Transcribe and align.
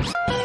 you 0.00 0.35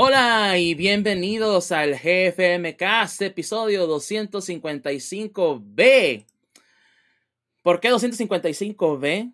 Hola 0.00 0.56
y 0.58 0.74
bienvenidos 0.74 1.72
al 1.72 1.96
GFMcast 1.96 3.20
episodio 3.20 3.88
255B. 3.88 6.24
¿Por 7.64 7.80
qué 7.80 7.90
255B? 7.90 9.32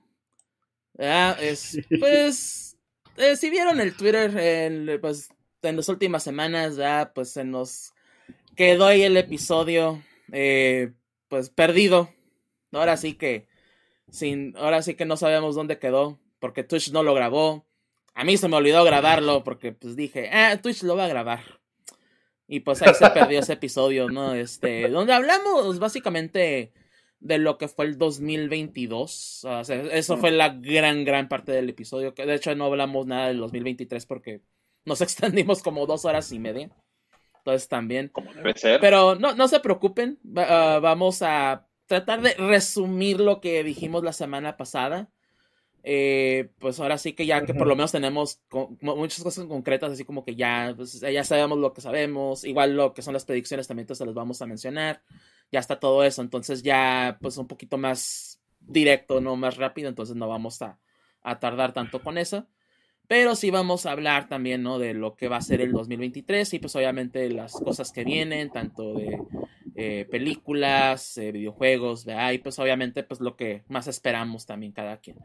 Ah, 1.00 1.36
es, 1.38 1.78
pues, 2.00 2.78
eh, 3.18 3.36
si 3.36 3.50
vieron 3.50 3.78
el 3.78 3.94
Twitter 3.94 4.34
en, 4.38 4.98
pues, 5.02 5.28
en 5.60 5.76
las 5.76 5.90
últimas 5.90 6.22
semanas, 6.22 6.76
ya, 6.76 7.12
pues 7.14 7.32
se 7.32 7.44
nos 7.44 7.92
quedó 8.56 8.86
ahí 8.86 9.02
el 9.02 9.18
episodio, 9.18 10.02
eh, 10.32 10.94
pues 11.28 11.50
perdido. 11.50 12.08
Ahora 12.72 12.96
sí 12.96 13.12
que, 13.12 13.48
sin, 14.10 14.56
ahora 14.56 14.80
sí 14.80 14.94
que 14.94 15.04
no 15.04 15.18
sabemos 15.18 15.56
dónde 15.56 15.78
quedó, 15.78 16.18
porque 16.38 16.64
Twitch 16.64 16.90
no 16.90 17.02
lo 17.02 17.12
grabó. 17.12 17.66
A 18.14 18.24
mí 18.24 18.36
se 18.36 18.48
me 18.48 18.56
olvidó 18.56 18.84
grabarlo 18.84 19.42
porque 19.42 19.72
pues 19.72 19.96
dije, 19.96 20.30
ah, 20.32 20.56
Twitch 20.62 20.82
lo 20.82 20.96
va 20.96 21.06
a 21.06 21.08
grabar. 21.08 21.40
Y 22.46 22.60
pues 22.60 22.82
ahí 22.82 22.94
se 22.94 23.10
perdió 23.10 23.40
ese 23.40 23.54
episodio, 23.54 24.08
¿no? 24.08 24.34
Este, 24.34 24.88
donde 24.88 25.14
hablamos 25.14 25.78
básicamente 25.78 26.72
de 27.20 27.38
lo 27.38 27.56
que 27.58 27.68
fue 27.68 27.86
el 27.86 27.98
2022. 27.98 29.44
O 29.44 29.64
sea, 29.64 29.82
eso 29.82 30.16
fue 30.18 30.30
la 30.30 30.50
gran, 30.50 31.04
gran 31.04 31.28
parte 31.28 31.52
del 31.52 31.70
episodio. 31.70 32.14
Que 32.14 32.26
de 32.26 32.34
hecho 32.34 32.54
no 32.54 32.66
hablamos 32.66 33.06
nada 33.06 33.28
del 33.28 33.38
2023 33.38 34.06
porque 34.06 34.42
nos 34.84 35.00
extendimos 35.00 35.62
como 35.62 35.86
dos 35.86 36.04
horas 36.04 36.30
y 36.32 36.38
media. 36.38 36.70
Entonces 37.38 37.68
también. 37.68 38.08
Como 38.08 38.32
debe 38.32 38.56
ser. 38.56 38.78
Pero 38.80 39.14
no, 39.14 39.34
no 39.34 39.48
se 39.48 39.60
preocupen. 39.60 40.18
Uh, 40.22 40.80
vamos 40.80 41.22
a 41.22 41.66
tratar 41.86 42.20
de 42.20 42.34
resumir 42.34 43.20
lo 43.20 43.40
que 43.40 43.64
dijimos 43.64 44.04
la 44.04 44.12
semana 44.12 44.56
pasada. 44.56 45.10
Eh, 45.86 46.48
pues 46.58 46.80
ahora 46.80 46.96
sí 46.96 47.12
que 47.12 47.26
ya 47.26 47.44
que 47.44 47.52
por 47.52 47.66
lo 47.66 47.76
menos 47.76 47.92
tenemos 47.92 48.40
muchas 48.80 49.22
cosas 49.22 49.44
concretas, 49.44 49.92
así 49.92 50.04
como 50.04 50.24
que 50.24 50.34
ya, 50.34 50.72
pues, 50.74 50.98
ya 51.00 51.24
sabemos 51.24 51.58
lo 51.58 51.74
que 51.74 51.82
sabemos, 51.82 52.44
igual 52.44 52.74
lo 52.74 52.94
que 52.94 53.02
son 53.02 53.12
las 53.12 53.26
predicciones 53.26 53.68
también 53.68 53.86
se 53.94 54.06
las 54.06 54.14
vamos 54.14 54.40
a 54.40 54.46
mencionar, 54.46 55.02
ya 55.52 55.60
está 55.60 55.78
todo 55.78 56.02
eso, 56.02 56.22
entonces 56.22 56.62
ya 56.62 57.18
pues 57.20 57.36
un 57.36 57.46
poquito 57.46 57.76
más 57.76 58.40
directo, 58.60 59.20
no 59.20 59.36
más 59.36 59.58
rápido, 59.58 59.90
entonces 59.90 60.16
no 60.16 60.26
vamos 60.26 60.62
a, 60.62 60.78
a 61.22 61.38
tardar 61.38 61.74
tanto 61.74 62.02
con 62.02 62.16
eso. 62.16 62.46
Pero 63.06 63.36
sí 63.36 63.50
vamos 63.50 63.84
a 63.84 63.92
hablar 63.92 64.28
también, 64.28 64.62
¿no? 64.62 64.78
De 64.78 64.94
lo 64.94 65.14
que 65.14 65.28
va 65.28 65.36
a 65.36 65.42
ser 65.42 65.60
el 65.60 65.72
2023 65.72 66.54
y 66.54 66.58
pues 66.58 66.74
obviamente 66.74 67.28
las 67.28 67.52
cosas 67.52 67.92
que 67.92 68.02
vienen, 68.02 68.50
tanto 68.50 68.94
de 68.94 69.20
eh, 69.76 70.06
películas, 70.10 71.18
eh, 71.18 71.30
videojuegos, 71.30 72.06
¿verdad? 72.06 72.32
Y 72.32 72.38
pues 72.38 72.58
obviamente 72.58 73.02
pues 73.02 73.20
lo 73.20 73.36
que 73.36 73.62
más 73.68 73.88
esperamos 73.88 74.46
también 74.46 74.72
cada 74.72 74.96
quien. 74.96 75.18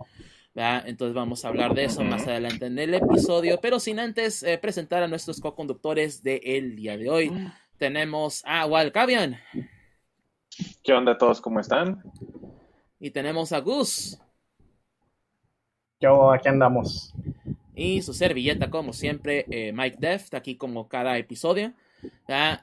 Entonces 0.55 1.13
vamos 1.13 1.45
a 1.45 1.49
hablar 1.49 1.73
de 1.73 1.85
eso 1.85 2.03
más 2.03 2.27
adelante 2.27 2.65
en 2.65 2.77
el 2.79 2.93
episodio, 2.93 3.59
pero 3.61 3.79
sin 3.79 3.99
antes 3.99 4.43
eh, 4.43 4.57
presentar 4.57 5.03
a 5.03 5.07
nuestros 5.07 5.39
co-conductores 5.39 6.21
del 6.23 6.75
día 6.75 6.97
de 6.97 7.09
hoy. 7.09 7.31
Tenemos 7.77 8.43
a 8.45 8.65
Walcavian. 8.65 9.37
¿Qué 10.83 10.93
onda 10.93 11.17
todos? 11.17 11.39
¿Cómo 11.39 11.59
están? 11.59 12.03
Y 12.99 13.11
tenemos 13.11 13.53
a 13.53 13.59
Gus. 13.59 14.19
Yo, 16.01 16.31
aquí 16.31 16.49
andamos. 16.49 17.13
Y 17.75 18.01
su 18.01 18.13
servilleta, 18.13 18.69
como 18.69 18.91
siempre, 18.91 19.45
eh, 19.49 19.71
Mike 19.71 19.97
Deft, 19.99 20.33
aquí 20.33 20.57
como 20.57 20.89
cada 20.89 21.17
episodio. 21.17 21.73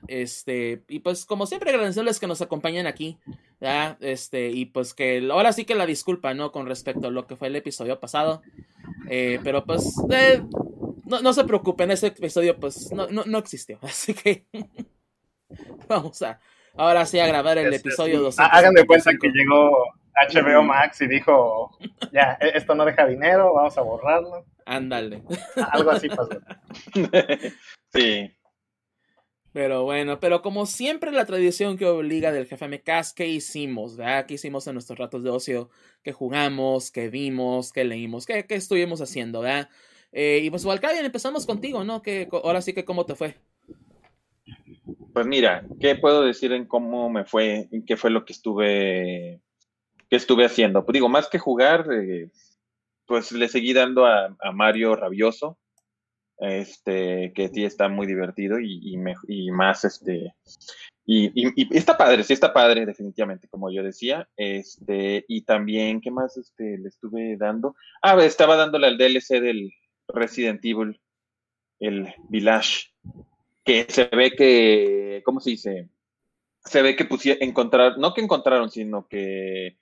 Este, 0.06 0.82
y 0.88 1.00
pues 1.00 1.24
como 1.24 1.46
siempre 1.46 1.70
agradecerles 1.70 2.20
que 2.20 2.26
nos 2.26 2.40
acompañen 2.40 2.86
aquí, 2.86 3.18
Este, 3.60 4.50
y 4.50 4.66
pues 4.66 4.92
que 4.92 5.26
ahora 5.30 5.52
sí 5.52 5.64
que 5.64 5.74
la 5.74 5.86
disculpa, 5.86 6.34
¿no? 6.34 6.52
Con 6.52 6.66
respecto 6.66 7.08
a 7.08 7.10
lo 7.10 7.26
que 7.26 7.36
fue 7.36 7.48
el 7.48 7.56
episodio 7.56 7.98
pasado. 8.00 8.42
Eh, 9.08 9.40
pero 9.42 9.64
pues 9.64 9.94
eh, 10.10 10.42
no, 11.04 11.32
se 11.32 11.44
preocupen, 11.44 11.90
ese 11.90 12.08
episodio 12.08 12.58
pues 12.58 12.92
no, 12.92 13.06
no, 13.08 13.38
existió. 13.38 13.78
Así 13.82 14.14
que 14.14 14.46
vamos 15.88 16.20
a 16.22 16.40
ahora 16.76 17.06
sí 17.06 17.18
a 17.18 17.26
grabar 17.26 17.58
el 17.58 17.72
este, 17.72 17.88
episodio 17.88 18.20
200. 18.20 18.52
Hagan 18.52 18.74
de 18.74 18.86
cuenta 18.86 19.12
que 19.20 19.28
llegó 19.28 19.86
HBO 20.28 20.62
Max 20.62 21.00
y 21.00 21.08
dijo, 21.08 21.76
ya, 22.12 22.36
e-, 22.40 22.56
esto 22.56 22.74
no 22.74 22.84
deja 22.84 23.06
dinero, 23.06 23.54
vamos 23.54 23.76
a 23.78 23.82
borrarlo. 23.82 24.44
Ándale. 24.64 25.22
Algo 25.70 25.90
así 25.90 26.08
pasó. 26.08 26.40
sí. 27.92 28.36
Pero 29.56 29.84
bueno, 29.84 30.20
pero 30.20 30.42
como 30.42 30.66
siempre 30.66 31.10
la 31.12 31.24
tradición 31.24 31.78
que 31.78 31.86
obliga 31.86 32.30
del 32.30 32.44
jefe 32.44 32.68
MCAS, 32.68 33.14
¿qué 33.14 33.26
hicimos? 33.26 33.96
¿verdad? 33.96 34.26
¿Qué 34.26 34.34
hicimos 34.34 34.66
en 34.66 34.74
nuestros 34.74 34.98
ratos 34.98 35.22
de 35.24 35.30
ocio? 35.30 35.70
¿Qué 36.02 36.12
jugamos? 36.12 36.90
¿Qué 36.90 37.08
vimos? 37.08 37.72
¿Qué 37.72 37.86
leímos? 37.86 38.26
¿Qué, 38.26 38.44
qué 38.44 38.54
estuvimos 38.56 39.00
haciendo? 39.00 39.40
¿verdad? 39.40 39.70
Eh, 40.12 40.42
y 40.42 40.50
pues 40.50 40.62
Valkyrian, 40.62 41.06
empezamos 41.06 41.46
contigo, 41.46 41.84
¿no? 41.84 42.02
Que 42.02 42.28
ahora 42.30 42.60
sí 42.60 42.74
que 42.74 42.84
cómo 42.84 43.06
te 43.06 43.14
fue. 43.14 43.36
Pues 45.14 45.26
mira, 45.26 45.64
¿qué 45.80 45.94
puedo 45.94 46.20
decir 46.20 46.52
en 46.52 46.66
cómo 46.66 47.08
me 47.08 47.24
fue? 47.24 47.66
¿En 47.72 47.82
qué 47.86 47.96
fue 47.96 48.10
lo 48.10 48.26
que 48.26 48.34
estuve, 48.34 49.40
que 50.10 50.16
estuve 50.16 50.44
haciendo? 50.44 50.84
Pues 50.84 50.92
digo, 50.92 51.08
más 51.08 51.30
que 51.30 51.38
jugar, 51.38 51.86
eh, 51.94 52.28
pues 53.06 53.32
le 53.32 53.48
seguí 53.48 53.72
dando 53.72 54.04
a 54.04 54.36
Mario 54.52 54.96
Rabioso 54.96 55.56
este, 56.38 57.32
que 57.34 57.48
sí 57.48 57.64
está 57.64 57.88
muy 57.88 58.06
divertido 58.06 58.60
y, 58.60 58.96
y, 59.28 59.50
más, 59.50 59.84
este, 59.84 60.34
y, 61.04 61.30
y, 61.34 61.76
está 61.76 61.96
padre, 61.96 62.24
sí 62.24 62.32
está 62.32 62.52
padre, 62.52 62.86
definitivamente, 62.86 63.48
como 63.48 63.70
yo 63.70 63.82
decía, 63.82 64.28
este, 64.36 65.24
y 65.28 65.42
también, 65.42 66.00
¿qué 66.00 66.10
más, 66.10 66.36
este, 66.36 66.78
le 66.78 66.88
estuve 66.88 67.36
dando? 67.36 67.74
Ah, 68.02 68.16
estaba 68.22 68.56
dándole 68.56 68.86
al 68.86 68.98
DLC 68.98 69.40
del 69.40 69.72
Resident 70.08 70.64
Evil, 70.64 71.00
el 71.80 72.14
Village, 72.28 72.90
que 73.64 73.86
se 73.88 74.04
ve 74.04 74.32
que, 74.32 75.22
¿cómo 75.24 75.40
se 75.40 75.50
dice? 75.50 75.88
Se 76.64 76.82
ve 76.82 76.96
que 76.96 77.04
pusieron, 77.04 77.42
encontrar, 77.42 77.98
no 77.98 78.14
que 78.14 78.20
encontraron, 78.20 78.70
sino 78.70 79.06
que 79.08 79.76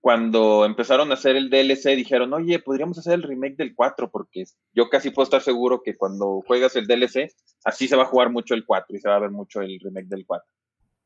cuando 0.00 0.64
empezaron 0.64 1.10
a 1.10 1.14
hacer 1.14 1.36
el 1.36 1.50
DLC 1.50 1.96
dijeron, 1.96 2.32
oye, 2.32 2.58
podríamos 2.60 2.98
hacer 2.98 3.14
el 3.14 3.22
remake 3.22 3.56
del 3.56 3.74
4 3.74 4.10
porque 4.10 4.44
yo 4.72 4.88
casi 4.88 5.10
puedo 5.10 5.24
estar 5.24 5.42
seguro 5.42 5.82
que 5.82 5.96
cuando 5.96 6.42
juegas 6.46 6.76
el 6.76 6.86
DLC, 6.86 7.32
así 7.64 7.88
se 7.88 7.96
va 7.96 8.04
a 8.04 8.06
jugar 8.06 8.30
mucho 8.30 8.54
el 8.54 8.64
4 8.64 8.96
y 8.96 9.00
se 9.00 9.08
va 9.08 9.16
a 9.16 9.20
ver 9.20 9.30
mucho 9.30 9.60
el 9.60 9.78
remake 9.80 10.06
del 10.06 10.24
4. 10.24 10.46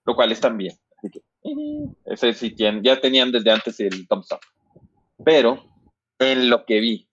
Lo 0.05 0.15
cual 0.15 0.33
está 0.33 0.51
bien. 0.51 0.77
Así 0.99 1.11
que, 1.11 1.23
ese 2.05 2.35
sí 2.35 2.51
tienen, 2.51 2.83
ya 2.83 3.01
tenían 3.01 3.33
desde 3.33 3.51
antes 3.51 3.81
el 3.81 4.07
thumbs 4.07 4.31
up. 4.33 4.41
Pero, 5.25 5.65
en 6.19 6.51
lo 6.51 6.65
que 6.67 6.81
vi, 6.81 7.09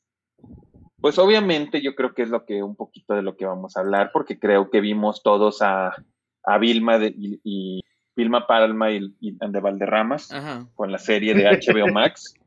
pues 1.00 1.18
obviamente 1.18 1.82
yo 1.82 1.96
creo 1.96 2.14
que 2.14 2.24
es 2.24 2.30
lo 2.30 2.46
que 2.46 2.62
un 2.62 2.76
poquito 2.76 3.14
de 3.14 3.22
lo 3.22 3.38
que 3.38 3.46
vamos 3.46 3.78
a 3.78 3.80
hablar, 3.80 4.12
porque 4.12 4.38
creo 4.38 4.70
que 4.70 4.82
vimos 4.82 5.24
todos 5.24 5.62
a, 5.62 5.94
a 6.44 6.58
Vilma 6.58 7.00
y 7.06 7.82
Vilma 8.20 8.46
Palma 8.46 8.92
y, 8.92 9.14
de 9.22 9.60
Valderramas 9.62 10.30
con 10.76 10.92
la 10.92 10.98
serie 10.98 11.34
de 11.34 11.46
HBO 11.46 11.88
Max. 11.92 12.34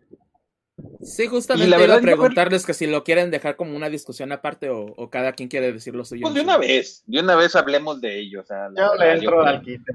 Sí, 1.03 1.27
justamente 1.27 1.69
la 1.69 1.77
verdad, 1.77 2.01
iba 2.03 2.13
a 2.13 2.17
preguntarles 2.17 2.65
que 2.65 2.75
si 2.75 2.87
lo 2.87 3.05
quieren 3.05 3.31
dejar 3.31 3.57
como 3.57 3.77
una 3.77 3.89
discusión 3.89 4.33
aparte 4.33 4.71
o, 4.71 5.11
cada 5.11 5.33
quien 5.33 5.49
quiere 5.49 5.71
decir 5.71 5.95
lo 5.95 6.05
suyo. 6.05 6.23
Pues 6.23 6.35
de 6.35 6.41
una 6.41 6.57
vez, 6.57 7.05
de 7.07 7.21
una 7.21 7.37
vez 7.37 7.55
hablemos 7.55 8.01
de 8.01 8.19
ello. 8.19 8.41
O 8.41 8.45
sea, 8.45 8.69
yo 8.77 8.95
le 8.97 9.13
entro 9.13 9.43
al 9.43 9.61
quite. 9.63 9.93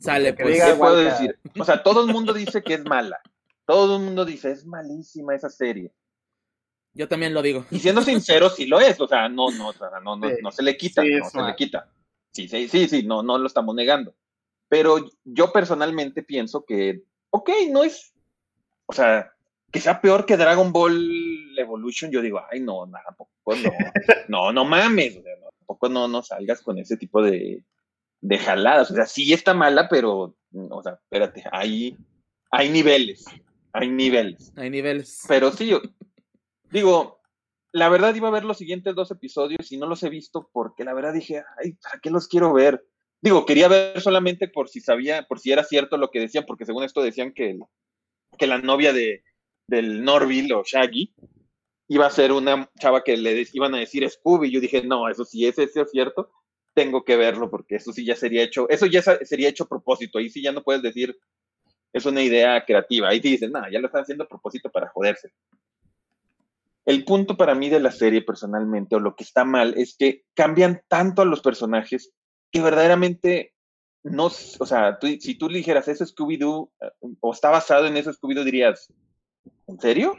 Sale, 0.00 0.32
pues. 0.32 0.64
¿Qué 0.64 0.74
puedo 0.74 0.96
decir? 0.96 1.38
O 1.56 1.64
sea, 1.64 1.82
todo 1.82 2.04
el 2.04 2.12
mundo 2.12 2.32
dice 2.32 2.62
que 2.62 2.74
es 2.74 2.84
mala. 2.84 3.20
Todo 3.66 3.98
el 3.98 4.02
mundo 4.02 4.24
dice, 4.24 4.50
es 4.50 4.64
malísima 4.64 5.34
esa 5.34 5.50
serie. 5.50 5.92
Yo 6.94 7.06
también 7.06 7.34
lo 7.34 7.42
digo. 7.42 7.66
Y 7.70 7.78
siendo 7.78 8.00
sincero, 8.00 8.48
sí 8.48 8.66
lo 8.66 8.80
es. 8.80 8.98
O 9.00 9.06
sea, 9.06 9.28
no, 9.28 9.50
no, 9.50 9.72
no, 10.02 10.16
no, 10.16 10.28
no 10.42 10.50
se 10.50 10.62
le 10.62 10.76
quita, 10.76 11.04
no 11.04 11.30
se 11.30 11.42
le 11.42 11.54
quita. 11.54 11.88
Sí, 12.32 12.48
sí, 12.48 12.68
sí, 12.68 12.88
sí, 12.88 13.02
no, 13.04 13.22
no 13.22 13.38
lo 13.38 13.46
estamos 13.46 13.74
negando. 13.74 14.14
Pero 14.68 15.08
yo 15.24 15.52
personalmente 15.52 16.22
pienso 16.22 16.64
que, 16.64 17.02
ok, 17.30 17.50
no 17.70 17.84
es, 17.84 18.12
o 18.86 18.92
sea, 18.92 19.32
que 19.70 19.80
sea 19.80 20.00
peor 20.00 20.26
que 20.26 20.36
Dragon 20.36 20.72
Ball 20.72 21.58
Evolution, 21.58 22.10
yo 22.10 22.20
digo, 22.22 22.40
ay, 22.50 22.60
no, 22.60 22.86
nada, 22.86 23.04
tampoco, 23.06 23.54
no, 23.56 23.70
no, 24.28 24.52
no 24.52 24.64
mames, 24.64 25.18
o 25.18 25.22
sea, 25.22 25.32
tampoco 25.58 25.88
no, 25.88 26.08
no 26.08 26.22
salgas 26.22 26.62
con 26.62 26.78
ese 26.78 26.96
tipo 26.96 27.22
de, 27.22 27.64
de 28.20 28.38
jaladas, 28.38 28.90
o 28.90 28.94
sea, 28.94 29.06
sí 29.06 29.32
está 29.32 29.54
mala, 29.54 29.88
pero, 29.88 30.36
o 30.52 30.82
sea, 30.82 30.94
espérate, 30.94 31.44
hay, 31.52 31.96
hay 32.50 32.70
niveles, 32.70 33.24
hay 33.72 33.88
niveles. 33.88 34.52
Hay 34.56 34.70
niveles. 34.70 35.22
Pero 35.28 35.52
sí, 35.52 35.66
yo, 35.66 35.80
digo, 36.70 37.20
la 37.72 37.88
verdad 37.88 38.14
iba 38.14 38.28
a 38.28 38.32
ver 38.32 38.44
los 38.44 38.58
siguientes 38.58 38.94
dos 38.94 39.10
episodios 39.10 39.70
y 39.70 39.76
no 39.76 39.86
los 39.86 40.02
he 40.02 40.08
visto 40.08 40.48
porque 40.52 40.84
la 40.84 40.94
verdad 40.94 41.12
dije, 41.12 41.44
ay, 41.62 41.72
¿para 41.74 42.00
qué 42.00 42.10
los 42.10 42.26
quiero 42.26 42.52
ver? 42.52 42.84
Digo, 43.22 43.46
quería 43.46 43.68
ver 43.68 44.00
solamente 44.00 44.48
por 44.48 44.68
si 44.68 44.80
sabía, 44.80 45.22
por 45.22 45.40
si 45.40 45.52
era 45.52 45.64
cierto 45.64 45.96
lo 45.96 46.10
que 46.10 46.20
decían, 46.20 46.44
porque 46.46 46.66
según 46.66 46.84
esto 46.84 47.02
decían 47.02 47.32
que, 47.32 47.58
que 48.38 48.46
la 48.46 48.58
novia 48.58 48.92
de, 48.92 49.24
del 49.68 50.04
Norville 50.04 50.54
o 50.54 50.62
Shaggy 50.64 51.14
iba 51.88 52.06
a 52.06 52.10
ser 52.10 52.32
una 52.32 52.70
chava 52.78 53.02
que 53.02 53.16
le 53.16 53.44
iban 53.52 53.74
a 53.74 53.78
decir 53.78 54.08
Scooby. 54.08 54.50
Yo 54.50 54.60
dije, 54.60 54.82
no, 54.82 55.08
eso 55.08 55.24
sí 55.24 55.46
es, 55.46 55.58
eso 55.58 55.82
es 55.82 55.90
cierto, 55.90 56.30
tengo 56.74 57.04
que 57.04 57.16
verlo 57.16 57.50
porque 57.50 57.76
eso 57.76 57.92
sí 57.92 58.04
ya 58.04 58.16
sería 58.16 58.42
hecho, 58.42 58.68
eso 58.68 58.86
ya 58.86 59.02
sería 59.02 59.48
hecho 59.48 59.64
a 59.64 59.68
propósito. 59.68 60.18
Ahí 60.18 60.28
sí 60.28 60.42
ya 60.42 60.52
no 60.52 60.62
puedes 60.62 60.82
decir, 60.82 61.16
es 61.92 62.04
una 62.06 62.22
idea 62.22 62.64
creativa. 62.64 63.08
Ahí 63.08 63.20
te 63.20 63.28
dicen, 63.28 63.52
no, 63.52 63.68
ya 63.70 63.80
lo 63.80 63.86
están 63.86 64.02
haciendo 64.02 64.24
a 64.24 64.28
propósito 64.28 64.70
para 64.70 64.88
joderse. 64.88 65.32
El 66.84 67.04
punto 67.04 67.36
para 67.36 67.54
mí 67.54 67.68
de 67.68 67.80
la 67.80 67.90
serie 67.90 68.22
personalmente, 68.22 68.94
o 68.94 69.00
lo 69.00 69.16
que 69.16 69.24
está 69.24 69.44
mal, 69.44 69.74
es 69.76 69.96
que 69.96 70.24
cambian 70.34 70.82
tanto 70.86 71.22
a 71.22 71.24
los 71.24 71.40
personajes 71.40 72.12
que 72.56 72.62
verdaderamente 72.62 73.52
no, 74.02 74.26
o 74.26 74.66
sea, 74.66 74.98
si 75.00 75.34
tú 75.34 75.48
le 75.50 75.58
dijeras, 75.58 75.88
ese 75.88 76.06
Scooby-Doo, 76.06 76.70
eh, 76.80 76.90
o 77.20 77.32
está 77.32 77.50
basado 77.50 77.86
en 77.86 77.96
ese 77.98 78.12
Scooby-Doo, 78.12 78.44
dirías, 78.44 78.90
¿en 79.66 79.78
serio? 79.78 80.14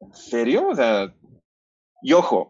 ¿En 0.00 0.12
serio? 0.12 0.68
O 0.68 0.74
sea, 0.74 1.14
y 2.02 2.12
ojo, 2.14 2.48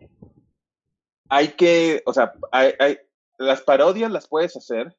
hay 1.28 1.48
que, 1.48 2.02
o 2.06 2.14
sea, 2.14 2.32
hay, 2.52 2.98
las 3.38 3.60
parodias 3.60 4.10
las 4.10 4.28
puedes 4.28 4.56
hacer 4.56 4.96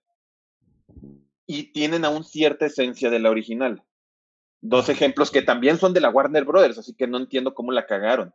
y 1.48 1.72
tienen 1.72 2.06
aún 2.06 2.24
cierta 2.24 2.68
esencia 2.68 3.10
de 3.10 3.20
la 3.20 3.32
original. 3.32 3.84
Dos 4.62 4.90
ejemplos 4.90 5.32
que 5.32 5.42
también 5.42 5.80
son 5.80 5.94
de 5.94 6.02
la 6.02 6.10
Warner 6.10 6.44
Brothers, 6.44 6.78
así 6.78 6.94
que 6.94 7.08
no 7.08 7.18
entiendo 7.18 7.56
cómo 7.56 7.72
la 7.72 7.88
cagaron. 7.88 8.32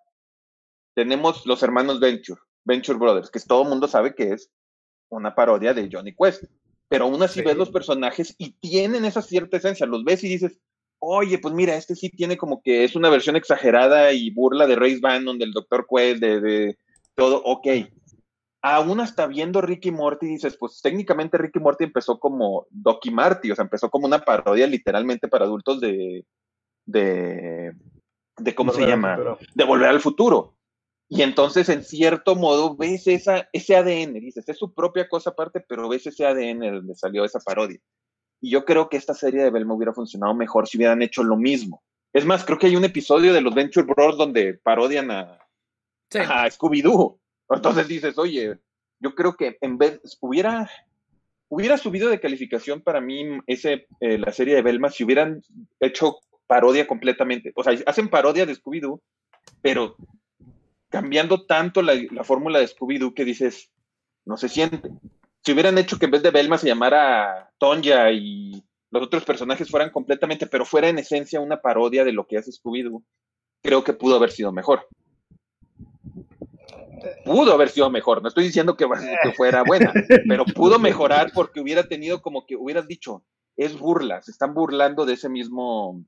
Tenemos 0.94 1.46
los 1.46 1.62
hermanos 1.62 2.00
Venture, 2.00 2.40
Venture 2.64 2.98
Brothers, 2.98 3.30
que 3.30 3.38
todo 3.38 3.62
el 3.62 3.68
mundo 3.68 3.86
sabe 3.86 4.14
que 4.14 4.32
es 4.32 4.50
una 5.10 5.34
parodia 5.34 5.74
de 5.74 5.88
Johnny 5.90 6.14
Quest. 6.14 6.44
Pero 6.88 7.04
aún 7.04 7.22
así 7.22 7.40
ves 7.42 7.56
los 7.56 7.70
personajes 7.70 8.34
y 8.36 8.52
tienen 8.52 9.04
esa 9.04 9.22
cierta 9.22 9.58
esencia. 9.58 9.86
Los 9.86 10.02
ves 10.02 10.24
y 10.24 10.28
dices, 10.28 10.58
oye, 10.98 11.38
pues 11.38 11.54
mira, 11.54 11.74
este 11.76 11.94
sí 11.96 12.10
tiene 12.10 12.36
como 12.36 12.62
que 12.62 12.84
es 12.84 12.94
una 12.94 13.10
versión 13.10 13.36
exagerada 13.36 14.12
y 14.12 14.30
burla 14.30 14.66
de 14.66 14.76
Race 14.76 14.98
Bannon, 15.00 15.38
del 15.38 15.52
Dr. 15.52 15.86
Quest, 15.88 16.20
de, 16.20 16.76
todo, 17.14 17.42
ok. 17.44 17.66
Aún 18.62 19.00
hasta 19.00 19.26
viendo 19.26 19.62
Ricky 19.62 19.90
Morty 19.90 20.26
dices, 20.26 20.56
pues 20.58 20.80
técnicamente 20.82 21.38
Ricky 21.38 21.58
Morty 21.58 21.84
empezó 21.84 22.18
como 22.18 22.66
Doki 22.70 23.10
Marty, 23.10 23.50
o 23.50 23.54
sea, 23.54 23.64
empezó 23.64 23.88
como 23.88 24.06
una 24.06 24.18
parodia 24.18 24.66
literalmente 24.66 25.28
para 25.28 25.46
adultos 25.46 25.80
de, 25.80 26.26
de, 26.84 27.72
de 28.36 28.54
¿cómo 28.54 28.72
se 28.72 28.86
llama? 28.86 29.38
De 29.54 29.64
volver 29.64 29.88
al 29.88 30.00
futuro. 30.00 30.56
Y 31.12 31.22
entonces, 31.22 31.68
en 31.68 31.82
cierto 31.82 32.36
modo, 32.36 32.76
ves 32.76 33.08
esa, 33.08 33.48
ese 33.52 33.74
ADN, 33.74 34.12
dices, 34.20 34.48
es 34.48 34.56
su 34.56 34.72
propia 34.72 35.08
cosa 35.08 35.30
aparte, 35.30 35.58
pero 35.60 35.88
ves 35.88 36.06
ese 36.06 36.24
ADN 36.24 36.60
donde 36.60 36.94
salió 36.94 37.24
esa 37.24 37.40
parodia. 37.40 37.80
Y 38.40 38.50
yo 38.52 38.64
creo 38.64 38.88
que 38.88 38.96
esta 38.96 39.12
serie 39.12 39.42
de 39.42 39.50
Belmo 39.50 39.74
hubiera 39.74 39.92
funcionado 39.92 40.34
mejor 40.34 40.68
si 40.68 40.78
hubieran 40.78 41.02
hecho 41.02 41.24
lo 41.24 41.36
mismo. 41.36 41.82
Es 42.12 42.24
más, 42.24 42.44
creo 42.44 42.58
que 42.58 42.68
hay 42.68 42.76
un 42.76 42.84
episodio 42.84 43.32
de 43.32 43.40
los 43.40 43.56
Venture 43.56 43.84
Bros 43.84 44.16
donde 44.16 44.54
parodian 44.54 45.10
a, 45.10 45.36
Scooby-Doo. 46.12 47.18
Entonces 47.50 47.88
dices, 47.88 48.16
oye, 48.16 48.58
yo 49.00 49.16
creo 49.16 49.34
que 49.34 49.58
en 49.62 49.78
vez, 49.78 50.00
hubiera, 50.20 50.70
hubiera 51.48 51.76
subido 51.76 52.08
de 52.08 52.20
calificación 52.20 52.82
para 52.82 53.00
mí 53.00 53.40
ese, 53.48 53.88
eh, 53.98 54.16
la 54.16 54.30
serie 54.30 54.54
de 54.54 54.62
Belma 54.62 54.90
si 54.90 55.02
hubieran 55.02 55.42
hecho 55.80 56.18
parodia 56.46 56.86
completamente. 56.86 57.50
O 57.56 57.64
sea, 57.64 57.76
hacen 57.84 58.08
parodia 58.08 58.46
de 58.46 58.54
Scooby-Doo, 58.54 59.00
pero 59.60 59.96
cambiando 60.90 61.46
tanto 61.46 61.80
la, 61.80 61.94
fórmula 62.24 62.58
de 62.58 62.66
Scooby-Doo 62.66 63.14
que 63.14 63.24
dices, 63.24 63.70
no 64.26 64.36
se 64.36 64.48
siente. 64.48 64.90
Si 65.42 65.52
hubieran 65.52 65.78
hecho 65.78 65.98
que 65.98 66.04
en 66.04 66.10
vez 66.10 66.22
de 66.22 66.32
Belma 66.32 66.58
se 66.58 66.66
llamara 66.66 67.50
Tonja 67.58 68.10
y 68.10 68.62
los 68.90 69.04
otros 69.04 69.24
personajes 69.24 69.70
fueran 69.70 69.90
completamente, 69.90 70.46
pero 70.46 70.66
fuera 70.66 70.88
en 70.88 70.98
esencia 70.98 71.40
una 71.40 71.62
parodia 71.62 72.04
de 72.04 72.12
lo 72.12 72.26
que 72.26 72.36
hace 72.36 72.50
Scooby-Doo, 72.50 73.02
creo 73.62 73.84
que 73.84 73.92
pudo 73.92 74.16
haber 74.16 74.32
sido 74.32 74.52
mejor. 74.52 74.86
Pudo 77.24 77.54
haber 77.54 77.70
sido 77.70 77.88
mejor, 77.88 78.20
no 78.20 78.28
estoy 78.28 78.44
diciendo 78.44 78.76
que, 78.76 78.86
que 79.22 79.32
fuera 79.32 79.62
buena, 79.62 79.90
pero 80.28 80.44
pudo 80.44 80.78
mejorar 80.78 81.30
porque 81.32 81.60
hubiera 81.60 81.88
tenido 81.88 82.20
como 82.20 82.44
que 82.44 82.56
hubieras 82.56 82.86
dicho, 82.86 83.24
es 83.56 83.78
burla, 83.78 84.20
se 84.20 84.32
están 84.32 84.52
burlando 84.52 85.06
de 85.06 85.14
ese 85.14 85.30
mismo 85.30 86.04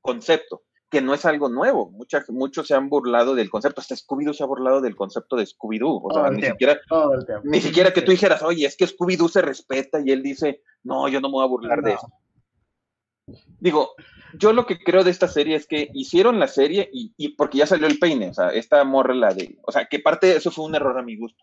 concepto 0.00 0.62
que 0.94 1.02
no 1.02 1.12
es 1.12 1.24
algo 1.24 1.48
nuevo. 1.48 1.90
Muchos 2.28 2.68
se 2.68 2.74
han 2.74 2.88
burlado 2.88 3.34
del 3.34 3.50
concepto, 3.50 3.80
hasta 3.80 3.96
Scooby-Doo 3.96 4.32
se 4.32 4.44
ha 4.44 4.46
burlado 4.46 4.80
del 4.80 4.94
concepto 4.94 5.34
de 5.34 5.44
Scooby-Doo. 5.44 6.02
O 6.04 6.14
sea, 6.14 6.30
ni, 6.30 6.40
siquiera, 6.40 6.80
ni 7.42 7.60
siquiera 7.60 7.92
que 7.92 8.00
tú 8.00 8.12
dijeras, 8.12 8.44
oye, 8.44 8.64
es 8.64 8.76
que 8.76 8.86
Scooby-Doo 8.86 9.28
se 9.28 9.42
respeta 9.42 9.98
y 10.00 10.12
él 10.12 10.22
dice, 10.22 10.62
no, 10.84 11.08
yo 11.08 11.20
no 11.20 11.28
me 11.28 11.32
voy 11.32 11.44
a 11.44 11.48
burlar 11.48 11.82
de 11.82 11.94
eso. 11.94 12.08
Digo, 13.58 13.94
yo 14.38 14.52
lo 14.52 14.66
que 14.66 14.78
creo 14.78 15.02
de 15.02 15.10
esta 15.10 15.26
serie 15.26 15.56
es 15.56 15.66
que 15.66 15.88
hicieron 15.94 16.38
la 16.38 16.46
serie 16.46 16.88
y, 16.92 17.28
porque 17.30 17.58
ya 17.58 17.66
salió 17.66 17.88
el 17.88 17.98
peine, 17.98 18.28
o 18.28 18.34
sea, 18.34 18.50
esta 18.50 18.84
morra 18.84 19.14
la 19.14 19.34
de, 19.34 19.58
o 19.66 19.72
sea, 19.72 19.86
que 19.86 19.98
parte 19.98 20.28
de 20.28 20.36
eso 20.36 20.52
fue 20.52 20.64
un 20.64 20.76
error 20.76 20.96
a 20.96 21.02
mi 21.02 21.16
gusto. 21.16 21.42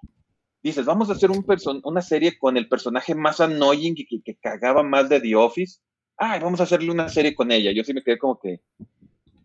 Dices, 0.63 0.85
vamos 0.85 1.09
a 1.09 1.13
hacer 1.13 1.29
un 1.29 1.43
una 1.83 2.01
serie 2.01 2.37
con 2.39 2.55
el 2.55 2.69
personaje 2.69 3.15
más 3.15 3.41
annoying 3.41 3.95
que, 3.95 4.05
que, 4.05 4.21
que 4.21 4.37
cagaba 4.37 4.81
más 4.81 5.09
de 5.09 5.19
The 5.19 5.35
Office. 5.35 5.81
Ay, 6.15 6.39
vamos 6.39 6.61
a 6.61 6.63
hacerle 6.63 6.91
una 6.91 7.09
serie 7.09 7.35
con 7.35 7.51
ella. 7.51 7.71
Yo 7.73 7.83
sí 7.83 7.93
me 7.93 8.03
quedé 8.03 8.19
como 8.19 8.39
que, 8.39 8.61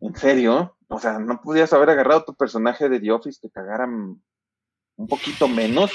¿En 0.06 0.14
serio? 0.14 0.76
O 0.88 1.00
sea, 1.00 1.18
¿no 1.18 1.40
pudieras 1.40 1.72
haber 1.72 1.90
agarrado 1.90 2.24
tu 2.24 2.34
personaje 2.34 2.88
de 2.88 3.00
The 3.00 3.10
Office 3.10 3.40
que 3.42 3.50
cagaran 3.50 4.22
un 4.96 5.06
poquito 5.08 5.48
menos? 5.48 5.90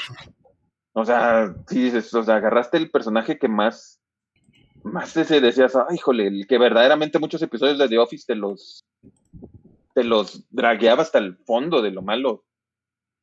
O 0.92 1.06
sea, 1.06 1.56
sí 1.68 1.84
dices, 1.84 2.14
o 2.14 2.22
sea, 2.22 2.36
agarraste 2.36 2.76
el 2.76 2.92
personaje 2.92 3.40
que 3.40 3.48
más, 3.48 4.02
más 4.84 5.16
ese 5.16 5.40
decías, 5.40 5.78
ay, 5.78 5.96
híjole, 5.96 6.28
el 6.28 6.46
que 6.46 6.58
verdaderamente 6.58 7.20
muchos 7.20 7.42
episodios 7.42 7.78
de 7.78 7.88
The 7.88 8.00
Office 8.00 8.26
te 8.28 8.36
los, 8.36 8.84
te 9.94 10.04
los 10.04 10.46
dragueaba 10.50 11.04
hasta 11.04 11.20
el 11.20 11.38
fondo 11.38 11.82
de 11.82 11.92
lo 11.92 12.02
malo. 12.02 12.44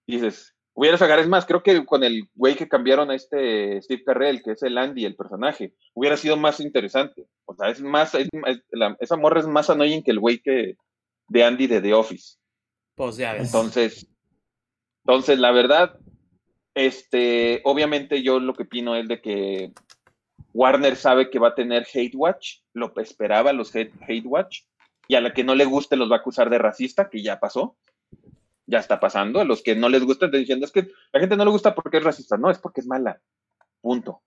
dices, 0.07 0.57
hubieras 0.79 1.03
agarrado, 1.03 1.25
es 1.25 1.29
más, 1.29 1.45
creo 1.45 1.61
que 1.61 1.85
con 1.85 2.05
el 2.05 2.29
güey 2.37 2.55
que 2.55 2.69
cambiaron 2.69 3.11
a 3.11 3.17
este 3.17 3.83
Steve 3.83 4.05
Carrell, 4.05 4.45
que 4.45 4.53
es 4.53 4.63
el 4.63 4.79
Andy, 4.79 5.05
el 5.05 5.17
personaje, 5.17 5.75
hubiera 5.93 6.17
sido 6.17 6.37
más 6.37 6.61
interesante. 6.61 7.27
O 7.47 7.55
sea, 7.57 7.69
es 7.69 7.81
más, 7.81 8.13
esa 9.01 9.17
morra 9.17 9.41
es 9.41 9.49
más 9.49 9.69
annoying 9.71 10.05
que 10.05 10.13
el 10.13 10.21
güey 10.21 10.39
que 10.39 10.77
de 11.27 11.45
Andy 11.45 11.67
de 11.67 11.81
The 11.81 11.95
Office. 11.95 12.37
Pues 12.95 13.17
ya 13.17 13.33
ves. 13.33 13.47
Entonces, 13.47 14.07
entonces, 15.05 15.41
la 15.41 15.51
verdad, 15.51 15.99
este, 16.75 17.61
obviamente 17.65 18.23
yo 18.23 18.39
lo 18.39 18.55
que 18.55 18.63
opino 18.63 18.95
es 18.95 19.09
de 19.09 19.21
que 19.21 19.73
Warner 20.55 20.95
sabe 20.95 21.29
que 21.29 21.41
va 21.41 21.49
a 21.49 21.55
tener 21.57 21.89
hate 21.93 22.15
watch, 22.15 22.59
lo 22.73 22.93
esperaba 22.99 23.53
los 23.53 23.75
hate, 23.75 23.93
hate 24.07 24.27
watch, 24.27 24.61
y 25.09 25.17
a 25.17 25.21
la 25.21 25.33
que 25.35 25.43
no 25.43 25.57
le 25.57 25.65
guste 25.65 25.97
los 25.97 26.09
va 26.09 26.17
a 26.17 26.19
acusar 26.21 26.51
de 26.51 26.59
racista, 26.59 27.09
que 27.11 27.21
ya 27.21 27.41
pasó 27.41 27.77
ya 28.69 28.79
está 28.79 29.01
pasando. 29.01 29.41
A 29.41 29.45
los 29.45 29.63
que 29.63 29.75
no 29.75 29.89
les 29.89 30.05
gusta, 30.05 30.27
están 30.27 30.41
diciendo, 30.41 30.67
es 30.67 30.73
que 30.73 30.89
la 31.13 31.21
gente 31.21 31.37
no 31.37 31.45
le 31.45 31.51
gusta 31.51 31.75
porque 31.75 31.97
es 31.97 32.05
racista. 32.05 32.37
No, 32.37 32.51
es 32.51 32.59
porque 32.59 32.83
es 32.83 32.87
mala. 32.87 33.21
Punto. 33.81 34.23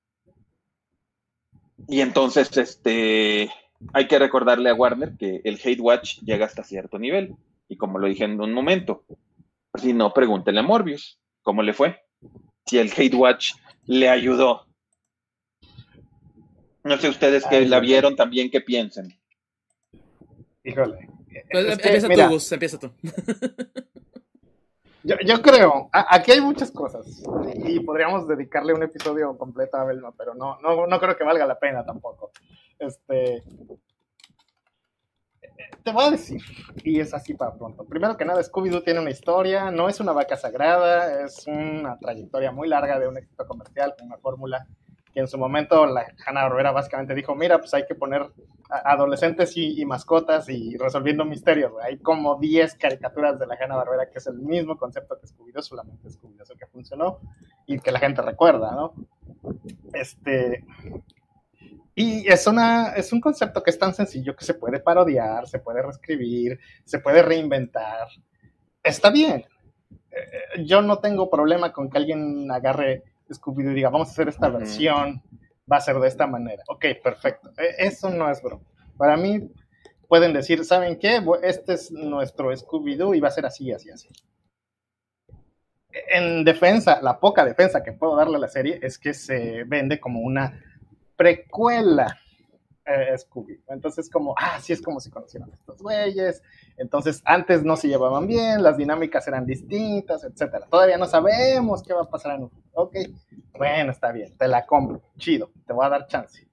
Y 1.88 2.02
entonces, 2.02 2.56
este, 2.58 3.50
hay 3.94 4.08
que 4.08 4.20
recordarle 4.20 4.70
a 4.70 4.74
Warner 4.74 5.16
que 5.18 5.42
el 5.44 5.60
hate 5.64 5.80
watch 5.80 6.20
llega 6.22 6.46
hasta 6.46 6.64
cierto 6.64 7.00
nivel. 7.00 7.36
Y 7.70 7.78
como 7.78 8.00
lo 8.00 8.08
dije 8.08 8.26
en 8.26 8.42
un 8.42 8.54
momento, 8.54 9.06
si 9.76 9.94
no, 9.94 10.14
pregúntele 10.14 10.60
a 10.60 10.64
Morbius, 10.64 11.20
¿cómo 11.44 11.62
le 11.62 11.74
fue? 11.74 12.02
Si 12.66 12.80
el 12.80 12.92
hate 12.96 13.16
watch 13.16 13.54
le 13.86 14.10
ayudó. 14.10 14.68
No 16.84 16.98
sé 16.98 17.10
ustedes 17.10 17.46
que 17.46 17.66
la 17.68 17.80
vieron 17.80 18.16
también, 18.16 18.50
¿qué 18.50 18.60
piensen? 18.60 19.16
Híjole, 20.64 21.10
Pues, 21.52 21.68
empieza 21.74 22.10
tú, 22.10 22.34
Gus, 22.34 22.52
empieza 22.52 22.80
tú. 22.80 22.92
Yo, 25.04 25.16
yo 25.26 25.42
creo, 25.42 25.90
aquí 25.92 26.32
hay 26.32 26.42
muchas 26.42 26.72
cosas 26.72 27.24
y 27.56 27.80
podríamos 27.80 28.28
dedicarle 28.28 28.74
un 28.74 28.84
episodio 28.84 29.36
completo 29.38 29.78
a 29.78 29.84
Belma, 29.84 30.12
pero 30.16 30.36
no, 30.36 30.60
no, 30.62 30.86
no 30.86 31.00
creo 31.00 31.18
que 31.18 31.24
valga 31.24 31.46
la 31.46 31.58
pena 31.58 31.84
tampoco. 31.84 32.32
Este, 32.78 33.44
te 35.84 35.92
voy 35.92 36.06
a 36.06 36.12
decir, 36.12 36.42
y 36.84 37.00
es 37.00 37.14
así 37.14 37.34
para 37.34 37.56
pronto. 37.56 37.84
Primero 37.86 38.16
que 38.16 38.26
nada, 38.26 38.42
Scooby-Doo 38.42 38.84
tiene 38.84 39.00
una 39.00 39.10
historia, 39.10 39.72
no 39.72 39.90
es 39.90 40.00
una 40.00 40.12
vaca 40.12 40.38
sagrada, 40.38 41.24
es 41.24 41.48
una 41.48 41.98
trayectoria 41.98 42.52
muy 42.52 42.68
larga 42.68 43.00
de 43.00 43.08
un 43.08 43.18
éxito 43.18 43.48
comercial 43.48 43.96
con 43.98 44.08
una 44.08 44.18
fórmula 44.18 44.68
que 45.14 45.20
en 45.20 45.28
su 45.28 45.38
momento 45.38 45.86
la 45.86 46.06
Hanna 46.26 46.44
Barbera 46.44 46.72
básicamente 46.72 47.14
dijo, 47.14 47.36
mira, 47.36 47.60
pues 47.60 47.74
hay 47.74 47.86
que 47.86 47.96
poner 47.96 48.32
adolescentes 48.70 49.56
y, 49.58 49.86
mascotas 49.86 50.48
y 50.50 50.78
resolviendo 50.78 51.26
misterios. 51.26 51.74
Hay 51.84 51.98
como 51.98 52.40
10 52.40 52.76
caricaturas 52.76 53.38
de 53.38 53.46
la 53.46 53.58
Hanna 53.60 53.76
Barbera 53.76 54.10
que 54.10 54.20
es 54.20 54.28
el 54.28 54.40
mismo 54.40 54.78
concepto 54.78 55.20
que 55.20 55.28
Scooby-Doo, 55.28 55.62
solamente 55.62 56.10
Scooby-Doo 56.10 56.58
que 56.58 56.68
funcionó 56.68 57.20
y 57.68 57.80
que 57.80 57.92
la 57.92 58.00
gente 58.00 58.22
recuerda, 58.22 58.72
¿no? 58.72 58.94
Este, 59.94 60.64
y 61.94 62.28
es, 62.32 62.48
una, 62.48 62.94
es 62.94 63.12
un 63.12 63.20
concepto 63.20 63.62
que 63.62 63.72
es 63.72 63.78
tan 63.78 63.94
sencillo 63.94 64.36
que 64.36 64.46
se 64.46 64.54
puede 64.54 64.80
parodiar, 64.80 65.48
se 65.48 65.60
puede 65.60 65.82
reescribir, 65.82 66.60
se 66.86 67.00
puede 67.00 67.22
reinventar. 67.22 68.08
Está 68.82 69.12
bien. 69.12 69.46
Eh, 70.12 70.64
yo 70.66 70.82
no 70.82 71.00
tengo 71.00 71.30
problema 71.30 71.74
con 71.74 71.90
que 71.90 71.98
alguien 71.98 72.50
agarre 72.50 73.04
Scooby-Doo 73.34 73.74
diga, 73.74 73.90
vamos 73.90 74.10
a 74.10 74.12
hacer 74.12 74.30
esta 74.30 74.50
versión, 74.50 75.22
va 75.72 75.78
a 75.78 75.82
ser 75.82 75.98
de 75.98 76.08
esta 76.08 76.28
manera. 76.28 76.64
Ok, 76.68 76.86
perfecto. 77.04 77.52
E, 77.58 77.88
eso 77.88 78.10
no 78.10 78.30
es 78.30 78.42
broma. 78.42 78.64
Para 78.98 79.18
mí, 79.18 79.52
pueden 80.08 80.34
decir, 80.34 80.64
¿saben 80.66 81.00
qué? 81.00 81.22
Este 81.44 81.74
es 81.74 81.92
nuestro 81.92 82.52
Scooby-Doo 82.52 83.16
y 83.16 83.20
va 83.20 83.30
a 83.30 83.32
ser 83.32 83.46
así, 83.46 83.72
así, 83.72 83.90
así. 83.90 84.10
En 86.10 86.44
defensa, 86.44 87.02
la 87.02 87.20
poca 87.20 87.44
defensa 87.46 87.84
que 87.84 87.94
puedo 87.94 88.16
darle 88.16 88.38
a 88.38 88.40
la 88.40 88.48
serie 88.48 88.80
es 88.82 88.98
que 88.98 89.14
se 89.14 89.64
vende 89.66 90.00
como 90.00 90.22
una 90.22 90.62
precuela 91.16 92.18
eh, 92.86 93.18
Scooby. 93.18 93.62
Entonces, 93.68 94.10
como, 94.10 94.36
ah, 94.38 94.60
sí 94.62 94.74
es 94.74 94.82
como 94.82 95.00
si 95.00 95.10
conocieran 95.10 95.52
a 95.52 95.54
estos 95.54 95.82
güeyes. 95.82 96.42
Entonces, 96.78 97.22
antes 97.26 97.64
no 97.64 97.76
se 97.76 97.88
llevaban 97.88 98.28
bien, 98.28 98.64
las 98.64 98.78
dinámicas 98.78 99.28
eran 99.28 99.46
distintas, 99.46 100.24
etcétera. 100.24 100.68
Todavía 100.70 100.98
no 100.98 101.06
sabemos 101.06 101.84
qué 101.84 101.94
va 101.94 102.02
a 102.02 102.10
pasar 102.10 102.36
en 102.36 102.44
un. 102.44 102.52
Ok, 102.74 102.96
bueno, 103.58 103.92
está 103.92 104.12
bien, 104.12 104.36
te 104.38 104.48
la 104.48 104.66
compro, 104.66 105.02
chido, 105.18 105.52
te 105.66 105.74
voy 105.74 105.86
a 105.86 105.90
dar 105.90 106.08
chance. 106.08 106.48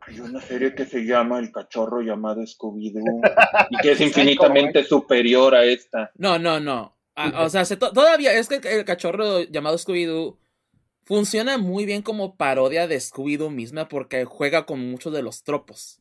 Hay 0.00 0.18
una 0.18 0.40
serie 0.40 0.74
que 0.74 0.84
se 0.84 1.04
llama 1.04 1.38
El 1.38 1.52
cachorro 1.52 2.00
llamado 2.00 2.42
Scooby-Doo 2.42 3.20
y 3.70 3.76
que 3.78 3.92
es 3.92 4.00
infinitamente 4.00 4.82
superior 4.82 5.54
a 5.54 5.64
esta. 5.64 6.10
No, 6.16 6.38
no, 6.38 6.58
no. 6.58 6.96
Ah, 7.14 7.44
o 7.44 7.48
sea, 7.48 7.64
todavía 7.76 8.32
es 8.32 8.48
que 8.48 8.56
el 8.56 8.84
cachorro 8.84 9.42
llamado 9.42 9.76
Scooby-Doo 9.76 10.38
Funciona 11.04 11.58
muy 11.58 11.84
bien 11.84 12.02
como 12.02 12.36
parodia 12.36 12.86
de 12.86 12.96
Scooby-Doo 12.96 13.50
misma 13.50 13.88
porque 13.88 14.24
juega 14.24 14.66
con 14.66 14.80
muchos 14.90 15.12
de 15.12 15.22
los 15.22 15.42
tropos. 15.42 16.00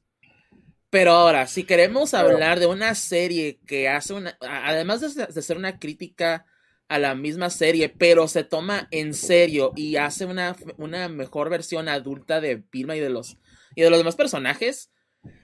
Pero 0.91 1.11
ahora, 1.11 1.47
si 1.47 1.63
queremos 1.63 2.13
hablar 2.13 2.59
de 2.59 2.67
una 2.67 2.93
serie 2.95 3.59
que 3.65 3.89
hace 3.89 4.13
una. 4.13 4.37
Además 4.41 5.15
de, 5.15 5.41
ser 5.41 5.57
una 5.57 5.79
crítica 5.79 6.45
a 6.87 6.99
la 6.99 7.15
misma 7.15 7.49
serie, 7.49 7.89
pero 7.89 8.27
se 8.27 8.43
toma 8.43 8.89
en 8.91 9.13
serio 9.13 9.71
y 9.75 9.95
hace 9.95 10.25
una, 10.25 10.55
una 10.77 11.07
mejor 11.07 11.49
versión 11.49 11.87
adulta 11.87 12.41
de 12.41 12.63
Vilma 12.71 12.97
y 12.97 12.99
de 12.99 13.09
los, 13.09 13.37
y 13.73 13.81
de 13.81 13.89
los 13.89 13.97
demás 13.97 14.17
personajes, 14.17 14.91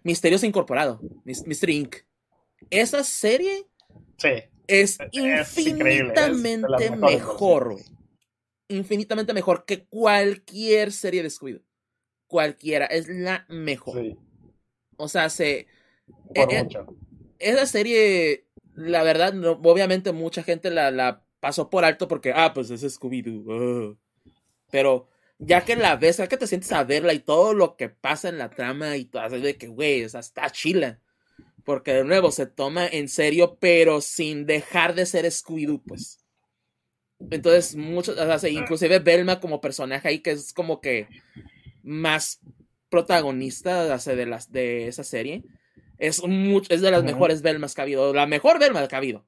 Misterios 0.04 0.44
Incorporado, 0.44 1.00
Mystery 1.24 1.78
Inc. 1.78 1.96
Esa 2.70 3.06
serie 3.06 3.66
es, 4.68 4.98
infinitamente 5.14 6.92
mejor, 6.98 7.72
güey 7.72 7.98
infinitamente 8.68 9.34
mejor 9.34 9.66
que 9.66 9.86
cualquier 9.86 10.92
serie 10.92 11.24
de 11.24 11.30
scooby 11.30 11.62
Cualquiera, 12.28 12.86
es 12.88 13.08
la 13.08 13.46
mejor. 13.48 14.18
O 14.98 15.08
sea, 15.08 15.30
se... 15.30 15.68
Por 16.34 16.54
eh, 16.54 16.60
eh, 16.60 16.86
esa 17.40 17.66
serie, 17.66 18.48
la 18.74 19.04
verdad, 19.04 19.34
obviamente 19.46 20.12
mucha 20.12 20.44
gente 20.44 20.70
la, 20.70 21.24
pasó 21.40 21.70
por 21.70 21.86
alto 21.86 22.08
porque, 22.08 22.34
ah, 22.36 22.54
pues 22.54 22.70
es 22.70 22.84
Scooby-Doo. 22.84 23.98
Pero 24.72 25.08
ya 25.40 25.64
que 25.64 25.76
la 25.76 25.96
ves, 25.96 26.18
ya 26.18 26.28
que 26.28 26.38
te 26.38 26.48
sientes 26.48 26.72
a 26.72 26.84
verla 26.84 27.14
y 27.14 27.20
todo 27.20 27.54
lo 27.54 27.78
que 27.78 27.90
pasa 27.90 28.30
en 28.30 28.38
la 28.38 28.50
trama 28.50 28.98
y 28.98 29.06
todo, 29.06 29.30
de 29.30 29.58
que, 29.58 29.68
güey, 29.68 30.04
o 30.04 30.10
sea, 30.10 30.20
está 30.20 30.50
chila. 30.50 31.00
Porque 31.64 31.94
de 31.94 32.04
nuevo 32.04 32.32
se 32.32 32.46
toma 32.46 32.88
en 32.88 33.10
serio, 33.10 33.58
pero 33.60 34.02
sin 34.02 34.46
dejar 34.46 34.96
de 34.96 35.06
ser 35.06 35.26
Scooby-Doo, 35.26 35.84
pues. 35.86 36.17
Entonces, 37.20 37.76
muchos, 37.76 38.18
o 38.18 38.40
sea, 38.40 38.50
inclusive 38.50 39.00
Belma 39.00 39.40
como 39.40 39.60
personaje 39.60 40.08
ahí 40.08 40.20
que 40.20 40.32
es 40.32 40.54
como 40.54 40.82
que 40.82 41.08
más 41.84 42.40
protagonista 42.90 43.98
de, 43.98 44.26
las, 44.26 44.52
de 44.52 44.88
esa 44.88 45.04
serie. 45.04 45.44
Es, 45.98 46.24
mucho, 46.24 46.74
es 46.74 46.82
de 46.82 46.92
las 46.92 47.04
mejores 47.04 47.42
Belmas 47.42 47.74
que 47.74 47.82
ha 47.82 47.84
habido. 47.84 48.14
La 48.14 48.28
mejor 48.28 48.60
Belma 48.60 48.88
que 48.88 48.96
ha 48.96 49.00
habido. 49.00 49.26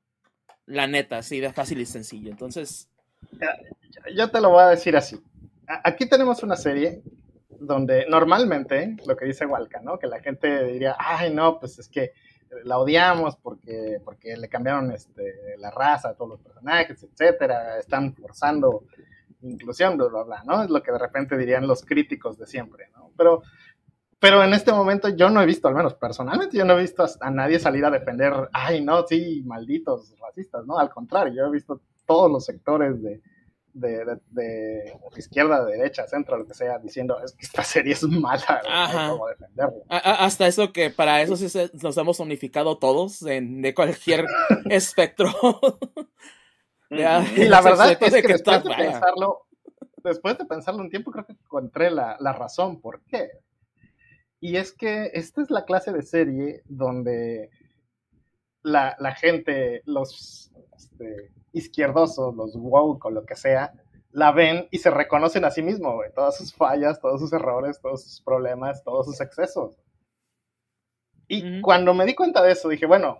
La 0.65 0.87
neta, 0.87 1.17
así 1.17 1.39
de 1.39 1.51
fácil 1.51 1.79
y 1.81 1.85
sencillo. 1.85 2.29
Entonces. 2.29 2.89
Yo 4.15 4.29
te 4.29 4.39
lo 4.39 4.51
voy 4.51 4.63
a 4.63 4.67
decir 4.67 4.95
así. 4.95 5.19
Aquí 5.83 6.07
tenemos 6.07 6.43
una 6.43 6.55
serie 6.55 7.01
donde 7.59 8.05
normalmente, 8.07 8.95
lo 9.05 9.15
que 9.15 9.25
dice 9.25 9.45
Walca, 9.45 9.81
¿no? 9.81 9.99
Que 9.99 10.07
la 10.07 10.21
gente 10.21 10.65
diría, 10.65 10.95
ay, 10.97 11.33
no, 11.33 11.59
pues 11.59 11.79
es 11.79 11.89
que 11.89 12.13
la 12.63 12.77
odiamos 12.77 13.35
porque, 13.37 13.99
porque 14.03 14.35
le 14.37 14.49
cambiaron 14.49 14.91
este, 14.91 15.57
la 15.57 15.71
raza 15.71 16.09
a 16.09 16.13
todos 16.13 16.31
los 16.31 16.41
personajes, 16.41 17.03
etcétera, 17.03 17.79
están 17.79 18.13
forzando 18.13 18.85
inclusión, 19.41 19.97
bla, 19.97 20.07
bla, 20.07 20.23
bla, 20.23 20.43
¿no? 20.45 20.63
Es 20.63 20.69
lo 20.69 20.81
que 20.81 20.91
de 20.91 20.97
repente 20.97 21.37
dirían 21.37 21.67
los 21.67 21.83
críticos 21.83 22.37
de 22.37 22.45
siempre, 22.45 22.89
¿no? 22.95 23.11
Pero, 23.17 23.41
pero 24.19 24.43
en 24.43 24.53
este 24.53 24.71
momento 24.71 25.09
yo 25.09 25.29
no 25.29 25.41
he 25.41 25.45
visto, 25.45 25.67
al 25.67 25.75
menos 25.75 25.93
personalmente, 25.93 26.57
yo 26.57 26.65
no 26.65 26.77
he 26.77 26.81
visto 26.81 27.05
a 27.21 27.31
nadie 27.31 27.59
salir 27.59 27.85
a 27.85 27.91
defender, 27.91 28.33
ay, 28.51 28.83
no, 28.83 29.05
sí, 29.07 29.43
malditos 29.45 30.15
racistas, 30.19 30.65
¿no? 30.65 30.77
Al 30.77 30.89
contrario, 30.89 31.33
yo 31.33 31.45
he 31.45 31.51
visto 31.51 31.81
todos 32.05 32.29
los 32.29 32.45
sectores 32.45 33.01
de, 33.01 33.21
de, 33.73 34.19
de, 34.31 34.93
izquierda, 35.17 35.63
derecha, 35.65 36.07
centro, 36.07 36.37
lo 36.37 36.45
que 36.45 36.53
sea, 36.53 36.79
diciendo 36.79 37.19
es 37.23 37.33
que 37.33 37.45
esta 37.45 37.63
serie 37.63 37.93
es 37.93 38.03
mala, 38.03 38.61
¿cómo 39.09 39.27
defenderlo? 39.27 39.83
hasta 39.89 40.47
eso 40.47 40.71
que 40.73 40.89
para 40.89 41.21
eso 41.21 41.35
sí 41.35 41.47
nos 41.81 41.97
hemos 41.97 42.19
unificado 42.19 42.77
todos 42.77 43.21
en, 43.23 43.61
de 43.61 43.73
cualquier 43.73 44.25
espectro. 44.69 45.29
y 46.89 47.45
la 47.45 47.61
verdad 47.61 47.91
es 47.91 47.97
que, 47.97 48.09
después 48.09 48.63
de 48.63 48.75
pensarlo, 48.75 49.45
después 50.03 50.37
de 50.37 50.45
pensarlo 50.45 50.81
un 50.81 50.89
tiempo, 50.89 51.11
creo 51.11 51.25
que 51.25 51.33
encontré 51.33 51.91
la, 51.91 52.17
la 52.19 52.33
razón 52.33 52.81
por 52.81 53.01
qué. 53.03 53.29
Y 54.41 54.55
es 54.55 54.71
que 54.71 55.11
esta 55.13 55.41
es 55.41 55.49
la 55.49 55.65
clase 55.65 55.91
de 55.91 56.01
serie 56.01 56.63
donde 56.65 57.49
la, 58.63 58.95
la 58.99 59.13
gente, 59.13 59.81
los 59.85 60.51
este, 60.77 61.31
izquierdosos, 61.53 62.35
los 62.35 62.55
woke 62.55 63.05
o 63.05 63.11
lo 63.11 63.25
que 63.25 63.35
sea, 63.35 63.73
la 64.11 64.31
ven 64.31 64.67
y 64.71 64.79
se 64.79 64.89
reconocen 64.89 65.45
a 65.45 65.51
sí 65.51 65.61
mismos, 65.61 66.03
todas 66.15 66.37
sus 66.37 66.53
fallas, 66.53 66.99
todos 66.99 67.19
sus 67.19 67.31
errores, 67.33 67.79
todos 67.81 68.03
sus 68.03 68.21
problemas, 68.21 68.83
todos 68.83 69.05
sus 69.05 69.21
excesos. 69.21 69.77
Y 71.27 71.61
cuando 71.61 71.93
me 71.93 72.05
di 72.05 72.15
cuenta 72.15 72.41
de 72.41 72.53
eso, 72.53 72.69
dije, 72.69 72.87
bueno, 72.87 73.19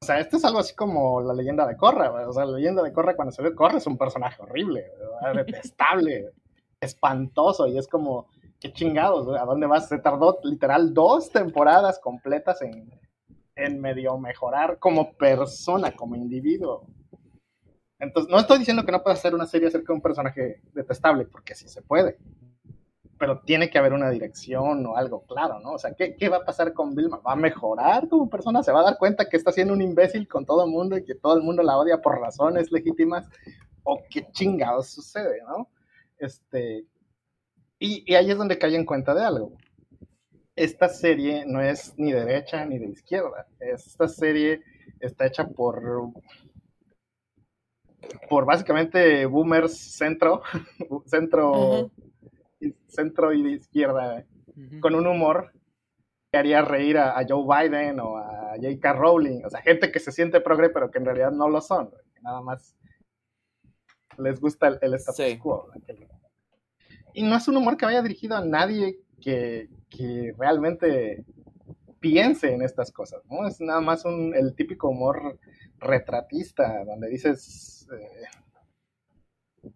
o 0.00 0.04
sea, 0.04 0.18
esto 0.18 0.36
es 0.36 0.44
algo 0.44 0.58
así 0.58 0.74
como 0.74 1.20
la 1.20 1.34
leyenda 1.34 1.66
de 1.66 1.76
Corra, 1.76 2.28
o 2.28 2.32
sea, 2.32 2.44
la 2.44 2.56
leyenda 2.56 2.82
de 2.82 2.92
Corra 2.92 3.14
cuando 3.14 3.32
se 3.32 3.42
ve 3.42 3.54
Corra 3.54 3.78
es 3.78 3.86
un 3.86 3.96
personaje 3.96 4.42
horrible, 4.42 4.90
detestable, 5.34 6.32
espantoso, 6.80 7.66
y 7.66 7.78
es 7.78 7.86
como, 7.86 8.28
qué 8.60 8.72
chingados, 8.72 9.28
¿a 9.36 9.44
dónde 9.44 9.66
vas? 9.66 9.88
Se 9.88 9.98
tardó 9.98 10.38
literal 10.42 10.92
dos 10.92 11.30
temporadas 11.30 12.00
completas 12.00 12.62
en, 12.62 12.90
en 13.54 13.80
medio 13.80 14.18
mejorar 14.18 14.78
como 14.78 15.12
persona, 15.12 15.94
como 15.94 16.16
individuo. 16.16 16.86
Entonces, 17.98 18.30
no 18.30 18.38
estoy 18.38 18.58
diciendo 18.58 18.84
que 18.84 18.92
no 18.92 19.02
pueda 19.02 19.14
hacer 19.14 19.34
una 19.34 19.46
serie 19.46 19.68
acerca 19.68 19.92
de 19.92 19.96
un 19.96 20.02
personaje 20.02 20.62
detestable, 20.72 21.24
porque 21.24 21.54
sí 21.54 21.68
se 21.68 21.82
puede. 21.82 22.18
Pero 23.18 23.40
tiene 23.40 23.68
que 23.68 23.78
haber 23.78 23.92
una 23.92 24.10
dirección 24.10 24.86
o 24.86 24.96
algo 24.96 25.24
claro, 25.26 25.58
¿no? 25.58 25.72
O 25.72 25.78
sea, 25.78 25.92
¿qué, 25.94 26.14
¿qué, 26.14 26.28
va 26.28 26.38
a 26.38 26.44
pasar 26.44 26.72
con 26.72 26.94
Vilma? 26.94 27.18
¿Va 27.18 27.32
a 27.32 27.36
mejorar 27.36 28.08
como 28.08 28.30
persona? 28.30 28.62
¿Se 28.62 28.70
va 28.70 28.80
a 28.80 28.84
dar 28.84 28.98
cuenta 28.98 29.28
que 29.28 29.36
está 29.36 29.50
siendo 29.50 29.74
un 29.74 29.82
imbécil 29.82 30.28
con 30.28 30.46
todo 30.46 30.64
el 30.64 30.70
mundo 30.70 30.96
y 30.96 31.04
que 31.04 31.16
todo 31.16 31.36
el 31.36 31.42
mundo 31.42 31.64
la 31.64 31.76
odia 31.76 32.00
por 32.00 32.20
razones 32.20 32.70
legítimas? 32.70 33.28
¿O 33.82 34.00
qué 34.08 34.28
chingados 34.30 34.90
sucede, 34.90 35.40
no? 35.48 35.68
Este, 36.18 36.84
y, 37.80 38.04
y 38.06 38.14
ahí 38.14 38.30
es 38.30 38.38
donde 38.38 38.58
cae 38.58 38.76
en 38.76 38.86
cuenta 38.86 39.12
de 39.14 39.24
algo. 39.24 39.52
Esta 40.54 40.88
serie 40.88 41.44
no 41.46 41.60
es 41.60 41.94
ni 41.96 42.12
de 42.12 42.24
derecha 42.24 42.64
ni 42.64 42.78
de 42.78 42.86
izquierda. 42.86 43.48
Esta 43.58 44.06
serie 44.06 44.60
está 45.00 45.26
hecha 45.26 45.48
por 45.48 46.12
por 48.28 48.44
básicamente 48.44 49.26
boomers 49.26 49.76
centro, 49.76 50.42
centro, 51.06 51.90
centro 52.88 53.32
y 53.32 53.42
de 53.42 53.50
izquierda, 53.50 54.24
con 54.80 54.94
un 54.94 55.06
humor 55.06 55.52
que 56.30 56.38
haría 56.38 56.62
reír 56.62 56.98
a, 56.98 57.24
Joe 57.26 57.44
Biden 57.44 58.00
o 58.00 58.18
a 58.18 58.54
J.K. 58.56 58.92
Rowling, 58.92 59.44
o 59.44 59.50
sea, 59.50 59.62
gente 59.62 59.90
que 59.90 60.00
se 60.00 60.12
siente 60.12 60.40
progre 60.40 60.68
pero 60.68 60.90
que 60.90 60.98
en 60.98 61.06
realidad 61.06 61.30
no 61.30 61.48
lo 61.48 61.60
son, 61.60 61.90
nada 62.22 62.40
más 62.42 62.76
les 64.18 64.40
gusta 64.40 64.78
el, 64.80 64.94
status 64.94 65.38
quo. 65.40 65.70
Y 67.14 67.22
no 67.22 67.36
es 67.36 67.48
un 67.48 67.56
humor 67.56 67.76
que 67.76 67.86
vaya 67.86 68.02
dirigido 68.02 68.36
a 68.36 68.44
nadie 68.44 68.98
que, 69.20 69.68
realmente 70.36 71.24
piense 72.00 72.52
en 72.52 72.62
estas 72.62 72.92
cosas, 72.92 73.22
¿no? 73.30 73.46
Es 73.46 73.60
nada 73.60 73.80
más 73.80 74.04
un, 74.04 74.34
el 74.34 74.54
típico 74.54 74.88
humor 74.88 75.38
retratista, 75.78 76.84
donde 76.84 77.08
dices, 77.08 77.88
eh, 77.92 79.70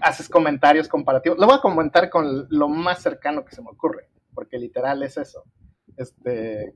haces 0.00 0.28
comentarios 0.28 0.88
comparativos. 0.88 1.38
Lo 1.38 1.46
voy 1.46 1.56
a 1.56 1.60
comentar 1.60 2.10
con 2.10 2.46
lo 2.50 2.68
más 2.68 3.02
cercano 3.02 3.44
que 3.44 3.54
se 3.54 3.62
me 3.62 3.70
ocurre, 3.70 4.08
porque 4.34 4.58
literal 4.58 5.02
es 5.02 5.16
eso. 5.18 5.44
Este, 5.96 6.74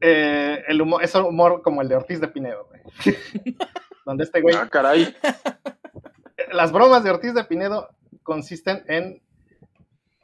eh, 0.00 0.64
el 0.68 0.80
humor, 0.80 1.02
es 1.02 1.14
un 1.14 1.24
humor 1.24 1.62
como 1.62 1.82
el 1.82 1.88
de 1.88 1.96
Ortiz 1.96 2.20
de 2.20 2.28
Pinedo, 2.28 2.68
donde 4.06 4.24
este 4.24 4.40
güey... 4.40 4.54
Ah, 4.56 4.68
caray. 4.70 5.14
Las 6.52 6.72
bromas 6.72 7.04
de 7.04 7.10
Ortiz 7.10 7.34
de 7.34 7.44
Pinedo 7.44 7.88
consisten 8.22 8.84
en 8.86 9.22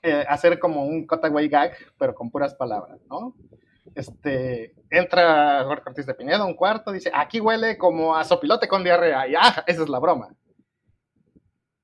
eh, 0.07 0.23
hacer 0.29 0.59
como 0.59 0.85
un 0.85 1.07
cutaway 1.07 1.49
gag, 1.49 1.75
pero 1.97 2.15
con 2.15 2.31
puras 2.31 2.55
palabras, 2.55 3.01
¿no? 3.09 3.35
Este, 3.95 4.75
entra 4.91 5.65
Jorge 5.65 5.85
Ortiz 5.87 6.05
de 6.05 6.13
Pinedo 6.13 6.43
a 6.43 6.47
un 6.47 6.53
cuarto, 6.53 6.93
dice, 6.93 7.11
aquí 7.15 7.41
huele 7.41 7.79
como 7.79 8.15
a 8.15 8.23
sopilote 8.23 8.69
con 8.69 8.85
diarrea, 8.85 9.27
y 9.27 9.35
ah, 9.35 9.65
esa 9.67 9.83
es 9.83 9.89
la 9.89 9.99
broma. 9.99 10.29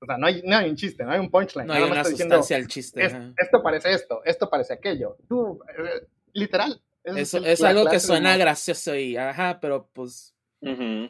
O 0.03 0.05
sea, 0.05 0.19
no 0.19 0.27
hay, 0.27 0.43
no 0.45 0.55
hay 0.55 0.69
un 0.69 0.77
chiste, 0.77 1.03
no 1.03 1.13
hay 1.13 1.19
un 1.19 1.31
punchline. 1.31 1.67
No 1.67 1.73
hay 1.73 1.83
una 1.83 2.05
sustancia 2.05 2.57
al 2.57 2.67
chiste. 2.67 3.03
esto 3.39 3.63
parece 3.63 3.91
esto, 3.93 4.21
esto 4.23 4.51
parece 4.51 4.75
aquello. 4.75 5.17
Tú, 5.27 5.59
eh, 5.79 6.07
literal. 6.35 6.79
Es, 7.03 7.33
es, 7.33 7.63
algo 7.63 7.87
que 7.87 8.01
suena 8.01 8.37
gracioso 8.37 8.95
y, 8.95 9.17
ajá, 9.17 9.61
pero 9.61 9.89
pues, 9.95 10.35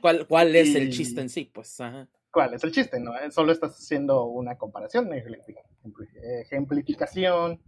¿cuál, 0.01 0.29
¿cuál, 0.29 0.55
es 0.55 0.77
el 0.77 0.93
chiste 0.93 1.21
en 1.21 1.29
sí? 1.29 1.51
Pues, 1.53 1.81
ajá. 1.81 2.09
¿Cuál 2.31 2.55
es 2.55 2.63
el 2.63 2.73
chiste? 2.73 3.01
No, 3.01 3.17
eh, 3.17 3.31
solo 3.31 3.53
estás 3.53 3.73
haciendo 3.73 4.27
una 4.27 4.57
comparación, 4.57 5.11
ejemplificación, 5.13 7.61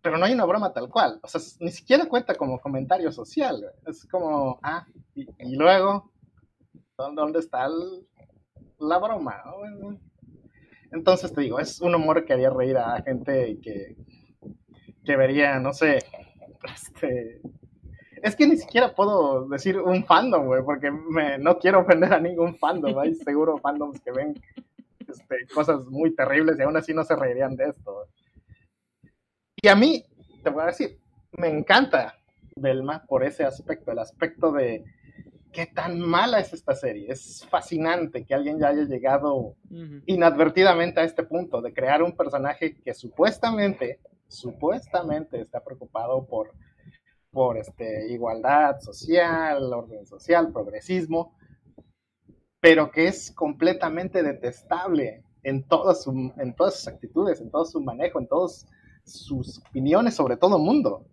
pero 0.00 0.18
no 0.18 0.24
hay 0.24 0.34
una 0.34 0.44
broma 0.44 0.72
tal 0.72 0.88
cual. 0.88 1.18
O 1.22 1.26
sea, 1.26 1.40
ni 1.58 1.72
siquiera 1.72 2.06
cuenta 2.06 2.36
como 2.36 2.60
comentario 2.60 3.10
social. 3.10 3.64
Es 3.86 4.06
como, 4.06 4.60
ah, 4.62 4.86
y, 5.14 5.56
luego, 5.56 6.12
¿dónde 6.96 7.40
está 7.40 7.66
la 8.78 8.98
broma? 8.98 9.42
Entonces 10.92 11.32
te 11.32 11.40
digo, 11.40 11.58
es 11.58 11.80
un 11.80 11.96
humor 11.96 12.24
que 12.24 12.34
haría 12.34 12.50
reír 12.50 12.78
a 12.78 13.02
gente 13.02 13.58
que, 13.60 13.96
que 15.04 15.16
vería, 15.16 15.58
no 15.58 15.72
sé, 15.72 15.98
este, 16.72 17.40
es 18.22 18.36
que 18.36 18.46
ni 18.46 18.56
siquiera 18.56 18.94
puedo 18.94 19.48
decir 19.48 19.78
un 19.78 20.04
fandom, 20.04 20.46
güey, 20.46 20.62
porque 20.62 20.90
me, 20.90 21.38
no 21.38 21.58
quiero 21.58 21.80
ofender 21.80 22.12
a 22.12 22.20
ningún 22.20 22.56
fandom. 22.56 22.98
Hay 22.98 23.14
seguro 23.14 23.58
fandoms 23.58 24.00
que 24.00 24.12
ven 24.12 24.34
este, 25.06 25.46
cosas 25.54 25.86
muy 25.86 26.14
terribles 26.14 26.58
y 26.58 26.62
aún 26.62 26.76
así 26.76 26.94
no 26.94 27.04
se 27.04 27.16
reirían 27.16 27.56
de 27.56 27.66
esto. 27.66 28.08
Y 29.62 29.68
a 29.68 29.74
mí, 29.74 30.04
te 30.42 30.50
voy 30.50 30.62
a 30.62 30.66
decir, 30.66 30.98
me 31.32 31.48
encanta 31.48 32.14
Belma 32.56 33.04
por 33.06 33.22
ese 33.22 33.44
aspecto, 33.44 33.92
el 33.92 33.98
aspecto 33.98 34.50
de 34.50 34.84
qué 35.52 35.66
tan 35.66 36.00
mala 36.00 36.38
es 36.38 36.52
esta 36.52 36.74
serie. 36.74 37.10
Es 37.10 37.46
fascinante 37.48 38.24
que 38.24 38.34
alguien 38.34 38.58
ya 38.58 38.68
haya 38.68 38.84
llegado 38.84 39.54
inadvertidamente 40.06 41.00
a 41.00 41.04
este 41.04 41.22
punto 41.22 41.60
de 41.60 41.72
crear 41.72 42.02
un 42.02 42.16
personaje 42.16 42.76
que 42.76 42.94
supuestamente, 42.94 44.00
supuestamente 44.28 45.40
está 45.40 45.62
preocupado 45.62 46.26
por 46.26 46.52
por 47.36 47.58
este, 47.58 48.10
igualdad 48.10 48.80
social, 48.80 49.70
orden 49.70 50.06
social, 50.06 50.54
progresismo, 50.54 51.36
pero 52.60 52.90
que 52.90 53.08
es 53.08 53.30
completamente 53.30 54.22
detestable 54.22 55.22
en 55.42 55.62
todas, 55.68 56.06
en 56.06 56.56
todas 56.56 56.76
sus 56.76 56.88
actitudes, 56.88 57.42
en 57.42 57.50
todo 57.50 57.66
su 57.66 57.82
manejo, 57.82 58.20
en 58.20 58.26
todas 58.26 58.66
sus 59.04 59.58
opiniones 59.68 60.14
sobre 60.14 60.38
todo 60.38 60.56
el 60.56 60.62
mundo. 60.62 61.04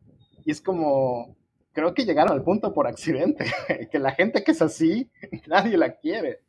Y 0.45 0.51
es 0.51 0.61
como, 0.61 1.35
creo 1.73 1.93
que 1.93 2.05
llegaron 2.05 2.31
al 2.31 2.41
punto 2.45 2.73
por 2.73 2.87
accidente, 2.87 3.43
que 3.91 3.99
la 3.99 4.13
gente 4.13 4.45
que 4.45 4.51
es 4.51 4.61
así, 4.61 5.11
nadie 5.47 5.77
la 5.77 5.97
quiere. 5.97 6.39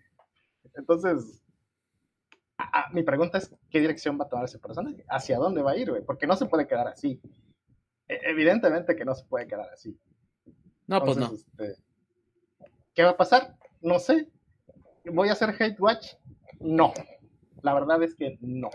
Entonces, 0.77 1.43
mi 2.93 3.03
pregunta 3.03 3.39
es, 3.39 3.53
¿qué 3.71 3.81
dirección 3.81 4.21
va 4.21 4.27
a 4.27 4.29
tomar 4.29 4.45
ese 4.45 4.61
personaje? 4.61 5.05
¿Hacia 5.09 5.37
dónde 5.37 5.63
va 5.63 5.73
a 5.73 5.77
ir, 5.77 5.91
Porque 6.07 6.29
no 6.29 6.37
se 6.37 6.47
puede 6.47 6.69
quedar 6.69 6.87
así. 6.87 7.21
E, 8.09 8.21
evidentemente 8.25 8.97
que 8.97 9.05
no 9.05 9.15
se 9.15 9.25
puede 9.25 9.47
quedar 9.47 9.69
así. 9.73 9.99
No, 10.87 11.03
pues 11.05 11.17
no. 11.17 11.33
Este, 11.33 11.77
¿Qué 12.95 13.03
va 13.03 13.11
a 13.11 13.17
pasar? 13.17 13.57
No 13.81 13.99
sé. 13.99 14.29
¿Voy 15.05 15.29
a 15.29 15.33
hacer 15.33 15.51
Hate 15.51 15.81
Watch? 15.81 16.15
No. 16.61 16.93
La 17.63 17.75
verdad 17.75 18.03
es 18.03 18.15
que 18.15 18.39
no. 18.41 18.71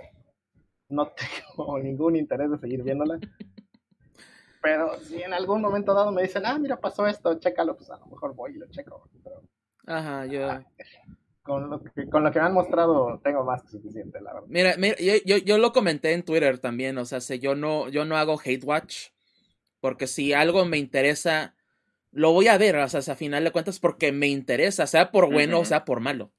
No 0.89 1.11
tengo 1.55 1.79
ningún 1.83 2.15
interés 2.15 2.51
de 2.51 2.57
seguir 2.57 2.83
viéndola. 2.83 3.19
Pero 4.61 4.99
si 4.99 5.21
en 5.21 5.33
algún 5.33 5.61
momento 5.61 5.93
dado 5.93 6.11
me 6.11 6.23
dicen, 6.23 6.45
ah, 6.45 6.57
mira, 6.59 6.77
pasó 6.77 7.07
esto, 7.07 7.39
chécalo, 7.39 7.77
pues 7.77 7.89
a 7.91 7.97
lo 7.97 8.07
mejor 8.07 8.35
voy 8.35 8.55
y 8.55 8.57
lo 8.57 8.67
checo. 8.67 9.07
Ajá, 9.85 10.25
yo. 10.25 10.49
Ah, 10.49 10.63
con, 11.43 11.69
lo 11.69 11.81
que, 11.81 12.09
con 12.09 12.23
lo 12.23 12.31
que 12.31 12.39
me 12.39 12.45
han 12.45 12.53
mostrado, 12.53 13.19
tengo 13.23 13.43
más 13.45 13.63
que 13.63 13.69
suficiente, 13.69 14.19
la 14.19 14.33
verdad. 14.33 14.47
Mira, 14.49 14.75
mira 14.77 14.95
yo, 15.25 15.37
yo, 15.37 15.57
lo 15.57 15.71
comenté 15.71 16.13
en 16.13 16.23
Twitter 16.23 16.59
también, 16.59 16.97
o 16.97 17.05
sea, 17.05 17.19
yo 17.37 17.55
no, 17.55 17.87
yo 17.89 18.03
no 18.03 18.17
hago 18.17 18.39
hate 18.43 18.63
watch. 18.63 19.07
Porque 19.79 20.07
si 20.07 20.33
algo 20.33 20.65
me 20.65 20.77
interesa, 20.77 21.55
lo 22.11 22.31
voy 22.31 22.47
a 22.47 22.57
ver, 22.57 22.75
o 22.75 22.89
sea, 22.89 23.13
a 23.13 23.15
final 23.15 23.43
de 23.43 23.51
cuentas, 23.51 23.79
porque 23.79 24.11
me 24.11 24.27
interesa, 24.27 24.87
sea 24.87 25.11
por 25.11 25.31
bueno 25.31 25.59
o 25.59 25.65
sea 25.65 25.85
por 25.85 25.99
malo. 25.99 26.31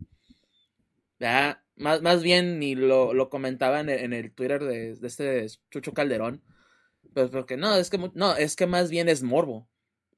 ¿Ya? 1.19 1.63
Más, 1.77 2.03
más 2.03 2.23
bien, 2.23 2.59
ni 2.59 2.75
lo, 2.75 3.15
lo 3.15 3.31
comentaba 3.31 3.81
en 3.81 3.89
el, 3.89 4.33
Twitter 4.33 4.63
de, 4.63 4.99
este 5.03 5.47
Chucho 5.71 5.95
Calderón. 5.95 6.43
Pues 7.15 7.31
porque 7.31 7.57
no, 7.57 7.75
es 7.77 7.91
que 7.91 7.99
no, 8.15 8.37
es 8.37 8.57
que 8.57 8.67
más 8.67 8.91
bien 8.91 9.09
es 9.09 9.23
morbo. 9.23 9.69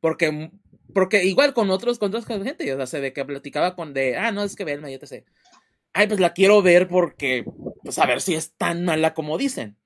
Porque, 0.01 0.51
porque 0.93 1.25
igual 1.25 1.55
con 1.55 1.71
otros, 1.71 1.99
con 1.99 2.09
otras 2.15 2.27
gente, 2.27 2.75
o 2.75 2.87
sea, 2.87 3.01
de 3.01 3.13
que 3.13 3.25
platicaba 3.25 3.77
con 3.77 3.95
de, 3.95 4.17
ah, 4.17 4.33
no, 4.33 4.43
es 4.43 4.57
que 4.57 4.65
verme, 4.65 4.91
yo 4.91 4.99
te 4.99 5.07
sé. 5.07 5.25
Ay, 5.93 6.09
pues 6.09 6.21
la 6.21 6.33
quiero 6.33 6.63
ver 6.63 6.89
porque, 6.89 7.45
pues 7.83 7.99
a 7.99 8.07
ver 8.07 8.21
si 8.21 8.35
es 8.35 8.55
tan 8.55 8.85
mala 8.85 9.15
como 9.15 9.39
dicen. 9.39 9.77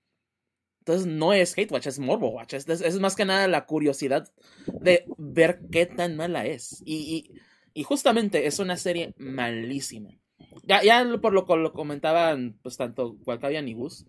Entonces 0.86 1.08
no 1.08 1.32
es 1.32 1.58
hate 1.58 1.72
watch, 1.72 1.88
es 1.88 1.98
morbo 1.98 2.28
watch. 2.28 2.54
Es, 2.54 3.00
más 3.00 3.16
que 3.16 3.24
nada 3.24 3.48
la 3.48 3.66
curiosidad 3.66 4.32
de 4.68 5.04
ver 5.18 5.62
qué 5.72 5.84
tan 5.84 6.14
mala 6.14 6.46
es. 6.46 6.80
Y, 6.86 7.32
justamente 7.82 8.46
es 8.46 8.60
una 8.60 8.76
serie 8.76 9.12
malísima. 9.18 10.10
Ya, 10.62 11.04
por 11.20 11.32
lo 11.32 11.44
que 11.44 11.56
lo 11.56 11.72
comentaban, 11.72 12.56
pues 12.62 12.76
tanto 12.76 13.16
Walcavian 13.26 13.66
y 13.66 13.74
Gus. 13.74 14.06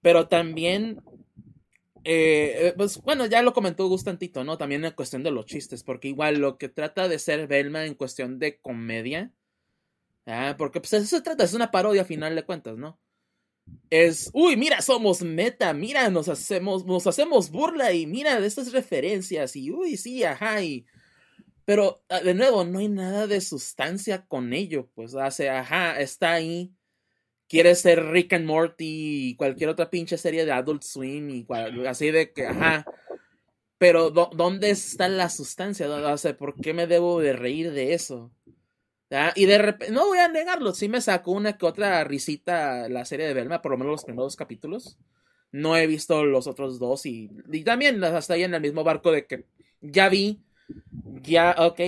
Pero 0.00 0.26
también, 0.26 1.00
eh, 2.02 2.74
pues 2.76 3.00
bueno, 3.02 3.26
ya 3.26 3.40
lo 3.42 3.52
comentó 3.52 3.86
Gus 3.86 4.02
tantito, 4.02 4.42
¿no? 4.42 4.58
También 4.58 4.84
en 4.84 4.94
cuestión 4.94 5.22
de 5.22 5.30
los 5.30 5.46
chistes. 5.46 5.84
Porque 5.84 6.08
igual 6.08 6.38
lo 6.38 6.58
que 6.58 6.68
trata 6.68 7.06
de 7.06 7.20
ser 7.20 7.46
Velma 7.46 7.86
en 7.86 7.94
cuestión 7.94 8.40
de 8.40 8.58
comedia. 8.58 9.30
Ah, 10.26 10.56
porque 10.58 10.80
pues 10.80 10.94
eso 10.94 11.06
se 11.06 11.22
trata, 11.22 11.44
es 11.44 11.54
una 11.54 11.70
parodia 11.70 12.02
a 12.02 12.06
final 12.06 12.34
de 12.34 12.44
cuentas, 12.44 12.76
¿no? 12.76 12.98
Es, 13.90 14.30
uy, 14.32 14.56
mira, 14.56 14.80
somos 14.80 15.22
meta, 15.22 15.74
mira, 15.74 16.08
nos 16.10 16.28
hacemos, 16.28 16.86
nos 16.86 17.06
hacemos 17.06 17.50
burla 17.50 17.92
y 17.92 18.06
mira 18.06 18.40
de 18.40 18.46
estas 18.46 18.72
referencias 18.72 19.54
y, 19.56 19.70
uy, 19.70 19.96
sí, 19.96 20.24
ajá, 20.24 20.62
y... 20.62 20.86
Pero, 21.64 22.02
ah, 22.08 22.20
de 22.20 22.34
nuevo, 22.34 22.64
no 22.64 22.80
hay 22.80 22.88
nada 22.88 23.26
de 23.26 23.40
sustancia 23.40 24.26
con 24.26 24.52
ello, 24.52 24.88
pues, 24.94 25.14
hace, 25.14 25.48
ajá, 25.48 26.00
está 26.00 26.32
ahí, 26.32 26.72
quiere 27.48 27.74
ser 27.74 28.06
Rick 28.06 28.32
and 28.32 28.46
Morty 28.46 29.28
y 29.30 29.36
cualquier 29.36 29.68
otra 29.68 29.90
pinche 29.90 30.16
serie 30.16 30.46
de 30.46 30.52
Adult 30.52 30.82
Swim 30.82 31.28
y 31.28 31.46
así 31.86 32.10
de 32.10 32.32
que, 32.32 32.46
ajá, 32.46 32.86
pero 33.76 34.10
¿dónde 34.10 34.70
está 34.70 35.08
la 35.08 35.28
sustancia? 35.28 35.86
¿por 36.38 36.54
qué 36.60 36.72
me 36.72 36.86
debo 36.86 37.20
de 37.20 37.34
reír 37.34 37.72
de 37.72 37.94
eso? 37.94 38.32
Y 39.34 39.46
de 39.46 39.58
repente, 39.58 39.92
no 39.92 40.06
voy 40.06 40.18
a 40.18 40.28
negarlo, 40.28 40.72
sí 40.72 40.88
me 40.88 41.00
sacó 41.00 41.32
una 41.32 41.58
que 41.58 41.66
otra 41.66 42.02
risita 42.04 42.88
la 42.88 43.04
serie 43.04 43.26
de 43.26 43.34
Velma, 43.34 43.60
por 43.60 43.72
lo 43.72 43.78
menos 43.78 43.92
los 43.92 44.04
primeros 44.04 44.36
capítulos. 44.36 44.98
No 45.50 45.76
he 45.76 45.86
visto 45.86 46.24
los 46.24 46.46
otros 46.46 46.78
dos 46.78 47.04
y, 47.04 47.30
y 47.50 47.62
también 47.62 48.02
hasta 48.02 48.34
ahí 48.34 48.42
en 48.42 48.54
el 48.54 48.62
mismo 48.62 48.84
barco 48.84 49.12
de 49.12 49.26
que 49.26 49.44
ya 49.82 50.08
vi, 50.08 50.40
ya, 51.22 51.54
ok, 51.58 51.80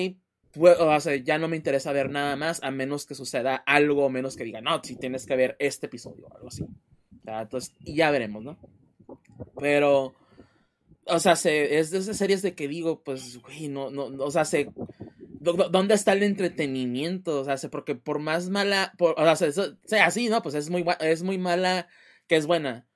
o 0.56 1.00
sea, 1.00 1.16
ya 1.16 1.38
no 1.38 1.48
me 1.48 1.56
interesa 1.56 1.92
ver 1.92 2.10
nada 2.10 2.36
más 2.36 2.62
a 2.62 2.70
menos 2.70 3.06
que 3.06 3.14
suceda 3.14 3.56
algo, 3.56 4.10
menos 4.10 4.36
que 4.36 4.44
diga, 4.44 4.60
no, 4.60 4.82
si 4.82 4.96
tienes 4.96 5.26
que 5.26 5.36
ver 5.36 5.56
este 5.58 5.86
episodio 5.86 6.26
o 6.26 6.34
algo 6.34 6.48
así. 6.48 6.66
Entonces, 7.26 7.74
ya 7.80 8.10
veremos, 8.10 8.44
¿no? 8.44 8.58
Pero, 9.58 10.14
o 11.06 11.18
sea, 11.18 11.36
se, 11.36 11.78
es 11.78 11.90
de 11.90 11.98
esas 11.98 12.16
series 12.16 12.42
de 12.42 12.54
que 12.54 12.68
digo, 12.68 13.02
pues, 13.02 13.40
güey, 13.40 13.68
no, 13.68 13.90
no, 13.90 14.04
o 14.22 14.30
sea, 14.30 14.44
se 14.44 14.70
¿Dónde 15.44 15.94
está 15.94 16.12
el 16.12 16.22
entretenimiento? 16.22 17.40
O 17.40 17.44
sea, 17.44 17.70
porque 17.70 17.94
por 17.94 18.18
más 18.18 18.48
mala, 18.48 18.92
o 18.98 19.36
sea, 19.36 19.52
sea 19.52 20.06
así, 20.06 20.28
¿no? 20.28 20.42
Pues 20.42 20.54
es 20.54 20.70
muy, 20.70 20.84
es 21.00 21.22
muy 21.22 21.38
mala 21.38 21.88
que 22.26 22.36
es 22.36 22.46
buena. 22.46 22.86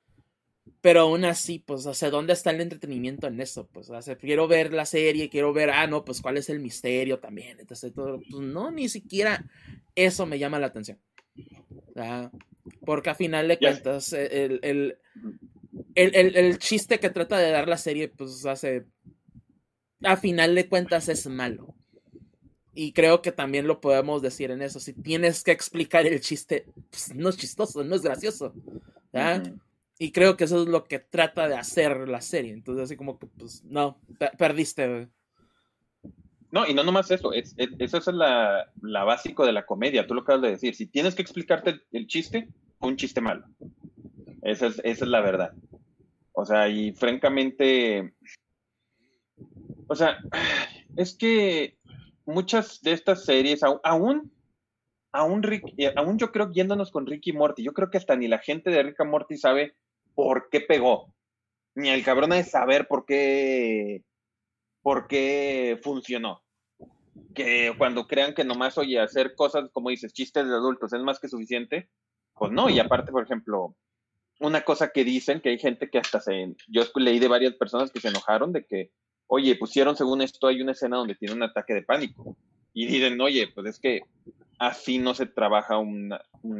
Pero 0.80 1.00
aún 1.00 1.24
así, 1.24 1.58
pues, 1.58 1.86
o 1.86 1.94
sea, 1.94 2.10
¿dónde 2.10 2.32
está 2.32 2.50
el 2.50 2.60
entretenimiento 2.60 3.26
en 3.26 3.40
eso? 3.40 3.66
Pues, 3.66 3.90
o 3.90 4.00
sea, 4.00 4.16
quiero 4.16 4.46
ver 4.46 4.72
la 4.72 4.84
serie, 4.84 5.28
quiero 5.28 5.52
ver, 5.52 5.70
ah, 5.70 5.86
no, 5.86 6.04
pues, 6.04 6.20
¿cuál 6.20 6.36
es 6.36 6.48
el 6.50 6.60
misterio 6.60 7.18
también? 7.18 7.58
Entonces, 7.58 7.92
todo, 7.92 8.18
pues, 8.18 8.40
no, 8.40 8.70
ni 8.70 8.88
siquiera 8.88 9.44
eso 9.94 10.26
me 10.26 10.38
llama 10.38 10.58
la 10.58 10.66
atención. 10.66 10.98
porque 12.84 13.10
a 13.10 13.14
final 13.14 13.48
de 13.48 13.58
cuentas, 13.58 14.12
el, 14.12 14.60
el, 14.62 14.98
el, 15.94 16.36
el, 16.36 16.58
chiste 16.58 17.00
que 17.00 17.10
trata 17.10 17.38
de 17.38 17.50
dar 17.50 17.66
la 17.66 17.76
serie, 17.76 18.08
pues, 18.08 18.46
hace, 18.46 18.86
a 20.02 20.16
final 20.16 20.54
de 20.54 20.68
cuentas 20.68 21.08
es 21.08 21.26
malo. 21.26 21.74
Y 22.74 22.92
creo 22.92 23.22
que 23.22 23.32
también 23.32 23.66
lo 23.66 23.80
podemos 23.80 24.22
decir 24.22 24.50
en 24.50 24.62
eso. 24.62 24.78
Si 24.78 24.92
tienes 24.92 25.42
que 25.42 25.50
explicar 25.50 26.06
el 26.06 26.20
chiste, 26.20 26.66
pues 26.90 27.14
no 27.14 27.28
es 27.28 27.36
chistoso, 27.36 27.82
no 27.82 27.96
es 27.96 28.02
gracioso. 28.02 28.54
Y 29.98 30.12
creo 30.12 30.36
que 30.36 30.44
eso 30.44 30.62
es 30.62 30.68
lo 30.68 30.84
que 30.84 31.00
trata 31.00 31.48
de 31.48 31.56
hacer 31.56 32.08
la 32.08 32.20
serie. 32.20 32.52
Entonces, 32.52 32.84
así 32.84 32.96
como 32.96 33.18
que, 33.18 33.26
pues, 33.26 33.64
no, 33.64 33.98
perdiste. 34.38 35.08
No, 36.50 36.66
y 36.66 36.72
no 36.72 36.84
nomás 36.84 37.10
eso, 37.10 37.32
es, 37.32 37.54
eso 37.56 37.98
es 37.98 38.06
la, 38.06 38.70
la, 38.80 39.04
básico 39.04 39.44
de 39.44 39.52
la 39.52 39.66
comedia, 39.66 40.06
tú 40.06 40.14
lo 40.14 40.22
acabas 40.22 40.42
de 40.42 40.50
decir. 40.50 40.74
Si 40.74 40.86
tienes 40.86 41.14
que 41.14 41.22
explicarte 41.22 41.80
el, 41.90 42.06
chiste, 42.06 42.48
un 42.78 42.96
chiste 42.96 43.20
malo. 43.20 43.44
Esa 44.42 44.68
es, 44.68 44.80
esa 44.84 45.04
es 45.04 45.10
la 45.10 45.20
verdad. 45.20 45.52
O 46.32 46.44
sea, 46.44 46.68
y 46.68 46.92
francamente, 46.92 48.14
o 49.88 49.96
sea, 49.96 50.18
es 50.96 51.14
que 51.14 51.77
muchas 52.28 52.82
de 52.82 52.92
estas 52.92 53.24
series, 53.24 53.62
aún, 53.62 54.30
aún, 55.12 55.50
eh, 55.78 55.92
aún 55.96 56.18
yo 56.18 56.30
creo 56.30 56.52
yéndonos 56.52 56.90
con 56.90 57.06
Ricky 57.06 57.32
Morty, 57.32 57.62
yo 57.62 57.72
creo 57.72 57.90
que 57.90 57.96
hasta 57.96 58.16
ni 58.16 58.28
la 58.28 58.38
gente 58.38 58.70
de 58.70 58.82
Rick 58.82 59.02
Morty 59.04 59.38
sabe 59.38 59.74
por 60.14 60.50
qué 60.50 60.60
pegó, 60.60 61.14
ni 61.74 61.88
el 61.88 62.04
cabrón 62.04 62.30
de 62.30 62.44
saber 62.44 62.86
por 62.86 63.06
qué, 63.06 64.04
por 64.82 65.08
qué 65.08 65.80
funcionó. 65.82 66.42
Que 67.34 67.74
cuando 67.78 68.06
crean 68.06 68.34
que 68.34 68.44
nomás, 68.44 68.76
oye, 68.78 69.00
hacer 69.00 69.34
cosas, 69.34 69.70
como 69.72 69.88
dices, 69.88 70.12
chistes 70.12 70.46
de 70.46 70.54
adultos 70.54 70.92
es 70.92 71.00
más 71.00 71.18
que 71.18 71.28
suficiente, 71.28 71.88
pues 72.34 72.52
no, 72.52 72.68
y 72.68 72.78
aparte, 72.78 73.10
por 73.10 73.24
ejemplo, 73.24 73.74
una 74.38 74.60
cosa 74.62 74.90
que 74.90 75.02
dicen, 75.02 75.40
que 75.40 75.48
hay 75.48 75.58
gente 75.58 75.88
que 75.88 75.98
hasta 75.98 76.20
se, 76.20 76.54
yo 76.68 76.82
leí 76.96 77.18
de 77.18 77.28
varias 77.28 77.54
personas 77.54 77.90
que 77.90 78.00
se 78.00 78.08
enojaron 78.08 78.52
de 78.52 78.66
que 78.66 78.92
oye, 79.28 79.56
pusieron 79.56 79.96
según 79.96 80.20
esto, 80.20 80.48
hay 80.48 80.60
una 80.60 80.72
escena 80.72 80.96
donde 80.96 81.14
tiene 81.14 81.34
un 81.34 81.42
ataque 81.42 81.74
de 81.74 81.82
pánico. 81.82 82.36
Y 82.74 82.86
dicen, 82.86 83.20
oye, 83.20 83.48
pues 83.54 83.66
es 83.68 83.78
que 83.78 84.02
así 84.58 84.98
no 84.98 85.14
se 85.14 85.26
trabaja 85.26 85.78
un 85.78 86.12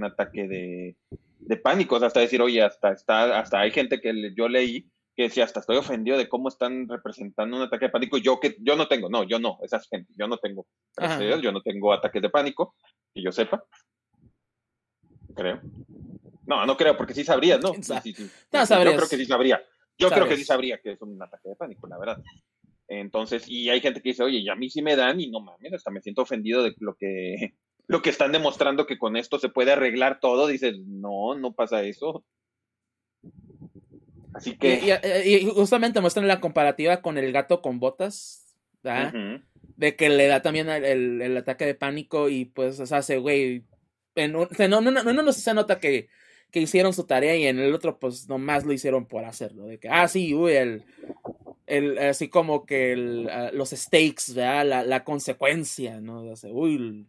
ataque 0.05 0.49
de, 0.49 0.97
de 1.39 1.57
pánico. 1.57 1.97
hasta 1.97 2.21
decir, 2.21 2.41
oye, 2.43 2.63
hasta, 2.63 2.93
está, 2.93 3.39
hasta 3.39 3.61
hay 3.61 3.71
gente 3.71 4.01
que 4.01 4.33
yo 4.37 4.49
leí 4.49 4.89
que 5.17 5.25
decía, 5.25 5.43
hasta 5.43 5.59
estoy 5.59 5.77
ofendido 5.77 6.17
de 6.17 6.29
cómo 6.29 6.49
están 6.49 6.89
representando 6.89 7.57
un 7.57 7.65
ataque 7.65 7.87
de 7.87 7.91
pánico. 7.91 8.19
Yo 8.19 8.39
que 8.39 8.57
yo 8.61 8.77
no 8.77 8.87
tengo, 8.87 9.09
no, 9.11 9.25
yo 9.25 9.41
no, 9.41 9.59
esas 9.63 9.89
gente, 9.89 10.13
yo 10.17 10.29
no 10.29 10.39
tengo, 10.39 10.65
yo 11.43 11.51
no 11.51 11.61
tengo 11.61 11.93
ataques 11.93 12.23
de 12.23 12.31
pánico, 12.31 12.77
que 13.13 13.23
yo 13.23 13.33
sepa. 13.33 13.65
Creo. 15.35 15.61
No, 16.47 16.65
no 16.65 16.77
creo, 16.77 16.97
porque 16.97 17.15
sí 17.15 17.25
sabrías, 17.25 17.61
¿no? 17.61 17.75
Sí, 17.75 18.15
sí, 18.15 18.31
No, 18.53 18.65
sabrías. 18.65 18.95
Yo 18.95 18.99
creo 18.99 19.09
que 19.09 19.17
sí 19.17 19.25
sabría. 19.25 19.63
Yo 19.99 20.09
creo 20.09 20.29
que 20.29 20.37
sí 20.37 20.45
sabría 20.45 20.79
que 20.79 20.93
es 20.93 21.03
un 21.03 21.21
ataque 21.21 21.49
de 21.49 21.57
pánico, 21.57 21.89
la 21.89 21.99
verdad. 21.99 22.23
Entonces, 22.88 23.48
y 23.48 23.68
hay 23.68 23.81
gente 23.81 24.01
que 24.01 24.11
dice, 24.11 24.22
oye, 24.22 24.38
y 24.38 24.48
a 24.48 24.55
mí 24.55 24.70
sí 24.70 24.81
me 24.81 24.96
dan 24.96 25.20
y 25.20 25.29
no 25.29 25.40
mames, 25.40 25.74
hasta 25.74 25.90
me 25.90 26.01
siento 26.01 26.22
ofendido 26.22 26.62
de 26.62 26.74
lo 26.79 26.96
que, 26.96 27.55
lo 27.87 28.03
que 28.03 28.11
están 28.11 28.33
demostrando 28.33 28.87
que 28.87 28.98
con 28.98 29.16
esto 29.16 29.38
se 29.38 29.51
puede 29.51 29.72
arreglar 29.72 30.20
todo. 30.20 30.46
Dices, 30.46 30.79
no, 30.87 31.35
no 31.35 31.53
pasa 31.53 31.83
eso. 31.83 32.24
Así 34.35 34.57
que. 34.57 34.98
Y, 35.27 35.46
justamente 35.51 36.01
muestran 36.01 36.27
la 36.27 36.40
comparativa 36.40 37.03
con 37.03 37.18
el 37.18 37.31
gato 37.31 37.61
con 37.61 37.79
botas, 37.79 38.57
De 39.77 39.96
que 39.96 40.09
le 40.09 40.27
da 40.27 40.40
también 40.40 40.68
el, 40.68 41.37
ataque 41.37 41.66
de 41.66 41.74
pánico 41.74 42.31
y 42.31 42.46
pues, 42.46 42.81
o 42.81 42.87
sea, 42.87 42.98
hace, 42.98 43.18
güey. 43.18 43.64
En 44.14 44.33
no, 44.33 44.48
no, 44.81 44.90
no, 44.90 44.90
no, 44.90 45.22
no 45.22 45.33
se 45.33 45.55
nota 45.55 45.79
que, 45.79 46.09
que 46.51 46.61
hicieron 46.61 46.92
su 46.92 47.07
tarea 47.07 47.37
y 47.37 47.46
en 47.46 47.61
el 47.61 47.72
otro, 47.72 48.01
pues 48.01 48.29
nomás 48.29 48.64
lo 48.64 48.72
hicieron 48.72 49.07
por 49.07 49.24
hacerlo. 49.24 49.66
De 49.66 49.79
que, 49.79 49.88
ah, 49.88 50.09
sí, 50.09 50.35
uy, 50.35 50.55
el, 50.55 50.85
el, 51.69 51.99
así 51.99 52.29
como 52.29 52.65
que 52.65 52.93
el, 52.93 53.29
ah, 53.31 53.51
los 53.53 53.71
stakes, 53.71 54.35
¿verdad? 54.35 54.67
La, 54.67 54.83
la 54.85 55.05
consecuencia, 55.05 56.01
¿no? 56.01 56.23
uy, 56.51 57.07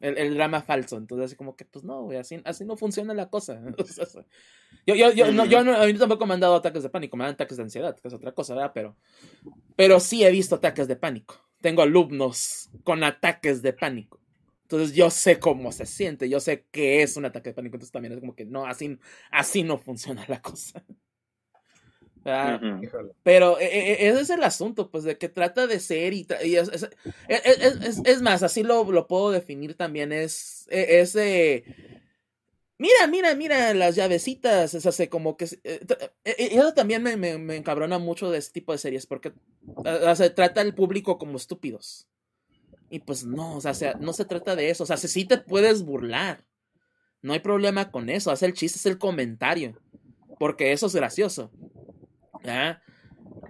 el, 0.00 0.18
el, 0.18 0.34
drama 0.34 0.62
falso. 0.62 0.96
Entonces, 0.96 1.26
así 1.26 1.36
como 1.36 1.56
que, 1.56 1.64
pues 1.64 1.84
no, 1.84 2.02
güey, 2.02 2.18
así, 2.18 2.40
así 2.44 2.64
no 2.64 2.76
funciona 2.76 3.14
la 3.14 3.30
cosa. 3.30 3.60
yo, 4.86 4.94
yo, 4.94 5.12
yo, 5.12 5.32
no, 5.32 5.46
yo 5.46 5.64
no, 5.64 5.74
a 5.74 5.86
mí 5.86 5.94
tampoco 5.94 6.26
me 6.26 6.34
han 6.34 6.40
dado 6.40 6.56
ataques 6.56 6.82
de 6.82 6.90
pánico, 6.90 7.16
me 7.16 7.24
dan 7.24 7.34
ataques 7.34 7.56
de 7.56 7.62
ansiedad, 7.62 7.98
que 7.98 8.08
es 8.08 8.14
otra 8.14 8.32
cosa, 8.32 8.54
¿verdad? 8.54 8.72
Pero, 8.74 8.96
pero 9.74 10.00
sí 10.00 10.22
he 10.22 10.30
visto 10.30 10.56
ataques 10.56 10.86
de 10.86 10.96
pánico. 10.96 11.36
Tengo 11.62 11.82
alumnos 11.82 12.70
con 12.84 13.02
ataques 13.04 13.62
de 13.62 13.72
pánico. 13.72 14.20
Entonces 14.62 14.94
yo 14.94 15.10
sé 15.10 15.40
cómo 15.40 15.72
se 15.72 15.84
siente, 15.84 16.28
yo 16.28 16.38
sé 16.38 16.66
que 16.70 17.02
es 17.02 17.16
un 17.16 17.24
ataque 17.24 17.50
de 17.50 17.54
pánico, 17.54 17.74
entonces 17.74 17.90
también 17.90 18.12
es 18.12 18.20
como 18.20 18.36
que 18.36 18.44
no, 18.44 18.66
así, 18.66 18.98
así 19.32 19.64
no 19.64 19.78
funciona 19.78 20.24
la 20.28 20.40
cosa. 20.40 20.84
Pero 23.22 23.58
e, 23.58 23.64
e, 23.64 23.92
e, 23.92 24.08
ese 24.08 24.20
es 24.20 24.30
el 24.30 24.44
asunto, 24.44 24.90
pues 24.90 25.04
de 25.04 25.16
que 25.16 25.28
trata 25.28 25.66
de 25.66 25.80
ser 25.80 26.12
y, 26.12 26.26
es, 28.04 28.22
más, 28.22 28.42
así 28.42 28.62
lo, 28.62 29.06
puedo 29.06 29.30
definir 29.30 29.74
también, 29.74 30.12
es, 30.12 30.66
es 30.70 31.14
mira, 32.78 33.06
mira, 33.08 33.34
mira 33.34 33.74
las 33.74 33.94
llavecitas, 33.94 34.74
es 34.74 34.86
así 34.86 35.08
como 35.08 35.36
que, 35.36 35.46
eh, 35.64 35.80
eso 36.24 36.74
también 36.74 37.02
me, 37.02 37.16
me, 37.16 37.56
encabrona 37.56 37.98
mucho 37.98 38.30
de 38.30 38.38
este 38.38 38.60
tipo 38.60 38.72
de 38.72 38.78
series, 38.78 39.06
porque 39.06 39.32
se 40.14 40.30
trata 40.30 40.60
al 40.60 40.74
público 40.74 41.18
como 41.18 41.36
estúpidos. 41.36 42.06
Y 42.88 42.98
pues 42.98 43.24
no, 43.24 43.56
o 43.56 43.60
sea, 43.60 43.94
no 44.00 44.12
se 44.12 44.24
trata 44.24 44.56
de 44.56 44.70
eso, 44.70 44.82
o 44.84 44.86
sea, 44.86 44.96
si 44.96 45.24
te 45.24 45.38
puedes 45.38 45.84
burlar, 45.84 46.44
no 47.22 47.34
hay 47.34 47.40
problema 47.40 47.90
con 47.90 48.08
eso, 48.08 48.30
hace 48.30 48.46
el 48.46 48.54
chiste, 48.54 48.78
es 48.78 48.86
el 48.86 48.98
comentario, 48.98 49.78
porque 50.38 50.72
eso 50.72 50.86
es 50.86 50.94
gracioso. 50.94 51.50
¿Ah? 52.44 52.80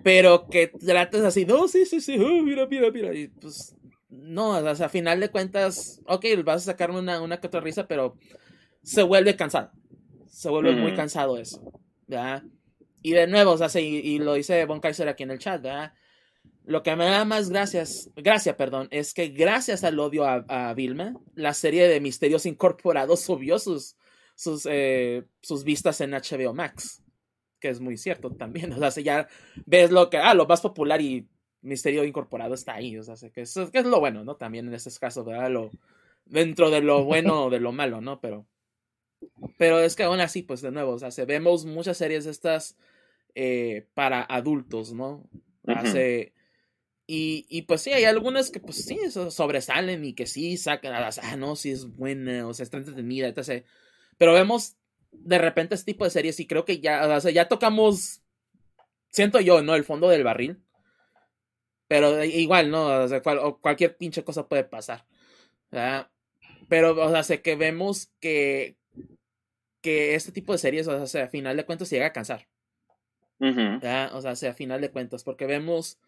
Pero 0.03 0.49
que 0.49 0.69
trates 0.69 1.23
así, 1.23 1.45
no, 1.45 1.69
sí, 1.69 1.85
sí, 1.85 2.01
sí, 2.01 2.19
oh, 2.19 2.43
mira, 2.43 2.67
mira, 2.67 2.91
mira. 2.91 3.15
Y 3.15 3.29
pues, 3.29 3.77
no, 4.09 4.51
o 4.51 4.75
sea, 4.75 4.87
a 4.87 4.91
final 4.91 5.21
de 5.21 5.31
cuentas, 5.31 6.01
ok, 6.07 6.25
vas 6.45 6.63
a 6.63 6.73
sacar 6.73 6.91
una, 6.91 7.21
una 7.21 7.41
que 7.41 7.47
otra 7.47 7.61
risa, 7.61 7.87
pero 7.87 8.17
se 8.83 9.03
vuelve 9.03 9.37
cansado. 9.37 9.71
Se 10.27 10.49
vuelve 10.49 10.73
muy 10.73 10.95
cansado 10.95 11.37
eso. 11.39 11.61
¿verdad? 12.07 12.43
Y 13.03 13.13
de 13.13 13.27
nuevo, 13.27 13.53
o 13.53 13.69
sea, 13.69 13.81
y, 13.81 14.19
lo 14.19 14.35
dice 14.35 14.65
Von 14.67 14.81
Kaiser 14.81 15.09
aquí 15.09 15.23
en 15.23 15.31
el 15.31 15.39
chat, 15.39 15.63
¿verdad? 15.63 15.95
Lo 16.65 16.83
que 16.83 16.95
me 16.97 17.07
da 17.07 17.25
más 17.25 17.51
gracias, 17.51 18.11
gracia, 18.17 18.57
perdón, 18.57 18.89
es 18.91 19.15
que 19.15 19.29
gracias 19.29 19.85
al 19.85 19.99
odio 19.99 20.25
a, 20.27 20.75
Vilma, 20.75 21.15
la 21.35 21.55
serie 21.55 21.89
de 21.89 22.01
Misterios 22.01 22.47
Incorporados 22.47 23.21
subió 23.21 23.59
sus, 23.59 23.97
sus, 24.35 24.67
eh, 24.71 25.25
sus 25.41 25.65
vistas 25.65 26.01
en 26.01 26.11
HBO 26.11 26.53
Max 26.53 27.03
que 27.61 27.69
es 27.69 27.81
muy 27.81 27.97
cierto 27.97 28.31
también. 28.31 28.73
O 28.73 28.79
sea, 28.79 28.91
si 28.91 29.03
ya 29.03 29.29
ves 29.67 29.91
lo 29.91 30.11
que, 30.11 30.19
ah, 30.19 30.35
lo 30.35 30.47
más 30.47 30.61
popular 30.61 31.01
y 31.01 31.29
misterio 31.63 32.05
incorporado 32.05 32.55
está 32.55 32.75
ahí. 32.75 32.97
O 32.97 33.03
sea, 33.03 33.31
que 33.31 33.43
es, 33.43 33.55
que 33.73 33.79
es 33.79 33.87
lo 33.87 34.01
bueno, 34.01 34.25
¿no? 34.25 34.37
También 34.37 34.69
en 34.69 34.75
este 34.75 34.91
caso, 34.99 35.25
¿verdad? 35.25 35.51
Lo, 35.51 35.71
dentro 36.25 36.71
de 36.71 36.81
lo 36.81 37.05
bueno 37.05 37.45
o 37.45 37.51
de 37.51 37.61
lo 37.61 37.73
malo, 37.73 38.01
¿no? 38.01 38.21
Pero, 38.21 38.47
pero 39.59 39.81
es 39.81 39.97
que 39.97 40.05
aún 40.05 40.21
así, 40.21 40.43
pues 40.43 40.63
de 40.63 40.71
nuevo, 40.71 40.93
o 40.93 40.99
sea, 40.99 41.11
se 41.11 41.25
vemos 41.25 41.67
muchas 41.67 41.99
series 41.99 42.27
estas 42.27 42.77
eh, 43.35 43.87
para 43.95 44.23
adultos, 44.23 44.93
¿no? 44.93 45.29
Hace. 45.67 46.33
Y, 47.07 47.45
y, 47.49 47.63
pues 47.63 47.83
sí, 47.83 47.93
hay 47.93 48.05
algunas 48.05 48.51
que 48.51 48.61
pues 48.61 48.85
sí 48.85 48.97
sobresalen 49.11 50.05
y 50.05 50.15
que 50.15 50.27
sí 50.27 50.57
sacan, 50.57 50.93
ah, 50.95 51.37
no, 51.37 51.57
sí 51.57 51.73
es 51.73 51.87
buena, 51.97 52.47
o 52.47 52.55
sea, 52.55 52.63
está 52.63 52.77
entretenida, 52.77 53.27
etc. 53.27 53.65
Pero 54.17 54.33
vemos 54.33 54.77
de 55.13 55.39
repente 55.39 55.75
este 55.75 55.93
tipo 55.93 56.05
de 56.05 56.11
series 56.11 56.41
y 56.41 56.47
creo 56.47 56.65
que 56.65 56.81
ya, 56.81 57.07
o 57.07 57.21
sea, 57.21 57.31
ya 57.31 57.49
tocamos, 57.49 58.23
siento 59.11 59.41
yo, 59.41 59.63
¿no? 59.63 59.75
El 59.75 59.85
fondo 59.85 60.09
del 60.09 60.25
barril. 60.25 60.63
Pero 61.89 62.23
igual, 62.25 62.71
¿no? 62.71 62.87
O 62.87 63.09
sea, 63.09 63.21
cualquier 63.21 63.97
pinche 63.97 64.23
cosa 64.23 64.49
puede 64.49 64.63
pasar. 64.65 65.07
Pero, 66.69 66.93
o 66.93 67.11
sea, 67.11 67.25
sé 67.25 67.43
que 67.43 67.57
vemos 67.57 68.13
que, 68.21 68.77
que 69.81 70.15
este 70.15 70.31
tipo 70.31 70.53
de 70.53 70.59
series, 70.59 70.87
o 70.87 71.07
sea, 71.07 71.25
a 71.25 71.29
final 71.29 71.57
de 71.57 71.67
cuentas 71.67 71.89
se 71.89 71.97
llega 71.97 72.07
a 72.07 72.13
cansar. 72.13 72.47
O 73.41 74.21
sea, 74.21 74.51
a 74.51 74.55
final 74.55 74.81
de 74.81 74.91
cuentas, 74.91 75.25
porque 75.25 75.47
vemos... 75.47 75.99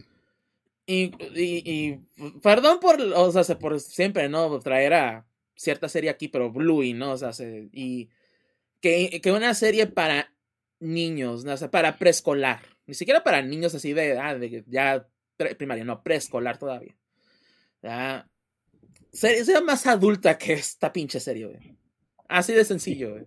Y, 0.86 1.12
y, 1.34 2.00
perdón 2.42 2.78
por, 2.80 3.00
o 3.00 3.30
sea, 3.32 3.58
por 3.58 3.80
siempre, 3.80 4.28
¿no? 4.28 4.58
Traer 4.60 4.94
a 4.94 5.26
cierta 5.56 5.88
serie 5.88 6.10
aquí, 6.10 6.28
pero 6.28 6.52
Bluey, 6.52 6.92
¿no? 6.92 7.12
O 7.12 7.16
sea, 7.16 7.30
y 7.72 8.08
que, 8.83 9.33
una 9.33 9.55
serie 9.55 9.87
para 9.87 10.35
niños, 10.81 11.45
¿no? 11.45 11.53
o 11.53 11.57
sea, 11.57 11.71
para 11.71 11.99
preescolar, 11.99 12.61
ni 12.87 12.95
siquiera 12.95 13.23
para 13.23 13.40
niños 13.40 13.75
así 13.75 13.92
de, 13.92 14.18
ah, 14.18 14.37
de 14.37 14.64
ya 14.66 15.09
primaria, 15.57 15.85
no, 15.85 16.03
preescolar 16.03 16.59
todavía. 16.59 16.95
¿ya? 17.81 18.29
Sería 19.12 19.61
más 19.61 19.87
adulta 19.87 20.37
que 20.37 20.55
esta 20.55 20.92
pinche 20.92 21.21
serie, 21.21 21.47
güey. 21.47 21.79
Así 22.29 22.53
de 22.53 22.64
sencillo, 22.64 23.12
güey. 23.12 23.27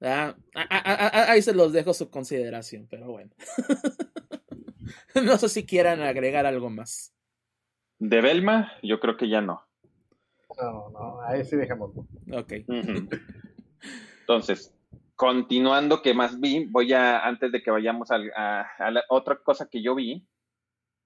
Ah, 0.00 0.36
ahí 0.52 1.42
se 1.42 1.54
los 1.54 1.72
dejo 1.72 1.94
su 1.94 2.10
consideración, 2.10 2.86
pero 2.88 3.10
bueno. 3.10 3.30
no 5.14 5.38
sé 5.38 5.48
si 5.48 5.64
quieran 5.64 6.02
agregar 6.02 6.46
algo 6.46 6.70
más. 6.70 7.14
De 7.98 8.20
Belma, 8.20 8.72
yo 8.82 9.00
creo 9.00 9.16
que 9.16 9.28
ya 9.28 9.40
no. 9.40 9.66
No, 10.60 10.90
no, 10.90 11.20
ahí 11.22 11.44
sí 11.44 11.56
dejamos. 11.56 11.92
Ok. 12.30 12.52
Entonces, 14.28 14.74
continuando, 15.14 16.02
¿qué 16.02 16.12
más 16.12 16.40
vi? 16.40 16.64
Voy 16.64 16.92
a, 16.92 17.24
antes 17.24 17.52
de 17.52 17.62
que 17.62 17.70
vayamos 17.70 18.10
a, 18.10 18.18
la 18.18 19.04
otra 19.08 19.36
cosa 19.36 19.68
que 19.70 19.80
yo 19.80 19.94
vi, 19.94 20.26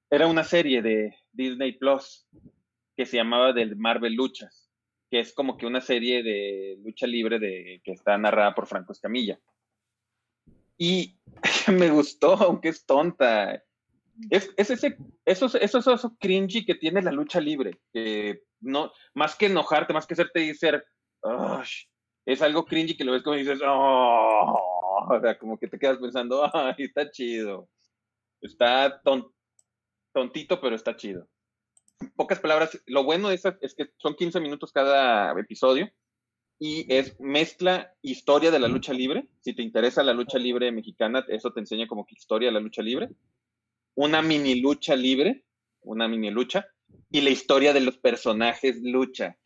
era 0.08 0.26
una 0.26 0.42
serie 0.42 0.80
de 0.80 1.14
Disney 1.30 1.72
Plus 1.72 2.26
que 2.96 3.04
se 3.04 3.18
llamaba 3.18 3.52
del 3.52 3.76
Marvel 3.76 4.14
Luchas, 4.14 4.70
que 5.10 5.20
es 5.20 5.34
como 5.34 5.58
que 5.58 5.66
una 5.66 5.82
serie 5.82 6.22
de 6.22 6.78
lucha 6.82 7.06
libre 7.06 7.38
de, 7.38 7.82
que 7.84 7.92
está 7.92 8.16
narrada 8.16 8.54
por 8.54 8.66
Franco 8.66 8.94
Escamilla. 8.94 9.38
Y 10.78 11.18
me 11.68 11.90
gustó, 11.90 12.32
aunque 12.42 12.70
es 12.70 12.86
tonta. 12.86 13.62
Es, 14.30 14.50
ese, 14.56 14.96
eso, 15.26 15.46
eso, 15.58 15.78
eso, 15.78 16.16
cringy 16.18 16.64
que 16.64 16.74
tiene 16.74 17.02
la 17.02 17.12
lucha 17.12 17.38
libre. 17.38 17.82
Que 17.92 18.44
no, 18.60 18.90
más 19.12 19.36
que 19.36 19.46
enojarte, 19.46 19.92
más 19.92 20.06
que 20.06 20.14
hacerte 20.14 20.40
decir, 20.40 20.82
es 22.26 22.42
algo 22.42 22.64
cringy 22.64 22.96
que 22.96 23.04
lo 23.04 23.12
ves 23.12 23.22
como 23.22 23.36
y 23.36 23.40
dices, 23.40 23.60
oh", 23.66 25.06
o 25.08 25.20
sea, 25.20 25.38
como 25.38 25.58
que 25.58 25.68
te 25.68 25.78
quedas 25.78 25.98
pensando, 25.98 26.48
ay, 26.54 26.74
está 26.78 27.10
chido. 27.10 27.68
Está 28.40 29.02
tontito, 30.12 30.60
pero 30.60 30.76
está 30.76 30.96
chido. 30.96 31.28
En 32.00 32.10
pocas 32.12 32.40
palabras, 32.40 32.82
lo 32.86 33.04
bueno 33.04 33.28
de 33.28 33.34
eso 33.34 33.54
es 33.60 33.74
que 33.74 33.90
son 33.98 34.14
15 34.14 34.40
minutos 34.40 34.72
cada 34.72 35.38
episodio 35.38 35.90
y 36.58 36.92
es 36.92 37.18
mezcla 37.20 37.94
historia 38.02 38.50
de 38.50 38.58
la 38.58 38.68
lucha 38.68 38.92
libre. 38.92 39.28
Si 39.40 39.54
te 39.54 39.62
interesa 39.62 40.02
la 40.02 40.14
lucha 40.14 40.38
libre 40.38 40.70
mexicana, 40.72 41.24
eso 41.28 41.52
te 41.52 41.60
enseña 41.60 41.86
como 41.86 42.06
que 42.06 42.14
historia 42.14 42.48
de 42.48 42.54
la 42.54 42.60
lucha 42.60 42.82
libre. 42.82 43.10
Una 43.94 44.22
mini 44.22 44.60
lucha 44.60 44.94
libre, 44.94 45.44
una 45.80 46.06
mini 46.08 46.30
lucha, 46.30 46.66
y 47.10 47.22
la 47.22 47.30
historia 47.30 47.72
de 47.72 47.80
los 47.80 47.98
personajes 47.98 48.80
lucha 48.82 49.38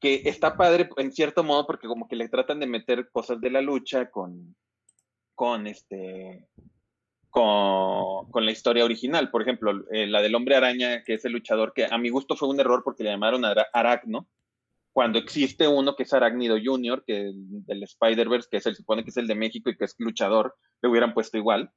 que 0.00 0.22
está 0.26 0.56
padre 0.56 0.88
en 0.96 1.12
cierto 1.12 1.42
modo 1.42 1.66
porque 1.66 1.88
como 1.88 2.08
que 2.08 2.16
le 2.16 2.28
tratan 2.28 2.60
de 2.60 2.66
meter 2.66 3.08
cosas 3.10 3.40
de 3.40 3.50
la 3.50 3.60
lucha 3.60 4.10
con, 4.10 4.54
con 5.34 5.66
este, 5.66 6.48
con, 7.30 8.44
la 8.44 8.50
historia 8.50 8.84
original. 8.84 9.30
Por 9.30 9.42
ejemplo, 9.42 9.84
eh, 9.90 10.06
la 10.06 10.22
del 10.22 10.34
hombre 10.34 10.56
araña, 10.56 11.02
que 11.04 11.14
es 11.14 11.24
el 11.24 11.32
luchador, 11.32 11.72
que 11.74 11.84
a 11.84 11.98
mi 11.98 12.08
gusto 12.08 12.36
fue 12.36 12.48
un 12.48 12.58
error 12.58 12.82
porque 12.82 13.04
le 13.04 13.10
llamaron 13.10 13.44
Aracno, 13.44 14.28
cuando 14.92 15.18
existe 15.18 15.68
uno 15.68 15.94
que 15.94 16.04
es 16.04 16.12
Arácnido 16.14 16.56
Junior, 16.62 17.04
que 17.06 17.32
del 17.34 17.82
Spider-Verse, 17.82 18.48
que 18.50 18.60
se 18.60 18.74
supone 18.74 19.04
que 19.04 19.10
es 19.10 19.16
el 19.18 19.26
de 19.26 19.34
México 19.34 19.68
y 19.68 19.76
que 19.76 19.84
es 19.84 19.94
luchador, 19.98 20.56
le 20.80 20.88
hubieran 20.88 21.12
puesto 21.12 21.36
igual. 21.36 21.70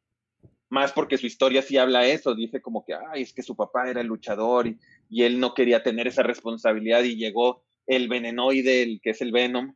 Más 0.70 0.94
porque 0.94 1.18
su 1.18 1.26
historia 1.26 1.62
sí 1.62 1.78
habla 1.78 2.06
eso, 2.06 2.34
dice 2.34 2.62
como 2.62 2.86
que, 2.86 2.94
ay, 2.94 3.24
es 3.24 3.34
que 3.34 3.44
su 3.44 3.58
papá 3.58 3.90
era 3.90 4.00
el 4.00 4.08
luchador 4.08 4.74
y 5.10 5.24
él 5.24 5.42
no 5.42 5.54
quería 5.54 5.84
tener 5.84 6.08
esa 6.08 6.24
responsabilidad 6.24 7.04
y 7.04 7.18
llegó 7.18 7.66
el 7.90 8.08
venenoide, 8.08 8.84
el 8.84 9.02
que 9.02 9.10
es 9.10 9.22
el 9.22 9.32
Venom, 9.32 9.74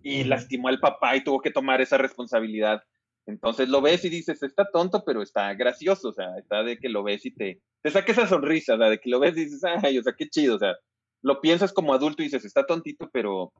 y 0.00 0.24
lastimó 0.24 0.68
al 0.68 0.80
papá 0.80 1.14
y 1.14 1.22
tuvo 1.22 1.40
que 1.40 1.50
tomar 1.50 1.80
esa 1.80 1.98
responsabilidad. 1.98 2.82
Entonces 3.26 3.68
lo 3.68 3.82
ves 3.82 4.04
y 4.04 4.08
dices, 4.08 4.42
está 4.42 4.68
tonto, 4.72 5.04
pero 5.04 5.22
está 5.22 5.52
gracioso, 5.54 6.08
o 6.08 6.12
sea, 6.12 6.36
está 6.38 6.62
de 6.62 6.78
que 6.78 6.88
lo 6.88 7.04
ves 7.04 7.24
y 7.26 7.30
te, 7.30 7.60
te 7.82 7.90
saca 7.90 8.12
esa 8.12 8.26
sonrisa, 8.26 8.74
o 8.74 8.78
sea, 8.78 8.88
de 8.88 8.98
que 8.98 9.10
lo 9.10 9.20
ves 9.20 9.36
y 9.36 9.44
dices, 9.44 9.62
ay, 9.64 9.98
o 9.98 10.02
sea, 10.02 10.14
qué 10.16 10.28
chido, 10.28 10.56
o 10.56 10.58
sea, 10.58 10.74
lo 11.20 11.40
piensas 11.40 11.72
como 11.72 11.92
adulto 11.92 12.22
y 12.22 12.26
dices, 12.26 12.44
está 12.44 12.66
tontito, 12.66 13.08
pero 13.12 13.52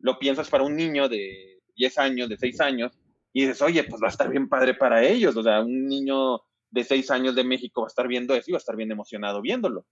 lo 0.00 0.18
piensas 0.18 0.50
para 0.50 0.64
un 0.64 0.76
niño 0.76 1.08
de 1.08 1.60
10 1.76 1.98
años, 1.98 2.28
de 2.28 2.36
6 2.36 2.60
años, 2.60 2.98
y 3.32 3.42
dices, 3.42 3.62
oye, 3.62 3.84
pues 3.84 4.02
va 4.02 4.08
a 4.08 4.10
estar 4.10 4.28
bien 4.28 4.48
padre 4.48 4.74
para 4.74 5.02
ellos, 5.04 5.36
o 5.36 5.42
sea, 5.44 5.60
un 5.60 5.86
niño 5.86 6.40
de 6.70 6.84
6 6.84 7.10
años 7.12 7.34
de 7.36 7.44
México 7.44 7.82
va 7.82 7.86
a 7.86 7.94
estar 7.94 8.08
viendo 8.08 8.34
eso 8.34 8.50
y 8.50 8.52
va 8.52 8.58
a 8.58 8.64
estar 8.64 8.76
bien 8.76 8.90
emocionado 8.90 9.40
viéndolo, 9.40 9.86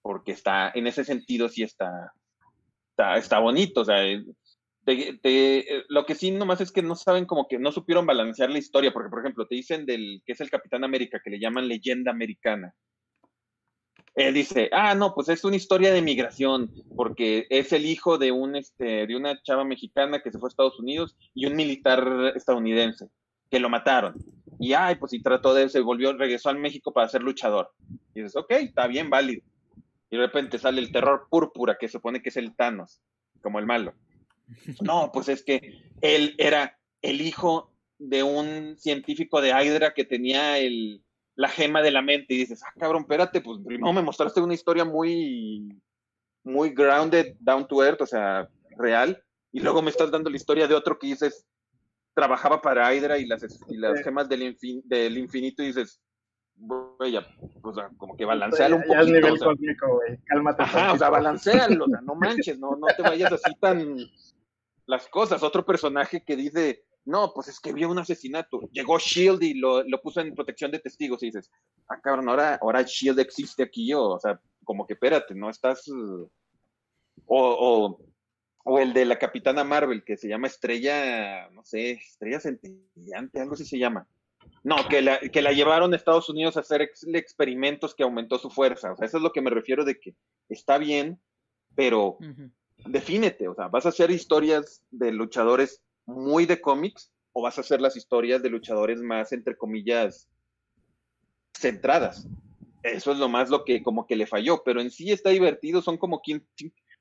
porque 0.00 0.32
está, 0.32 0.70
en 0.74 0.86
ese 0.86 1.04
sentido 1.04 1.48
sí 1.48 1.62
está, 1.62 2.14
está, 3.16 3.38
bonito, 3.38 3.82
o 3.82 3.84
sea, 3.84 4.02
lo 5.88 6.06
que 6.06 6.14
sí 6.14 6.30
nomás 6.30 6.60
es 6.60 6.72
que 6.72 6.82
no 6.82 6.96
saben 6.96 7.26
como 7.26 7.46
que 7.48 7.58
no 7.58 7.72
supieron 7.72 8.06
balancear 8.06 8.50
la 8.50 8.58
historia, 8.58 8.92
porque 8.92 9.10
por 9.10 9.20
ejemplo 9.20 9.46
te 9.46 9.54
dicen 9.54 9.86
del 9.86 10.22
que 10.24 10.32
es 10.32 10.40
el 10.40 10.50
Capitán 10.50 10.84
América, 10.84 11.20
que 11.22 11.30
le 11.30 11.40
llaman 11.40 11.68
leyenda 11.68 12.10
americana. 12.10 12.74
Él 14.14 14.34
dice, 14.34 14.68
ah, 14.72 14.94
no, 14.94 15.14
pues 15.14 15.28
es 15.28 15.44
una 15.44 15.56
historia 15.56 15.92
de 15.92 16.02
migración, 16.02 16.70
porque 16.96 17.46
es 17.48 17.72
el 17.72 17.86
hijo 17.86 18.18
de 18.18 18.32
un 18.32 18.56
este, 18.56 19.06
de 19.06 19.16
una 19.16 19.40
chava 19.42 19.64
mexicana 19.64 20.20
que 20.20 20.32
se 20.32 20.38
fue 20.38 20.48
a 20.48 20.50
Estados 20.50 20.80
Unidos 20.80 21.16
y 21.32 21.46
un 21.46 21.54
militar 21.54 22.32
estadounidense, 22.34 23.08
que 23.50 23.60
lo 23.60 23.68
mataron. 23.68 24.16
Y 24.58 24.72
ay, 24.72 24.96
pues 24.96 25.12
y 25.12 25.22
trató 25.22 25.54
de, 25.54 25.68
se 25.68 25.80
volvió, 25.80 26.12
regresó 26.12 26.50
a 26.50 26.54
México 26.54 26.92
para 26.92 27.08
ser 27.08 27.22
luchador. 27.22 27.70
Y 28.14 28.20
dices, 28.20 28.36
ok, 28.36 28.50
está 28.50 28.88
bien, 28.88 29.08
válido 29.08 29.42
y 30.10 30.16
de 30.16 30.26
repente 30.26 30.58
sale 30.58 30.80
el 30.80 30.92
terror 30.92 31.28
púrpura, 31.30 31.76
que 31.78 31.88
supone 31.88 32.20
que 32.20 32.30
es 32.30 32.36
el 32.36 32.54
Thanos, 32.54 33.00
como 33.40 33.58
el 33.58 33.66
malo. 33.66 33.94
No, 34.80 35.10
pues 35.12 35.28
es 35.28 35.44
que 35.44 35.84
él 36.00 36.34
era 36.38 36.78
el 37.02 37.20
hijo 37.20 37.72
de 37.98 38.22
un 38.22 38.76
científico 38.76 39.40
de 39.40 39.50
Hydra 39.50 39.94
que 39.94 40.04
tenía 40.04 40.58
el, 40.58 41.02
la 41.36 41.48
gema 41.48 41.82
de 41.82 41.92
la 41.92 42.02
mente 42.02 42.34
y 42.34 42.38
dices, 42.38 42.62
ah, 42.64 42.72
cabrón, 42.78 43.02
espérate, 43.02 43.40
pues 43.40 43.60
primero 43.64 43.92
me 43.92 44.02
mostraste 44.02 44.40
una 44.40 44.54
historia 44.54 44.84
muy, 44.84 45.80
muy 46.42 46.70
grounded, 46.70 47.36
down 47.38 47.68
to 47.68 47.84
earth, 47.84 48.00
o 48.00 48.06
sea, 48.06 48.48
real, 48.76 49.22
y 49.52 49.60
luego 49.60 49.82
me 49.82 49.90
estás 49.90 50.10
dando 50.10 50.30
la 50.30 50.36
historia 50.36 50.66
de 50.66 50.74
otro 50.74 50.98
que 50.98 51.08
dices, 51.08 51.46
trabajaba 52.14 52.60
para 52.60 52.92
Hydra 52.92 53.18
y 53.18 53.26
las, 53.26 53.42
y 53.68 53.76
las 53.76 54.02
gemas 54.02 54.28
del, 54.28 54.56
del 54.84 55.18
infinito 55.18 55.62
y 55.62 55.66
dices, 55.66 56.00
güey, 56.60 57.16
o 57.62 57.74
sea, 57.74 57.90
como 57.96 58.16
que 58.16 58.24
balancealo 58.24 58.76
un 58.76 58.82
poquito. 58.82 59.04
Ya 59.04 59.12
nivel 59.12 59.38
cósmico, 59.38 59.94
güey, 59.94 60.18
cálmate. 60.24 60.62
Ajá, 60.62 60.92
o 60.92 60.98
sea, 60.98 61.08
balancealo, 61.08 61.84
o 61.86 61.88
sea, 61.88 62.00
no 62.02 62.14
manches, 62.14 62.58
no, 62.58 62.76
no 62.76 62.86
te 62.94 63.02
vayas 63.02 63.32
así 63.32 63.54
tan 63.58 63.96
las 64.86 65.08
cosas. 65.08 65.42
Otro 65.42 65.64
personaje 65.64 66.22
que 66.22 66.36
dice, 66.36 66.84
no, 67.04 67.32
pues 67.34 67.48
es 67.48 67.60
que 67.60 67.72
vio 67.72 67.90
un 67.90 67.98
asesinato. 67.98 68.68
Llegó 68.72 68.98
Shield 68.98 69.42
y 69.42 69.54
lo, 69.54 69.82
lo 69.84 70.00
puso 70.02 70.20
en 70.20 70.34
protección 70.34 70.70
de 70.70 70.80
testigos 70.80 71.22
y 71.22 71.26
dices, 71.26 71.50
ah, 71.88 72.00
cabrón, 72.00 72.28
ahora, 72.28 72.58
ahora 72.60 72.82
Shield 72.82 73.18
existe 73.20 73.62
aquí, 73.62 73.92
o, 73.94 74.10
o 74.10 74.20
sea, 74.20 74.38
como 74.64 74.86
que 74.86 74.94
espérate, 74.94 75.34
no 75.34 75.48
estás... 75.48 75.88
O, 75.88 76.28
o, 77.26 78.00
o, 78.64 78.78
el 78.78 78.92
de 78.92 79.04
la 79.04 79.18
Capitana 79.18 79.62
Marvel, 79.62 80.04
que 80.04 80.16
se 80.16 80.28
llama 80.28 80.48
Estrella, 80.48 81.48
no 81.50 81.64
sé, 81.64 81.92
Estrella 81.92 82.40
Centellante, 82.40 83.40
algo 83.40 83.54
así 83.54 83.64
se 83.64 83.78
llama 83.78 84.06
no, 84.62 84.88
que 84.88 85.00
la, 85.00 85.18
que 85.20 85.40
la 85.40 85.52
llevaron 85.52 85.92
a 85.92 85.96
Estados 85.96 86.28
Unidos 86.28 86.56
a 86.56 86.60
hacer 86.60 86.82
experimentos 86.82 87.94
que 87.94 88.02
aumentó 88.02 88.38
su 88.38 88.50
fuerza. 88.50 88.92
O 88.92 88.96
sea, 88.96 89.06
eso 89.06 89.16
es 89.16 89.22
lo 89.22 89.32
que 89.32 89.40
me 89.40 89.50
refiero 89.50 89.84
de 89.84 89.98
que 89.98 90.14
está 90.48 90.76
bien, 90.76 91.20
pero 91.74 92.18
defínete. 92.84 93.48
O 93.48 93.54
sea, 93.54 93.68
¿vas 93.68 93.86
a 93.86 93.90
hacer 93.90 94.10
historias 94.10 94.82
de 94.90 95.12
luchadores 95.12 95.82
muy 96.04 96.44
de 96.44 96.60
cómics 96.60 97.10
o 97.32 97.42
vas 97.42 97.56
a 97.56 97.62
hacer 97.62 97.80
las 97.80 97.96
historias 97.96 98.42
de 98.42 98.50
luchadores 98.50 99.00
más, 99.00 99.32
entre 99.32 99.56
comillas, 99.56 100.28
centradas? 101.56 102.28
Eso 102.82 103.12
es 103.12 103.18
lo 103.18 103.28
más 103.28 103.48
lo 103.48 103.64
que 103.64 103.82
como 103.82 104.06
que 104.06 104.16
le 104.16 104.26
falló, 104.26 104.62
pero 104.62 104.80
en 104.80 104.90
sí 104.90 105.10
está 105.10 105.30
divertido, 105.30 105.80
son 105.80 105.96
como 105.96 106.20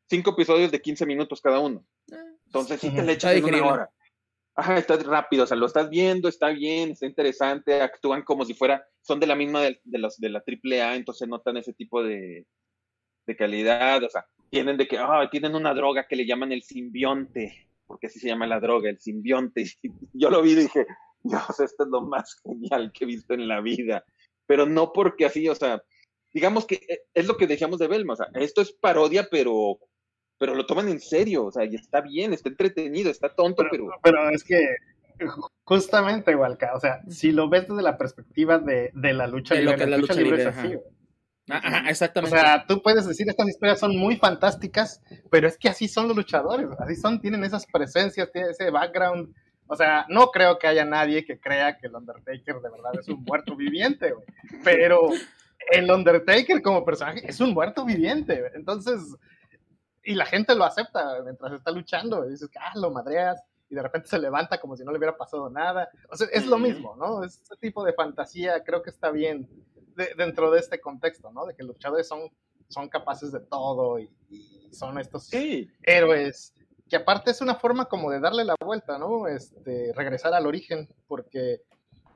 cinco 0.08 0.32
episodios 0.32 0.72
de 0.72 0.82
15 0.82 1.06
minutos 1.06 1.42
cada 1.42 1.60
uno. 1.60 1.86
Ah, 2.12 2.24
Entonces 2.46 2.80
sí 2.80 2.90
te 2.90 3.04
le 3.04 3.14
echas 3.14 3.36
en 3.36 3.46
una 3.46 3.66
hora 3.66 3.92
ajá, 4.56 4.78
está 4.78 4.98
rápido, 4.98 5.44
o 5.44 5.48
sea, 5.48 5.58
lo 5.58 5.66
estás 5.66 5.90
viendo, 5.90 6.28
está 6.28 6.50
bien, 6.50 6.92
está 6.92 7.06
interesante, 7.06 7.82
actúan 7.82 8.24
como 8.24 8.46
si 8.46 8.54
fuera, 8.54 8.86
son 9.02 9.20
de 9.20 9.28
la 9.28 9.36
misma 9.36 9.62
de, 9.62 9.80
los, 9.86 10.18
de 10.18 10.30
la 10.30 10.44
AAA, 10.46 10.96
entonces 10.96 11.28
notan 11.28 11.58
ese 11.58 11.74
tipo 11.74 12.04
de, 12.04 12.46
de 13.26 13.36
calidad, 13.36 14.04
o 14.04 14.10
sea, 14.10 14.26
tienen 14.50 14.78
de 14.78 14.88
que, 14.88 14.98
ah, 14.98 15.28
tienen 15.32 15.56
una 15.56 15.74
droga 15.74 16.08
que 16.08 16.16
le 16.16 16.26
llaman 16.26 16.52
el 16.52 16.64
simbionte, 16.64 17.70
porque 17.86 18.08
así 18.08 18.20
se 18.20 18.28
llama 18.28 18.48
la 18.48 18.60
droga, 18.60 18.90
el 18.90 19.00
simbionte. 19.00 19.66
Yo 20.14 20.30
lo 20.30 20.42
vi 20.42 20.52
y 20.52 20.56
dije, 20.56 20.86
Dios, 21.24 21.60
esto 21.60 21.84
es 21.84 21.90
lo 21.90 22.02
más 22.02 22.40
genial 22.44 22.92
que 22.94 23.04
he 23.04 23.08
visto 23.08 23.34
en 23.34 23.48
la 23.48 23.62
vida. 23.62 24.04
Pero 24.46 24.66
no 24.66 24.92
porque 24.94 25.26
así, 25.26 25.48
o 25.48 25.56
sea, 25.56 25.82
digamos 26.34 26.66
que 26.66 26.76
eh, 26.88 27.02
es 27.14 27.28
lo 27.28 27.38
que 27.38 27.48
decíamos 27.48 27.80
de 27.80 27.88
Belma, 27.88 28.14
o 28.14 28.16
sea, 28.16 28.28
esto 28.36 28.62
es 28.62 28.72
parodia, 28.74 29.28
pero 29.30 29.80
pero 30.40 30.56
lo 30.56 30.66
toman 30.66 30.88
en 30.88 31.00
serio, 31.00 31.46
o 31.46 31.52
sea, 31.52 31.66
y 31.66 31.76
está 31.76 32.02
bien, 32.02 32.34
está 32.34 32.50
entretenido, 32.50 33.12
está 33.12 33.36
tonto, 33.36 33.64
pero... 33.70 33.90
Pero, 34.02 34.30
es 34.30 34.44
que 34.44 34.58
justamente, 35.66 36.34
Walca, 36.34 36.74
o 36.74 36.80
sea, 36.80 37.02
si 37.10 37.34
lo 37.34 37.50
ves 37.50 37.68
desde 37.68 37.82
la 37.82 37.98
perspectiva 37.98 38.58
de, 38.58 38.90
de 38.94 39.14
la 39.14 39.28
lucha 39.28 39.54
libre, 39.54 39.86
la, 39.86 39.98
lucha, 39.98 40.14
libre, 40.14 40.42
es 40.42 40.48
así, 40.48 40.78
exactamente. 41.90 42.38
O 42.38 42.40
sea, 42.40 42.66
tú 42.66 42.82
puedes 42.82 43.06
decir, 43.06 43.28
estas 43.28 43.50
historias 43.50 43.80
son 43.80 43.98
muy 43.98 44.16
fantásticas, 44.16 45.02
pero 45.30 45.48
es 45.48 45.58
que 45.58 45.70
así 45.70 45.88
son 45.88 46.08
los 46.08 46.16
luchadores, 46.16 46.68
así 46.80 46.96
son, 46.96 47.20
tienen 47.20 47.44
esas 47.44 47.66
presencias, 47.66 48.32
tienen 48.32 48.52
ese 48.52 48.70
background. 48.70 49.34
O 49.68 49.76
sea, 49.76 50.06
no 50.10 50.32
creo 50.32 50.58
que 50.58 50.68
haya 50.68 50.86
nadie 50.86 51.26
que 51.26 51.40
crea 51.40 51.78
que 51.78 51.88
el 51.88 51.96
Undertaker 51.96 52.56
de 52.56 52.70
verdad 52.70 52.92
es 53.00 53.08
un 53.08 53.24
muerto 53.24 53.56
viviente, 53.56 54.12
güey. 54.12 54.26
Pero 54.64 55.10
el 55.72 55.92
Undertaker 55.92 56.62
como 56.62 56.86
personaje 56.86 57.22
es 57.28 57.40
un 57.40 57.54
muerto 57.54 57.86
viviente. 57.86 58.52
Entonces, 58.56 59.00
y 60.10 60.16
la 60.16 60.26
gente 60.26 60.56
lo 60.56 60.64
acepta 60.64 61.22
mientras 61.24 61.54
está 61.54 61.70
luchando. 61.70 62.26
Y 62.26 62.32
dices, 62.32 62.50
ah, 62.60 62.72
lo 62.74 62.90
madreas 62.90 63.40
y 63.70 63.76
de 63.76 63.82
repente 63.84 64.08
se 64.08 64.18
levanta 64.18 64.60
como 64.60 64.76
si 64.76 64.84
no 64.84 64.92
le 64.92 64.98
hubiera 64.98 65.16
pasado 65.16 65.52
nada. 65.52 65.88
O 66.10 66.16
sea, 66.16 66.28
es 66.34 66.48
lo 66.48 66.58
mismo, 66.58 66.96
¿no? 66.96 67.24
Este 67.24 67.56
tipo 67.58 67.84
de 67.84 67.94
fantasía 67.94 68.64
creo 68.64 68.82
que 68.82 68.90
está 68.90 69.12
bien 69.12 69.48
dentro 70.18 70.50
de 70.50 70.62
este 70.62 70.82
contexto, 70.82 71.32
¿no? 71.32 71.46
De 71.46 71.54
que 71.54 71.62
los 71.62 71.76
luchadores 71.76 72.08
son, 72.08 72.22
son 72.70 72.90
capaces 72.90 73.32
de 73.32 73.40
todo 73.40 74.00
y, 74.00 74.10
son 74.72 75.00
estos 75.00 75.30
héroes 75.84 76.54
que 76.88 76.96
aparte 76.96 77.32
es 77.32 77.42
una 77.42 77.56
forma 77.56 77.86
como 77.86 78.10
de 78.12 78.20
darle 78.20 78.46
la 78.46 78.56
vuelta, 78.60 78.98
¿no? 78.98 79.28
Este, 79.28 79.92
regresar 79.96 80.34
al 80.34 80.48
origen, 80.48 80.90
porque 81.08 81.62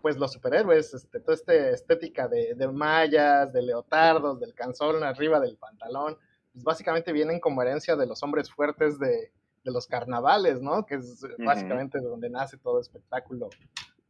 pues 0.01 0.17
los 0.17 0.33
superhéroes, 0.33 0.95
este, 0.95 1.19
toda 1.19 1.35
esta 1.35 1.53
estética 1.53 2.27
de, 2.27 2.55
de 2.55 2.67
mallas, 2.67 3.53
de 3.53 3.61
leotardos, 3.61 4.39
del 4.39 4.55
canzón 4.55 5.03
arriba 5.03 5.39
del 5.39 5.57
pantalón, 5.57 6.17
pues 6.53 6.63
básicamente 6.63 7.11
vienen 7.11 7.39
como 7.39 7.61
herencia 7.61 7.95
de 7.95 8.05
los 8.05 8.21
hombres 8.23 8.49
fuertes 8.51 8.99
de, 8.99 9.31
de 9.63 9.71
los 9.71 9.87
carnavales, 9.87 10.61
¿no? 10.61 10.85
Que 10.85 10.95
es 10.95 11.25
básicamente 11.39 11.99
donde 11.99 12.29
nace 12.29 12.57
todo 12.57 12.79
espectáculo 12.79 13.49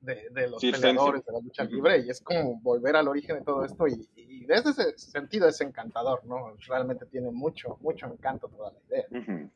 de, 0.01 0.29
de 0.31 0.49
los 0.49 0.61
peleadores, 0.61 1.25
de 1.25 1.31
la 1.31 1.39
lucha 1.39 1.63
libre, 1.63 1.99
y 1.99 2.09
es 2.09 2.19
como 2.19 2.59
volver 2.59 2.97
al 2.97 3.07
origen 3.07 3.37
de 3.37 3.45
todo 3.45 3.63
esto, 3.63 3.87
y, 3.87 4.09
y, 4.15 4.45
desde 4.45 4.71
ese 4.71 4.97
sentido 4.97 5.47
es 5.47 5.61
encantador, 5.61 6.25
¿no? 6.25 6.55
Realmente 6.67 7.05
tiene 7.05 7.31
mucho, 7.31 7.77
mucho 7.79 8.07
encanto 8.07 8.49
toda 8.49 8.73
la 8.73 8.79
idea. 8.89 9.49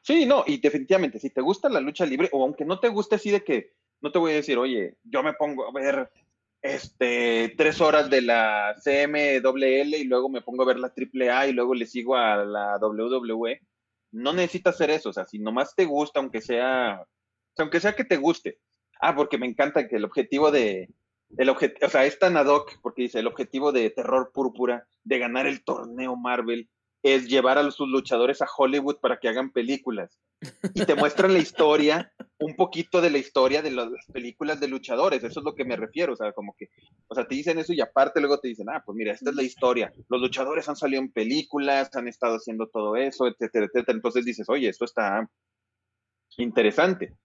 Sí, 0.00 0.24
no, 0.24 0.44
y 0.46 0.58
definitivamente, 0.58 1.18
si 1.18 1.28
te 1.28 1.42
gusta 1.42 1.68
la 1.68 1.80
lucha 1.80 2.06
libre, 2.06 2.30
o 2.32 2.42
aunque 2.42 2.64
no 2.64 2.80
te 2.80 2.88
guste 2.88 3.16
así 3.16 3.30
de 3.30 3.44
que, 3.44 3.74
no 4.00 4.10
te 4.10 4.18
voy 4.18 4.32
a 4.32 4.36
decir, 4.36 4.56
oye, 4.56 4.96
yo 5.04 5.22
me 5.22 5.34
pongo 5.34 5.66
a 5.68 5.72
ver 5.72 6.10
este, 6.64 7.54
tres 7.58 7.82
horas 7.82 8.08
de 8.08 8.22
la 8.22 8.74
CMWL 8.82 9.94
y 9.96 10.04
luego 10.04 10.30
me 10.30 10.40
pongo 10.40 10.62
a 10.62 10.66
ver 10.66 10.78
la 10.78 10.88
AAA 10.96 11.48
y 11.48 11.52
luego 11.52 11.74
le 11.74 11.84
sigo 11.84 12.16
a 12.16 12.42
la 12.42 12.78
WWE. 12.78 13.60
No 14.12 14.32
necesitas 14.32 14.74
hacer 14.74 14.88
eso, 14.88 15.10
o 15.10 15.12
sea, 15.12 15.26
si 15.26 15.38
nomás 15.38 15.76
te 15.76 15.84
gusta, 15.84 16.20
aunque 16.20 16.40
sea, 16.40 17.04
aunque 17.58 17.80
sea 17.80 17.94
que 17.94 18.04
te 18.04 18.16
guste. 18.16 18.58
Ah, 18.98 19.14
porque 19.14 19.36
me 19.36 19.46
encanta 19.46 19.86
que 19.86 19.96
el 19.96 20.06
objetivo 20.06 20.50
de, 20.50 20.88
el 21.36 21.50
objetivo, 21.50 21.86
o 21.86 21.90
sea, 21.90 22.06
es 22.06 22.18
tan 22.18 22.38
ad 22.38 22.46
hoc, 22.46 22.80
porque 22.80 23.02
dice, 23.02 23.18
el 23.18 23.26
objetivo 23.26 23.70
de 23.70 23.90
Terror 23.90 24.30
Púrpura, 24.32 24.88
de 25.02 25.18
ganar 25.18 25.46
el 25.46 25.64
torneo 25.64 26.16
Marvel, 26.16 26.70
es 27.02 27.28
llevar 27.28 27.58
a 27.58 27.70
sus 27.72 27.88
luchadores 27.88 28.40
a 28.40 28.48
Hollywood 28.56 29.00
para 29.00 29.18
que 29.18 29.28
hagan 29.28 29.50
películas. 29.50 30.18
Y 30.74 30.84
te 30.84 30.94
muestran 30.94 31.32
la 31.32 31.38
historia, 31.38 32.12
un 32.38 32.56
poquito 32.56 33.00
de 33.00 33.10
la 33.10 33.18
historia 33.18 33.62
de 33.62 33.70
las 33.70 33.88
películas 34.12 34.60
de 34.60 34.68
luchadores, 34.68 35.22
eso 35.22 35.40
es 35.40 35.44
lo 35.44 35.54
que 35.54 35.64
me 35.64 35.76
refiero, 35.76 36.12
o 36.12 36.16
sea, 36.16 36.32
como 36.32 36.54
que, 36.56 36.68
o 37.08 37.14
sea, 37.14 37.26
te 37.26 37.34
dicen 37.34 37.58
eso 37.58 37.72
y 37.72 37.80
aparte 37.80 38.20
luego 38.20 38.38
te 38.38 38.48
dicen, 38.48 38.68
ah, 38.70 38.82
pues 38.84 38.96
mira, 38.96 39.12
esta 39.12 39.30
es 39.30 39.36
la 39.36 39.42
historia, 39.42 39.92
los 40.08 40.20
luchadores 40.20 40.68
han 40.68 40.76
salido 40.76 41.02
en 41.02 41.12
películas, 41.12 41.94
han 41.94 42.08
estado 42.08 42.36
haciendo 42.36 42.68
todo 42.68 42.96
eso, 42.96 43.26
etcétera, 43.26 43.66
etcétera, 43.66 43.96
entonces 43.96 44.24
dices, 44.24 44.48
oye, 44.48 44.68
esto 44.68 44.84
está 44.84 45.28
interesante. 46.36 47.16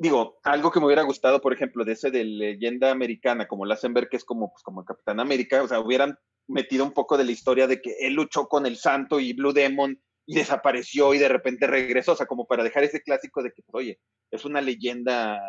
Digo, 0.00 0.38
algo 0.44 0.70
que 0.70 0.78
me 0.78 0.86
hubiera 0.86 1.02
gustado, 1.02 1.40
por 1.40 1.52
ejemplo, 1.52 1.84
de 1.84 1.92
ese 1.92 2.12
de 2.12 2.22
leyenda 2.22 2.92
americana, 2.92 3.48
como 3.48 3.66
lo 3.66 3.74
hacen 3.74 3.94
ver 3.94 4.08
que 4.08 4.16
es 4.16 4.24
como, 4.24 4.52
pues, 4.52 4.62
como 4.62 4.84
Capitán 4.84 5.18
América, 5.18 5.60
o 5.60 5.66
sea, 5.66 5.80
hubieran 5.80 6.16
metido 6.46 6.84
un 6.84 6.92
poco 6.92 7.18
de 7.18 7.24
la 7.24 7.32
historia 7.32 7.66
de 7.66 7.80
que 7.80 7.96
él 8.00 8.14
luchó 8.14 8.46
con 8.46 8.64
el 8.64 8.76
santo 8.76 9.18
y 9.18 9.32
Blue 9.32 9.52
Demon 9.52 10.00
y 10.28 10.34
desapareció 10.34 11.14
y 11.14 11.18
de 11.18 11.28
repente 11.28 11.66
regresó, 11.66 12.12
o 12.12 12.16
sea, 12.16 12.26
como 12.26 12.46
para 12.46 12.62
dejar 12.62 12.84
ese 12.84 13.00
clásico 13.00 13.42
de 13.42 13.50
que, 13.50 13.62
pues, 13.62 13.82
oye, 13.82 13.98
es 14.30 14.44
una 14.44 14.60
leyenda 14.60 15.40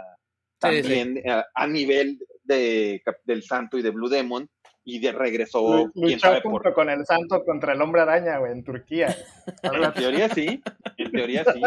también 0.57 1.21
A, 1.53 1.67
nivel 1.67 2.17
de, 2.43 3.03
del 3.25 3.43
santo 3.43 3.77
y 3.77 3.81
de 3.81 3.89
Blue 3.89 4.07
Demon 4.07 4.49
y 4.85 4.99
de 4.99 5.11
regresó. 5.11 5.91
Luchó 5.93 6.41
junto 6.41 6.73
con 6.73 6.89
el 6.89 7.05
santo 7.05 7.43
contra 7.43 7.73
el 7.73 7.81
hombre 7.81 8.01
araña, 8.01 8.37
güey, 8.37 8.53
en 8.53 8.63
Turquía. 8.63 9.13
en 9.63 9.93
teoría 9.93 10.29
sí, 10.29 10.63
en 10.97 11.11
teoría 11.11 11.43
sí. 11.43 11.61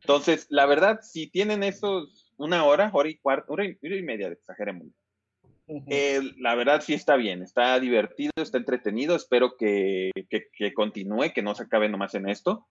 Entonces, 0.00 0.46
la 0.48 0.64
verdad, 0.64 1.00
si 1.02 1.26
tienen 1.26 1.62
esos 1.64 2.32
una 2.38 2.64
hora, 2.64 2.90
hora 2.94 3.10
y 3.10 3.18
cuarto, 3.18 3.52
hora 3.52 3.66
y, 3.66 3.76
hora 3.84 3.96
y 3.96 4.02
media, 4.02 4.28
exageremos 4.28 4.86
eh, 5.68 6.20
la 6.38 6.54
verdad 6.54 6.80
sí 6.80 6.94
está 6.94 7.16
bien, 7.16 7.42
está 7.42 7.78
divertido, 7.80 8.30
está 8.36 8.58
entretenido, 8.58 9.16
espero 9.16 9.56
que, 9.56 10.10
continúe, 10.74 11.32
que 11.34 11.42
no 11.42 11.54
se 11.54 11.64
acabe 11.64 11.88
nomás 11.88 12.14
en 12.14 12.28
esto, 12.28 12.66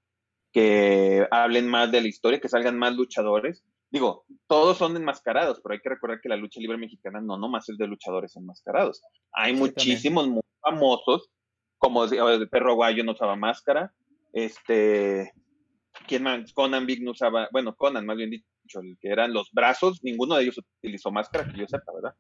que 0.52 1.28
hablen 1.32 1.68
más 1.68 1.92
de 1.92 2.02
la 2.02 2.08
historia, 2.08 2.40
que 2.40 2.48
salgan 2.48 2.78
más 2.78 2.96
luchadores. 2.96 3.66
Digo, 3.92 4.26
todos 4.48 4.78
son 4.78 4.96
enmascarados, 4.96 5.60
pero 5.62 5.74
hay 5.74 5.82
que 5.82 5.90
recordar 5.90 6.22
que 6.22 6.30
la 6.30 6.38
lucha 6.38 6.60
libre 6.60 6.78
mexicana 6.78 7.22
no 7.22 7.38
nomás 7.38 7.68
es 7.70 7.78
de 7.78 7.88
luchadores 7.88 8.36
enmascarados. 8.36 9.02
Hay 9.34 9.54
muchísimos 9.54 10.28
muy 10.28 10.42
famosos, 10.62 11.30
como 11.78 12.06
el 12.06 12.50
perro 12.50 12.76
guayo 12.76 13.04
no 13.04 13.12
usaba 13.12 13.36
máscara, 13.36 13.94
este, 14.32 15.34
¿quién 16.08 16.24
más? 16.24 16.52
Conan 16.54 16.86
Big 16.86 17.04
no 17.04 17.12
usaba, 17.12 17.50
bueno, 17.52 17.76
Conan 17.76 18.06
más 18.06 18.18
bien 18.18 18.30
dicho, 18.30 18.80
el 18.82 18.98
que 19.00 19.10
eran 19.10 19.34
los 19.34 19.52
brazos, 19.52 20.04
ninguno 20.04 20.36
de 20.36 20.44
ellos 20.44 20.60
utilizó 20.80 21.12
máscara, 21.12 21.52
que 21.52 21.60
yo 21.60 21.68
sepa, 21.68 21.94
¿verdad? 21.94 22.16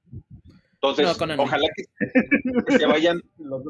Entonces, 0.89 1.37
ojalá 1.37 1.67
que, 1.75 2.77
se 2.77 2.85
vayan. 2.85 3.21
Los, 3.37 3.63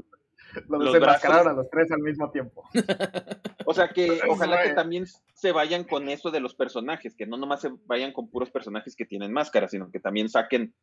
los, 0.70 0.96
a 0.96 1.54
los 1.54 1.70
tres 1.70 1.92
al 1.92 2.00
mismo 2.00 2.32
tiempo. 2.32 2.64
O 3.66 3.74
sea 3.74 3.90
que 3.90 4.22
ojalá 4.30 4.64
que 4.64 4.70
también 4.70 5.06
se 5.34 5.52
vayan 5.52 5.84
con 5.84 6.08
eso 6.08 6.32
de 6.32 6.40
los 6.40 6.56
personajes, 6.56 7.14
que 7.14 7.26
no 7.26 7.36
nomás 7.36 7.62
se 7.62 7.72
vayan 7.86 8.14
con 8.14 8.30
puros 8.30 8.52
personajes 8.52 8.96
que 8.96 9.06
tienen 9.06 9.34
máscara, 9.34 9.68
sino 9.68 9.92
que 9.92 10.00
también 10.00 10.30
saquen, 10.30 10.74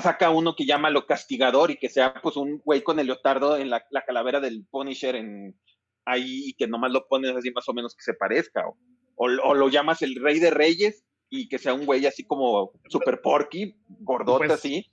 saca 0.00 0.30
uno 0.30 0.54
que 0.56 0.64
llama 0.64 0.88
lo 0.88 1.04
castigador 1.04 1.70
y 1.70 1.76
que 1.76 1.90
sea 1.90 2.14
pues 2.22 2.36
un 2.36 2.62
güey 2.64 2.82
con 2.82 2.98
el 2.98 3.08
leotardo 3.08 3.58
en 3.58 3.68
la, 3.68 3.84
calavera 4.06 4.40
del 4.40 4.64
Punisher 4.70 5.16
en 5.16 5.58
ahí 6.06 6.44
y 6.46 6.54
que 6.54 6.66
nomás 6.66 6.92
lo 6.92 7.06
pones 7.08 7.36
así 7.36 7.50
más 7.50 7.68
o 7.68 7.74
menos 7.74 7.94
que 7.94 8.04
se 8.04 8.14
parezca, 8.14 8.62
o, 8.66 8.76
o 9.16 9.54
lo 9.54 9.68
llamas 9.68 10.02
el 10.02 10.14
rey 10.22 10.38
de 10.38 10.50
reyes 10.50 11.04
y 11.28 11.48
que 11.48 11.58
sea 11.58 11.74
un 11.74 11.86
güey 11.86 12.06
así 12.06 12.24
como 12.24 12.72
super 12.88 13.20
porky, 13.20 13.74
gordote 13.88 14.46
pues, 14.46 14.58
así, 14.58 14.86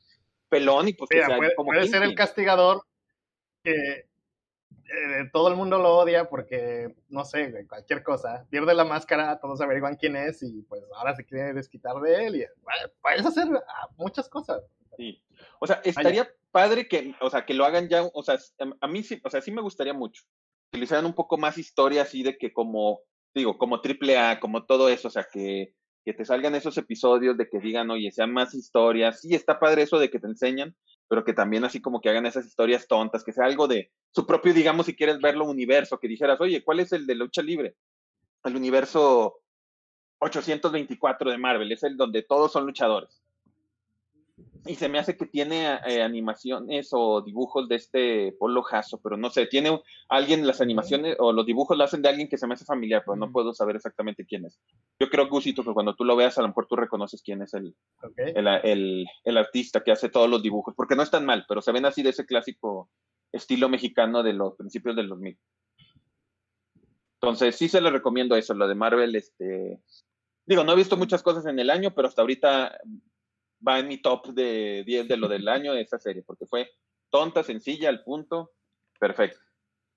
pelón 0.53 0.87
y 0.87 0.93
pues 0.93 1.09
que 1.09 1.21
puede, 1.35 1.55
como 1.55 1.71
puede 1.71 1.87
ser 1.87 2.03
el 2.03 2.15
castigador 2.15 2.83
que 3.63 4.07
eh, 4.85 5.29
todo 5.31 5.47
el 5.47 5.55
mundo 5.55 5.77
lo 5.77 5.97
odia 5.97 6.29
porque, 6.29 6.93
no 7.09 7.25
sé, 7.25 7.65
cualquier 7.67 8.03
cosa. 8.03 8.45
Pierde 8.49 8.73
la 8.73 8.83
máscara, 8.83 9.39
todos 9.39 9.61
averiguan 9.61 9.95
quién 9.95 10.15
es 10.15 10.43
y 10.43 10.61
pues 10.63 10.83
ahora 10.95 11.15
se 11.15 11.25
quiere 11.25 11.53
desquitar 11.53 11.99
de 12.01 12.27
él 12.27 12.35
y 12.35 12.45
puedes 13.01 13.25
hacer 13.25 13.47
ah, 13.67 13.89
muchas 13.97 14.29
cosas. 14.29 14.61
Sí. 14.97 15.21
O 15.59 15.65
sea, 15.65 15.81
estaría 15.83 16.29
padre 16.51 16.87
que, 16.87 17.15
o 17.21 17.29
sea, 17.29 17.45
que 17.45 17.53
lo 17.53 17.65
hagan 17.65 17.89
ya, 17.89 18.03
o 18.13 18.23
sea, 18.23 18.37
a 18.81 18.87
mí 18.87 19.03
sí, 19.03 19.19
o 19.23 19.29
sea, 19.29 19.41
sí 19.41 19.51
me 19.51 19.61
gustaría 19.61 19.93
mucho. 19.93 20.23
Que 20.71 20.77
le 20.77 20.83
hicieran 20.83 21.05
un 21.05 21.13
poco 21.13 21.37
más 21.37 21.57
historia 21.57 22.03
así 22.03 22.21
de 22.21 22.37
que 22.37 22.53
como, 22.53 23.01
digo, 23.33 23.57
como 23.57 23.81
triple 23.81 24.17
A, 24.17 24.39
como 24.39 24.65
todo 24.65 24.89
eso, 24.89 25.07
o 25.07 25.11
sea, 25.11 25.25
que 25.31 25.73
que 26.05 26.13
te 26.13 26.25
salgan 26.25 26.55
esos 26.55 26.77
episodios 26.77 27.37
de 27.37 27.49
que 27.49 27.59
digan, 27.59 27.89
oye, 27.91 28.11
sean 28.11 28.33
más 28.33 28.53
historias. 28.53 29.21
Sí, 29.21 29.33
está 29.33 29.59
padre 29.59 29.83
eso 29.83 29.99
de 29.99 30.09
que 30.09 30.19
te 30.19 30.27
enseñan, 30.27 30.75
pero 31.07 31.23
que 31.23 31.33
también 31.33 31.63
así 31.63 31.81
como 31.81 32.01
que 32.01 32.09
hagan 32.09 32.25
esas 32.25 32.45
historias 32.45 32.87
tontas, 32.87 33.23
que 33.23 33.31
sea 33.31 33.45
algo 33.45 33.67
de 33.67 33.91
su 34.11 34.25
propio, 34.25 34.53
digamos, 34.53 34.85
si 34.85 34.95
quieres 34.95 35.19
verlo, 35.19 35.45
universo, 35.45 35.99
que 35.99 36.07
dijeras, 36.07 36.39
oye, 36.41 36.63
¿cuál 36.63 36.81
es 36.81 36.91
el 36.91 37.07
de 37.07 37.15
lucha 37.15 37.41
libre? 37.41 37.75
El 38.43 38.55
universo 38.55 39.41
824 40.19 41.31
de 41.31 41.37
Marvel, 41.37 41.71
es 41.71 41.83
el 41.83 41.97
donde 41.97 42.23
todos 42.23 42.51
son 42.51 42.65
luchadores 42.65 43.22
y 44.65 44.75
se 44.75 44.87
me 44.87 44.97
hace 44.97 45.17
que 45.17 45.25
tiene 45.25 45.77
eh, 45.85 46.01
animaciones 46.01 46.89
o 46.91 47.21
dibujos 47.21 47.67
de 47.67 47.75
este 47.75 48.35
Polo 48.39 48.63
Jasso, 48.63 48.99
pero 49.01 49.17
no 49.17 49.29
sé, 49.29 49.45
tiene 49.47 49.81
alguien 50.07 50.47
las 50.47 50.61
animaciones 50.61 51.17
o 51.19 51.33
los 51.33 51.45
dibujos 51.45 51.77
lo 51.77 51.83
hacen 51.83 52.01
de 52.01 52.09
alguien 52.09 52.29
que 52.29 52.37
se 52.37 52.47
me 52.47 52.53
hace 52.53 52.63
familiar, 52.63 53.03
pero 53.05 53.17
no 53.17 53.31
puedo 53.31 53.53
saber 53.53 53.75
exactamente 53.75 54.25
quién 54.25 54.45
es. 54.45 54.61
Yo 54.99 55.09
creo, 55.09 55.27
Gusito, 55.27 55.63
que 55.63 55.73
cuando 55.73 55.95
tú 55.95 56.05
lo 56.05 56.15
veas, 56.15 56.37
a 56.37 56.41
lo 56.41 56.47
mejor 56.47 56.67
tú 56.67 56.77
reconoces 56.77 57.21
quién 57.21 57.41
es 57.41 57.53
el, 57.53 57.75
el, 58.15 59.05
el, 59.23 59.37
artista 59.37 59.83
que 59.83 59.91
hace 59.91 60.07
todos 60.07 60.29
los 60.29 60.41
dibujos, 60.41 60.73
porque 60.75 60.95
no 60.95 61.03
es 61.03 61.11
tan 61.11 61.25
mal, 61.25 61.45
pero 61.47 61.61
se 61.61 61.73
ven 61.73 61.85
así 61.85 62.01
de 62.01 62.11
ese 62.11 62.25
clásico 62.25 62.89
estilo 63.33 63.67
mexicano 63.67 64.23
de 64.23 64.33
los 64.33 64.55
principios 64.55 64.95
de 64.95 65.03
los 65.03 65.19
mil. 65.19 65.37
Entonces, 67.21 67.55
sí 67.55 67.67
se 67.67 67.81
le 67.81 67.89
recomiendo 67.89 68.35
eso, 68.35 68.53
lo 68.53 68.67
de 68.67 68.75
Marvel, 68.75 69.15
este... 69.15 69.81
Digo, 70.45 70.63
no 70.63 70.73
he 70.73 70.75
visto 70.75 70.97
muchas 70.97 71.23
cosas 71.23 71.45
en 71.45 71.57
el 71.57 71.69
año, 71.69 71.93
pero 71.95 72.09
hasta 72.09 72.21
ahorita 72.21 72.77
va 73.65 73.79
en 73.79 73.87
mi 73.87 73.97
top 73.97 74.27
de 74.33 74.83
10 74.85 75.07
de 75.07 75.17
lo 75.17 75.27
del 75.27 75.47
año 75.47 75.73
de 75.73 75.81
esa 75.81 75.99
serie, 75.99 76.23
porque 76.25 76.45
fue 76.45 76.69
tonta, 77.09 77.43
sencilla, 77.43 77.89
al 77.89 78.03
punto, 78.03 78.53
perfecto. 78.99 79.39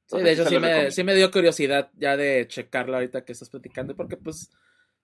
sí, 0.07 0.21
de 0.21 0.33
hecho 0.33 0.45
sí 0.45 0.59
me, 0.59 0.91
sí 0.91 1.05
me, 1.05 1.15
dio 1.15 1.31
curiosidad 1.31 1.91
ya 1.95 2.17
de 2.17 2.47
checarla 2.49 2.99
ahorita 2.99 3.25
que 3.25 3.33
estás 3.33 3.51
platicando, 3.51 3.97
porque 3.97 4.17
pues 4.17 4.51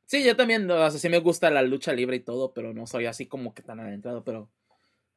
sí, 0.07 0.25
yo 0.25 0.37
también, 0.37 0.71
o 0.71 0.91
sea, 0.91 1.01
sí 1.01 1.09
me 1.09 1.19
gusta 1.19 1.51
la 1.51 1.63
lucha 1.63 1.93
libre 1.93 2.17
y 2.17 2.21
todo, 2.21 2.53
pero 2.53 2.73
no 2.73 2.87
soy 2.87 3.07
así 3.07 3.27
como 3.27 3.55
que 3.55 3.63
tan 3.63 3.81
adentrado, 3.81 4.23
pero 4.25 4.51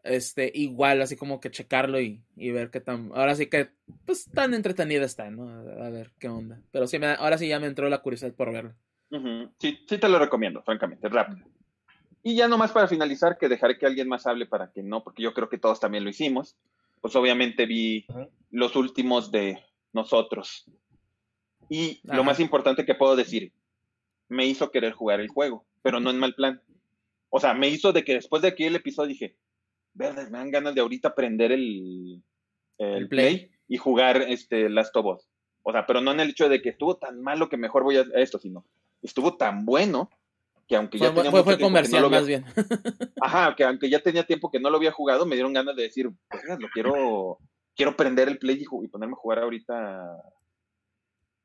este, 0.06 0.52
igual, 0.54 1.02
así 1.02 1.16
como 1.16 1.40
que 1.40 1.52
checarlo 1.52 2.00
y, 2.00 2.22
y 2.36 2.52
ver 2.52 2.70
qué 2.70 2.80
tan, 2.80 3.12
ahora 3.14 3.36
sí 3.36 3.48
que, 3.48 3.70
pues 4.06 4.30
tan 4.32 4.54
entretenida 4.54 5.04
está, 5.04 5.30
¿no? 5.30 5.50
A, 5.50 5.90
ver 5.90 6.12
qué 6.20 6.30
onda. 6.30 6.62
Pero 6.72 6.88
sí, 6.88 7.00
me, 7.00 7.08
ahora 7.08 7.38
sí 7.38 7.48
ya 7.48 7.60
me 7.60 7.68
entró 7.68 7.90
la 7.90 8.02
curiosidad 8.02 8.34
por 8.34 8.54
verla. 8.54 8.76
Sí, 9.60 9.80
sí 9.88 9.98
te 9.98 10.10
lo 10.10 10.20
recomiendo, 10.20 10.62
francamente, 10.62 11.10
rápido. 11.10 11.46
Y 12.28 12.34
ya 12.34 12.48
nomás 12.48 12.72
para 12.72 12.88
finalizar, 12.88 13.38
que 13.38 13.48
dejaré 13.48 13.78
que 13.78 13.86
alguien 13.86 14.08
más 14.08 14.26
hable 14.26 14.48
para 14.48 14.72
que 14.72 14.82
no, 14.82 15.04
porque 15.04 15.22
yo 15.22 15.32
creo 15.36 15.48
que 15.48 15.60
todos 15.60 15.80
también 15.80 16.04
lo 16.04 16.10
hicimos. 16.10 16.56
Pues 17.00 17.16
obviamente 17.16 17.68
vi 17.68 18.08
los 18.50 18.76
últimos 18.76 19.30
de 19.30 19.64
nosotros. 19.94 20.66
Y 21.70 22.00
lo 22.02 22.24
más 22.24 22.40
importante 22.40 22.84
que 22.84 22.96
puedo 22.96 23.16
decir, 23.16 23.54
me 24.28 24.48
hizo 24.48 24.72
querer 24.72 24.94
jugar 24.94 25.20
el 25.20 25.28
juego, 25.28 25.68
pero 25.84 26.00
no 26.00 26.10
en 26.10 26.18
mal 26.18 26.34
plan. 26.34 26.60
O 27.30 27.40
sea, 27.40 27.54
me 27.54 27.70
hizo 27.70 27.94
de 27.94 28.04
que 28.04 28.16
después 28.16 28.42
de 28.42 28.48
aquí 28.48 28.64
el 28.64 28.76
episodio 28.76 29.10
dije, 29.10 29.36
verdes, 29.94 30.32
me 30.32 30.40
dan 30.40 30.50
ganas 30.50 30.74
de 30.74 30.82
ahorita 30.82 31.14
prender 31.14 31.52
el, 31.52 32.24
el, 32.80 33.08
play. 33.08 33.52
y 33.68 33.78
jugar 33.78 34.24
este 34.24 34.68
Last 34.68 34.96
of 34.96 35.06
Us. 35.06 35.30
O 35.62 35.72
sea, 35.72 35.86
pero 35.86 36.02
no 36.02 36.12
en 36.12 36.22
el 36.22 36.32
hecho 36.32 36.50
de 36.50 36.64
que 36.64 36.70
estuvo 36.70 36.98
tan 36.98 37.22
malo 37.22 37.50
que 37.50 37.58
mejor 37.58 37.84
voy 37.84 37.98
a 37.98 38.06
esto, 38.16 38.40
sino 38.40 38.66
estuvo 39.04 39.38
tan 39.38 39.64
bueno 39.64 40.10
que 40.68 40.76
aunque 40.76 40.98
ya 40.98 41.14
tenía 41.14 41.32
fue, 41.32 41.60
comercial 41.60 42.10
más 42.10 42.26
bien. 42.26 42.44
Ajá, 43.22 43.56
que 43.56 43.64
aunque 43.64 43.90
ya 43.90 44.00
tenía 44.00 44.26
tiempo 44.26 44.50
que 44.50 44.60
no 44.60 44.70
lo 44.70 44.78
había 44.78 44.92
jugado, 44.92 45.26
me 45.26 45.36
dieron 45.36 45.54
ganas 45.54 45.76
de 45.76 45.84
decir, 45.84 46.10
pues 46.30 46.44
lo 46.60 46.68
quiero, 46.70 47.38
quiero 47.76 47.96
prender 47.96 48.28
el 48.28 48.40
play 48.40 48.64
y, 48.64 48.88
ponerme 48.88 49.14
a 49.14 49.18
jugar 49.18 49.40
ahorita 49.40 50.22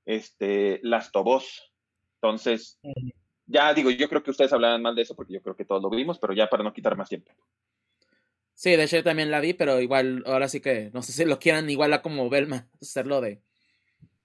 este 0.06 0.80
Last 0.82 1.14
of 1.16 1.26
Us. 1.26 1.72
Entonces, 2.22 2.78
ya 3.46 3.74
digo, 3.74 3.90
yo 3.90 4.08
creo 4.08 4.22
que 4.22 4.30
ustedes 4.30 4.52
hablaban 4.52 4.82
mal 4.82 4.94
de 4.94 5.02
eso 5.02 5.14
porque 5.14 5.34
yo 5.34 5.42
creo 5.42 5.56
que 5.56 5.64
todos 5.66 5.82
lo 5.82 5.90
vimos, 5.90 6.18
pero 6.18 6.32
ya 6.32 6.48
para 6.48 6.62
no 6.62 6.72
quitar 6.72 6.96
más 6.96 7.08
tiempo. 7.08 7.30
Sí, 8.54 8.70
de 8.70 8.84
hecho 8.84 8.96
yo 8.96 9.04
también 9.04 9.30
la 9.30 9.40
vi, 9.40 9.54
pero 9.54 9.80
igual, 9.80 10.22
ahora 10.26 10.48
sí 10.48 10.60
que 10.60 10.90
no 10.92 11.02
sé 11.02 11.12
si 11.12 11.24
lo 11.24 11.38
quieran 11.38 11.68
igual 11.68 11.92
a 11.92 12.02
como 12.02 12.28
Belma, 12.30 12.68
hacerlo 12.80 13.20
de, 13.20 13.42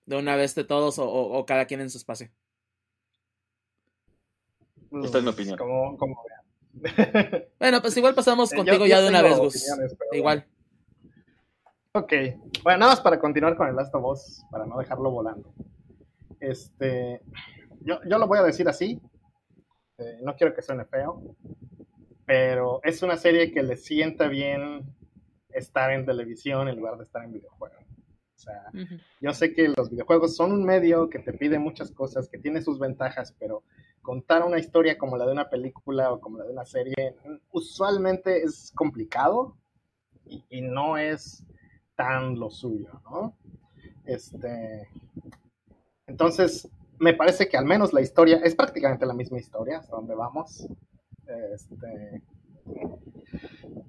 de 0.05 0.15
una 0.15 0.37
vez 0.37 0.55
de 0.55 0.63
todos 0.63 0.95
o 0.99 1.45
cada 1.45 1.65
quien 1.65 1.81
en 1.81 1.89
su 1.89 1.97
espacio. 1.97 2.29
Esta 5.03 5.17
es 5.17 5.23
mi 5.23 5.29
opinión. 5.29 5.57
bueno, 7.59 7.81
pues 7.81 7.95
igual 7.95 8.13
pasamos 8.15 8.51
contigo 8.51 8.85
ya 8.85 9.01
de 9.01 9.09
una 9.09 9.21
vez, 9.21 9.37
Gus. 9.37 9.65
Igual. 10.11 10.45
Ok. 11.93 12.13
Bueno, 12.63 12.79
nada 12.79 12.91
más 12.91 13.01
para 13.01 13.19
continuar 13.19 13.55
con 13.55 13.67
el 13.67 13.75
Last 13.75 13.95
of 13.95 14.05
Us, 14.05 14.43
para 14.51 14.65
no 14.65 14.77
dejarlo 14.77 15.11
volando. 15.11 15.53
Este, 16.39 17.21
yo, 17.81 17.99
yo 18.05 18.17
lo 18.17 18.27
voy 18.27 18.39
a 18.39 18.43
decir 18.43 18.67
así. 18.67 18.99
Eh, 19.97 20.19
no 20.21 20.35
quiero 20.35 20.53
que 20.53 20.61
suene 20.61 20.83
feo, 20.85 21.21
pero 22.25 22.81
es 22.83 23.01
una 23.01 23.15
serie 23.15 23.51
que 23.53 23.63
le 23.63 23.77
sienta 23.77 24.27
bien 24.27 24.83
estar 25.49 25.91
en 25.91 26.05
televisión 26.05 26.67
en 26.67 26.75
lugar 26.75 26.97
de 26.97 27.05
estar 27.05 27.23
en 27.23 27.31
videojuegos. 27.31 27.85
O 28.35 28.37
sea, 28.37 28.63
yo 29.21 29.33
sé 29.33 29.53
que 29.53 29.69
los 29.69 29.89
videojuegos 29.89 30.35
son 30.35 30.51
un 30.51 30.65
medio 30.65 31.09
que 31.09 31.19
te 31.19 31.31
pide 31.31 31.57
muchas 31.57 31.91
cosas, 31.91 32.27
que 32.27 32.37
tiene 32.37 32.61
sus 32.61 32.77
ventajas, 32.77 33.33
pero 33.39 33.63
contar 34.05 34.43
una 34.43 34.59
historia 34.59 34.99
como 34.99 35.17
la 35.17 35.25
de 35.25 35.31
una 35.31 35.49
película 35.49 36.11
o 36.11 36.21
como 36.21 36.37
la 36.37 36.45
de 36.45 36.51
una 36.51 36.65
serie, 36.65 37.15
usualmente 37.51 38.43
es 38.43 38.71
complicado 38.75 39.57
y, 40.27 40.61
no 40.61 40.97
es 40.97 41.43
tan 41.95 42.39
lo 42.39 42.51
suyo, 42.51 43.01
¿no? 43.03 43.35
Este, 44.05 44.87
entonces, 46.05 46.69
me 46.99 47.15
parece 47.15 47.49
que 47.49 47.57
al 47.57 47.65
menos 47.65 47.93
la 47.93 48.01
historia 48.01 48.37
es 48.43 48.55
prácticamente 48.55 49.07
la 49.07 49.13
misma 49.15 49.39
historia, 49.39 49.79
hasta 49.79 49.95
donde 49.95 50.13
vamos. 50.13 50.67
Este, 51.53 52.21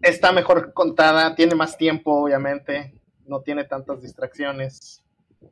está 0.00 0.32
mejor 0.32 0.72
contada, 0.72 1.34
tiene 1.34 1.54
más 1.54 1.76
tiempo, 1.76 2.22
obviamente, 2.22 2.98
no 3.26 3.42
tiene 3.42 3.64
tantas 3.64 4.00
distracciones 4.00 5.04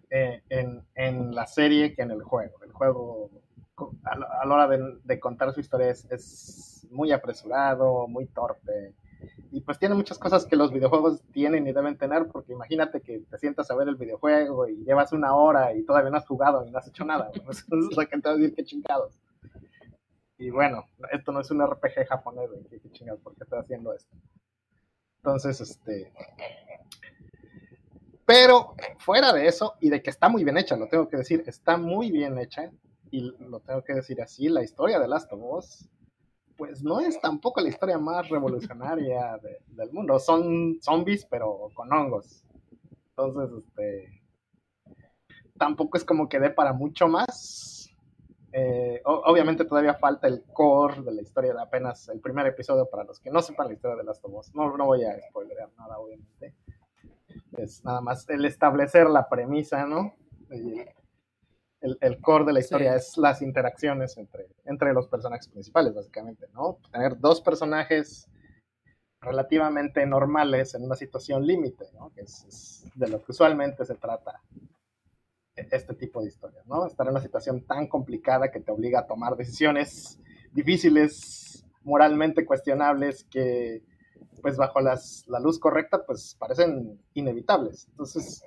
eh, 0.08 0.42
en, 0.48 0.82
en, 0.94 1.34
la 1.34 1.46
serie 1.46 1.94
que 1.94 2.02
en 2.02 2.12
el 2.12 2.22
juego. 2.22 2.62
El 2.62 2.72
juego 2.72 3.30
a 3.76 4.46
la 4.46 4.54
hora 4.54 4.68
de, 5.02 5.20
contar 5.20 5.52
su 5.52 5.60
historia 5.60 5.88
es, 5.90 6.86
muy 6.90 7.10
apresurado, 7.12 8.06
muy 8.06 8.26
torpe. 8.26 8.94
Y 9.50 9.62
pues 9.62 9.78
tiene 9.78 9.94
muchas 9.94 10.18
cosas 10.18 10.46
que 10.46 10.54
los 10.54 10.70
videojuegos 10.72 11.22
tienen 11.32 11.66
y 11.66 11.72
deben 11.72 11.96
tener, 11.96 12.28
porque 12.28 12.52
imagínate 12.52 13.00
que 13.00 13.20
te 13.20 13.38
sientas 13.38 13.70
a 13.70 13.74
ver 13.74 13.88
el 13.88 13.96
videojuego 13.96 14.68
y 14.68 14.84
llevas 14.84 15.12
una 15.12 15.34
hora 15.34 15.74
y 15.74 15.82
todavía 15.84 16.10
no 16.10 16.18
has 16.18 16.26
jugado 16.26 16.64
y 16.64 16.70
no 16.70 16.78
has 16.78 16.86
hecho 16.86 17.04
nada. 17.04 17.30
Pues, 17.44 17.58
es 17.90 17.96
la 17.96 18.06
que 18.06 18.20
te 18.20 18.28
va 18.28 18.34
a 18.34 18.38
decir 18.38 18.54
que 18.54 18.64
chingados. 18.64 19.18
Y 20.38 20.50
bueno, 20.50 20.84
esto 21.10 21.32
no 21.32 21.40
es 21.40 21.50
un 21.50 21.66
RPG 21.66 22.06
japonés, 22.08 22.50
¿qué, 22.68 22.80
chingados? 22.90 23.20
¿Por 23.22 23.34
qué 23.34 23.44
estoy 23.44 23.60
haciendo 23.60 23.94
esto? 23.94 24.14
Entonces, 25.18 25.60
este. 25.60 26.12
Pero 28.26 28.74
fuera 28.98 29.32
de 29.32 29.46
eso, 29.46 29.74
y 29.80 29.90
de 29.90 30.02
que 30.02 30.10
está 30.10 30.28
muy 30.28 30.44
bien 30.44 30.58
hecha, 30.58 30.76
lo 30.76 30.88
tengo 30.88 31.08
que 31.08 31.18
decir, 31.18 31.44
está 31.46 31.76
muy 31.76 32.10
bien 32.10 32.38
hecha 32.38 32.70
y 33.14 33.20
lo 33.38 33.60
tengo 33.60 33.84
que 33.84 33.94
decir 33.94 34.20
así, 34.20 34.48
la 34.48 34.64
historia 34.64 34.98
de 34.98 35.06
Last 35.06 35.32
of 35.32 35.40
Us, 35.40 35.88
pues 36.56 36.82
no 36.82 36.98
es 36.98 37.20
tampoco 37.20 37.60
la 37.60 37.68
historia 37.68 37.96
más 37.96 38.28
revolucionaria 38.28 39.38
del 39.68 39.92
mundo. 39.92 40.18
Son 40.18 40.78
zombies, 40.80 41.24
pero 41.24 41.70
con 41.74 41.92
hongos. 41.92 42.44
Entonces, 43.10 43.64
este, 43.64 44.22
tampoco 45.56 45.96
es 45.96 46.04
como 46.04 46.28
que 46.28 46.40
dé 46.40 46.50
para 46.50 46.72
mucho 46.72 47.06
más. 47.06 47.88
Eh, 48.50 49.00
obviamente 49.04 49.64
todavía 49.64 49.94
falta 49.94 50.26
el 50.26 50.44
core 50.52 51.02
de 51.02 51.12
la 51.12 51.22
historia 51.22 51.54
de 51.54 51.62
apenas 51.62 52.08
el 52.08 52.20
primer 52.20 52.46
episodio 52.46 52.88
para 52.88 53.02
los 53.02 53.18
que 53.18 53.30
no 53.30 53.42
sepan 53.42 53.68
la 53.68 53.74
historia 53.74 53.96
de 53.96 54.02
Last 54.02 54.24
of 54.24 54.34
Us. 54.34 54.54
No, 54.56 54.76
no 54.76 54.86
voy 54.86 55.04
a 55.04 55.16
spoilear 55.28 55.70
nada, 55.78 55.98
obviamente. 56.00 56.56
Es 57.58 57.84
nada 57.84 58.00
más 58.00 58.28
el 58.28 58.44
establecer 58.44 59.08
la 59.08 59.28
premisa, 59.28 59.86
¿no? 59.86 60.14
El, 62.00 62.20
core 62.20 62.46
de 62.46 62.52
la 62.54 62.60
historia 62.60 62.94
es 62.94 63.16
las 63.18 63.42
interacciones 63.42 64.16
entre, 64.16 64.46
entre 64.64 64.92
los 64.92 65.06
personajes 65.08 65.48
principales, 65.48 65.94
básicamente, 65.94 66.46
¿no? 66.54 66.78
Tener 66.90 67.18
dos 67.18 67.40
personajes 67.40 68.28
relativamente 69.20 70.06
normales 70.06 70.74
en 70.74 70.84
una 70.84 70.96
situación 70.96 71.46
límite, 71.46 71.86
¿no? 71.94 72.10
Que 72.14 72.22
es, 72.22 72.90
de 72.94 73.08
lo 73.08 73.22
que 73.22 73.32
usualmente 73.32 73.84
se 73.84 73.94
trata 73.96 74.40
este 75.56 75.94
tipo 75.94 76.20
de 76.20 76.28
historias, 76.28 76.66
¿no? 76.66 76.86
Estar 76.86 77.06
en 77.06 77.12
una 77.12 77.20
situación 77.20 77.64
tan 77.66 77.86
complicada 77.86 78.50
que 78.50 78.60
te 78.60 78.72
obliga 78.72 79.00
a 79.00 79.06
tomar 79.06 79.36
decisiones 79.36 80.18
difíciles, 80.52 81.64
moralmente 81.82 82.46
cuestionables, 82.46 83.24
que 83.24 83.82
pues 84.40 84.56
bajo 84.56 84.80
las, 84.80 85.24
la 85.28 85.40
luz 85.40 85.58
correcta 85.58 86.04
pues 86.04 86.36
parecen 86.38 87.00
inevitables. 87.14 87.86
Entonces, 87.90 88.42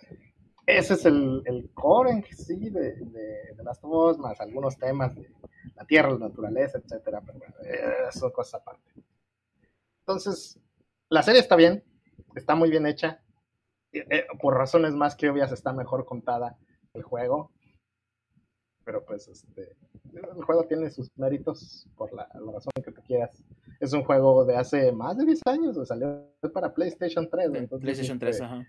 ese 0.68 0.96
es 0.96 1.06
el, 1.06 1.42
el 1.46 1.70
core 1.74 2.12
en 2.12 2.24
sí 2.26 2.70
de, 2.70 2.96
de, 2.96 3.54
de 3.56 3.64
Last 3.64 3.82
of 3.84 4.18
más 4.18 4.40
algunos 4.42 4.78
temas 4.78 5.16
de 5.16 5.32
la 5.76 5.86
tierra, 5.86 6.12
la 6.12 6.28
naturaleza, 6.28 6.78
etcétera, 6.78 7.22
pero 7.26 7.40
bueno, 7.40 7.56
eso 7.62 8.20
son 8.20 8.32
cosas 8.32 8.62
aparte. 8.62 8.92
Entonces, 10.02 10.60
la 11.10 11.24
serie 11.24 11.40
está 11.40 11.56
bien, 11.56 11.86
está 12.36 12.54
muy 12.54 12.70
bien 12.70 12.86
hecha, 12.86 13.22
eh, 13.94 14.26
por 14.42 14.56
razones 14.56 14.94
más 14.94 15.16
que 15.16 15.30
obvias 15.30 15.54
está 15.54 15.72
mejor 15.72 16.06
contada 16.06 16.58
el 16.94 17.02
juego, 17.02 17.50
pero 18.84 19.06
pues 19.06 19.30
este, 19.30 19.78
el 20.14 20.44
juego 20.44 20.66
tiene 20.66 20.90
sus 20.90 21.10
méritos 21.18 21.88
por 21.96 22.12
la, 22.14 22.28
razón 22.28 22.74
que 22.84 22.92
tú 22.92 23.02
quieras. 23.04 23.42
Es 23.80 23.94
un 23.94 24.04
juego 24.04 24.44
de 24.44 24.58
hace 24.58 24.92
más 24.92 25.18
de 25.18 25.26
10 25.26 25.42
años, 25.46 25.88
salió 25.88 26.28
para 26.54 26.74
PlayStation 26.74 27.30
3. 27.30 27.46
Entonces, 27.54 27.84
PlayStation 27.84 28.20
3, 28.20 28.36
este, 28.36 28.46
ajá 28.46 28.68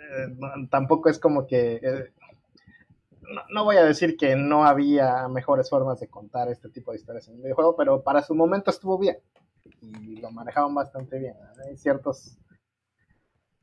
eh, 0.00 0.66
tampoco 0.70 1.08
es 1.08 1.18
como 1.18 1.46
que... 1.46 1.80
Eh, 1.82 2.12
no, 3.52 3.64
voy 3.64 3.76
a 3.76 3.84
decir 3.84 4.16
que 4.16 4.34
no 4.34 4.64
había 4.64 5.28
mejores 5.28 5.70
formas 5.70 6.00
de 6.00 6.08
contar 6.08 6.48
este 6.48 6.68
tipo 6.68 6.90
de 6.90 6.98
historias 6.98 7.28
en 7.28 7.36
el 7.36 7.42
videojuego, 7.42 7.76
pero 7.76 8.02
para 8.02 8.22
su 8.22 8.34
momento 8.34 8.70
estuvo 8.70 8.98
bien 8.98 9.18
y 9.80 10.16
lo 10.16 10.30
manejaban 10.32 10.74
bastante 10.74 11.18
bien. 11.18 11.36
Hay 11.66 11.76
ciertos... 11.76 12.38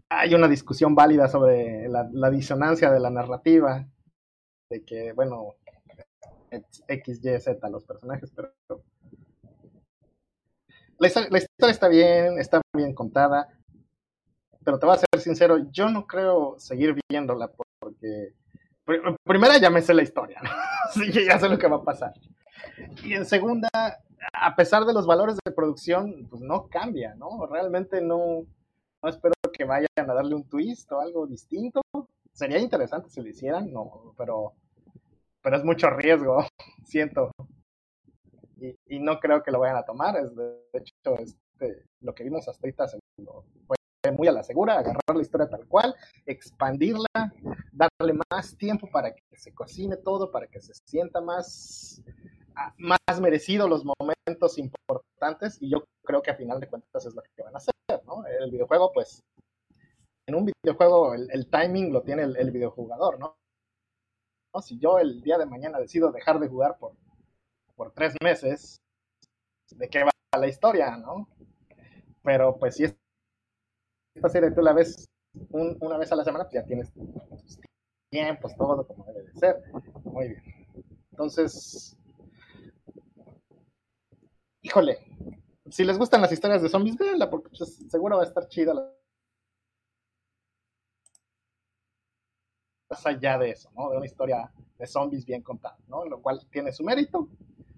Hay 0.09 0.33
una 0.33 0.47
discusión 0.47 0.95
válida 0.95 1.27
sobre 1.27 1.89
la, 1.89 2.29
disonancia 2.31 2.89
de 2.89 2.99
la 3.01 3.09
narrativa, 3.09 3.85
de 4.69 4.85
que, 4.85 5.11
bueno, 5.11 5.55
X, 6.87 7.19
Y, 7.21 7.39
Z 7.41 7.69
los 7.69 7.83
personajes, 7.83 8.31
pero 8.33 8.53
la 10.99 11.07
historia, 11.07 11.71
está 11.71 11.89
bien, 11.89 12.39
está 12.39 12.61
bien 12.73 12.93
contada 12.93 13.56
pero 14.67 14.79
te 14.79 14.85
voy 14.85 14.95
a 14.95 14.99
ser 14.99 15.21
sincero, 15.21 15.71
yo 15.71 15.89
no 15.89 16.05
creo 16.05 16.55
seguir 16.59 16.99
viéndola 17.09 17.49
porque 17.79 18.33
primera 19.23 19.57
ya 19.59 19.69
me 19.69 19.81
sé 19.81 19.93
la 19.93 20.03
historia, 20.03 20.41
¿no? 20.43 20.49
Ya 21.25 21.39
sé 21.39 21.47
lo 21.47 21.57
que 21.57 21.69
va 21.69 21.77
a 21.77 21.83
pasar. 21.85 22.11
Y 23.01 23.13
en 23.13 23.25
segunda, 23.25 23.69
a 24.33 24.55
pesar 24.57 24.83
de 24.83 24.91
los 24.91 25.07
valores 25.07 25.37
de 25.45 25.53
producción, 25.53 26.27
pues 26.29 26.41
no 26.41 26.67
cambia, 26.67 27.15
¿no? 27.15 27.45
Realmente 27.45 28.01
no, 28.01 28.45
no 29.01 29.09
espero 29.09 29.35
que 29.53 29.63
vayan 29.63 29.87
a 29.95 30.13
darle 30.13 30.35
un 30.35 30.43
twist 30.43 30.91
o 30.91 30.99
algo 30.99 31.27
distinto. 31.27 31.79
Sería 32.33 32.59
interesante 32.59 33.09
si 33.09 33.21
lo 33.21 33.29
hicieran, 33.29 33.71
no, 33.71 34.13
pero, 34.17 34.51
pero 35.41 35.55
es 35.55 35.63
mucho 35.63 35.89
riesgo, 35.91 36.45
siento. 36.83 37.31
Y, 38.57 38.75
y, 38.85 38.99
no 38.99 39.17
creo 39.21 39.41
que 39.43 39.51
lo 39.51 39.59
vayan 39.59 39.77
a 39.77 39.85
tomar. 39.85 40.17
Es, 40.17 40.35
de 40.35 40.59
hecho, 40.73 41.17
este, 41.19 41.85
lo 42.01 42.13
que 42.13 42.25
vimos 42.25 42.49
hasta 42.49 42.67
ahorita 42.67 42.85
lo, 43.23 43.45
muy 44.11 44.27
a 44.27 44.31
la 44.31 44.43
segura, 44.43 44.79
agarrar 44.79 45.15
la 45.15 45.21
historia 45.21 45.49
tal 45.49 45.65
cual, 45.67 45.95
expandirla, 46.25 47.33
darle 47.71 48.19
más 48.31 48.57
tiempo 48.57 48.89
para 48.89 49.13
que 49.13 49.23
se 49.37 49.53
cocine 49.53 49.97
todo, 49.97 50.31
para 50.31 50.47
que 50.47 50.59
se 50.61 50.73
sienta 50.85 51.21
más, 51.21 52.01
más 52.77 53.21
merecido 53.21 53.67
los 53.67 53.83
momentos 53.85 54.57
importantes 54.57 55.57
y 55.61 55.69
yo 55.69 55.85
creo 56.03 56.21
que 56.21 56.31
a 56.31 56.35
final 56.35 56.59
de 56.59 56.67
cuentas 56.67 57.05
es 57.05 57.13
lo 57.13 57.21
que 57.21 57.43
van 57.43 57.55
a 57.55 57.57
hacer, 57.57 57.73
¿no? 58.05 58.25
El 58.25 58.51
videojuego, 58.51 58.91
pues, 58.91 59.23
en 60.27 60.35
un 60.35 60.45
videojuego 60.45 61.13
el, 61.13 61.49
timing 61.49 61.93
lo 61.93 62.03
tiene 62.03 62.23
el, 62.23 62.51
videojugador, 62.51 63.19
¿no? 63.19 63.37
Si 64.61 64.79
yo 64.79 64.97
el 64.99 65.21
día 65.21 65.37
de 65.37 65.45
mañana 65.45 65.79
decido 65.79 66.11
dejar 66.11 66.39
de 66.39 66.47
jugar 66.47 66.77
por, 66.79 66.93
por 67.75 67.91
tres 67.91 68.15
meses, 68.21 68.81
¿de 69.69 69.87
qué 69.87 70.03
va 70.03 70.11
la 70.37 70.47
historia, 70.47 70.97
no? 70.97 71.27
Pero 72.23 72.57
pues 72.57 72.75
si 72.75 72.85
esta 74.17 74.29
serie 74.29 74.51
tú 74.51 74.61
la 74.61 74.73
ves 74.73 75.07
una 75.49 75.97
vez 75.97 76.11
a 76.11 76.15
la 76.15 76.23
semana, 76.23 76.45
pues 76.45 76.55
ya 76.55 76.65
tienes 76.65 76.91
tiempos, 78.09 78.55
todo 78.57 78.85
como 78.87 79.05
debe 79.05 79.23
de 79.23 79.33
ser. 79.39 79.63
Muy 80.03 80.29
bien. 80.29 80.43
Entonces, 81.11 81.95
híjole, 84.61 84.97
si 85.69 85.83
les 85.83 85.97
gustan 85.97 86.21
las 86.21 86.31
historias 86.31 86.61
de 86.61 86.69
zombies, 86.69 86.97
véanla, 86.97 87.29
porque 87.29 87.49
pues, 87.49 87.77
seguro 87.89 88.17
va 88.17 88.23
a 88.23 88.27
estar 88.27 88.47
chida. 88.47 88.73
Más 92.89 93.05
allá 93.05 93.37
de 93.37 93.51
eso, 93.51 93.69
¿no? 93.75 93.91
De 93.91 93.97
una 93.97 94.05
historia 94.05 94.51
de 94.79 94.87
zombies 94.87 95.25
bien 95.25 95.43
contada, 95.43 95.77
¿no? 95.87 96.05
Lo 96.05 96.21
cual 96.21 96.47
tiene 96.49 96.71
su 96.71 96.83
mérito. 96.83 97.29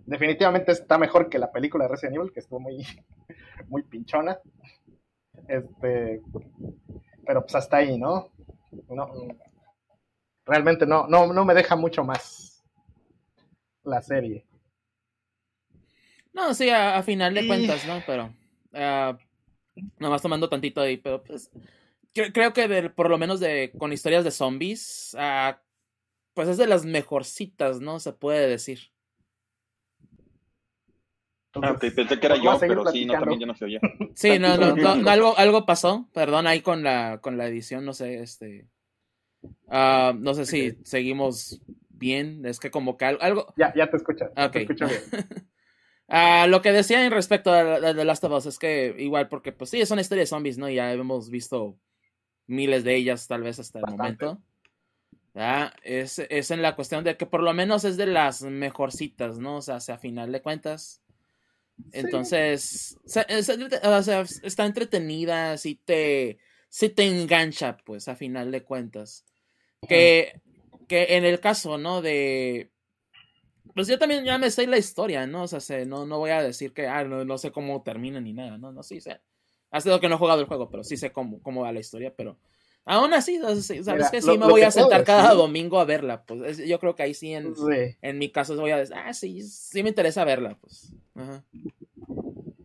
Definitivamente 0.05 0.71
está 0.71 0.97
mejor 0.97 1.29
que 1.29 1.39
la 1.39 1.51
película 1.51 1.85
de 1.85 1.89
Resident 1.89 2.15
Evil, 2.15 2.31
que 2.31 2.39
estuvo 2.39 2.59
muy, 2.59 2.85
muy 3.67 3.83
pinchona. 3.83 4.39
Este, 5.49 6.21
pero 7.25 7.41
pues 7.41 7.55
hasta 7.55 7.77
ahí, 7.77 7.97
¿no? 7.97 8.31
no 8.87 9.09
realmente 10.45 10.85
no, 10.85 11.07
no, 11.07 11.33
no 11.33 11.45
me 11.45 11.53
deja 11.53 11.75
mucho 11.75 12.03
más 12.03 12.63
la 13.83 14.01
serie. 14.01 14.45
No, 16.33 16.53
sí, 16.53 16.69
a, 16.69 17.01
final 17.03 17.33
de 17.33 17.47
cuentas, 17.47 17.85
¿no? 17.87 18.01
Pero 18.05 18.33
uh, 18.73 19.17
nomás 19.97 20.21
tomando 20.21 20.49
tantito 20.49 20.81
ahí, 20.81 20.97
pero 20.97 21.23
pues 21.23 21.51
creo 22.13 22.53
que 22.53 22.89
por 22.89 23.09
lo 23.09 23.17
menos 23.17 23.39
de 23.39 23.71
con 23.77 23.91
historias 23.91 24.23
de 24.23 24.31
zombies, 24.31 25.15
uh, 25.15 25.55
pues 26.33 26.47
es 26.47 26.57
de 26.57 26.67
las 26.67 26.85
mejorcitas, 26.85 27.79
¿no? 27.79 27.99
Se 27.99 28.13
puede 28.13 28.47
decir. 28.47 28.91
Ah, 31.63 31.71
ok, 31.71 31.85
pensé 31.95 32.19
que 32.19 32.25
era 32.25 32.35
yo, 32.37 32.57
pero 32.59 32.85
sí, 32.91 33.05
no, 33.05 33.13
también 33.13 33.39
yo 33.39 33.47
no 33.47 33.55
se 33.55 33.65
oía. 33.65 33.79
Sí, 34.15 34.39
no, 34.39 34.57
no, 34.57 34.75
no, 34.75 35.09
algo, 35.09 35.37
algo 35.37 35.65
pasó, 35.65 36.09
perdón, 36.13 36.47
ahí 36.47 36.61
con 36.61 36.83
la, 36.83 37.19
con 37.21 37.37
la 37.37 37.47
edición, 37.47 37.85
no 37.85 37.93
sé, 37.93 38.21
este... 38.21 38.67
Uh, 39.67 40.13
no 40.17 40.33
sé 40.33 40.45
si 40.45 40.77
seguimos 40.83 41.61
bien, 41.89 42.45
es 42.45 42.59
que 42.59 42.71
como 42.71 42.97
que 42.97 43.05
algo... 43.05 43.53
Ya, 43.55 43.73
ya 43.75 43.89
te 43.89 43.97
escucho, 43.97 44.25
te 44.51 44.61
escucho 44.61 44.85
bien. 44.87 45.01
Uh, 46.07 46.47
lo 46.49 46.61
que 46.61 46.71
decía 46.71 47.05
en 47.05 47.11
respecto 47.11 47.53
a, 47.53 47.79
The 47.79 48.05
Last 48.05 48.23
of 48.23 48.33
Us 48.33 48.45
es 48.47 48.59
que 48.59 48.95
igual, 48.97 49.27
porque 49.29 49.51
pues 49.51 49.69
sí, 49.69 49.79
es 49.79 49.91
una 49.91 50.01
historia 50.01 50.23
de 50.23 50.27
zombies, 50.27 50.57
¿no? 50.57 50.69
Ya 50.69 50.91
hemos 50.91 51.29
visto 51.29 51.77
miles 52.47 52.83
de 52.83 52.95
ellas 52.95 53.27
tal 53.27 53.43
vez 53.43 53.59
hasta 53.59 53.79
el 53.79 53.85
momento. 53.85 54.41
Es, 55.83 56.19
es, 56.19 56.51
en 56.51 56.61
la 56.61 56.75
cuestión 56.75 57.03
de 57.03 57.15
que 57.15 57.25
por 57.25 57.41
lo 57.41 57.53
menos 57.53 57.85
es 57.85 57.97
de 57.97 58.07
las 58.07 58.41
mejorcitas, 58.41 59.39
¿no? 59.39 59.57
O 59.57 59.61
sea, 59.61 59.77
a 59.77 59.97
final 59.97 60.31
de 60.31 60.41
cuentas. 60.41 61.01
Entonces, 61.91 62.97
está 64.43 64.65
entretenida, 64.65 65.57
si 65.57 65.75
te, 65.75 66.39
si 66.69 66.89
te 66.89 67.03
engancha, 67.03 67.77
pues, 67.77 68.07
a 68.07 68.15
final 68.15 68.51
de 68.51 68.63
cuentas. 68.63 69.25
Que, 69.87 70.41
que 70.87 71.15
en 71.15 71.25
el 71.25 71.39
caso, 71.39 71.77
¿no? 71.77 72.01
De, 72.01 72.71
pues 73.73 73.87
yo 73.87 73.97
también 73.97 74.25
ya 74.25 74.37
me 74.37 74.51
sé 74.51 74.67
la 74.67 74.77
historia, 74.77 75.25
¿no? 75.27 75.43
O 75.43 75.47
sea, 75.47 75.59
sé, 75.59 75.85
no, 75.85 76.05
no 76.05 76.17
voy 76.17 76.31
a 76.31 76.41
decir 76.41 76.73
que, 76.73 76.87
ah, 76.87 77.03
no, 77.03 77.37
sé 77.37 77.51
cómo 77.51 77.81
termina 77.83 78.19
ni 78.19 78.33
nada, 78.33 78.57
no, 78.57 78.71
no, 78.71 78.83
sí 78.83 78.99
sé. 78.99 79.21
Ha 79.71 79.81
sido 79.81 79.99
que 79.99 80.09
no 80.09 80.15
he 80.15 80.17
jugado 80.17 80.41
el 80.41 80.47
juego, 80.47 80.69
pero 80.69 80.83
sí 80.83 80.97
sé 80.97 81.11
cómo, 81.11 81.41
cómo 81.41 81.61
va 81.61 81.71
la 81.71 81.79
historia, 81.79 82.13
pero 82.15 82.39
aún 82.85 83.13
así, 83.13 83.39
¿sabes 83.83 84.09
que 84.09 84.21
Sí 84.21 84.37
me 84.37 84.47
voy 84.47 84.61
a 84.61 84.71
sentar 84.71 85.03
cada 85.03 85.33
domingo 85.33 85.79
a 85.79 85.85
verla, 85.85 86.23
pues 86.23 86.57
yo 86.57 86.79
creo 86.79 86.95
que 86.95 87.03
ahí 87.03 87.13
sí 87.13 87.33
en, 87.33 87.53
en 88.01 88.17
mi 88.17 88.31
caso 88.31 88.55
voy 88.55 88.71
a 88.71 88.77
decir, 88.77 88.95
ah, 88.95 89.13
sí, 89.13 89.41
sí 89.43 89.83
me 89.83 89.89
interesa 89.89 90.23
verla, 90.25 90.57
pues. 90.59 90.93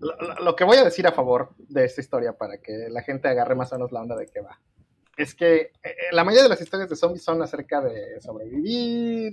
Lo, 0.00 0.34
lo, 0.44 0.56
que 0.56 0.64
voy 0.64 0.76
a 0.76 0.84
decir 0.84 1.06
a 1.06 1.12
favor 1.12 1.54
de 1.58 1.84
esta 1.84 2.00
historia 2.00 2.34
para 2.34 2.58
que 2.58 2.88
la 2.90 3.02
gente 3.02 3.26
agarre 3.28 3.54
más 3.54 3.72
o 3.72 3.76
menos 3.76 3.90
la 3.90 4.02
onda 4.02 4.16
de 4.16 4.26
qué 4.26 4.40
va. 4.40 4.60
Es 5.16 5.34
que 5.34 5.56
eh, 5.56 5.70
eh, 5.84 5.92
la 6.12 6.24
mayoría 6.24 6.44
de 6.44 6.48
las 6.48 6.60
historias 6.60 6.88
de 6.90 6.96
zombies 6.96 7.22
son 7.22 7.40
acerca 7.42 7.80
de 7.80 8.20
sobrevivir, 8.20 9.32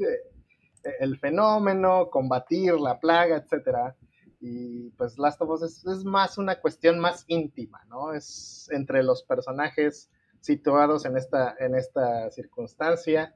el 0.99 1.17
fenómeno, 1.19 2.09
combatir 2.09 2.73
la 2.75 2.99
plaga, 2.99 3.37
etcétera. 3.37 3.95
Y 4.39 4.89
pues 4.91 5.17
Last 5.17 5.41
of 5.41 5.49
Us 5.49 5.85
es, 5.85 6.03
más 6.03 6.37
una 6.37 6.59
cuestión 6.59 6.99
más 6.99 7.23
íntima, 7.27 7.83
¿no? 7.87 8.13
Es 8.13 8.67
entre 8.71 9.03
los 9.03 9.23
personajes 9.23 10.09
situados 10.41 11.05
en 11.05 11.15
esta, 11.15 11.55
en 11.59 11.75
esta 11.75 12.29
circunstancia. 12.31 13.33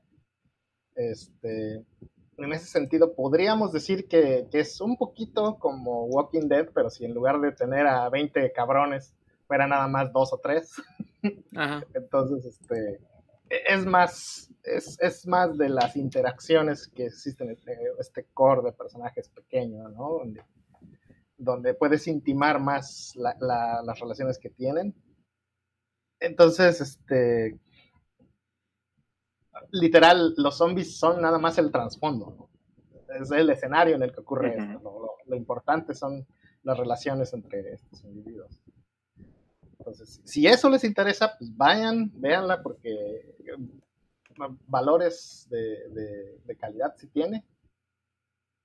Este, 0.96 1.86
en 2.38 2.54
ese 2.54 2.66
sentido, 2.66 3.16
podríamos 3.16 3.72
decir 3.72 4.08
que, 4.08 4.48
es 4.52 4.82
un 4.82 4.98
poquito 4.98 5.58
como 5.58 6.06
Walking 6.06 6.48
Dead, 6.48 6.70
pero 6.74 6.90
si 6.90 7.06
en 7.06 7.14
lugar 7.14 7.40
de 7.40 7.52
tener 7.52 7.88
a 7.88 8.10
20 8.10 8.52
cabrones, 8.52 9.14
fuera 9.48 9.68
nada 9.68 9.88
más 9.88 10.12
dos 10.12 10.34
o 10.34 10.40
tres. 10.40 10.74
Entonces, 11.94 12.46
este, 12.46 13.00
es 13.50 13.86
más, 13.86 14.52
es, 14.64 15.28
más 15.28 15.58
de 15.58 15.70
las 15.70 15.96
interacciones 15.96 16.88
que 16.88 17.06
existen 17.06 17.50
en 17.50 17.58
este, 18.00 18.26
core 18.34 18.64
de 18.64 18.72
personajes 18.74 19.30
pequeños, 19.30 19.94
¿no? 19.94 20.22
Donde, 21.38 21.74
puedes 21.74 22.08
intimar 22.08 22.60
más 22.60 23.14
las 23.16 24.00
relaciones 24.00 24.40
que 24.40 24.50
tienen. 24.50 24.96
Entonces, 26.20 26.82
este, 26.82 27.60
literal, 29.72 30.34
los 30.38 30.58
zombies 30.58 30.98
son 30.98 31.22
nada 31.22 31.38
más 31.38 31.58
el 31.58 31.72
trasfondo, 31.72 32.50
Es 33.20 33.32
el 33.32 33.50
escenario 33.50 33.96
en 33.96 34.04
el 34.04 34.12
que 34.12 34.22
ocurre 34.22 34.58
esto. 34.58 35.18
Lo, 35.28 35.36
importante 35.36 35.94
son 35.96 36.26
las 36.64 36.78
relaciones 36.78 37.34
entre 37.34 37.74
estos 37.74 38.04
individuos. 38.04 38.62
Entonces, 39.80 40.22
si 40.24 40.48
eso 40.48 40.70
les 40.70 40.84
interesa, 40.84 41.36
pues 41.38 41.56
vayan, 41.56 42.12
véanla, 42.16 42.62
porque 42.62 43.36
valores 44.68 45.48
de, 45.50 46.56
calidad 46.60 46.96
si 46.98 47.08
tiene. 47.08 47.44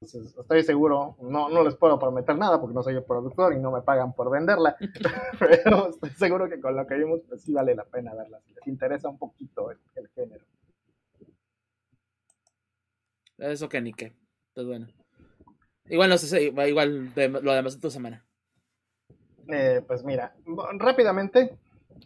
Entonces, 0.02 0.34
estoy 0.34 0.62
seguro, 0.62 1.14
no, 1.20 1.50
no 1.50 1.62
les 1.62 1.76
puedo 1.76 1.98
prometer 1.98 2.34
nada 2.34 2.58
porque 2.58 2.74
no 2.74 2.82
soy 2.82 2.94
el 2.94 3.04
productor 3.04 3.52
y 3.52 3.58
no 3.58 3.70
me 3.70 3.82
pagan 3.82 4.14
por 4.14 4.30
venderla, 4.30 4.74
pero 5.38 5.90
estoy 5.90 6.08
seguro 6.12 6.48
que 6.48 6.58
con 6.58 6.74
lo 6.74 6.86
que 6.86 6.94
vimos, 6.94 7.20
pues 7.28 7.42
sí 7.42 7.52
vale 7.52 7.74
la 7.74 7.84
pena 7.84 8.14
verla, 8.14 8.40
si 8.40 8.54
les 8.54 8.66
interesa 8.66 9.10
un 9.10 9.18
poquito 9.18 9.70
el, 9.70 10.08
género. 10.14 10.42
Eso 13.36 13.68
que 13.68 13.82
ni 13.82 13.92
qué, 13.92 14.16
pues 14.54 14.66
bueno. 14.66 14.88
Igual 15.84 16.08
no 16.08 16.16
sé, 16.16 16.44
igual 16.44 17.12
lo 17.14 17.52
demás 17.52 17.74
de 17.74 17.80
tu 17.82 17.90
semana. 17.90 18.24
Eh, 19.48 19.82
pues 19.86 20.02
mira, 20.02 20.34
rápidamente, 20.78 21.58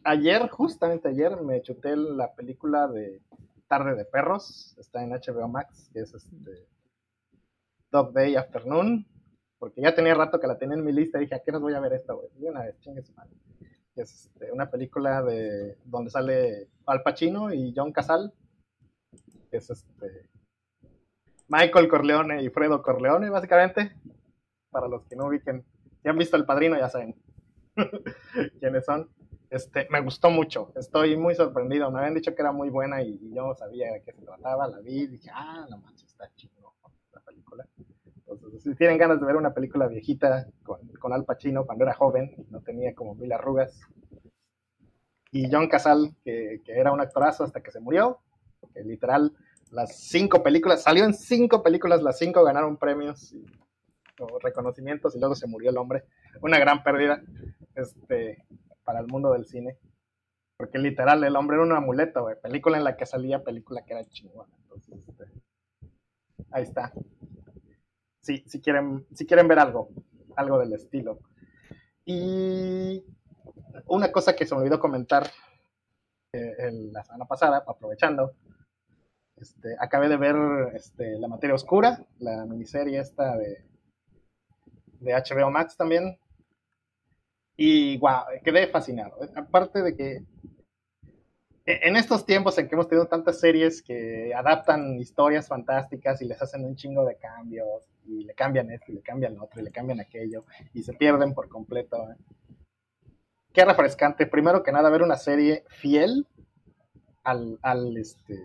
ayer, 0.02 0.48
justamente 0.48 1.10
ayer, 1.10 1.40
me 1.42 1.62
chuté 1.62 1.94
la 1.94 2.34
película 2.34 2.88
de 2.88 3.22
Tarde 3.68 3.94
de 3.94 4.04
Perros, 4.04 4.74
está 4.78 5.04
en 5.04 5.10
HBO 5.10 5.46
Max, 5.46 5.88
que 5.92 6.00
es 6.00 6.12
este 6.12 6.73
Dog 7.94 8.12
Day 8.12 8.34
Afternoon, 8.34 9.06
porque 9.56 9.80
ya 9.80 9.94
tenía 9.94 10.14
rato 10.14 10.40
que 10.40 10.48
la 10.48 10.58
tenía 10.58 10.76
en 10.76 10.84
mi 10.84 10.92
lista 10.92 11.18
y 11.18 11.22
dije, 11.22 11.36
¿a 11.36 11.42
qué 11.44 11.52
nos 11.52 11.62
voy 11.62 11.74
a 11.74 11.80
ver 11.80 11.92
esta, 11.92 12.12
güey? 12.12 12.28
una 12.40 12.64
vez, 12.64 12.76
chingue 12.80 13.04
su 13.04 13.12
madre. 13.14 13.30
Es 13.94 14.26
este, 14.26 14.50
una 14.50 14.68
película 14.68 15.22
de 15.22 15.78
donde 15.84 16.10
sale 16.10 16.70
Al 16.86 17.04
Pacino 17.04 17.54
y 17.54 17.72
John 17.76 17.92
Casal, 17.92 18.34
que 19.48 19.58
es 19.58 19.70
este 19.70 20.28
Michael 21.46 21.86
Corleone 21.86 22.42
y 22.42 22.50
Fredo 22.50 22.82
Corleone, 22.82 23.30
básicamente, 23.30 23.94
para 24.70 24.88
los 24.88 25.04
que 25.04 25.14
no 25.14 25.28
ubiquen. 25.28 25.64
Si 26.02 26.08
han 26.08 26.18
visto 26.18 26.36
El 26.36 26.46
Padrino, 26.46 26.76
ya 26.76 26.88
saben 26.88 27.14
quiénes 28.58 28.84
son. 28.84 29.08
Este, 29.50 29.86
me 29.88 30.00
gustó 30.00 30.30
mucho, 30.30 30.72
estoy 30.74 31.16
muy 31.16 31.36
sorprendido. 31.36 31.92
Me 31.92 32.00
habían 32.00 32.14
dicho 32.14 32.34
que 32.34 32.42
era 32.42 32.50
muy 32.50 32.70
buena 32.70 33.02
y, 33.02 33.32
yo 33.32 33.46
no 33.46 33.54
sabía 33.54 33.92
de 33.92 34.02
qué 34.02 34.12
se 34.12 34.22
trataba. 34.22 34.66
La 34.66 34.80
vi 34.80 35.02
y 35.02 35.06
dije, 35.06 35.30
ah, 35.32 35.64
no 35.70 35.78
manches, 35.78 36.10
está 36.10 36.28
chido. 36.34 36.63
Si 38.58 38.74
tienen 38.74 38.98
ganas 38.98 39.20
de 39.20 39.26
ver 39.26 39.36
una 39.36 39.54
película 39.54 39.86
viejita 39.86 40.46
con, 40.62 40.86
con 41.00 41.12
Al 41.12 41.24
Pacino 41.24 41.64
cuando 41.64 41.84
era 41.84 41.94
joven, 41.94 42.34
no 42.50 42.60
tenía 42.60 42.94
como 42.94 43.14
mil 43.14 43.32
arrugas, 43.32 43.80
y 45.30 45.50
John 45.50 45.68
Casal, 45.68 46.14
que, 46.22 46.62
que 46.64 46.72
era 46.72 46.92
un 46.92 47.00
actorazo 47.00 47.44
hasta 47.44 47.60
que 47.60 47.72
se 47.72 47.80
murió, 47.80 48.20
que 48.72 48.82
literal 48.84 49.32
las 49.70 49.96
cinco 49.96 50.42
películas, 50.42 50.82
salió 50.82 51.04
en 51.04 51.14
cinco 51.14 51.62
películas, 51.62 52.02
las 52.02 52.18
cinco 52.18 52.44
ganaron 52.44 52.76
premios 52.76 53.34
o 54.20 54.38
reconocimientos 54.38 55.16
y 55.16 55.18
luego 55.18 55.34
se 55.34 55.48
murió 55.48 55.70
el 55.70 55.78
hombre. 55.78 56.04
Una 56.40 56.60
gran 56.60 56.84
pérdida. 56.84 57.20
Este, 57.74 58.44
para 58.84 59.00
el 59.00 59.06
mundo 59.06 59.32
del 59.32 59.46
cine. 59.46 59.78
Porque 60.56 60.78
literal, 60.78 61.24
el 61.24 61.34
hombre 61.34 61.56
era 61.56 61.64
un 61.64 61.72
amuleto, 61.72 62.22
güey. 62.22 62.40
Película 62.40 62.78
en 62.78 62.84
la 62.84 62.96
que 62.96 63.06
salía, 63.06 63.42
película 63.42 63.84
que 63.84 63.94
era 63.94 64.04
chingona. 64.04 64.52
Entonces, 64.62 65.08
este, 65.08 65.24
ahí 66.52 66.62
está. 66.62 66.92
Sí, 68.24 68.42
si 68.46 68.62
quieren, 68.62 69.06
si 69.12 69.26
quieren 69.26 69.46
ver 69.46 69.58
algo, 69.58 69.90
algo 70.34 70.58
del 70.58 70.72
estilo. 70.72 71.18
Y 72.06 73.04
una 73.86 74.10
cosa 74.10 74.34
que 74.34 74.46
se 74.46 74.54
me 74.54 74.62
olvidó 74.62 74.80
comentar 74.80 75.30
eh, 76.32 76.72
la 76.90 77.04
semana 77.04 77.26
pasada, 77.26 77.62
aprovechando, 77.66 78.32
Este, 79.36 79.76
acabé 79.78 80.08
de 80.08 80.16
ver 80.16 80.36
este, 80.74 81.18
La 81.18 81.28
Materia 81.28 81.54
Oscura, 81.54 82.02
la 82.18 82.46
miniserie 82.46 82.98
esta 82.98 83.36
de, 83.36 83.62
de 85.00 85.12
HBO 85.12 85.50
Max 85.50 85.76
también. 85.76 86.18
Y 87.58 87.98
wow, 87.98 88.24
quedé 88.42 88.68
fascinado. 88.68 89.18
Aparte 89.36 89.82
de 89.82 89.94
que 89.94 90.24
en 91.66 91.96
estos 91.96 92.26
tiempos 92.26 92.58
en 92.58 92.68
que 92.68 92.74
hemos 92.74 92.88
tenido 92.88 93.06
tantas 93.06 93.40
series 93.40 93.82
que 93.82 94.34
adaptan 94.34 95.00
historias 95.00 95.48
fantásticas 95.48 96.20
y 96.20 96.26
les 96.26 96.40
hacen 96.42 96.64
un 96.64 96.76
chingo 96.76 97.04
de 97.06 97.16
cambios 97.16 97.88
y 98.04 98.24
le 98.24 98.34
cambian 98.34 98.70
esto 98.70 98.92
y 98.92 98.96
le 98.96 99.00
cambian 99.00 99.34
lo 99.34 99.44
otro 99.44 99.60
y 99.60 99.64
le 99.64 99.70
cambian 99.70 100.00
aquello 100.00 100.44
y 100.74 100.82
se 100.82 100.92
pierden 100.92 101.32
por 101.32 101.48
completo. 101.48 101.96
¿eh? 102.10 102.16
Qué 103.52 103.64
refrescante, 103.64 104.26
primero 104.26 104.62
que 104.62 104.72
nada, 104.72 104.90
ver 104.90 105.02
una 105.02 105.16
serie 105.16 105.64
fiel 105.68 106.26
al, 107.22 107.58
al, 107.62 107.96
este, 107.96 108.38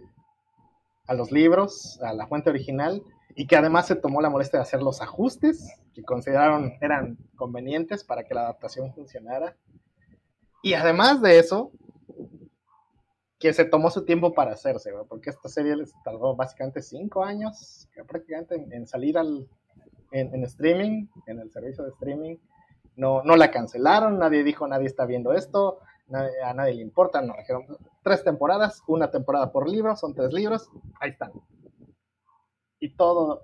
a 1.08 1.14
los 1.14 1.32
libros, 1.32 2.00
a 2.02 2.14
la 2.14 2.26
fuente 2.26 2.50
original 2.50 3.04
y 3.36 3.48
que 3.48 3.58
además 3.58 3.88
se 3.88 3.96
tomó 3.96 4.22
la 4.22 4.30
molestia 4.30 4.60
de 4.60 4.64
hacer 4.64 4.82
los 4.82 5.02
ajustes 5.02 5.78
que 5.94 6.04
consideraron 6.04 6.74
eran 6.80 7.18
convenientes 7.36 8.06
para 8.06 8.24
que 8.24 8.34
la 8.34 8.42
adaptación 8.42 8.94
funcionara. 8.94 9.58
Y 10.62 10.74
además 10.74 11.22
de 11.22 11.40
eso, 11.40 11.72
que 13.40 13.54
se 13.54 13.64
tomó 13.66 13.90
su 13.90 14.04
tiempo 14.04 14.34
para 14.34 14.52
hacerse, 14.52 14.92
porque 15.08 15.30
esta 15.30 15.48
serie 15.48 15.76
les 15.78 15.94
tardó 16.04 16.36
básicamente 16.36 16.82
cinco 16.82 17.24
años, 17.24 17.88
prácticamente 18.06 18.56
en, 18.56 18.86
salir 18.86 19.18
al, 19.18 19.48
en, 20.12 20.44
streaming, 20.44 21.08
en 21.26 21.40
el 21.40 21.50
servicio 21.50 21.86
de 21.86 21.92
streaming. 21.92 22.36
No, 22.98 23.24
no 23.24 23.38
la 23.38 23.50
cancelaron, 23.50 24.20
nadie 24.20 24.44
dijo, 24.44 24.68
nadie 24.68 24.88
está 24.88 25.06
viendo 25.06 25.32
esto, 25.32 25.80
a 26.44 26.54
nadie 26.54 26.74
le 26.74 26.82
importa, 26.82 27.22
no, 27.22 27.34
dijeron 27.38 27.66
tres 28.04 28.26
temporadas, 28.26 28.84
una 28.88 29.10
temporada 29.10 29.54
por 29.54 29.70
libro, 29.70 29.96
son 29.96 30.14
tres 30.14 30.34
libros, 30.34 30.70
ahí 31.00 31.12
están. 31.12 31.32
Y 32.82 32.96
todo 32.96 33.44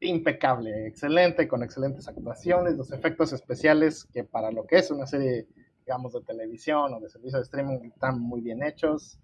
impecable, 0.00 0.86
excelente, 0.86 1.46
con 1.46 1.62
excelentes 1.62 2.08
actuaciones, 2.08 2.76
los 2.76 2.92
efectos 2.92 3.32
especiales 3.34 4.06
que 4.12 4.24
para 4.24 4.50
lo 4.50 4.66
que 4.66 4.78
es 4.78 4.90
una 4.90 5.06
serie 5.06 5.46
digamos, 5.84 6.12
de 6.12 6.22
televisión 6.22 6.94
o 6.94 7.00
de 7.00 7.08
servicio 7.08 7.38
de 7.38 7.44
streaming 7.44 7.78
están 7.84 8.20
muy 8.20 8.40
bien 8.40 8.62
hechos. 8.62 9.18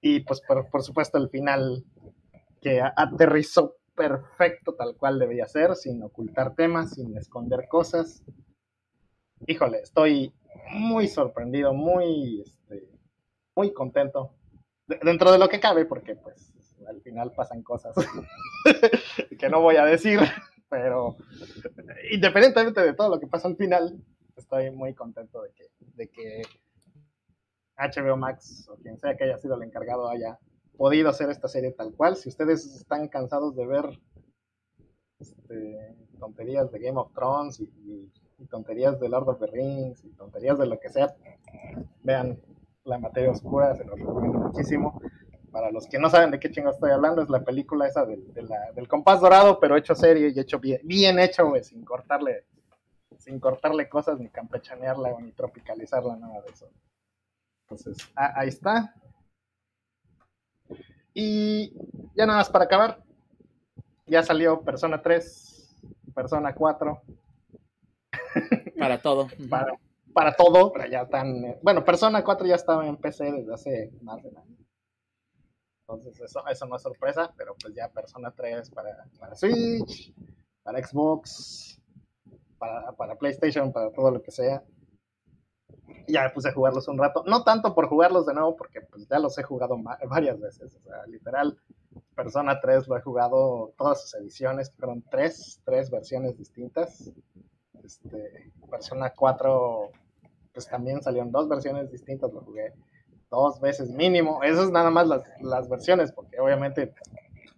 Y 0.00 0.20
pues 0.20 0.40
por, 0.40 0.82
supuesto 0.82 1.18
el 1.18 1.28
final 1.28 1.84
que 2.60 2.80
aterrizó 2.80 3.76
perfecto 3.94 4.74
tal 4.74 4.96
cual 4.96 5.18
debía 5.18 5.46
ser, 5.48 5.74
sin 5.74 6.02
ocultar 6.02 6.54
temas, 6.54 6.94
sin 6.94 7.16
esconder 7.16 7.66
cosas. 7.68 8.22
Híjole, 9.46 9.80
estoy 9.80 10.32
muy 10.72 11.08
sorprendido, 11.08 11.72
muy, 11.72 12.42
este, 12.42 12.88
muy 13.56 13.72
contento. 13.72 14.34
dentro 14.86 15.32
de 15.32 15.38
lo 15.38 15.48
que 15.48 15.60
cabe, 15.60 15.84
porque 15.84 16.14
pues 16.14 16.54
al 16.88 17.00
final 17.02 17.32
pasan 17.32 17.62
cosas 17.62 17.94
que 19.38 19.48
no 19.48 19.60
voy 19.60 19.76
a 19.76 19.84
decir, 19.84 20.20
pero 20.70 21.16
independientemente 22.10 22.80
de 22.82 22.94
todo 22.94 23.10
lo 23.10 23.20
que 23.20 23.26
pasa 23.26 23.48
al 23.48 23.56
final, 23.56 24.00
estoy 24.38 24.70
muy 24.70 24.94
contento 24.94 25.42
de 25.42 25.50
que, 25.52 25.64
de 25.94 26.08
que 26.08 26.42
HBO 27.76 28.16
Max 28.16 28.68
o 28.68 28.76
quien 28.76 28.98
sea 28.98 29.16
que 29.16 29.24
haya 29.24 29.38
sido 29.38 29.56
el 29.56 29.62
encargado 29.62 30.08
haya 30.08 30.38
podido 30.76 31.08
hacer 31.08 31.30
esta 31.30 31.48
serie 31.48 31.72
tal 31.72 31.92
cual. 31.94 32.16
Si 32.16 32.28
ustedes 32.28 32.64
están 32.66 33.08
cansados 33.08 33.54
de 33.56 33.66
ver 33.66 34.00
este, 35.18 35.96
tonterías 36.18 36.70
de 36.70 36.78
Game 36.78 36.98
of 36.98 37.12
Thrones 37.12 37.60
y, 37.60 38.10
tonterías 38.50 39.00
de 39.00 39.08
Lord 39.08 39.28
of 39.30 39.40
the 39.40 39.48
Rings 39.48 40.04
y 40.04 40.10
tonterías 40.10 40.56
de 40.58 40.66
lo 40.66 40.78
que 40.78 40.88
sea, 40.88 41.12
vean 42.04 42.40
La 42.84 42.96
Materia 42.96 43.32
Oscura, 43.32 43.74
se 43.74 43.84
los 43.84 43.98
recomiendo 43.98 44.38
muchísimo. 44.38 45.02
Para 45.50 45.72
los 45.72 45.88
que 45.88 45.98
no 45.98 46.08
saben 46.08 46.30
de 46.30 46.38
qué 46.38 46.48
chingo 46.48 46.70
estoy 46.70 46.92
hablando, 46.92 47.20
es 47.20 47.28
la 47.28 47.42
película 47.42 47.88
esa 47.88 48.06
del, 48.06 48.32
del 48.32 48.86
compás 48.86 49.20
dorado, 49.20 49.58
pero 49.58 49.76
hecho 49.76 49.96
serie 49.96 50.32
y 50.32 50.38
hecho 50.38 50.60
bien, 50.60 50.80
bien 50.84 51.18
hecho, 51.18 51.52
sin 51.62 51.84
cortarle 51.84 52.44
sin 53.28 53.40
cortarle 53.40 53.90
cosas, 53.90 54.18
ni 54.18 54.30
campechanearla, 54.30 55.20
ni 55.20 55.32
tropicalizarla, 55.32 56.16
nada 56.16 56.40
de 56.40 56.50
eso. 56.50 56.70
Entonces, 57.64 58.10
ahí 58.14 58.48
está. 58.48 58.94
Y 61.12 61.74
ya 62.14 62.24
nada 62.24 62.38
más 62.38 62.48
para 62.48 62.64
acabar. 62.64 63.04
Ya 64.06 64.22
salió 64.22 64.62
Persona 64.62 65.02
3, 65.02 65.76
Persona 66.14 66.54
4. 66.54 67.02
Para 68.78 69.02
todo. 69.02 69.26
para, 69.50 69.72
para 70.14 70.34
todo, 70.34 70.72
pero 70.72 70.88
ya 70.88 71.02
están. 71.02 71.58
Bueno, 71.62 71.84
Persona 71.84 72.24
4 72.24 72.46
ya 72.46 72.54
estaba 72.54 72.86
en 72.86 72.96
PC 72.96 73.32
desde 73.32 73.52
hace 73.52 73.92
más 74.00 74.22
de 74.22 74.28
un 74.30 74.38
año. 74.38 74.56
Entonces, 75.80 76.18
eso, 76.20 76.46
eso 76.46 76.66
no 76.66 76.76
es 76.76 76.82
sorpresa, 76.82 77.34
pero 77.36 77.54
pues 77.60 77.74
ya 77.74 77.90
Persona 77.90 78.30
3 78.30 78.70
para, 78.70 79.04
para 79.18 79.34
Switch, 79.34 80.14
para 80.62 80.82
Xbox, 80.82 81.77
para, 82.58 82.92
para 82.92 83.16
PlayStation, 83.16 83.72
para 83.72 83.90
todo 83.92 84.10
lo 84.10 84.22
que 84.22 84.30
sea. 84.30 84.62
ya 86.06 86.24
me 86.24 86.30
puse 86.30 86.48
a 86.48 86.52
jugarlos 86.52 86.88
un 86.88 86.98
rato. 86.98 87.24
No 87.26 87.44
tanto 87.44 87.74
por 87.74 87.88
jugarlos 87.88 88.26
de 88.26 88.34
nuevo, 88.34 88.56
porque 88.56 88.80
pues, 88.80 89.06
ya 89.08 89.18
los 89.18 89.38
he 89.38 89.42
jugado 89.42 89.76
varias 90.08 90.40
veces. 90.40 90.74
O 90.74 90.80
sea, 90.80 91.06
literal, 91.06 91.58
Persona 92.14 92.60
3 92.60 92.88
lo 92.88 92.96
he 92.96 93.00
jugado 93.00 93.72
todas 93.76 94.02
sus 94.02 94.14
ediciones, 94.14 94.72
fueron 94.72 95.02
tres, 95.10 95.60
tres 95.64 95.90
versiones 95.90 96.36
distintas. 96.36 97.12
Este, 97.84 98.52
Persona 98.70 99.12
4, 99.16 99.90
pues 100.52 100.68
también 100.68 101.00
salieron 101.02 101.30
dos 101.30 101.48
versiones 101.48 101.90
distintas, 101.90 102.32
lo 102.32 102.40
jugué 102.40 102.74
dos 103.30 103.60
veces 103.60 103.90
mínimo. 103.90 104.42
Esas 104.42 104.66
es 104.66 104.70
nada 104.70 104.90
más 104.90 105.06
las, 105.06 105.22
las 105.40 105.68
versiones, 105.68 106.12
porque 106.12 106.40
obviamente 106.40 106.94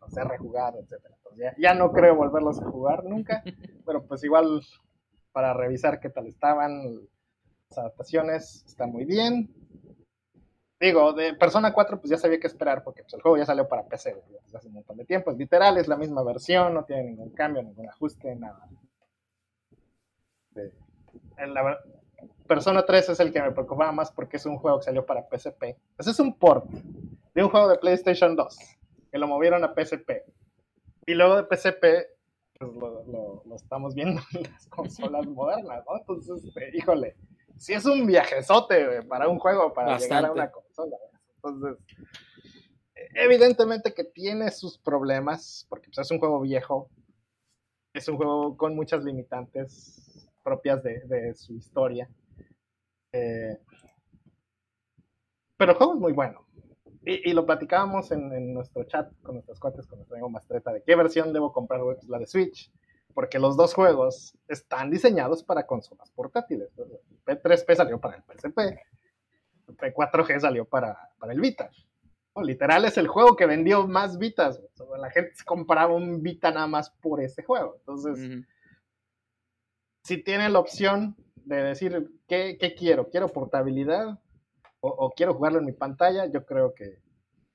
los 0.01 0.16
he 0.16 0.24
rejugado, 0.24 0.78
etcétera. 0.80 1.16
Ya, 1.36 1.55
ya, 1.57 1.74
no 1.74 1.92
creo 1.92 2.16
volverlos 2.16 2.61
a 2.61 2.66
jugar 2.66 3.05
nunca, 3.05 3.42
pero 3.86 4.05
pues 4.05 4.22
igual 4.24 4.62
para 5.32 5.54
revisar 5.54 6.00
qué 6.00 6.10
tal 6.10 6.26
estaban. 6.26 7.00
Las 7.70 7.78
adaptaciones 7.78 8.64
están 8.66 8.90
muy 8.90 9.04
bien. 9.04 9.48
Digo, 10.80 11.12
de 11.12 11.34
Persona 11.34 11.74
4 11.74 12.00
pues 12.00 12.10
ya 12.10 12.16
sabía 12.16 12.40
qué 12.40 12.46
esperar 12.46 12.82
porque 12.82 13.02
pues, 13.02 13.12
el 13.12 13.20
juego 13.20 13.36
ya 13.36 13.44
salió 13.44 13.68
para 13.68 13.86
PC 13.86 14.16
hace 14.54 14.68
un 14.68 14.74
montón 14.74 14.96
de 14.96 15.04
tiempo. 15.04 15.30
Es 15.30 15.36
literal, 15.36 15.76
es 15.76 15.88
la 15.88 15.96
misma 15.96 16.22
versión, 16.22 16.72
no 16.72 16.84
tiene 16.84 17.04
ningún 17.04 17.30
cambio, 17.30 17.62
ningún 17.62 17.88
ajuste, 17.88 18.34
nada. 18.34 18.66
Persona 22.46 22.84
3 22.84 23.10
es 23.10 23.20
el 23.20 23.32
que 23.32 23.42
me 23.42 23.52
preocupaba 23.52 23.92
más 23.92 24.10
porque 24.10 24.38
es 24.38 24.46
un 24.46 24.56
juego 24.56 24.78
que 24.78 24.84
salió 24.84 25.04
para 25.04 25.28
PSP. 25.28 25.76
Ese 25.98 26.10
es 26.10 26.18
un 26.18 26.34
port 26.34 26.64
de 26.66 27.44
un 27.44 27.50
juego 27.50 27.68
de 27.68 27.78
PlayStation 27.78 28.34
2 28.34 28.58
que 29.12 29.18
lo 29.18 29.26
movieron 29.26 29.62
a 29.64 29.74
PSP. 29.74 30.24
Y 31.06 31.14
luego 31.14 31.42
de 31.42 31.56
PSP 31.56 31.84
pues 32.61 33.06
lo, 33.06 33.42
estamos 33.56 33.94
viendo 33.94 34.20
en 34.34 34.42
las 34.42 34.66
consolas 34.68 35.26
modernas, 35.28 35.82
¿no? 35.86 35.96
Entonces, 35.98 36.44
este, 36.44 36.76
híjole, 36.76 37.16
si 37.56 37.72
es 37.72 37.84
un 37.86 38.06
viajezote 38.06 39.02
para 39.02 39.28
un 39.28 39.38
juego, 39.38 39.72
para 39.72 39.98
llegar 39.98 40.26
a 40.26 40.32
una 40.32 40.50
consola. 40.50 40.96
Entonces, 41.36 41.78
evidentemente 43.14 43.94
que 43.94 44.04
tiene 44.04 44.50
sus 44.50 44.78
problemas, 44.78 45.66
porque 45.68 45.88
pues, 45.88 45.98
es 45.98 46.11
un 46.11 46.18
juego 46.18 46.40
viejo, 46.40 46.90
es 47.94 48.08
un 48.08 48.16
juego 48.16 48.56
con 48.56 48.76
muchas 48.76 49.02
limitantes 49.04 50.28
propias 50.42 50.82
de, 50.82 51.34
su 51.34 51.54
historia. 51.54 52.08
Eh, 53.12 53.58
pero 55.56 55.72
el 55.72 55.78
juego 55.78 55.94
es 55.94 56.00
muy 56.00 56.12
bueno. 56.12 56.46
Y, 57.03 57.32
lo 57.32 57.46
platicábamos 57.46 58.11
en, 58.12 58.53
nuestro 58.53 58.84
chat 58.84 59.11
con 59.22 59.36
nuestros 59.36 59.59
cuates, 59.59 59.86
con 59.86 59.98
nuestro 59.98 60.16
amigo 60.16 60.28
Mastreta, 60.28 60.72
de 60.72 60.82
qué 60.82 60.94
versión 60.94 61.32
debo 61.32 61.53
comprar, 61.53 61.80
pues 61.80 62.05
la 62.09 62.18
de 62.18 62.26
Switch. 62.26 62.70
Porque 63.14 63.38
los 63.38 63.57
dos 63.57 63.74
juegos 63.74 64.36
están 64.46 64.90
diseñados 64.90 65.42
para 65.42 65.66
consolas 65.66 66.11
portátiles. 66.11 66.68
P3P 67.26 67.74
salió 67.74 67.98
para 67.98 68.16
el 68.16 68.22
PSP, 68.22 68.59
P4G 69.66 70.40
salió 70.40 70.64
para, 70.64 71.11
para 71.18 71.32
el 71.32 71.40
Vita. 71.40 71.70
literal 72.42 72.84
es 72.84 72.98
el 72.98 73.09
juego 73.09 73.34
que 73.34 73.46
vendió 73.46 73.88
más 73.88 74.18
Vitas. 74.18 74.61
La 74.98 75.11
gente 75.11 75.32
compraba 75.44 75.94
un 75.94 76.22
Vita 76.22 76.51
nada 76.51 76.66
más 76.66 76.90
por 76.90 77.20
ese 77.20 77.42
juego. 77.42 77.76
Entonces, 77.78 78.44
si 80.03 80.22
tiene 80.22 80.48
la 80.51 80.59
opción 80.59 81.16
de 81.44 81.62
decir, 81.62 82.11
¿qué, 82.28 82.59
¿qué 82.61 82.74
quiero? 82.74 83.09
¿Quiero 83.09 83.28
portabilidad? 83.28 84.20
O, 84.80 85.12
quiero 85.14 85.34
jugarlo 85.34 85.58
en 85.58 85.66
mi 85.66 85.72
pantalla, 85.72 86.26
yo 86.26 86.44
creo 86.44 86.74
que 86.74 86.98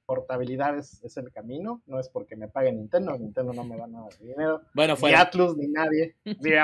portabilidad 0.06 0.78
es, 0.78 1.18
el 1.18 1.32
camino, 1.32 1.82
no 1.88 2.00
es 2.00 2.10
porque 2.10 2.36
me 2.36 2.48
pague 2.48 2.72
Nintendo, 2.72 3.18
Nintendo 3.18 3.54
no 3.54 3.64
me 3.64 3.76
da 3.76 3.88
nada 3.88 4.08
de 4.20 4.28
dinero, 4.28 4.62
bueno, 4.76 4.96
fuera. 4.96 5.18
ni 5.18 5.24
Atlus, 5.24 5.58
ni 5.58 5.68
nadie. 5.68 6.16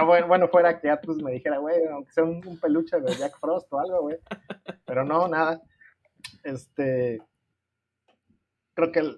bueno, 0.05 0.27
bueno, 0.27 0.47
fuera 0.47 0.79
que 0.79 0.89
Atlus 0.89 1.17
me 1.23 1.31
dijera, 1.31 1.57
güey, 1.57 1.83
aunque 1.87 2.11
sea 2.11 2.23
un, 2.23 2.59
peluche 2.59 2.99
de 2.99 3.15
Jack 3.15 3.39
Frost 3.39 3.71
o 3.73 3.79
algo, 3.79 4.01
güey, 4.01 4.17
pero 4.85 5.03
no, 5.03 5.27
nada. 5.27 5.61
Este, 6.43 7.19
creo 8.75 8.91
que 8.91 9.17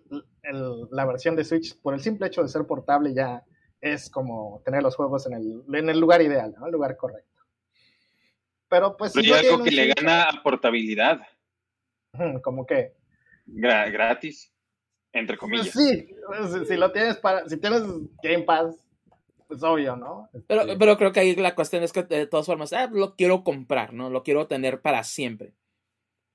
la 0.91 1.05
versión 1.05 1.35
de 1.35 1.43
Switch, 1.43 1.77
por 1.81 1.93
el 1.93 1.99
simple 1.99 2.27
hecho 2.27 2.41
de 2.41 2.49
ser 2.49 2.65
portable, 2.65 3.13
ya 3.13 3.43
es 3.81 4.09
como 4.09 4.61
tener 4.63 4.81
los 4.81 4.95
juegos 4.95 5.25
en 5.27 5.33
el, 5.33 5.63
en 5.73 5.89
el 5.89 5.99
lugar 5.99 6.21
ideal, 6.21 6.55
¿no? 6.57 6.67
El 6.67 6.71
lugar 6.71 6.95
correcto. 6.95 7.43
Pero 8.69 8.95
pues... 8.95 9.11
Pero 9.13 9.35
hay 9.35 9.45
algo 9.45 9.63
que 9.63 9.71
le 9.71 9.93
gana 9.93 10.23
a 10.23 10.41
portabilidad. 10.41 11.21
¿Cómo 12.43 12.66
qué? 12.66 12.93
gratis. 13.45 14.51
entre 15.11 15.38
comillas. 15.38 15.70
sí, 15.70 16.07
si, 16.68 16.78
lo 16.78 16.91
tienes 16.91 17.18
para, 17.18 17.47
si 17.47 17.57
tienes 17.57 17.84
Game 18.22 18.43
Pass, 18.43 18.76
pues 19.47 19.61
obvio, 19.64 19.95
¿no? 19.95 20.30
Pero, 20.47 20.61
este 20.61 20.78
pero 20.78 20.97
creo 20.97 21.11
que 21.11 21.20
ahí 21.20 21.36
la 21.36 21.55
cuestión 21.55 21.84
es 21.84 21.91
que 21.91 22.03
de 22.03 22.28
todas 22.28 22.45
formas, 22.45 22.72
ah, 22.74 22.89
lo 22.91 23.16
quiero 23.16 23.43
comprar, 23.43 23.93
¿no? 23.93 24.09
Lo 24.09 24.24
quiero 24.24 24.47
tener 24.47 24.82
para 24.82 25.03
siempre. 25.03 25.53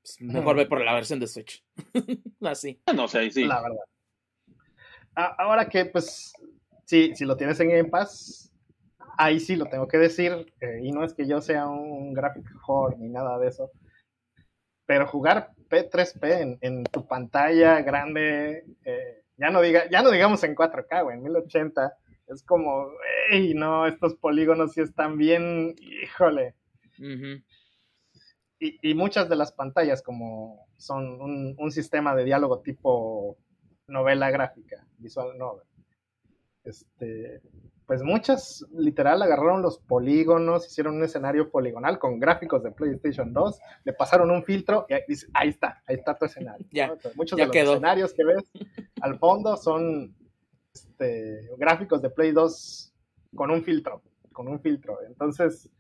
Pues, 0.03 0.21
mejor 0.21 0.57
ve 0.57 0.67
por 0.67 0.85
la 0.85 0.95
versión 0.95 1.19
de 1.19 1.27
Switch. 1.27 1.65
Así. 2.43 2.81
Ah, 2.87 2.93
no 2.93 3.09
sé, 3.09 3.31
sí. 3.31 3.45
La 3.45 3.63
verdad. 3.63 3.85
Ahora 5.15 5.69
que, 5.69 5.87
pues, 5.87 6.33
sí, 6.85 7.13
si 7.17 7.25
lo 7.25 7.37
tienes 7.37 7.59
en 7.61 7.71
Game 7.71 7.89
Pass, 7.89 8.53
ahí 9.17 9.41
sí 9.41 9.57
lo 9.57 9.67
tengo 9.67 9.89
que 9.89 9.99
decir, 9.99 10.55
eh, 10.61 10.81
y 10.83 10.93
no 10.93 11.03
es 11.03 11.13
que 11.13 11.27
yo 11.27 11.41
sea 11.41 11.67
un 11.67 12.15
graphic 12.15 12.47
whore 12.67 12.97
ni 12.99 13.09
nada 13.09 13.37
de 13.39 13.49
eso, 13.49 13.73
pero 14.87 15.09
jugar 15.09 15.51
P3P 15.69 16.59
en, 16.61 16.85
tu 16.85 17.07
pantalla 17.07 17.83
grande, 17.83 18.65
eh, 18.85 19.23
ya, 19.37 19.51
no 19.51 19.61
diga, 19.61 19.89
ya 19.91 20.03
no 20.03 20.11
digamos 20.11 20.43
en 20.45 20.55
4K, 20.55 21.05
o 21.05 21.11
en 21.11 21.23
1080, 21.23 21.97
es 22.29 22.43
como, 22.43 22.89
hey, 23.31 23.53
no, 23.55 23.87
estos 23.87 24.15
polígonos 24.15 24.73
sí 24.73 24.81
están 24.81 25.17
bien, 25.17 25.75
híjole. 25.81 26.55
y, 28.59 28.95
muchas 28.95 29.29
de 29.29 29.37
las 29.37 29.53
pantallas 29.53 30.03
como 30.03 30.67
son 30.77 31.21
un, 31.21 31.55
un, 31.59 31.71
sistema 31.71 32.15
de 32.15 32.25
diálogo 32.25 32.61
tipo 32.61 33.39
novela 33.87 34.31
gráfica, 34.31 34.87
visual 34.99 35.39
novel. 35.39 35.65
Este, 36.65 37.41
pues 37.89 38.03
muchas 38.03 38.67
literal 38.77 39.23
agarraron 39.23 39.63
los 39.63 39.79
polígonos, 39.79 40.67
hicieron 40.67 40.97
un 40.97 41.05
escenario 41.05 41.51
poligonal 41.51 41.99
con 41.99 42.21
gráficos 42.21 42.63
de 42.63 42.71
PlayStation 42.71 43.33
2, 43.33 43.61
le 43.85 43.95
pasaron 43.95 44.31
un 44.31 44.45
filtro 44.45 44.85
y 44.91 44.93
ahí, 44.93 45.49
está, 45.49 45.83
ahí 45.87 45.97
está 45.97 46.15
tu 46.15 46.27
escenario. 46.27 46.67
muchos 47.17 47.39
de 47.39 47.47
los 47.47 47.57
escenarios 47.57 48.13
que 48.13 48.25
ves 48.25 48.45
al 49.01 49.19
fondo 49.19 49.57
son 49.57 50.15
este, 50.75 51.49
gráficos 51.57 52.03
de 52.03 52.11
Play 52.11 52.33
2 52.33 52.93
con 53.35 53.51
un 53.51 53.65
filtro, 53.65 54.03
con 54.35 54.49
un 54.49 54.61
filtro. 54.61 54.99
Entonces, 55.07 55.71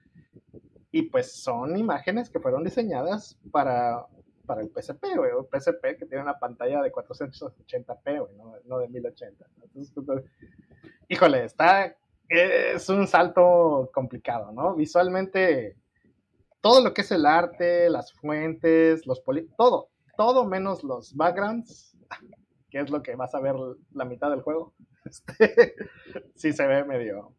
y 0.90 1.02
pues 1.02 1.42
son 1.42 1.76
imágenes 1.76 2.30
que 2.30 2.40
fueron 2.40 2.64
diseñadas 2.64 3.38
para, 3.52 4.06
para 4.49 4.62
el 4.62 4.70
PSP, 4.70 5.05
o 5.36 5.49
PSP 5.53 5.99
que 5.99 6.07
tiene 6.07 6.22
una 6.22 6.38
pantalla 6.38 6.80
de 6.80 6.90
480p, 6.90 8.30
no, 8.34 8.55
no 8.64 8.78
de 8.78 8.88
1080. 8.88 9.46
Entonces, 9.62 9.92
pues, 9.94 10.24
híjole, 11.09 11.44
está, 11.44 11.94
es 12.28 12.88
un 12.88 13.07
salto 13.07 13.90
complicado, 13.92 14.51
¿no? 14.51 14.74
Visualmente, 14.74 15.76
todo 16.62 16.82
lo 16.82 16.94
que 16.94 17.03
es 17.03 17.11
el 17.12 17.26
arte, 17.26 17.90
las 17.90 18.12
fuentes, 18.14 19.07
los 19.07 19.20
poli 19.20 19.46
todo, 19.57 19.90
todo 20.16 20.46
menos 20.46 20.82
los 20.82 21.14
backgrounds, 21.14 21.94
que 22.70 22.80
es 22.80 22.90
lo 22.90 23.03
que 23.03 23.14
vas 23.14 23.34
a 23.34 23.40
ver 23.40 23.55
la 23.92 24.07
mitad 24.07 24.30
del 24.30 24.40
juego, 24.40 24.74
este, 25.05 25.74
sí 26.34 26.53
se 26.53 26.66
ve 26.66 26.84
medio... 26.84 27.34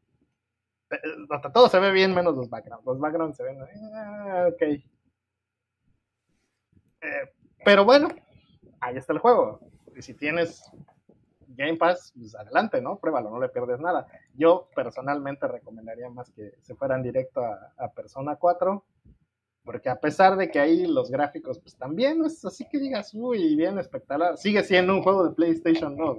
Hasta 1.29 1.51
todo 1.51 1.69
se 1.69 1.79
ve 1.79 1.91
bien 1.91 2.15
menos 2.15 2.35
los 2.35 2.49
backgrounds. 2.49 2.83
Los 2.83 2.99
backgrounds 2.99 3.37
se 3.37 3.43
ven... 3.43 3.59
Ah, 3.93 4.47
ok. 4.51 4.81
Eh, 7.01 7.33
pero 7.63 7.85
bueno, 7.85 8.09
ahí 8.79 8.97
está 8.97 9.13
el 9.13 9.19
juego. 9.19 9.59
Y 9.95 10.01
si 10.01 10.13
tienes 10.13 10.63
Game 11.47 11.75
Pass, 11.75 12.13
pues 12.17 12.35
adelante, 12.35 12.81
¿no? 12.81 12.99
Pruébalo, 12.99 13.29
no 13.29 13.39
le 13.39 13.49
pierdes 13.49 13.79
nada. 13.79 14.07
Yo 14.33 14.69
personalmente 14.73 15.47
recomendaría 15.47 16.09
más 16.09 16.29
que 16.31 16.53
se 16.61 16.75
fueran 16.75 17.03
directo 17.03 17.43
a, 17.43 17.91
Persona 17.93 18.37
4, 18.37 18.83
porque 19.65 19.89
a 19.89 19.99
pesar 19.99 20.37
de 20.37 20.49
que 20.49 20.59
ahí 20.59 20.87
los 20.87 21.11
gráficos, 21.11 21.59
pues 21.59 21.75
también 21.75 22.19
no 22.19 22.27
es 22.27 22.43
así 22.45 22.67
que 22.69 22.79
digas, 22.79 23.13
uy, 23.13 23.55
bien 23.55 23.77
espectacular, 23.77 24.37
sigue 24.37 24.63
siendo 24.63 24.93
un 24.93 25.03
juego 25.03 25.27
de 25.27 25.35
PlayStation 25.35 25.97
2. 25.97 26.17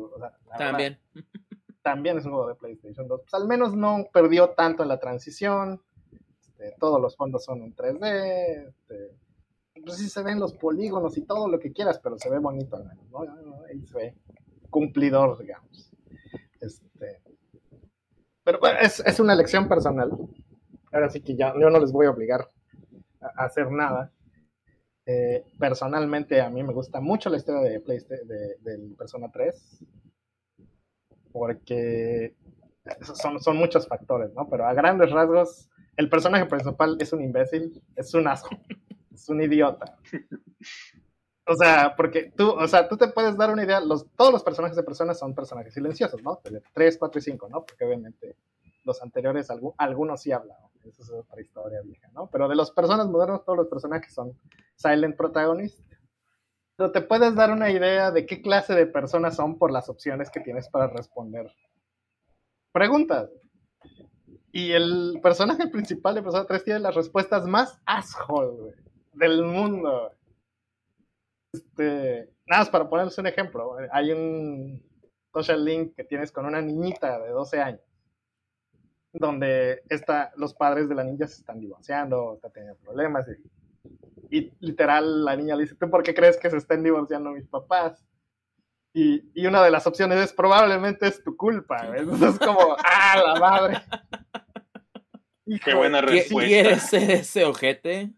también. 0.59 0.99
también 1.83 2.19
es 2.19 2.27
un 2.27 2.33
juego 2.33 2.49
de 2.49 2.55
PlayStation 2.57 3.09
2. 3.09 3.23
Pues 3.23 3.35
al 3.35 3.49
menos 3.49 3.75
no 3.75 4.07
perdió 4.13 4.51
tanto 4.51 4.83
en 4.83 4.91
la 4.91 5.01
transición. 5.01 5.81
Este, 6.39 6.77
todos 6.79 7.01
los 7.01 7.17
fondos 7.17 7.45
son 7.45 7.63
en 7.63 7.75
3D. 7.75 8.69
Este, 8.69 9.17
pues 9.85 9.99
sí 9.99 10.09
se 10.09 10.23
ven 10.23 10.41
los 10.41 10.55
polígonos 10.55 11.17
y 11.17 11.23
todo 11.23 11.49
lo 11.49 11.59
que 11.59 11.73
quieras, 11.73 12.01
pero 12.03 12.19
se 12.19 12.31
ve 12.31 12.39
bonito 12.39 12.77
al 12.77 12.85
menos, 12.85 13.11
¿no? 13.11 13.21
Ahí 13.69 13.87
se 13.87 13.97
ve 13.97 14.17
cumplidor, 14.71 15.39
digamos. 15.39 15.93
Este, 16.61 17.23
pero 18.45 18.59
bueno, 18.59 18.79
es, 18.81 19.21
una 19.21 19.33
elección 19.33 19.69
personal. 19.69 20.11
Ahora 20.93 21.09
sí 21.09 21.21
que 21.21 21.37
ya 21.37 21.53
yo 21.59 21.71
no 21.71 21.79
les 21.79 21.93
voy 21.93 22.07
a 22.07 22.11
obligar 22.11 22.51
a, 23.21 23.45
hacer 23.45 23.71
nada. 23.71 24.13
Eh, 25.07 25.45
personalmente 25.59 26.41
a 26.41 26.51
mí 26.51 26.63
me 26.63 26.73
gusta 26.73 27.01
mucho 27.01 27.31
la 27.31 27.37
historia 27.37 27.63
de, 27.63 27.81
PlayStation, 27.81 28.29
de, 28.29 28.95
Persona 28.97 29.31
3 29.33 29.85
porque 31.33 32.37
son, 33.15 33.41
son 33.41 33.57
muchos 33.57 33.87
factores, 33.87 34.33
¿no? 34.35 34.49
Pero 34.49 34.67
a 34.67 34.75
grandes 34.75 35.11
rasgos, 35.11 35.69
el 35.97 36.09
personaje 36.09 36.47
principal 36.47 36.97
es 37.01 37.13
un 37.13 37.23
imbécil, 37.23 37.83
es 37.97 38.13
un 38.15 38.27
asco, 38.27 38.51
es 39.13 39.29
un 39.29 39.43
idiota. 39.43 39.99
O 41.47 41.57
sea, 41.57 41.95
porque 41.97 42.33
tú, 42.37 42.51
o 42.51 42.69
sea, 42.69 42.89
tú 42.89 42.97
te 42.97 43.09
puedes 43.09 43.37
dar 43.37 43.51
una 43.51 43.65
idea, 43.65 43.81
los, 43.81 44.07
todos 44.15 44.33
los 44.33 44.45
personajes 44.45 44.77
de 44.77 44.85
personas 44.85 45.19
son 45.19 45.35
personajes 45.35 45.75
silenciosos, 45.75 46.23
¿no? 46.23 46.41
3, 46.75 46.97
4 46.97 47.19
y 47.19 47.23
5, 47.23 47.49
¿no? 47.49 47.65
Porque 47.65 47.85
obviamente 47.85 48.37
los 48.85 49.03
anteriores, 49.03 49.49
algunos 49.77 50.23
sí 50.23 50.31
hablan, 50.31 50.57
esa 50.85 51.03
es 51.03 51.11
otra 51.11 51.41
historia 51.41 51.81
vieja, 51.83 52.09
¿no? 52.15 52.29
Pero 52.31 52.47
de 52.47 52.55
los 52.55 52.71
personas 52.71 53.09
modernos, 53.09 53.45
todos 53.45 53.59
los 53.59 53.67
personajes 53.67 54.15
son 54.15 54.39
silent 54.77 55.17
protagonistas. 55.17 55.85
Pero 56.77 56.93
te 56.93 57.01
puedes 57.01 57.35
dar 57.35 57.51
una 57.51 57.71
idea 57.71 58.13
de 58.13 58.27
qué 58.27 58.41
clase 58.43 58.75
de 58.75 58.87
personas 58.87 59.35
son 59.35 59.59
por 59.59 59.73
las 59.73 59.89
opciones 59.89 60.31
que 60.31 60.41
tienes 60.41 60.69
para 60.69 60.87
responder 60.87 61.51
preguntas. 62.73 63.29
Y 64.53 64.71
el 64.71 65.19
personaje 65.21 65.67
principal 65.69 66.15
de 66.15 66.23
Persona 66.23 66.47
3 66.47 66.65
tiene 66.65 66.81
las 66.81 66.95
respuestas 66.95 67.47
más 67.47 67.81
asshole 67.87 68.75
del 69.13 69.45
mundo. 69.45 70.13
Este, 71.53 72.31
nada 72.47 72.63
más 72.63 72.71
para 72.71 72.89
ponerles 72.89 73.19
un 73.19 73.27
ejemplo, 73.27 73.77
hay 73.93 74.13
un 74.13 74.83
social 75.33 75.65
link 75.65 75.95
que 75.97 76.05
tienes 76.05 76.31
con 76.33 76.47
una 76.47 76.61
niñita 76.61 77.19
de 77.21 77.31
12 77.31 77.61
años, 77.61 77.81
donde 79.13 79.83
está, 79.89 80.33
los 80.37 80.55
padres 80.55 80.89
de 80.89 80.95
la 80.95 81.05
niña 81.05 81.27
se 81.27 81.41
están 81.41 81.61
divorciando, 81.61 82.35
está 82.35 82.51
teniendo 82.51 82.79
problemas, 82.81 83.27
y, 84.31 84.53
literal 84.61 85.25
la 85.25 85.37
niña 85.37 85.57
le 85.57 85.63
dice, 85.63 85.75
¿tú 85.75 85.91
por 85.91 86.03
qué 86.03 86.15
crees 86.15 86.37
que 86.37 86.51
se 86.51 86.57
estén 86.57 86.85
divorciando 86.85 87.31
mis 87.31 87.49
papás? 87.49 88.05
Y, 88.93 89.31
y 89.35 89.47
una 89.47 89.63
de 89.63 89.71
las 89.71 89.87
opciones 89.87 90.19
es, 90.19 90.33
probablemente 90.33 91.07
es 91.07 91.23
tu 91.23 91.37
culpa, 91.37 91.97
entonces 91.97 92.35
es 92.35 92.39
como, 92.39 92.77
¡ah, 92.85 93.23
la 93.25 93.41
madre! 93.41 93.83
Qué 95.65 95.75
buena 95.75 96.01
respuesta. 96.01 96.49
¿Quieres 96.49 96.83
ser 96.83 97.11
ese 97.11 97.45
ojete? 97.45 98.13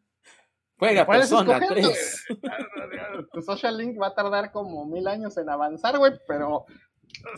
Juega 0.83 1.07
Persona 1.07 1.61
3. 1.69 2.27
Tu 3.33 3.43
social 3.43 3.79
link 3.79 4.01
va 4.01 4.09
a 4.09 4.15
tardar 4.17 4.51
como 4.51 4.85
mil 4.85 5.07
años 5.07 5.37
en 5.37 5.49
avanzar, 5.49 5.97
güey, 5.97 6.15
pero 6.27 6.67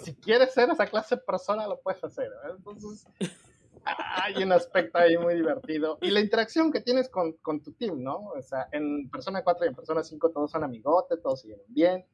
si 0.03 0.15
quieres 0.15 0.55
ser 0.55 0.71
esa 0.71 0.87
clase 0.87 1.17
de 1.17 1.21
persona, 1.21 1.69
lo 1.69 1.79
puedes 1.79 2.03
hacer. 2.03 2.31
Entonces, 2.57 3.07
hay 3.85 4.43
un 4.43 4.51
aspecto 4.53 4.97
ahí 4.97 5.19
muy 5.19 5.35
divertido. 5.35 5.99
Y 6.01 6.11
la 6.11 6.21
interacción 6.21 6.73
que 6.73 6.81
tienes 6.81 7.11
con, 7.11 7.35
con, 7.43 7.63
tu 7.63 7.75
team, 7.75 8.03
¿no? 8.03 8.31
O 8.35 8.41
sea, 8.41 8.67
en 8.73 9.11
Persona 9.11 9.45
4 9.45 9.67
y 9.67 9.69
en 9.69 9.75
Persona 9.75 10.03
5 10.03 10.31
todos 10.31 10.51
son 10.51 10.65
amigotes, 10.65 11.21
todos 11.21 11.43
se 11.43 11.49
llevan 11.49 11.67
bien. 11.69 12.07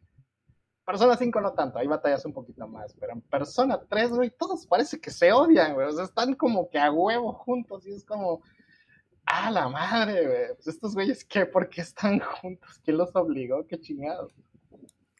Persona 0.84 1.16
5 1.16 1.40
no 1.40 1.52
tanto, 1.52 1.78
hay 1.78 1.86
batallas 1.86 2.24
un 2.24 2.32
poquito 2.32 2.66
más, 2.66 2.92
pero 2.98 3.12
en 3.12 3.20
Persona 3.20 3.80
3, 3.88 4.10
güey, 4.10 4.30
todos 4.36 4.66
parece 4.66 5.00
que 5.00 5.12
se 5.12 5.32
odian, 5.32 5.74
güey. 5.74 5.86
O 5.86 5.92
sea, 5.92 6.06
están 6.06 6.34
como 6.34 6.68
que 6.68 6.78
a 6.80 6.90
huevo 6.90 7.32
juntos 7.34 7.86
y 7.86 7.92
es 7.92 8.04
como 8.04 8.42
ah, 9.30 9.50
la 9.50 9.68
madre, 9.68 10.26
güey. 10.26 10.46
Pues 10.54 10.68
estos 10.68 10.94
güeyes, 10.94 11.24
¿qué? 11.24 11.46
¿Por 11.46 11.68
qué 11.68 11.80
están 11.82 12.18
juntos? 12.20 12.80
¿Quién 12.84 12.96
los 12.98 13.14
obligó? 13.14 13.66
Qué 13.66 13.80
chingados. 13.80 14.32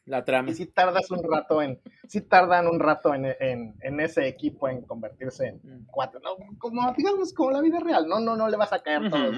La 0.05 0.25
trama. 0.25 0.49
Y 0.49 0.55
si 0.55 0.65
tardas 0.65 1.09
un 1.11 1.23
rato 1.23 1.61
en, 1.61 1.79
si 2.07 2.21
tardan 2.21 2.67
un 2.67 2.79
rato 2.79 3.13
en, 3.13 3.25
en, 3.39 3.75
en 3.81 3.99
ese 3.99 4.27
equipo 4.27 4.67
en 4.67 4.81
convertirse 4.81 5.47
en 5.47 5.55
mm. 5.63 5.85
cuatro, 5.91 6.19
¿no? 6.19 6.35
Como, 6.57 6.91
digamos, 6.93 7.33
como 7.33 7.51
la 7.51 7.61
vida 7.61 7.79
real, 7.79 8.07
no, 8.07 8.19
no, 8.19 8.35
no 8.35 8.49
le 8.49 8.57
vas 8.57 8.73
a 8.73 8.81
caer 8.81 9.09
todo. 9.09 9.31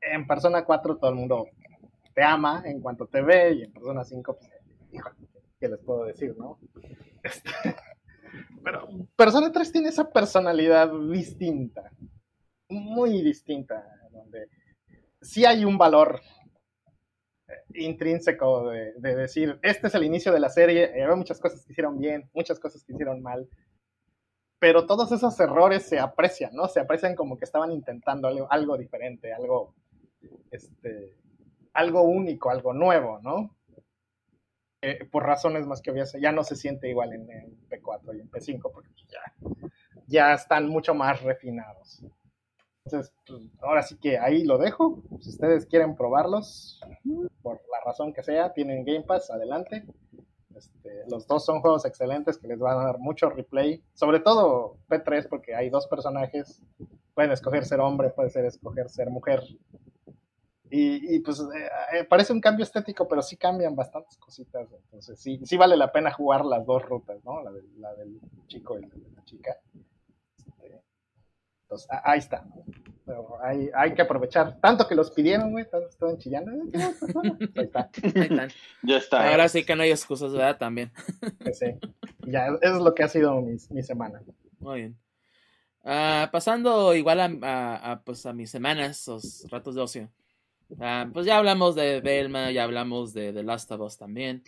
en 0.00 0.26
Persona 0.26 0.64
4 0.64 0.96
todo 0.96 1.10
el 1.10 1.16
mundo 1.16 1.48
te 2.14 2.22
ama 2.22 2.62
en 2.64 2.80
cuanto 2.80 3.06
te 3.06 3.20
ve, 3.20 3.52
y 3.52 3.62
en 3.64 3.72
Persona 3.72 4.04
5, 4.04 4.36
pues, 4.38 4.50
hijo, 4.92 5.10
¿qué 5.58 5.68
les 5.68 5.80
puedo 5.80 6.04
decir, 6.04 6.34
no? 6.38 6.58
Este, 7.22 7.50
pero 8.64 8.88
Persona 9.16 9.50
3 9.52 9.72
tiene 9.72 9.88
esa 9.88 10.08
personalidad 10.08 10.90
distinta 11.10 11.90
muy 12.68 13.22
distinta, 13.22 13.84
donde 14.10 14.48
sí 15.20 15.44
hay 15.44 15.64
un 15.64 15.78
valor 15.78 16.20
eh, 17.48 17.52
intrínseco 17.74 18.70
de, 18.70 18.92
decir, 18.98 19.58
este 19.62 19.88
es 19.88 19.94
el 19.94 20.04
inicio 20.04 20.32
de 20.32 20.40
la 20.40 20.48
serie, 20.48 20.92
hay 20.94 21.16
muchas 21.16 21.40
cosas 21.40 21.64
que 21.64 21.72
hicieron 21.72 21.98
bien, 21.98 22.28
muchas 22.34 22.58
cosas 22.58 22.84
que 22.84 22.92
hicieron 22.92 23.22
mal, 23.22 23.48
pero 24.58 24.86
todos 24.86 25.12
esos 25.12 25.38
errores 25.38 25.84
se 25.84 25.98
aprecian, 25.98 26.54
¿no? 26.54 26.66
Se 26.68 26.80
aprecian 26.80 27.14
como 27.14 27.36
que 27.36 27.44
estaban 27.44 27.72
intentando 27.72 28.28
algo, 28.50 28.76
diferente, 28.78 29.32
algo, 29.32 29.74
este, 30.50 31.12
algo 31.74 32.02
único, 32.02 32.50
algo 32.50 32.72
nuevo, 32.72 33.20
¿no? 33.20 33.56
eh, 34.86 35.04
por 35.04 35.24
razones 35.24 35.66
más 35.66 35.80
que 35.80 35.90
obvias, 35.90 36.12
ya 36.20 36.32
no 36.32 36.44
se 36.44 36.54
siente 36.54 36.88
igual 36.88 37.12
en, 37.12 37.26
P4 37.68 38.16
y 38.16 38.20
en 38.20 38.30
P5 38.30 38.70
porque 38.72 38.90
ya, 39.08 39.20
ya 40.06 40.34
están 40.34 40.68
mucho 40.68 40.94
más 40.94 41.22
refinados. 41.22 42.04
Entonces, 42.86 43.12
pues, 43.26 43.42
ahora 43.62 43.82
sí 43.82 43.96
que 43.96 44.16
ahí 44.16 44.44
lo 44.44 44.58
dejo. 44.58 45.02
Si 45.20 45.30
ustedes 45.30 45.66
quieren 45.66 45.96
probarlos, 45.96 46.80
por 47.42 47.60
la 47.70 47.84
razón 47.84 48.12
que 48.12 48.22
sea, 48.22 48.52
tienen 48.52 48.84
Game 48.84 49.02
Pass, 49.02 49.28
adelante. 49.30 49.84
Este, 50.54 51.04
los 51.10 51.26
dos 51.26 51.44
son 51.44 51.60
juegos 51.60 51.84
excelentes 51.84 52.38
que 52.38 52.46
les 52.46 52.60
van 52.60 52.78
a 52.78 52.84
dar 52.84 52.98
mucho 52.98 53.28
replay. 53.28 53.82
Sobre 53.94 54.20
todo 54.20 54.76
P3 54.88 55.28
porque 55.28 55.56
hay 55.56 55.68
dos 55.68 55.88
personajes. 55.88 56.62
Pueden 57.14 57.32
escoger 57.32 57.64
ser 57.64 57.80
hombre, 57.80 58.10
puede 58.10 58.30
ser 58.30 58.44
escoger 58.44 58.88
ser 58.88 59.10
mujer. 59.10 59.42
Y, 60.68 61.20
pues 61.20 61.40
eh, 61.92 62.04
parece 62.04 62.32
un 62.32 62.40
cambio 62.40 62.64
estético, 62.64 63.06
pero 63.08 63.22
sí 63.22 63.36
cambian 63.36 63.74
bastantes 63.74 64.16
cositas. 64.16 64.68
Entonces 64.84 65.18
sí, 65.18 65.40
sí 65.44 65.56
vale 65.56 65.76
la 65.76 65.90
pena 65.90 66.12
jugar 66.12 66.44
las 66.44 66.64
dos 66.64 66.84
rutas, 66.84 67.18
¿no? 67.24 67.42
La 67.42 67.94
del 67.94 68.20
chico 68.46 68.78
y 68.78 68.82
la 68.82 68.88
de 68.88 69.10
la 69.14 69.24
chica. 69.24 69.56
Entonces, 71.66 71.88
ahí 72.04 72.20
está. 72.20 72.44
Pero 73.04 73.38
hay, 73.42 73.70
hay, 73.74 73.92
que 73.94 74.02
aprovechar. 74.02 74.60
Tanto 74.60 74.86
que 74.86 74.94
los 74.94 75.10
pidieron, 75.10 75.50
güey, 75.50 75.68
todos 75.68 75.90
estaban 75.90 76.16
chillando. 76.18 76.52
Ahí 77.56 77.64
está. 77.64 77.90
Ya 78.82 78.96
está. 78.96 79.30
Ahora 79.30 79.48
sí 79.48 79.64
que 79.64 79.74
no 79.74 79.82
hay 79.82 79.90
excusas, 79.90 80.32
¿verdad? 80.32 80.58
También. 80.58 80.92
Sí. 81.52 81.66
Ya, 82.26 82.46
eso 82.60 82.76
es 82.76 82.82
lo 82.82 82.94
que 82.94 83.02
ha 83.02 83.08
sido 83.08 83.40
mi, 83.40 83.56
mi 83.70 83.82
semana. 83.82 84.22
Muy 84.58 84.80
bien. 84.80 84.98
Uh, 85.82 86.30
pasando 86.32 86.94
igual 86.94 87.20
a, 87.20 87.92
a, 87.92 88.02
pues 88.02 88.26
a 88.26 88.32
mis 88.32 88.50
semanas, 88.50 89.06
los 89.06 89.46
ratos 89.50 89.74
de 89.76 89.80
ocio. 89.80 90.10
Uh, 90.68 91.10
pues 91.12 91.26
ya 91.26 91.38
hablamos 91.38 91.76
de 91.76 92.00
Belma, 92.00 92.50
ya 92.50 92.64
hablamos 92.64 93.12
de 93.12 93.32
The 93.32 93.44
Last 93.44 93.70
of 93.70 93.80
Us 93.80 93.98
también. 93.98 94.42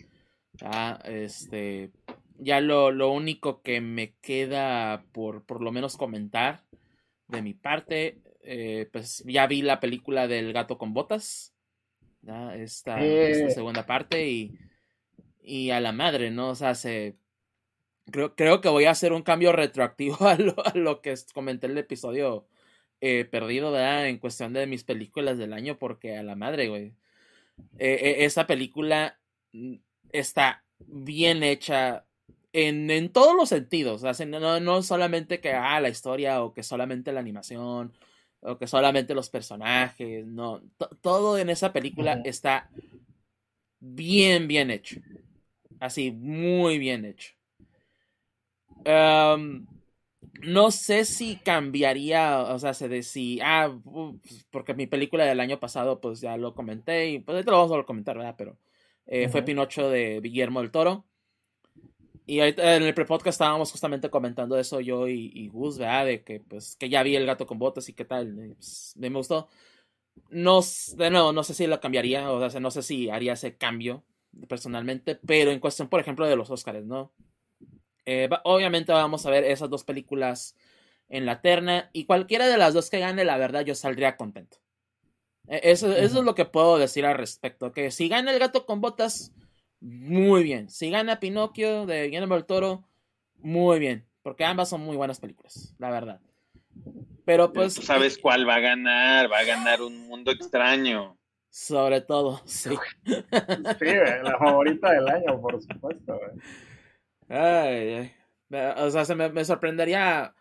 Uh, 0.61 0.99
este, 1.05 1.91
ya 2.37 2.59
lo, 2.59 2.91
lo, 2.91 3.11
único 3.11 3.61
que 3.61 3.79
me 3.79 4.15
queda 4.21 5.05
por, 5.13 5.45
por 5.45 5.61
lo 5.61 5.71
menos 5.71 5.95
comentar 5.95 6.63
de 7.29 7.41
mi 7.41 7.53
parte, 7.53 8.21
eh, 8.43 8.89
pues 8.91 9.23
ya 9.25 9.47
vi 9.47 9.61
la 9.61 9.79
película 9.79 10.27
del 10.27 10.53
gato 10.53 10.77
con 10.77 10.93
botas, 10.93 11.53
esta, 12.55 13.03
esta, 13.03 13.49
segunda 13.49 13.85
parte 13.85 14.27
y, 14.27 14.57
y 15.41 15.69
a 15.71 15.79
la 15.79 15.91
madre, 15.91 16.31
¿no? 16.31 16.49
O 16.49 16.55
sea, 16.55 16.75
se, 16.75 17.15
creo, 18.11 18.35
creo 18.35 18.61
que 18.61 18.69
voy 18.69 18.85
a 18.85 18.91
hacer 18.91 19.13
un 19.13 19.23
cambio 19.23 19.51
retroactivo 19.51 20.17
a 20.27 20.35
lo, 20.35 20.55
a 20.65 20.73
lo 20.75 21.01
que 21.01 21.15
comenté 21.33 21.67
en 21.67 21.73
el 21.73 21.77
episodio 21.79 22.47
eh, 23.01 23.25
perdido, 23.25 23.71
¿verdad? 23.71 24.07
En 24.07 24.17
cuestión 24.17 24.53
de 24.53 24.67
mis 24.67 24.83
películas 24.83 25.37
del 25.37 25.53
año, 25.53 25.77
porque 25.77 26.17
a 26.17 26.23
la 26.23 26.35
madre, 26.35 26.67
güey. 26.67 26.93
Eh, 27.77 28.17
esa 28.19 28.47
película 28.47 29.19
mm, 29.51 29.75
está 30.11 30.63
bien 30.79 31.43
hecha, 31.43 32.05
en, 32.53 32.89
en 32.89 33.11
todos 33.11 33.35
los 33.35 33.49
sentidos. 33.49 34.03
O 34.03 34.13
sea, 34.13 34.25
no, 34.25 34.59
no 34.59 34.81
solamente 34.83 35.39
que 35.39 35.53
ah, 35.53 35.79
la 35.79 35.89
historia 35.89 36.43
o 36.43 36.53
que 36.53 36.63
solamente 36.63 37.11
la 37.11 37.19
animación 37.19 37.93
o 38.41 38.57
que 38.57 38.67
solamente 38.67 39.15
los 39.15 39.29
personajes. 39.29 40.25
No, 40.25 40.61
todo 41.01 41.37
en 41.37 41.49
esa 41.49 41.73
película 41.73 42.21
está 42.25 42.69
bien, 43.79 44.47
bien 44.47 44.71
hecho. 44.71 44.99
Así, 45.79 46.11
muy 46.11 46.77
bien 46.79 47.05
hecho. 47.05 47.33
no 50.41 50.71
sé 50.71 51.05
si 51.05 51.37
cambiaría, 51.37 52.41
o 52.41 52.59
sea, 52.59 52.73
se 52.73 52.87
decía, 52.89 53.43
ah, 53.45 53.79
porque 54.51 54.73
mi 54.73 54.87
película 54.87 55.25
del 55.25 55.39
año 55.39 55.59
pasado, 55.59 55.99
pues 56.01 56.21
ya 56.21 56.37
lo 56.37 56.53
comenté 56.55 57.09
y 57.09 57.19
pues 57.19 57.35
ahorita 57.35 57.51
lo 57.51 57.57
vamos 57.57 57.77
a 57.77 57.85
comentar, 57.85 58.17
¿verdad? 58.17 58.35
Pero 58.37 58.57
eh, 59.07 59.29
fue 59.29 59.43
Pinocho 59.43 59.89
de 59.89 60.19
Guillermo 60.21 60.61
del 60.61 60.71
Toro. 60.71 61.05
Y 62.29 62.41
en 62.41 62.83
el 62.83 62.93
pre-podcast 62.93 63.33
estábamos 63.37 63.71
justamente 63.71 64.11
comentando 64.11 64.55
eso 64.59 64.79
yo 64.81 65.07
y, 65.07 65.47
Gus, 65.47 65.79
¿verdad? 65.79 66.05
De 66.05 66.23
que, 66.23 66.39
pues, 66.39 66.75
que 66.75 66.87
ya 66.87 67.01
vi 67.01 67.15
el 67.15 67.25
gato 67.25 67.47
con 67.47 67.57
botas 67.57 67.89
y 67.89 67.93
qué 67.93 68.05
tal. 68.05 68.53
Pues, 68.55 68.93
me 68.97 69.09
gustó. 69.09 69.47
No, 70.29 70.59
de 70.95 71.09
nuevo, 71.09 71.33
no 71.33 71.43
sé 71.43 71.55
si 71.55 71.65
lo 71.65 71.79
cambiaría, 71.79 72.31
o 72.31 72.47
sea, 72.47 72.59
no 72.59 72.69
sé 72.69 72.83
si 72.83 73.09
haría 73.09 73.33
ese 73.33 73.57
cambio 73.57 74.03
personalmente, 74.47 75.15
pero 75.15 75.49
en 75.49 75.59
cuestión, 75.59 75.89
por 75.89 76.01
ejemplo, 76.01 76.27
de 76.27 76.35
los 76.35 76.51
Oscars, 76.51 76.85
¿no? 76.85 77.11
Eh, 78.05 78.29
obviamente 78.43 78.91
vamos 78.91 79.25
a 79.25 79.31
ver 79.31 79.43
esas 79.43 79.71
dos 79.71 79.83
películas 79.83 80.55
en 81.07 81.25
la 81.25 81.41
terna 81.41 81.89
y 81.93 82.05
cualquiera 82.05 82.47
de 82.47 82.59
las 82.59 82.75
dos 82.75 82.91
que 82.91 82.99
gane, 82.99 83.25
la 83.25 83.37
verdad, 83.37 83.65
yo 83.65 83.73
saldría 83.73 84.17
contento. 84.17 84.57
E, 85.47 85.71
eso, 85.71 85.91
eso 85.91 86.19
es 86.19 86.23
lo 86.23 86.35
que 86.35 86.45
puedo 86.45 86.77
decir 86.77 87.07
al 87.07 87.17
respecto, 87.17 87.71
que 87.71 87.89
si 87.89 88.07
gana 88.07 88.31
el 88.31 88.37
gato 88.37 88.67
con 88.67 88.81
botas, 88.81 89.33
muy 89.81 90.43
bien. 90.43 90.69
Si 90.69 90.89
gana 90.89 91.19
Pinocchio 91.19 91.85
de 91.85 92.05
Guillermo 92.05 92.35
del 92.35 92.45
Toro, 92.45 92.83
muy 93.37 93.79
bien. 93.79 94.05
Porque 94.21 94.45
ambas 94.45 94.69
son 94.69 94.81
muy 94.81 94.97
buenas 94.97 95.19
películas, 95.19 95.73
la 95.77 95.89
verdad. 95.89 96.19
Pero 97.25 97.53
pues. 97.53 97.75
¿Tú 97.75 97.81
sabes 97.81 98.17
cuál 98.17 98.47
va 98.47 98.55
a 98.55 98.59
ganar? 98.59 99.31
Va 99.31 99.39
a 99.39 99.43
ganar 99.43 99.81
un 99.81 100.07
mundo 100.07 100.31
extraño. 100.31 101.17
Sobre 101.49 102.01
todo, 102.01 102.41
sí. 102.45 102.69
Sí, 103.05 103.85
la 104.23 104.37
favorita 104.37 104.91
del 104.91 105.07
año, 105.07 105.41
por 105.41 105.61
supuesto. 105.61 106.19
Ay, 107.27 108.11
ay. 108.51 108.73
O 108.77 108.89
sea, 108.91 109.05
se 109.05 109.15
me, 109.15 109.29
me, 109.29 109.45
sorprendería. 109.45 110.35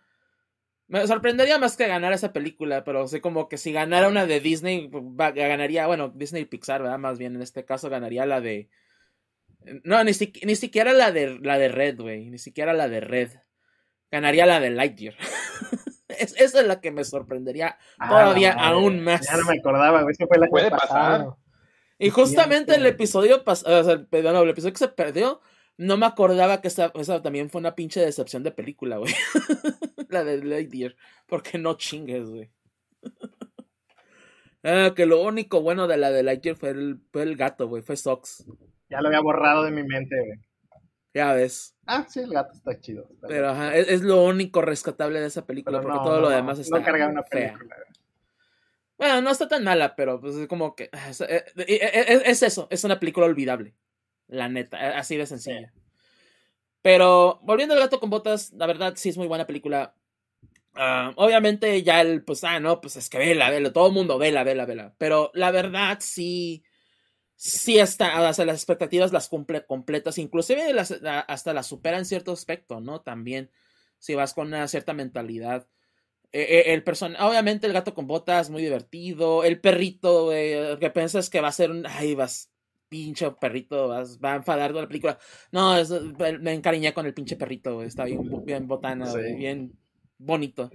Me 0.86 1.06
sorprendería 1.06 1.58
más 1.58 1.76
que 1.76 1.86
ganar 1.86 2.12
esa 2.12 2.32
película, 2.32 2.82
pero 2.82 3.06
sé 3.06 3.20
como 3.20 3.48
que 3.48 3.58
si 3.58 3.72
ganara 3.72 4.08
una 4.08 4.24
de 4.24 4.40
Disney, 4.40 4.90
ganaría, 4.90 5.86
bueno, 5.86 6.08
Disney 6.08 6.46
Pixar, 6.46 6.82
¿verdad? 6.82 6.98
Más 6.98 7.18
bien 7.18 7.36
en 7.36 7.42
este 7.42 7.66
caso 7.66 7.90
ganaría 7.90 8.24
la 8.24 8.40
de 8.40 8.70
no, 9.84 10.02
ni, 10.04 10.14
siquiera 10.14 10.92
la 10.92 11.12
de, 11.12 11.38
la 11.40 11.58
de 11.58 11.68
Red, 11.68 12.00
güey. 12.00 12.30
Ni 12.30 12.38
siquiera 12.38 12.72
la 12.72 12.88
de 12.88 13.00
Red. 13.00 13.30
Ganaría 14.10 14.46
la 14.46 14.60
de 14.60 14.70
Lightyear. 14.70 15.14
esa 16.08 16.60
es 16.60 16.66
la 16.66 16.80
que 16.80 16.90
me 16.90 17.04
sorprendería 17.04 17.78
ah, 17.98 18.08
todavía 18.08 18.52
aún 18.52 19.02
más. 19.02 19.26
Ya 19.26 19.36
no 19.36 19.46
me 19.46 19.58
acordaba, 19.58 20.02
güey. 20.02 20.14
fue 20.14 20.38
la 20.38 20.46
Puede 20.48 20.70
pasar. 20.70 21.28
Y 21.98 22.10
justamente 22.10 22.76
el 22.76 22.86
episodio 22.86 23.42
pasado, 23.42 23.80
o 23.80 23.84
sea, 23.84 23.94
el 23.94 24.48
episodio 24.50 24.72
que 24.72 24.78
se 24.78 24.88
perdió, 24.88 25.40
no 25.76 25.96
me 25.96 26.06
acordaba 26.06 26.60
que 26.60 26.68
esa, 26.68 26.92
también 27.22 27.50
fue 27.50 27.60
una 27.60 27.74
pinche 27.74 28.00
decepción 28.00 28.42
de 28.42 28.52
película, 28.52 28.98
güey. 28.98 29.12
la 30.08 30.24
de 30.24 30.42
Lightyear. 30.44 30.96
Porque 31.26 31.58
no 31.58 31.74
chingues, 31.74 32.28
güey. 32.28 32.50
ah, 34.62 34.92
que 34.94 35.06
lo 35.06 35.22
único 35.22 35.60
bueno 35.60 35.88
de 35.88 35.96
la 35.96 36.10
de 36.10 36.22
Lightyear 36.22 36.56
fue 36.56 36.70
el, 36.70 37.00
fue 37.12 37.22
el 37.22 37.36
gato, 37.36 37.66
güey. 37.66 37.82
Fue 37.82 37.96
Sox. 37.96 38.44
Ya 38.88 39.00
lo 39.00 39.08
había 39.08 39.20
borrado 39.20 39.64
de 39.64 39.70
mi 39.70 39.82
mente, 39.82 40.16
güey. 40.18 40.38
Ya 41.14 41.32
ves. 41.32 41.74
Ah, 41.86 42.06
sí, 42.08 42.20
el 42.20 42.30
gato 42.30 42.52
está 42.52 42.78
chido. 42.80 43.08
pero 43.26 43.48
ajá, 43.48 43.74
es, 43.76 44.02
lo 44.02 44.24
único 44.24 44.60
rescatable 44.62 45.20
de 45.20 45.26
esa 45.26 45.46
película, 45.46 45.80
porque 45.80 45.98
todo 45.98 46.20
lo 46.20 46.28
demás 46.28 46.58
está. 46.58 46.78
No 46.78 46.84
carga 46.84 47.08
una 47.08 47.22
película. 47.22 47.76
Bueno, 48.96 49.22
no 49.22 49.30
está 49.30 49.48
tan 49.48 49.64
mala, 49.64 49.94
pero 49.96 50.20
pues 50.20 50.34
es 50.36 50.46
como 50.48 50.74
que. 50.74 50.90
Es, 51.08 51.20
eh, 51.20 51.44
eh, 51.56 51.80
eh, 51.80 52.22
es, 52.24 52.42
eso, 52.42 52.66
es 52.70 52.84
una 52.84 53.00
película 53.00 53.26
olvidable. 53.26 53.74
La 54.26 54.48
neta, 54.48 54.98
así 54.98 55.16
de 55.16 55.26
sencilla. 55.26 55.72
Pero 56.82 57.40
volviendo 57.42 57.74
al 57.74 57.80
gato 57.80 58.00
con 58.00 58.10
botas, 58.10 58.52
la 58.52 58.66
verdad 58.66 58.94
sí 58.96 59.08
es 59.08 59.16
muy 59.16 59.26
buena 59.26 59.46
película. 59.46 59.94
Ah, 60.74 61.12
obviamente 61.16 61.82
ya 61.82 62.00
el, 62.00 62.22
pues, 62.22 62.44
ah, 62.44 62.60
no, 62.60 62.80
pues 62.80 62.96
es 62.96 63.08
que 63.08 63.18
vela, 63.18 63.50
vela, 63.50 63.72
todo 63.72 63.88
el 63.88 63.94
mundo 63.94 64.18
vela, 64.18 64.44
vela, 64.44 64.66
vela. 64.66 64.94
Pero 64.98 65.30
la 65.34 65.50
verdad 65.50 65.98
sí 66.00 66.62
sí 67.38 67.78
sea, 67.86 68.20
las 68.20 68.38
expectativas 68.40 69.12
las 69.12 69.28
cumple 69.28 69.64
completas, 69.64 70.18
inclusive 70.18 70.72
las, 70.72 70.90
hasta 71.28 71.54
las 71.54 71.68
supera 71.68 71.96
en 71.96 72.04
cierto 72.04 72.32
aspecto, 72.32 72.80
¿no? 72.80 73.00
También, 73.00 73.50
si 73.98 74.16
vas 74.16 74.34
con 74.34 74.48
una 74.48 74.66
cierta 74.66 74.92
mentalidad. 74.92 75.68
Eh, 76.32 76.42
eh, 76.42 76.74
el 76.74 76.82
person 76.82 77.14
obviamente 77.20 77.68
el 77.68 77.72
gato 77.72 77.94
con 77.94 78.08
botas, 78.08 78.50
muy 78.50 78.60
divertido. 78.60 79.44
El 79.44 79.60
perrito, 79.60 80.30
que 80.30 80.90
piensas 80.92 81.30
que 81.30 81.40
va 81.40 81.48
a 81.48 81.52
ser 81.52 81.70
un, 81.70 81.86
ay, 81.86 82.16
vas, 82.16 82.50
pinche 82.88 83.30
perrito, 83.30 83.86
vas, 83.86 84.18
va 84.18 84.32
a 84.32 84.36
enfadar 84.36 84.70
toda 84.70 84.82
la 84.82 84.88
película. 84.88 85.16
No, 85.52 85.76
me 86.40 86.54
encariñé 86.54 86.92
con 86.92 87.06
el 87.06 87.14
pinche 87.14 87.36
perrito, 87.36 87.84
está 87.84 88.04
bien, 88.04 88.44
bien 88.44 88.66
botana, 88.66 89.14
bien 89.14 89.78
bonito. 90.18 90.72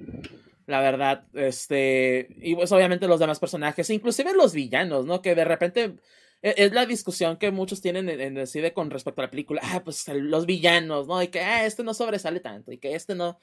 La 0.65 0.79
verdad, 0.79 1.27
este, 1.33 2.25
y 2.37 2.55
pues 2.55 2.71
obviamente 2.71 3.05
los 3.05 3.19
demás 3.19 3.37
personajes, 3.39 3.89
inclusive 3.89 4.33
los 4.33 4.53
villanos, 4.53 5.05
¿no? 5.05 5.21
Que 5.21 5.35
de 5.35 5.43
repente 5.43 5.83
e, 5.83 5.95
es 6.43 6.73
la 6.73 6.85
discusión 6.85 7.37
que 7.37 7.51
muchos 7.51 7.81
tienen 7.81 8.09
en, 8.09 8.37
el 8.37 8.47
cine 8.47 8.73
con 8.73 8.91
respecto 8.91 9.21
a 9.21 9.25
la 9.25 9.31
película. 9.31 9.61
Ah, 9.63 9.81
pues 9.83 10.05
los 10.09 10.45
villanos, 10.45 11.07
¿no? 11.07 11.23
Y 11.23 11.29
que 11.29 11.39
ah, 11.39 11.65
este 11.65 11.83
no 11.83 11.93
sobresale 11.93 12.41
tanto 12.41 12.71
y 12.71 12.77
que 12.77 12.95
este 12.95 13.15
no. 13.15 13.39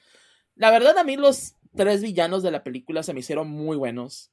La 0.55 0.69
verdad, 0.69 0.95
a 0.97 1.03
mí 1.03 1.17
los 1.17 1.55
tres 1.75 2.03
villanos 2.03 2.43
de 2.43 2.51
la 2.51 2.63
película 2.63 3.01
se 3.01 3.13
me 3.13 3.21
hicieron 3.21 3.49
muy 3.49 3.75
buenos. 3.75 4.29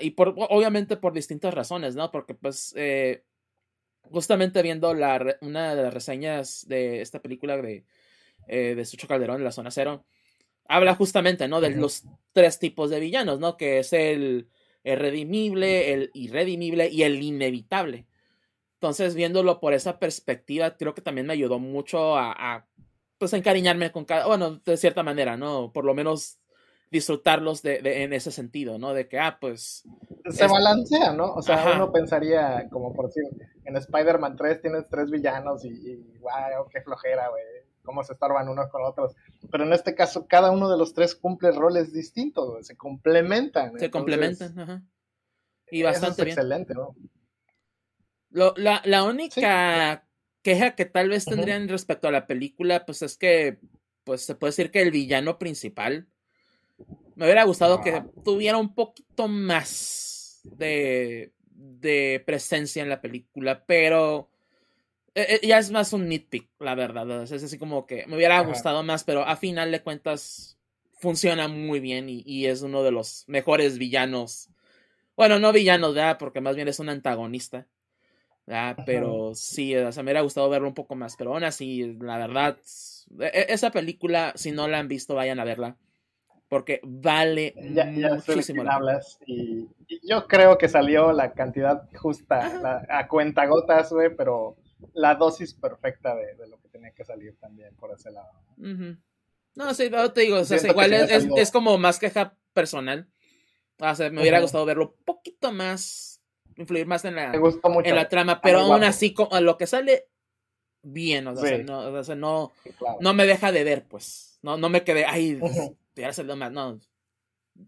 Y 0.00 0.10
por, 0.10 0.34
obviamente 0.36 0.98
por 0.98 1.14
distintas 1.14 1.54
razones, 1.54 1.96
¿no? 1.96 2.10
Porque 2.10 2.34
pues 2.34 2.74
eh, 2.76 3.24
justamente 4.02 4.60
viendo 4.60 4.92
la, 4.92 5.38
una 5.40 5.74
de 5.74 5.82
las 5.82 5.94
reseñas 5.94 6.66
de 6.68 7.00
esta 7.00 7.22
película 7.22 7.56
de, 7.56 7.86
eh, 8.48 8.74
de 8.74 8.84
Sucho 8.84 9.08
Calderón, 9.08 9.42
La 9.42 9.52
Zona 9.52 9.70
Cero, 9.70 10.04
habla 10.66 10.94
justamente, 10.94 11.48
¿no? 11.48 11.62
De 11.62 11.70
los 11.70 12.04
tres 12.32 12.58
tipos 12.58 12.90
de 12.90 13.00
villanos, 13.00 13.40
¿no? 13.40 13.56
Que 13.56 13.78
es 13.78 13.94
el 13.94 14.48
el 14.84 14.98
redimible, 14.98 15.92
el 15.92 16.10
irredimible 16.14 16.88
y 16.88 17.02
el 17.02 17.22
inevitable. 17.22 18.06
Entonces, 18.74 19.14
viéndolo 19.14 19.60
por 19.60 19.74
esa 19.74 19.98
perspectiva, 19.98 20.76
creo 20.76 20.94
que 20.94 21.02
también 21.02 21.26
me 21.26 21.32
ayudó 21.32 21.58
mucho 21.58 22.16
a, 22.16 22.66
pues, 23.18 23.32
encariñarme 23.32 23.90
con 23.90 24.04
cada, 24.04 24.26
bueno, 24.26 24.60
de 24.64 24.76
cierta 24.76 25.02
manera, 25.02 25.36
¿no? 25.36 25.72
Por 25.72 25.84
lo 25.84 25.94
menos 25.94 26.38
disfrutarlos 26.90 27.62
de, 27.62 27.80
en 28.04 28.12
ese 28.12 28.30
sentido, 28.30 28.78
¿no? 28.78 28.94
De 28.94 29.08
que, 29.08 29.18
ah, 29.18 29.38
pues... 29.40 29.84
Se 30.30 30.46
balancea, 30.46 31.12
¿no? 31.12 31.34
O 31.34 31.42
sea, 31.42 31.72
uno 31.74 31.90
pensaría, 31.92 32.68
como 32.70 32.94
por 32.94 33.06
decir, 33.06 33.24
en 33.64 33.76
Spider-Man 33.76 34.36
3 34.36 34.62
tienes 34.62 34.88
tres 34.88 35.10
villanos 35.10 35.64
y, 35.64 35.68
y 35.68 36.18
wow, 36.18 36.68
qué 36.70 36.80
flojera, 36.80 37.28
güey, 37.28 37.42
cómo 37.88 38.04
se 38.04 38.12
estorban 38.12 38.50
unos 38.50 38.68
con 38.68 38.82
otros. 38.84 39.16
Pero 39.50 39.64
en 39.64 39.72
este 39.72 39.94
caso, 39.94 40.26
cada 40.28 40.50
uno 40.50 40.70
de 40.70 40.76
los 40.76 40.92
tres 40.92 41.14
cumple 41.14 41.52
roles 41.52 41.90
distintos, 41.90 42.66
se 42.66 42.76
complementan. 42.76 43.78
Se 43.78 43.90
complementan, 43.90 44.58
ajá. 44.58 44.82
Y 45.70 45.82
bastante 45.82 46.20
es 46.22 46.28
excelente, 46.28 46.74
¿no? 46.74 46.94
la, 48.30 48.82
la, 48.84 49.04
única 49.04 50.06
queja 50.42 50.74
que 50.74 50.84
tal 50.84 51.08
vez 51.08 51.24
tendrían 51.24 51.66
respecto 51.66 52.08
a 52.08 52.12
la 52.12 52.26
película, 52.26 52.84
pues 52.84 53.00
es 53.00 53.16
que, 53.16 53.58
pues 54.04 54.26
se 54.26 54.34
puede 54.34 54.50
decir 54.50 54.70
que 54.70 54.82
el 54.82 54.90
villano 54.90 55.38
principal 55.38 56.08
me 57.14 57.24
hubiera 57.24 57.44
gustado 57.44 57.80
que 57.80 58.04
tuviera 58.22 58.58
un 58.58 58.74
poquito 58.74 59.28
más 59.28 60.42
de, 60.44 61.32
de 61.50 62.22
presencia 62.26 62.82
en 62.82 62.90
la 62.90 63.00
película, 63.00 63.64
pero 63.64 64.27
eh, 65.22 65.40
eh, 65.42 65.46
ya 65.46 65.58
es 65.58 65.70
más 65.70 65.92
un 65.92 66.08
nitpick, 66.08 66.48
la 66.58 66.74
verdad. 66.74 67.22
Es 67.22 67.32
así 67.32 67.58
como 67.58 67.86
que 67.86 68.06
me 68.06 68.16
hubiera 68.16 68.40
gustado 68.40 68.82
más, 68.82 69.04
pero 69.04 69.22
a 69.24 69.36
final 69.36 69.70
de 69.72 69.82
cuentas 69.82 70.58
funciona 71.00 71.48
muy 71.48 71.80
bien 71.80 72.08
y, 72.08 72.22
y, 72.24 72.46
es 72.46 72.62
uno 72.62 72.82
de 72.82 72.90
los 72.90 73.24
mejores 73.26 73.78
villanos. 73.78 74.50
Bueno, 75.16 75.38
no 75.38 75.52
villanos, 75.52 75.94
¿verdad? 75.94 76.18
Porque 76.18 76.40
más 76.40 76.56
bien 76.56 76.68
es 76.68 76.78
un 76.78 76.88
antagonista. 76.88 77.66
Pero 78.86 79.34
sí, 79.34 79.76
o 79.76 79.92
sea, 79.92 80.02
me 80.02 80.08
hubiera 80.08 80.22
gustado 80.22 80.48
verlo 80.48 80.68
un 80.68 80.74
poco 80.74 80.94
más. 80.94 81.16
Pero 81.16 81.34
aún 81.34 81.44
así, 81.44 81.98
la 82.00 82.16
verdad, 82.16 82.56
e, 83.20 83.26
e, 83.26 83.46
esa 83.52 83.70
película, 83.70 84.32
si 84.36 84.52
no 84.52 84.68
la 84.68 84.78
han 84.78 84.88
visto, 84.88 85.14
vayan 85.14 85.40
a 85.40 85.44
verla 85.44 85.76
porque 86.48 86.80
vale 86.82 87.54
muchísimo 87.90 88.62
hablas 88.70 89.18
y, 89.26 89.68
yo 90.02 90.26
creo 90.26 90.56
que 90.58 90.68
salió 90.68 91.12
la 91.12 91.32
cantidad 91.32 91.88
justa 91.94 92.84
a 92.88 93.06
cuentagotas, 93.08 93.92
güey, 93.92 94.14
pero 94.14 94.56
la 94.94 95.14
dosis 95.14 95.54
perfecta 95.54 96.14
de, 96.14 96.46
lo 96.46 96.60
que 96.60 96.68
tenía 96.68 96.92
que 96.92 97.04
salir 97.04 97.36
también 97.38 97.74
por 97.76 97.92
ese 97.92 98.10
lado. 98.10 98.32
No, 98.56 99.74
sí, 99.74 99.90
te 100.14 100.20
digo, 100.20 100.38
o 100.38 100.44
sea, 100.44 100.70
igual 100.70 100.92
es, 100.92 101.26
es, 101.36 101.50
como 101.50 101.78
más 101.78 101.98
queja 101.98 102.36
personal. 102.52 103.08
O 103.80 103.94
sea, 103.94 104.10
me 104.10 104.20
hubiera 104.20 104.40
gustado 104.40 104.64
verlo 104.64 104.94
un 104.96 105.04
poquito 105.04 105.52
más, 105.52 106.20
influir 106.56 106.86
más 106.86 107.04
en 107.04 107.16
la, 107.16 107.32
en 107.32 107.94
la 107.94 108.08
trama, 108.08 108.40
pero 108.40 108.60
aún 108.60 108.84
así, 108.84 109.14
a 109.30 109.40
lo 109.40 109.56
que 109.56 109.66
sale, 109.66 110.08
bien, 110.82 111.26
o 111.26 111.36
sea, 111.36 111.58
no, 111.58 111.80
o 111.80 112.04
sea, 112.04 112.14
no, 112.14 112.52
no 113.00 113.14
me 113.14 113.26
deja 113.26 113.52
de 113.52 113.64
ver, 113.64 113.86
pues. 113.86 114.38
No, 114.42 114.56
no 114.56 114.68
me 114.68 114.84
quedé, 114.84 115.04
ay, 115.04 115.40
ya 115.96 116.12
salió 116.12 116.36
más. 116.36 116.52
No, 116.52 116.80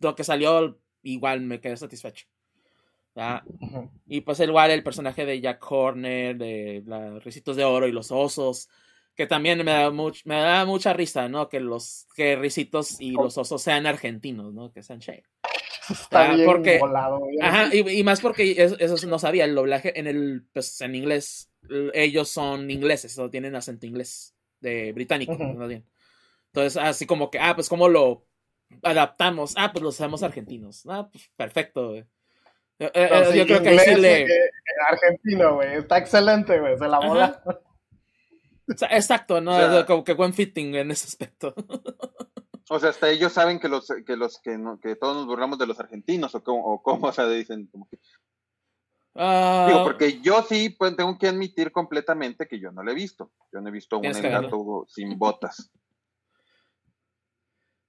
lo 0.00 0.14
que 0.14 0.24
salió 0.24 0.80
igual 1.02 1.40
me 1.40 1.60
quedé 1.60 1.76
satisfecho. 1.76 2.26
Y 4.06 4.20
pues 4.22 4.40
igual 4.40 4.70
el 4.70 4.82
personaje 4.82 5.24
de 5.24 5.40
Jack 5.40 5.70
Horner, 5.70 6.36
de 6.36 6.82
los 6.86 7.22
Ricitos 7.24 7.56
de 7.56 7.64
Oro 7.64 7.86
y 7.86 7.92
los 7.92 8.10
Osos, 8.10 8.68
que 9.14 9.26
también 9.26 9.58
me 9.64 9.72
da, 9.72 9.90
me 9.90 10.34
da 10.36 10.64
mucha 10.64 10.92
risa, 10.92 11.28
¿no? 11.28 11.48
Que 11.48 11.60
los 11.60 12.06
que 12.14 12.36
Ricitos 12.36 13.00
y 13.00 13.12
los 13.12 13.36
Osos 13.36 13.62
sean 13.62 13.86
argentinos, 13.86 14.54
¿no? 14.54 14.72
Que 14.72 14.82
sean 14.82 15.00
che. 15.00 15.24
Está 15.90 16.32
bien 16.32 16.46
porque, 16.46 16.78
volado, 16.78 17.20
ajá, 17.40 17.74
y, 17.74 18.04
más 18.04 18.20
porque 18.20 18.54
eso, 18.56 19.06
no 19.08 19.18
sabía, 19.18 19.44
el 19.44 19.56
doblaje 19.56 19.98
en 19.98 20.06
el, 20.06 20.46
pues 20.52 20.80
en 20.82 20.94
inglés, 20.94 21.50
ellos 21.94 22.28
son 22.28 22.70
ingleses, 22.70 23.18
o 23.18 23.28
tienen 23.28 23.56
acento 23.56 23.86
inglés, 23.86 24.36
de 24.60 24.92
británico, 24.92 25.36
más 25.36 25.68
bien. 25.68 25.84
Entonces, 26.52 26.76
así 26.76 27.06
como 27.06 27.30
que, 27.30 27.38
ah, 27.40 27.54
pues 27.54 27.68
cómo 27.68 27.88
lo 27.88 28.26
adaptamos. 28.82 29.54
Ah, 29.56 29.72
pues 29.72 29.82
lo 29.82 29.88
hacemos 29.90 30.22
argentinos. 30.22 30.84
Ah, 30.88 31.08
pues 31.10 31.30
perfecto, 31.36 31.90
güey. 31.90 32.04
Eh, 32.80 32.90
eh, 32.94 33.32
yo 33.36 33.46
creo 33.46 33.62
que 33.62 33.68
ahí 33.68 33.78
sí 33.78 33.94
le... 33.94 34.26
Argentino, 34.88 35.56
güey. 35.56 35.74
Está 35.74 35.98
excelente, 35.98 36.58
güey. 36.58 36.78
Se 36.78 36.88
la 36.88 37.00
mola. 37.00 37.42
exacto, 38.90 39.40
¿no? 39.40 39.86
como 39.86 40.02
que 40.02 40.14
buen 40.14 40.32
fitting 40.32 40.74
en 40.74 40.90
ese 40.90 41.06
aspecto. 41.06 41.54
O 42.70 42.78
sea, 42.78 42.90
hasta 42.90 43.10
ellos 43.10 43.32
saben 43.32 43.58
que 43.58 43.68
los 43.68 43.88
que 44.06 44.16
los 44.16 44.38
que, 44.38 44.56
que 44.80 44.94
todos 44.94 45.16
nos 45.16 45.26
burlamos 45.26 45.58
de 45.58 45.66
los 45.66 45.80
argentinos 45.80 46.32
o 46.36 46.42
cómo, 46.44 46.64
o 46.64 46.80
cómo 46.80 47.08
o 47.08 47.12
sea, 47.12 47.26
dicen 47.28 47.66
como 47.66 47.88
que 47.88 47.98
ah. 49.16 49.66
Digo, 49.68 49.82
porque 49.82 50.20
yo 50.20 50.42
sí 50.42 50.70
pues, 50.70 50.96
tengo 50.96 51.18
que 51.18 51.26
admitir 51.26 51.72
completamente 51.72 52.46
que 52.46 52.60
yo 52.60 52.70
no 52.70 52.84
lo 52.84 52.92
he 52.92 52.94
visto. 52.94 53.32
Yo 53.52 53.60
no 53.60 53.68
he 53.68 53.72
visto 53.72 53.98
un 53.98 54.12
gato 54.12 54.86
sin 54.88 55.18
botas. 55.18 55.72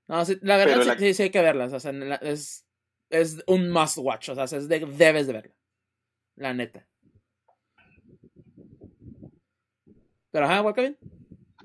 No, 0.08 0.24
la 0.42 0.58
verdad 0.58 0.98
sí, 0.98 1.14
sí, 1.14 1.24
hay 1.24 1.30
que 1.30 1.42
verlas. 1.42 1.72
O 1.74 1.80
sea, 1.80 1.92
es, 2.22 2.66
es 3.12 3.44
un 3.48 3.70
must 3.70 3.98
watch. 3.98 4.30
O 4.30 4.36
sea, 4.36 4.46
es 4.46 4.68
debes 4.68 5.28
de 5.28 5.34
verla. 5.34 5.56
La 6.36 6.54
neta. 6.54 6.88
Pero, 10.32 10.46
ajá, 10.46 10.72
bien? 10.74 10.98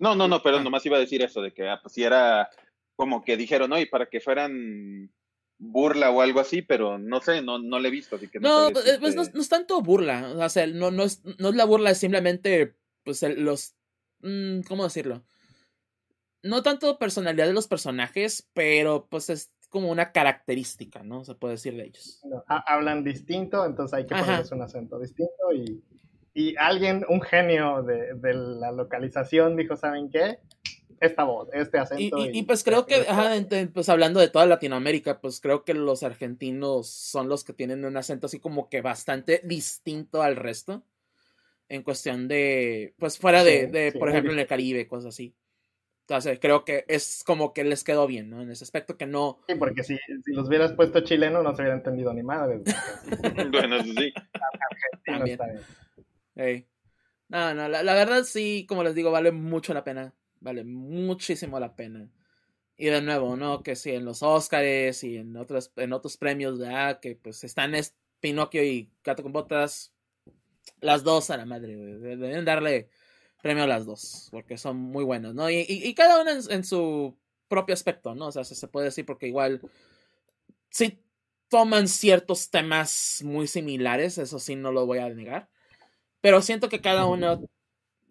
No, 0.00 0.14
no, 0.14 0.28
no, 0.28 0.42
pero 0.42 0.58
ah. 0.58 0.62
nomás 0.62 0.84
iba 0.84 0.96
a 0.96 1.00
decir 1.00 1.22
eso, 1.22 1.40
de 1.40 1.52
que 1.52 1.68
ah, 1.68 1.78
pues 1.80 1.94
si 1.94 2.02
era 2.02 2.50
como 2.96 3.24
que 3.24 3.36
dijeron, 3.36 3.70
no, 3.70 3.78
y 3.78 3.86
para 3.86 4.06
que 4.06 4.20
fueran 4.20 5.12
burla 5.58 6.10
o 6.10 6.20
algo 6.20 6.40
así, 6.40 6.62
pero 6.62 6.98
no 6.98 7.20
sé, 7.20 7.42
no, 7.42 7.58
no 7.58 7.78
le 7.78 7.88
he 7.88 7.90
visto, 7.90 8.16
así 8.16 8.28
que 8.28 8.40
no. 8.40 8.70
No, 8.70 8.80
pues 9.00 9.14
no, 9.14 9.22
es 9.22 9.48
tanto 9.48 9.80
burla, 9.80 10.32
o 10.36 10.48
sea, 10.48 10.66
no, 10.66 10.90
no, 10.90 11.04
es, 11.04 11.22
no 11.38 11.50
es 11.50 11.54
la 11.54 11.64
burla, 11.64 11.90
es 11.90 11.98
simplemente, 11.98 12.74
pues, 13.04 13.22
los, 13.22 13.74
mm, 14.20 14.62
¿cómo 14.62 14.84
decirlo? 14.84 15.24
no 16.46 16.62
tanto 16.62 16.98
personalidad 16.98 17.46
de 17.46 17.52
los 17.52 17.68
personajes, 17.68 18.48
pero 18.54 19.06
pues 19.10 19.30
es 19.30 19.52
como 19.68 19.90
una 19.90 20.12
característica, 20.12 21.02
¿no? 21.02 21.24
Se 21.24 21.34
puede 21.34 21.54
decir 21.54 21.76
de 21.76 21.84
ellos. 21.84 22.22
hablan 22.46 23.04
distinto, 23.04 23.64
entonces 23.64 23.94
hay 23.94 24.06
que 24.06 24.14
ponerles 24.14 24.52
un 24.52 24.62
acento 24.62 24.98
distinto 24.98 25.52
y, 25.54 25.82
y 26.34 26.54
alguien, 26.56 27.04
un 27.08 27.20
genio 27.20 27.82
de, 27.82 28.14
de, 28.14 28.34
la 28.34 28.70
localización 28.72 29.56
dijo, 29.56 29.76
¿saben 29.76 30.10
qué? 30.10 30.38
Esta 31.00 31.24
voz, 31.24 31.48
este 31.52 31.78
acento. 31.78 32.18
Y, 32.32 32.42
pues 32.44 32.64
creo 32.64 32.86
que, 32.86 33.04
pues 33.72 33.88
hablando 33.88 34.20
de 34.20 34.28
toda 34.28 34.46
Latinoamérica, 34.46 35.20
pues 35.20 35.40
creo 35.40 35.64
que 35.64 35.74
los 35.74 36.02
argentinos 36.02 36.88
son 36.88 37.28
los 37.28 37.44
que 37.44 37.52
tienen 37.52 37.84
un 37.84 37.96
acento 37.96 38.26
así 38.26 38.40
como 38.40 38.68
que 38.68 38.80
bastante 38.80 39.40
distinto 39.44 40.22
al 40.22 40.36
resto. 40.36 40.84
En 41.68 41.82
cuestión 41.82 42.28
de, 42.28 42.94
pues 42.98 43.18
fuera 43.18 43.42
de, 43.42 43.66
de 43.66 43.92
por 43.92 44.08
ejemplo, 44.08 44.32
en 44.32 44.38
el 44.38 44.46
Caribe, 44.46 44.86
cosas 44.86 45.14
así. 45.14 45.34
Entonces, 46.08 46.38
creo 46.40 46.64
que 46.64 46.84
es 46.86 47.24
como 47.26 47.52
que 47.52 47.64
les 47.64 47.82
quedó 47.82 48.06
bien, 48.06 48.30
¿no? 48.30 48.40
En 48.40 48.48
ese 48.48 48.62
aspecto 48.62 48.96
que 48.96 49.06
no. 49.06 49.40
Sí, 49.48 49.56
porque 49.56 49.82
si, 49.82 49.98
si 50.24 50.32
los 50.34 50.46
hubieras 50.46 50.72
puesto 50.72 51.00
chileno 51.00 51.42
no 51.42 51.52
se 51.56 51.62
hubiera 51.62 51.76
entendido 51.76 52.14
ni 52.14 52.22
madre. 52.22 52.62
bueno, 53.50 53.82
sí. 53.82 54.14
También. 55.04 55.40
No, 57.28 57.54
no, 57.54 57.68
la, 57.68 57.82
la, 57.82 57.94
verdad 57.94 58.22
sí, 58.22 58.66
como 58.68 58.84
les 58.84 58.94
digo, 58.94 59.10
vale 59.10 59.32
mucho 59.32 59.74
la 59.74 59.82
pena. 59.82 60.14
Vale 60.38 60.62
muchísimo 60.62 61.58
la 61.58 61.74
pena. 61.74 62.08
Y 62.76 62.86
de 62.86 63.02
nuevo, 63.02 63.36
¿no? 63.36 63.64
Que 63.64 63.74
sí, 63.74 63.90
en 63.90 64.04
los 64.04 64.22
Oscars 64.22 65.02
y 65.02 65.16
en 65.16 65.36
otros, 65.36 65.72
en 65.74 65.92
otros 65.92 66.16
premios, 66.16 66.60
¿verdad? 66.60 67.00
Que 67.00 67.16
pues 67.16 67.42
están 67.42 67.74
es 67.74 67.96
Pinocchio 68.20 68.62
y 68.62 68.92
Gato 69.02 69.24
con 69.24 69.32
Botas. 69.32 69.92
Las 70.80 71.02
dos 71.02 71.30
a 71.30 71.36
la 71.36 71.46
madre, 71.46 71.74
Deben 71.76 72.44
darle 72.44 72.90
premio 73.42 73.64
a 73.64 73.66
las 73.66 73.86
dos, 73.86 74.28
porque 74.30 74.58
son 74.58 74.76
muy 74.76 75.04
buenos, 75.04 75.34
¿no? 75.34 75.50
Y, 75.50 75.64
y, 75.68 75.94
cada 75.94 76.20
una 76.20 76.32
en, 76.32 76.64
su 76.64 77.16
propio 77.48 77.74
aspecto, 77.74 78.14
¿no? 78.14 78.26
O 78.28 78.32
sea, 78.32 78.44
se, 78.44 78.68
puede 78.68 78.86
decir 78.86 79.06
porque 79.06 79.28
igual 79.28 79.60
sí 80.70 81.00
toman 81.48 81.88
ciertos 81.88 82.50
temas 82.50 83.22
muy 83.24 83.46
similares, 83.46 84.18
eso 84.18 84.38
sí 84.38 84.56
no 84.56 84.72
lo 84.72 84.86
voy 84.86 84.98
a 84.98 85.08
negar, 85.10 85.48
pero 86.20 86.42
siento 86.42 86.68
que 86.68 86.80
cada 86.80 87.06
uno, 87.06 87.40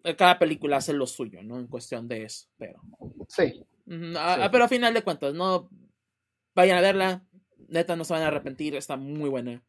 eh, 0.04 0.16
cada 0.16 0.38
película 0.38 0.78
hace 0.78 0.92
lo 0.92 1.06
suyo, 1.06 1.42
¿no? 1.42 1.58
En 1.58 1.66
cuestión 1.66 2.08
de 2.08 2.24
eso, 2.24 2.48
pero... 2.56 2.80
Sí. 3.28 3.62
pero 3.86 4.64
a 4.64 4.68
final 4.68 4.94
de 4.94 5.02
cuentas, 5.02 5.34
no 5.34 5.68
vayan 6.54 6.78
a 6.78 6.80
verla, 6.80 7.26
neta 7.68 7.96
no 7.96 8.04
se 8.04 8.14
van 8.14 8.22
a 8.22 8.28
arrepentir, 8.28 8.74
está 8.74 8.96
muy 8.96 9.28
buena. 9.28 9.62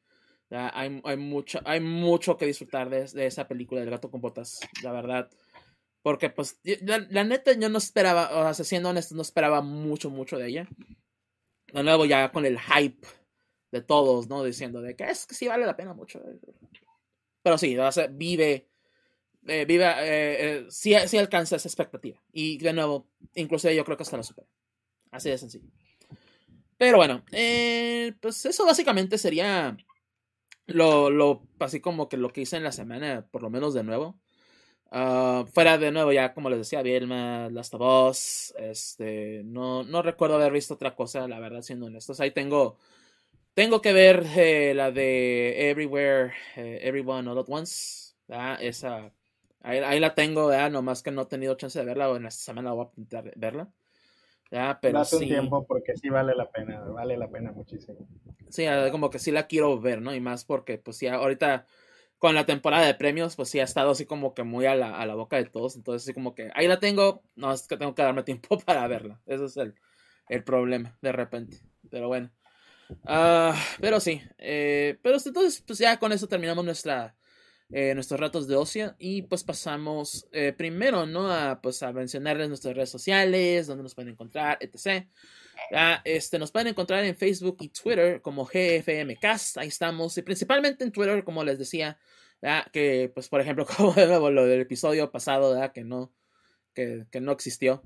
Hay, 0.50 1.02
hay, 1.04 1.18
mucho, 1.18 1.60
hay 1.66 1.82
mucho 1.82 2.38
que 2.38 2.46
disfrutar 2.46 2.90
de, 2.90 3.06
de, 3.06 3.26
esa 3.26 3.50
película 3.50 3.82
del 3.82 3.90
gato 3.90 4.10
con 4.10 4.22
botas, 4.22 4.62
la 4.82 4.94
verdad. 4.94 5.30
Porque, 6.08 6.30
pues, 6.30 6.58
la, 6.84 7.26
neta, 7.26 7.52
yo 7.52 7.68
no 7.68 7.80
esperaba, 7.80 8.50
o 8.50 8.54
sea, 8.54 8.64
siendo 8.64 8.88
honesto, 8.88 9.14
no 9.14 9.22
esperaba 9.22 9.60
mucho, 9.62 10.10
mucho 10.10 10.38
de 10.38 10.48
ella. 10.48 10.70
De 11.74 11.84
nuevo, 11.84 12.06
ya 12.06 12.32
con 12.32 12.46
el 12.46 12.58
hype 12.58 13.06
de 13.74 13.82
todos, 13.82 14.30
¿no? 14.30 14.42
Diciendo 14.42 14.80
de 14.80 14.96
que 14.96 15.04
es 15.04 15.28
que 15.28 15.36
sí 15.36 15.50
vale 15.50 15.66
la 15.66 15.76
pena 15.76 15.94
mucho. 15.94 16.22
Pero 17.44 17.58
sí, 17.58 17.78
o 17.78 17.92
sea, 17.92 18.08
vive, 18.08 18.70
eh, 19.48 19.66
vive, 19.66 19.84
eh, 19.84 19.96
eh, 20.40 20.66
sí, 20.70 20.96
sí, 21.08 21.18
alcanza 21.18 21.58
esa 21.58 21.68
expectativa. 21.68 22.18
Y 22.32 22.58
de 22.58 22.72
nuevo, 22.72 23.10
inclusive 23.36 23.76
yo 23.76 23.84
creo 23.84 23.98
que 23.98 24.04
hasta 24.04 24.16
la 24.16 24.24
supera. 24.24 24.48
Así 25.12 25.30
de 25.30 25.38
sencillo. 25.38 25.68
Pero 26.78 26.96
bueno, 26.96 27.22
pues 28.22 28.46
eso 28.46 28.66
básicamente 28.66 29.18
sería 29.18 29.76
lo, 30.68 31.10
lo, 31.10 31.46
así 31.60 31.82
como 31.82 32.08
que 32.08 32.16
lo 32.16 32.30
que 32.30 32.40
hice 32.40 32.56
en 32.56 32.64
la 32.64 32.72
semana, 32.72 33.28
por 33.30 33.42
lo 33.42 33.50
menos 33.50 33.74
de 33.74 33.84
nuevo. 33.84 34.22
Uh, 34.90 35.46
fuera 35.48 35.78
de 35.78 35.92
nuevo, 35.92 36.14
ya 36.14 36.34
como 36.34 36.50
les 36.50 36.60
decía, 36.60 36.82
Vilma, 36.82 37.50
Last 37.50 37.74
of 37.74 38.10
Us, 38.10 38.54
este, 38.58 39.42
no, 39.44 39.84
no 39.84 40.02
recuerdo 40.02 40.36
haber 40.36 40.54
visto 40.54 40.76
otra 40.76 40.96
cosa, 40.96 41.28
la 41.28 41.40
verdad, 41.40 41.62
siendo 41.62 41.88
honestos. 41.88 42.22
Ahí 42.22 42.32
tengo, 42.32 42.78
tengo 43.54 43.82
que 43.82 43.92
ver 43.92 44.26
eh, 44.38 44.74
la 44.74 44.92
de 44.92 45.70
Everywhere, 45.70 46.34
eh, 46.56 46.80
Everyone 46.84 47.30
All 47.30 47.40
at 47.40 47.50
Once, 47.50 48.14
esa, 48.62 49.12
ahí, 49.62 50.00
la 50.00 50.16
tengo, 50.16 50.48
¿verdad? 50.48 50.72
nomás 50.72 51.04
que 51.04 51.12
no 51.12 51.24
he 51.24 51.26
tenido 51.26 51.56
chance 51.56 51.78
de 51.78 51.86
verla, 51.86 52.10
o 52.10 52.16
en 52.16 52.26
esta 52.26 52.46
semana 52.46 52.72
voy 52.72 52.86
a 52.86 52.90
intentar 52.96 53.34
verla. 53.36 53.70
¿verdad? 54.50 54.80
Pero 54.82 55.00
Date 55.00 55.16
un 55.18 55.26
tiempo 55.26 55.66
porque 55.68 55.98
sí 55.98 56.08
vale 56.10 56.34
la 56.34 56.50
pena, 56.50 56.80
vale 56.80 57.18
la 57.18 57.28
pena 57.28 57.52
muchísimo. 57.52 58.08
Sí, 58.50 58.66
como 58.92 59.10
que 59.10 59.20
sí 59.20 59.32
la 59.32 59.48
quiero 59.48 59.78
ver, 59.82 60.02
¿no? 60.02 60.16
Y 60.16 60.22
más 60.22 60.46
porque, 60.46 60.78
pues 60.78 60.96
sí, 60.96 61.08
ahorita 61.08 61.66
con 62.18 62.34
la 62.34 62.46
temporada 62.46 62.86
de 62.86 62.96
premios, 62.96 63.36
pues 63.36 63.50
sí 63.50 63.60
ha 63.60 63.64
estado 63.64 63.92
así 63.92 64.06
como 64.06 64.34
que 64.34 64.44
muy 64.44 64.66
a 64.66 64.76
la, 64.76 65.00
a 65.00 65.06
la 65.06 65.16
boca 65.16 65.38
de 65.38 65.46
todos. 65.46 65.76
Entonces, 65.76 66.04
así 66.04 66.14
como 66.14 66.34
que 66.34 66.50
ahí 66.56 66.68
la 66.68 66.80
tengo, 66.80 67.24
no 67.36 67.52
es 67.54 67.68
que 67.68 67.78
tengo 67.78 67.94
que 67.94 68.02
darme 68.02 68.24
tiempo 68.24 68.58
para 68.66 68.88
verla. 68.88 69.22
Ese 69.26 69.46
es 69.46 69.58
el, 69.58 69.76
el 70.30 70.44
problema, 70.44 70.98
de 71.02 71.12
repente. 71.12 71.60
Pero 71.90 72.08
bueno. 72.08 72.32
Uh, 73.04 73.54
pero 73.80 74.00
sí. 74.00 74.22
Eh, 74.38 74.98
pero 75.02 75.18
entonces, 75.24 75.62
pues 75.66 75.80
ya 75.80 75.98
con 76.00 76.12
eso 76.12 76.28
terminamos 76.28 76.66
nuestra, 76.66 77.16
eh, 77.70 77.94
nuestros 77.94 78.20
ratos 78.20 78.48
de 78.48 78.56
ocio. 78.56 78.96
Y 78.98 79.24
pues 79.24 79.44
pasamos 79.44 80.28
eh, 80.32 80.54
primero, 80.54 81.06
¿no? 81.06 81.32
A, 81.32 81.62
pues 81.62 81.84
a 81.84 81.94
mencionarles 81.94 82.48
nuestras 82.48 82.76
redes 82.76 82.90
sociales, 82.90 83.68
donde 83.68 83.84
nos 83.84 83.94
pueden 83.94 84.14
encontrar, 84.14 84.58
etc. 84.62 85.08
este, 86.04 86.40
nos 86.40 86.52
pueden 86.52 86.68
encontrar 86.68 87.04
en 87.04 87.16
Facebook 87.16 87.58
y 87.62 87.70
Twitter 87.70 88.22
como 88.22 88.46
GFMcast. 88.46 89.58
Ahí 89.58 89.68
estamos. 89.68 90.18
Y 90.18 90.22
principalmente 90.22 90.84
en 90.84 90.92
Twitter, 90.92 91.24
como 91.24 91.44
les 91.44 91.60
decía. 91.60 91.98
Que, 92.72 93.12
pues, 93.14 93.30
por 93.30 93.42
ejemplo, 93.42 93.66
como 93.78 94.30
lo 94.30 94.46
del 94.46 94.62
episodio 94.62 95.12
pasado, 95.12 95.72
que 95.74 95.84
no, 95.84 96.14
que, 96.74 97.06
que 97.12 97.22
no 97.22 97.32
existió. 97.32 97.84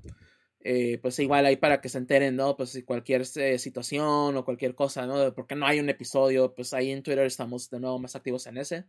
Eh, 0.64 0.98
pues 1.02 1.18
igual 1.18 1.44
ahí 1.44 1.56
para 1.56 1.80
que 1.80 1.88
se 1.88 1.98
enteren, 1.98 2.36
¿no? 2.36 2.56
Pues 2.56 2.70
si 2.70 2.84
cualquier 2.84 3.22
eh, 3.36 3.58
situación 3.58 4.36
o 4.36 4.44
cualquier 4.44 4.74
cosa, 4.74 5.06
¿no? 5.06 5.34
Porque 5.34 5.56
no 5.56 5.66
hay 5.66 5.80
un 5.80 5.88
episodio, 5.88 6.54
pues 6.54 6.72
ahí 6.72 6.90
en 6.92 7.02
Twitter 7.02 7.26
estamos 7.26 7.68
de 7.68 7.80
nuevo 7.80 7.98
más 7.98 8.14
activos 8.14 8.46
en 8.46 8.58
ese, 8.58 8.84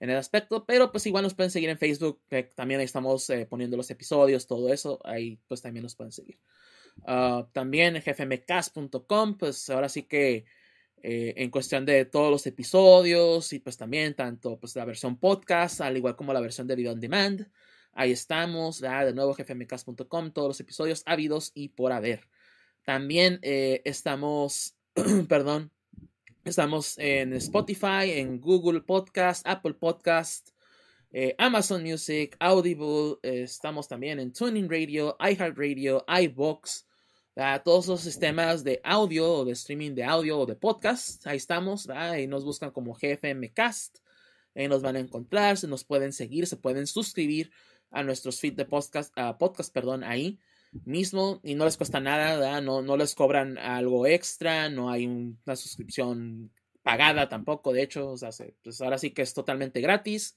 en 0.00 0.10
el 0.10 0.16
aspecto, 0.16 0.64
pero 0.66 0.90
pues 0.90 1.06
igual 1.06 1.22
nos 1.22 1.34
pueden 1.34 1.52
seguir 1.52 1.68
en 1.70 1.78
Facebook, 1.78 2.20
que 2.28 2.42
también 2.42 2.80
ahí 2.80 2.86
estamos 2.86 3.30
eh, 3.30 3.46
poniendo 3.48 3.76
los 3.76 3.88
episodios, 3.90 4.48
todo 4.48 4.72
eso, 4.72 4.98
ahí 5.04 5.38
pues 5.46 5.62
también 5.62 5.84
nos 5.84 5.94
pueden 5.94 6.12
seguir. 6.12 6.40
Uh, 6.98 7.44
también 7.52 7.94
gfmcast.com, 7.94 9.38
pues 9.38 9.68
ahora 9.70 9.88
sí 9.88 10.04
que 10.04 10.44
en 11.04 11.50
cuestión 11.50 11.84
de 11.84 12.04
todos 12.04 12.30
los 12.30 12.46
episodios 12.46 13.52
y 13.52 13.58
pues 13.58 13.76
también 13.76 14.14
tanto 14.14 14.60
pues 14.60 14.76
la 14.76 14.84
versión 14.84 15.16
podcast, 15.18 15.80
al 15.80 15.96
igual 15.96 16.14
como 16.14 16.32
la 16.32 16.40
versión 16.40 16.68
de 16.68 16.76
video 16.76 16.92
on 16.92 17.00
demand. 17.00 17.50
Ahí 17.94 18.12
estamos, 18.12 18.80
de 18.80 19.12
nuevo 19.12 19.34
gfmcast.com, 19.34 20.30
todos 20.30 20.48
los 20.48 20.60
episodios 20.60 21.02
habidos 21.04 21.50
y 21.54 21.70
por 21.70 21.92
haber. 21.92 22.28
También 22.84 23.38
eh, 23.42 23.82
estamos, 23.84 24.76
perdón, 25.28 25.70
estamos 26.44 26.98
en 26.98 27.34
Spotify, 27.34 28.12
en 28.12 28.40
Google 28.40 28.80
Podcast, 28.80 29.46
Apple 29.46 29.74
Podcast, 29.74 30.51
eh, 31.14 31.34
Amazon 31.36 31.82
Music, 31.82 32.36
Audible, 32.40 33.18
eh, 33.22 33.42
estamos 33.42 33.86
también 33.86 34.18
en 34.18 34.32
Tuning 34.32 34.68
Radio, 34.68 35.14
iHeartRadio, 35.20 36.06
iBox, 36.08 36.86
todos 37.64 37.86
los 37.86 38.00
sistemas 38.00 38.64
de 38.64 38.80
audio 38.82 39.30
o 39.30 39.44
de 39.44 39.52
streaming 39.52 39.94
de 39.94 40.04
audio 40.04 40.38
o 40.38 40.46
de 40.46 40.56
podcast. 40.56 41.26
Ahí 41.26 41.36
estamos, 41.36 41.88
ahí 41.90 42.26
nos 42.26 42.44
buscan 42.44 42.70
como 42.70 42.94
GFMcast. 42.94 43.98
Ahí 44.54 44.68
nos 44.68 44.82
van 44.82 44.96
a 44.96 45.00
encontrar, 45.00 45.58
se 45.58 45.68
nos 45.68 45.84
pueden 45.84 46.12
seguir, 46.12 46.46
se 46.46 46.56
pueden 46.56 46.86
suscribir 46.86 47.50
a 47.90 48.02
nuestros 48.02 48.40
feed 48.40 48.54
de 48.54 48.64
podcast, 48.64 49.14
podcast 49.38 49.72
perdón, 49.72 50.04
ahí 50.04 50.38
mismo 50.84 51.40
y 51.42 51.54
no 51.54 51.66
les 51.66 51.76
cuesta 51.76 52.00
nada, 52.00 52.60
No, 52.62 52.80
no 52.80 52.96
les 52.96 53.14
cobran 53.14 53.58
algo 53.58 54.06
extra, 54.06 54.70
no 54.70 54.90
hay 54.90 55.06
una 55.06 55.56
suscripción 55.56 56.50
pagada 56.82 57.28
tampoco, 57.28 57.72
de 57.72 57.82
hecho, 57.82 58.14
pues 58.62 58.80
ahora 58.80 58.98
sí 58.98 59.10
que 59.10 59.22
es 59.22 59.34
totalmente 59.34 59.80
gratis 59.80 60.36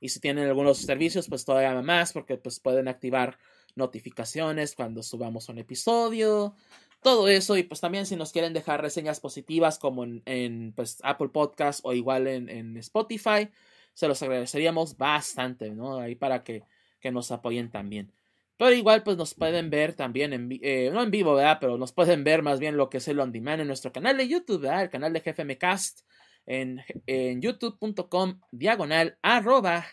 y 0.00 0.08
si 0.10 0.20
tienen 0.20 0.46
algunos 0.46 0.78
servicios, 0.78 1.28
pues 1.28 1.44
todavía 1.44 1.80
más 1.82 2.12
porque 2.12 2.36
pues 2.36 2.60
pueden 2.60 2.88
activar 2.88 3.38
notificaciones 3.74 4.74
cuando 4.74 5.02
subamos 5.02 5.48
un 5.48 5.58
episodio, 5.58 6.54
todo 7.02 7.28
eso 7.28 7.56
y 7.56 7.62
pues 7.62 7.80
también 7.80 8.06
si 8.06 8.16
nos 8.16 8.32
quieren 8.32 8.52
dejar 8.52 8.82
reseñas 8.82 9.20
positivas 9.20 9.78
como 9.78 10.04
en, 10.04 10.72
pues, 10.74 10.98
Apple 11.02 11.28
Podcast 11.28 11.80
o 11.82 11.92
igual 11.92 12.26
en, 12.26 12.48
en 12.48 12.76
Spotify, 12.78 13.50
se 13.94 14.08
los 14.08 14.22
agradeceríamos 14.22 14.96
bastante, 14.96 15.70
¿no? 15.70 15.98
Ahí 15.98 16.14
para 16.14 16.42
que 16.42 16.64
que 17.00 17.12
nos 17.12 17.30
apoyen 17.30 17.70
también. 17.70 18.12
Pero 18.56 18.72
igual, 18.72 19.02
pues 19.02 19.16
nos 19.16 19.34
pueden 19.34 19.68
ver 19.70 19.92
también, 19.94 20.32
en, 20.32 20.48
eh, 20.62 20.90
no 20.92 21.02
en 21.02 21.10
vivo, 21.10 21.34
¿verdad? 21.34 21.58
Pero 21.60 21.76
nos 21.76 21.92
pueden 21.92 22.24
ver 22.24 22.42
más 22.42 22.58
bien 22.58 22.76
lo 22.76 22.88
que 22.88 22.98
es 22.98 23.08
el 23.08 23.20
on 23.20 23.30
demand 23.30 23.60
en 23.60 23.66
nuestro 23.66 23.92
canal 23.92 24.16
de 24.16 24.28
YouTube, 24.28 24.62
¿verdad? 24.62 24.84
El 24.84 24.90
canal 24.90 25.12
de 25.12 25.20
GFMcast 25.20 26.00
en, 26.46 26.80
en 27.06 27.42
youtube.com 27.42 28.40
diagonal 28.50 29.18
arroba. 29.22 29.86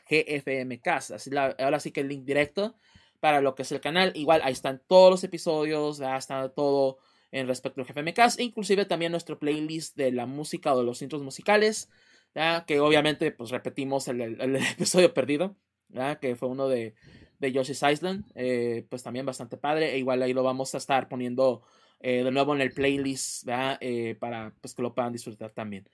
Así 1.12 1.32
ahora 1.36 1.80
sí 1.80 1.92
que 1.92 2.02
el 2.02 2.08
link 2.08 2.24
directo 2.24 2.76
para 3.20 3.42
lo 3.42 3.56
que 3.56 3.64
es 3.64 3.72
el 3.72 3.82
canal. 3.82 4.12
Igual 4.16 4.42
ahí 4.44 4.54
están 4.54 4.82
todos 4.88 5.12
los 5.12 5.24
episodios, 5.24 6.00
¿verdad? 6.00 6.18
está 6.18 6.50
todo 6.50 6.98
en 7.32 7.48
respecto 7.48 7.82
al 7.82 7.88
GFMcast, 7.88 8.40
inclusive 8.40 8.86
también 8.86 9.12
nuestro 9.12 9.40
playlist 9.40 9.98
de 9.98 10.12
la 10.12 10.28
música 10.28 10.74
o 10.74 10.78
de 10.78 10.84
los 10.84 11.02
intros 11.02 11.24
musicales, 11.24 11.90
¿verdad? 12.36 12.66
que 12.66 12.80
obviamente 12.80 13.32
pues 13.32 13.50
repetimos 13.50 14.08
el, 14.08 14.22
episodio 14.72 15.14
perdido 15.14 15.56
que 16.20 16.36
fue 16.36 16.48
uno 16.48 16.68
de, 16.68 16.96
de 17.40 17.52
Yoshi's 17.52 17.84
Island, 17.84 18.26
eh, 18.36 18.86
pues 18.90 19.04
también 19.04 19.26
bastante 19.26 19.58
padre, 19.58 19.94
e 19.94 19.98
igual 19.98 20.22
ahí 20.22 20.34
lo 20.34 20.44
vamos 20.44 20.74
a 20.74 20.78
estar 20.78 21.08
poniendo 21.08 21.62
eh, 22.00 22.24
de 22.24 22.32
nuevo 22.32 22.56
en 22.56 22.62
el 22.62 22.72
playlist, 22.72 23.48
eh, 23.80 24.16
para 24.20 24.54
pues, 24.62 24.74
que 24.74 24.82
lo 24.82 24.94
puedan 24.94 25.14
disfrutar 25.14 25.52
también. 25.52 25.88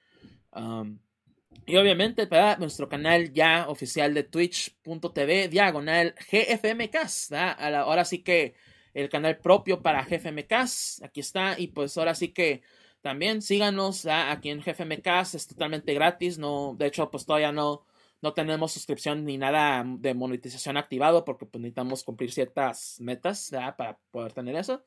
Y 1.65 1.75
obviamente, 1.75 2.27
para 2.27 2.57
nuestro 2.57 2.89
canal 2.89 3.31
ya 3.33 3.67
oficial 3.69 4.13
de 4.13 4.23
twitch.tv, 4.23 5.49
diagonal 5.49 6.15
GFMcast, 6.31 7.33
ahora 7.33 8.05
sí 8.05 8.19
que 8.23 8.55
el 8.93 9.09
canal 9.09 9.37
propio 9.37 9.81
para 9.81 10.03
GFMcast, 10.03 11.03
aquí 11.03 11.19
está, 11.19 11.59
y 11.59 11.67
pues 11.67 11.97
ahora 11.97 12.15
sí 12.15 12.29
que 12.29 12.63
también 13.01 13.41
síganos 13.41 14.05
aquí 14.05 14.49
en 14.49 14.61
GFMcast, 14.61 15.35
es 15.35 15.47
totalmente 15.47 15.93
gratis, 15.93 16.37
no, 16.37 16.75
de 16.77 16.87
hecho, 16.87 17.09
pues 17.11 17.25
todavía 17.25 17.51
no, 17.51 17.85
no 18.21 18.33
tenemos 18.33 18.73
suscripción 18.73 19.23
ni 19.25 19.37
nada 19.37 19.83
de 19.85 20.13
monetización 20.13 20.77
activado 20.77 21.23
porque 21.23 21.45
pues, 21.45 21.61
necesitamos 21.61 22.03
cumplir 22.03 22.31
ciertas 22.31 22.97
metas 22.99 23.51
para 23.77 23.97
poder 24.11 24.33
tener 24.33 24.55
eso. 24.55 24.83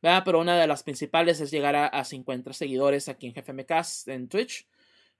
Pero 0.00 0.40
una 0.40 0.56
de 0.58 0.66
las 0.66 0.82
principales 0.82 1.40
es 1.40 1.50
llegar 1.50 1.76
a, 1.76 2.04
50 2.04 2.52
seguidores 2.52 3.08
aquí 3.08 3.26
en 3.26 3.34
GFMcast 3.34 4.08
en 4.08 4.28
Twitch. 4.28 4.66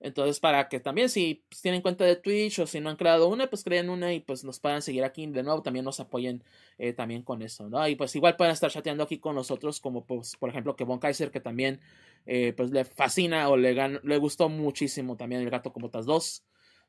Entonces, 0.02 0.40
para 0.40 0.68
que 0.68 0.80
también 0.80 1.10
si 1.10 1.44
pues, 1.48 1.60
tienen 1.60 1.82
cuenta 1.82 2.04
de 2.04 2.16
Twitch 2.16 2.58
o 2.60 2.66
si 2.66 2.80
no 2.80 2.88
han 2.88 2.96
creado 2.96 3.28
una, 3.28 3.48
pues 3.50 3.62
creen 3.62 3.90
una 3.90 4.14
y 4.14 4.20
pues 4.20 4.44
nos 4.44 4.58
puedan 4.58 4.80
seguir 4.80 5.04
aquí 5.04 5.26
de 5.26 5.42
nuevo, 5.42 5.62
también 5.62 5.84
nos 5.84 6.00
apoyen 6.00 6.42
eh, 6.78 6.94
también 6.94 7.22
con 7.22 7.42
eso, 7.42 7.68
¿no? 7.68 7.86
Y 7.86 7.96
pues 7.96 8.16
igual 8.16 8.36
pueden 8.36 8.54
estar 8.54 8.70
chateando 8.70 9.04
aquí 9.04 9.18
con 9.18 9.34
nosotros, 9.34 9.78
como 9.78 10.06
pues, 10.06 10.36
por 10.36 10.48
ejemplo 10.48 10.74
que 10.74 10.84
Von 10.84 10.98
Kaiser, 10.98 11.30
que 11.30 11.40
también 11.40 11.80
eh, 12.24 12.54
pues 12.56 12.70
le 12.70 12.84
fascina 12.86 13.50
o 13.50 13.58
le, 13.58 13.74
le 13.74 14.16
gustó 14.16 14.48
muchísimo 14.48 15.18
también 15.18 15.42
el 15.42 15.50
gato 15.50 15.70
como 15.70 15.88
otras 15.88 16.06
dos 16.06 16.44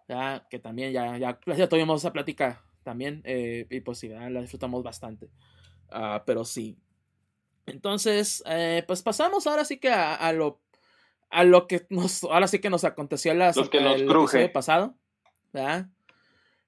ya, 0.07 0.47
que 0.49 0.59
también 0.59 0.93
ya, 0.93 1.17
ya, 1.17 1.37
ya 1.45 1.69
tuvimos 1.69 2.01
esa 2.01 2.13
plática 2.13 2.63
también, 2.83 3.21
eh, 3.25 3.67
y 3.69 3.81
pues 3.81 3.99
sí, 3.99 4.07
la 4.07 4.41
disfrutamos 4.41 4.83
bastante. 4.83 5.29
Uh, 5.93 6.19
pero 6.25 6.45
sí. 6.45 6.77
Entonces, 7.65 8.43
pues 8.87 9.03
pasamos 9.03 9.45
ahora 9.47 9.65
sí 9.65 9.77
que 9.77 9.89
a, 9.89 10.15
a, 10.15 10.33
lo 10.33 10.61
a 11.31 11.43
lo 11.43 11.67
que 11.67 11.85
nos 11.89 12.23
ahora 12.23 12.47
sí 12.47 12.59
que 12.59 12.69
nos 12.69 12.83
aconteció 12.83 13.33
la, 13.33 13.51
Los 13.55 13.69
que 13.69 13.81
nos 13.81 14.01
cruje. 14.03 14.49
pasado, 14.49 14.95
¿verdad? 15.53 15.87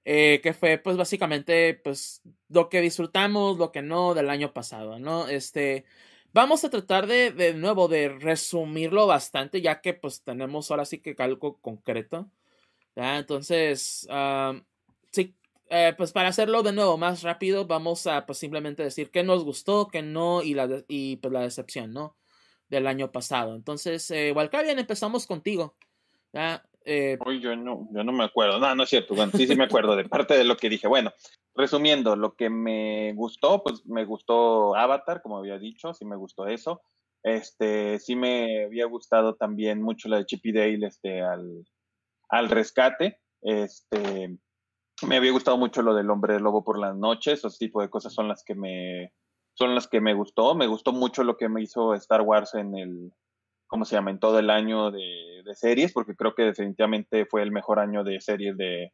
Eh, 0.05 0.41
que 0.43 0.53
fue 0.53 0.77
pues 0.77 0.97
básicamente 0.97 1.73
pues 1.75 2.21
lo 2.49 2.69
que 2.69 2.81
disfrutamos, 2.81 3.57
lo 3.57 3.71
que 3.71 3.81
no 3.81 4.13
del 4.13 4.29
año 4.29 4.53
pasado, 4.53 4.99
¿no? 4.99 5.27
Este, 5.27 5.85
vamos 6.33 6.63
a 6.63 6.69
tratar 6.69 7.07
de, 7.07 7.31
de 7.31 7.53
nuevo 7.53 7.87
de 7.87 8.09
resumirlo 8.09 9.07
bastante, 9.07 9.61
ya 9.61 9.81
que 9.81 9.93
pues 9.93 10.23
tenemos 10.23 10.71
ahora 10.71 10.85
sí 10.85 10.99
que 10.99 11.15
algo 11.19 11.57
concreto. 11.59 12.29
Entonces, 12.95 14.07
sí, 15.11 15.35
eh, 15.69 15.93
pues 15.97 16.11
para 16.11 16.29
hacerlo 16.29 16.63
de 16.63 16.73
nuevo 16.73 16.97
más 16.97 17.23
rápido, 17.23 17.65
vamos 17.65 18.05
a 18.07 18.25
pues 18.25 18.37
simplemente 18.37 18.83
decir 18.83 19.09
qué 19.11 19.23
nos 19.23 19.43
gustó, 19.43 19.87
qué 19.87 20.01
no 20.01 20.43
y, 20.43 20.53
la 20.53 20.83
y 20.87 21.17
pues 21.17 21.33
la 21.33 21.41
decepción, 21.41 21.93
¿no? 21.93 22.15
Del 22.73 22.87
año 22.87 23.11
pasado. 23.11 23.55
Entonces, 23.55 24.09
eh, 24.09 24.33
bien, 24.33 24.79
empezamos 24.79 25.27
contigo. 25.27 25.75
¿ya? 26.33 26.65
Eh, 26.85 27.19
yo 27.39 27.55
no, 27.55 27.87
yo 27.91 28.03
no 28.03 28.11
me 28.11 28.23
acuerdo. 28.23 28.57
No, 28.57 28.73
no 28.73 28.81
es 28.81 28.89
cierto. 28.89 29.13
Bueno, 29.13 29.31
sí, 29.35 29.45
sí 29.45 29.55
me 29.55 29.65
acuerdo 29.65 29.95
de 29.95 30.05
parte 30.05 30.35
de 30.35 30.43
lo 30.43 30.57
que 30.57 30.69
dije. 30.69 30.87
Bueno, 30.87 31.11
resumiendo, 31.53 32.15
lo 32.15 32.33
que 32.35 32.49
me 32.49 33.13
gustó, 33.13 33.61
pues 33.61 33.85
me 33.85 34.05
gustó 34.05 34.75
Avatar, 34.75 35.21
como 35.21 35.37
había 35.37 35.59
dicho, 35.59 35.93
sí 35.93 36.03
me 36.03 36.15
gustó 36.15 36.47
eso. 36.47 36.81
Este, 37.21 37.99
sí 37.99 38.15
me 38.15 38.65
había 38.65 38.85
gustado 38.85 39.35
también 39.35 39.79
mucho 39.79 40.09
la 40.09 40.17
de 40.17 40.25
Chippy 40.25 40.51
Dale, 40.51 40.87
este, 40.87 41.21
al, 41.21 41.63
al 42.29 42.49
rescate. 42.49 43.19
Este, 43.43 44.35
me 45.07 45.17
había 45.17 45.31
gustado 45.31 45.57
mucho 45.57 45.83
lo 45.83 45.93
del 45.93 46.09
hombre 46.09 46.39
lobo 46.39 46.63
por 46.63 46.79
las 46.79 46.95
noches, 46.95 47.39
esos 47.39 47.59
tipo 47.59 47.81
de 47.81 47.89
cosas 47.91 48.13
son 48.13 48.27
las 48.27 48.43
que 48.43 48.55
me 48.55 49.13
son 49.53 49.75
las 49.75 49.87
que 49.87 50.01
me 50.01 50.13
gustó. 50.13 50.55
Me 50.55 50.67
gustó 50.67 50.91
mucho 50.91 51.23
lo 51.23 51.37
que 51.37 51.49
me 51.49 51.61
hizo 51.61 51.93
Star 51.93 52.21
Wars 52.21 52.53
en 52.55 52.75
el, 52.75 53.11
¿cómo 53.67 53.85
se 53.85 53.95
llama? 53.95 54.11
En 54.11 54.19
todo 54.19 54.39
el 54.39 54.49
año 54.49 54.91
de, 54.91 55.43
series, 55.55 55.91
porque 55.91 56.15
creo 56.15 56.33
que 56.35 56.43
definitivamente 56.43 57.25
fue 57.25 57.43
el 57.43 57.51
mejor 57.51 57.79
año 57.79 58.03
de 58.03 58.19
series 58.21 58.57
de, 58.57 58.91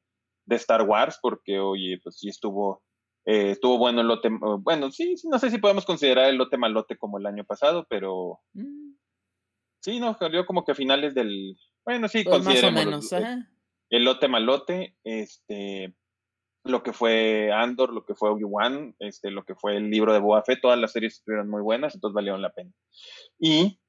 Star 0.47 0.81
Wars, 0.81 1.19
porque, 1.21 1.59
oye, 1.59 1.99
pues 2.03 2.17
sí 2.17 2.27
estuvo, 2.27 2.81
eh, 3.25 3.51
estuvo 3.51 3.77
bueno 3.77 4.01
el 4.01 4.07
lote, 4.07 4.29
bueno, 4.61 4.89
sí, 4.91 5.15
no 5.25 5.37
sé 5.37 5.51
si 5.51 5.59
podemos 5.59 5.85
considerar 5.85 6.27
el 6.27 6.37
lote 6.37 6.57
malote 6.57 6.97
como 6.97 7.19
el 7.19 7.27
año 7.27 7.43
pasado, 7.43 7.85
pero 7.87 8.39
mm. 8.53 8.93
sí, 9.79 9.99
no, 9.99 10.15
salió 10.15 10.47
como 10.47 10.65
que 10.65 10.71
a 10.71 10.75
finales 10.75 11.13
del, 11.13 11.55
bueno, 11.85 12.07
sí, 12.07 12.23
pues 12.23 12.43
más 12.43 12.63
o 12.63 12.71
menos, 12.71 13.11
el 13.11 14.03
lote 14.03 14.27
malote, 14.27 14.95
este, 15.03 15.93
lo 16.63 16.83
que 16.83 16.93
fue 16.93 17.51
Andor, 17.51 17.93
lo 17.93 18.05
que 18.05 18.15
fue 18.15 18.29
Obi-Wan, 18.29 18.95
este, 18.99 19.31
lo 19.31 19.43
que 19.43 19.55
fue 19.55 19.77
el 19.77 19.89
libro 19.89 20.13
de 20.13 20.19
Boa 20.19 20.43
Fett, 20.43 20.61
todas 20.61 20.79
las 20.79 20.91
series 20.91 21.15
estuvieron 21.15 21.49
muy 21.49 21.61
buenas, 21.61 21.95
entonces 21.95 22.13
valieron 22.13 22.41
la 22.41 22.51
pena. 22.51 22.71
Y 23.39 23.79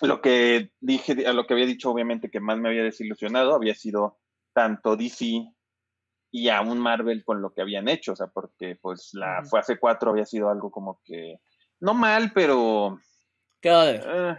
lo 0.00 0.20
que 0.20 0.70
dije, 0.80 1.26
a 1.26 1.32
lo 1.32 1.46
que 1.46 1.54
había 1.54 1.66
dicho, 1.66 1.90
obviamente, 1.90 2.30
que 2.30 2.40
más 2.40 2.58
me 2.58 2.68
había 2.68 2.84
desilusionado, 2.84 3.54
había 3.54 3.74
sido 3.74 4.18
tanto 4.52 4.96
DC 4.96 5.44
y 6.30 6.48
aún 6.48 6.78
Marvel 6.78 7.24
con 7.24 7.40
lo 7.40 7.52
que 7.52 7.62
habían 7.62 7.88
hecho, 7.88 8.12
o 8.12 8.16
sea, 8.16 8.26
porque 8.26 8.76
pues 8.80 9.10
la 9.12 9.44
fase 9.44 9.78
4 9.78 10.10
había 10.10 10.26
sido 10.26 10.48
algo 10.48 10.70
como 10.70 11.00
que, 11.04 11.38
no 11.80 11.94
mal, 11.94 12.32
pero... 12.34 12.98
¿Qué 13.60 13.70
uh, 13.70 14.36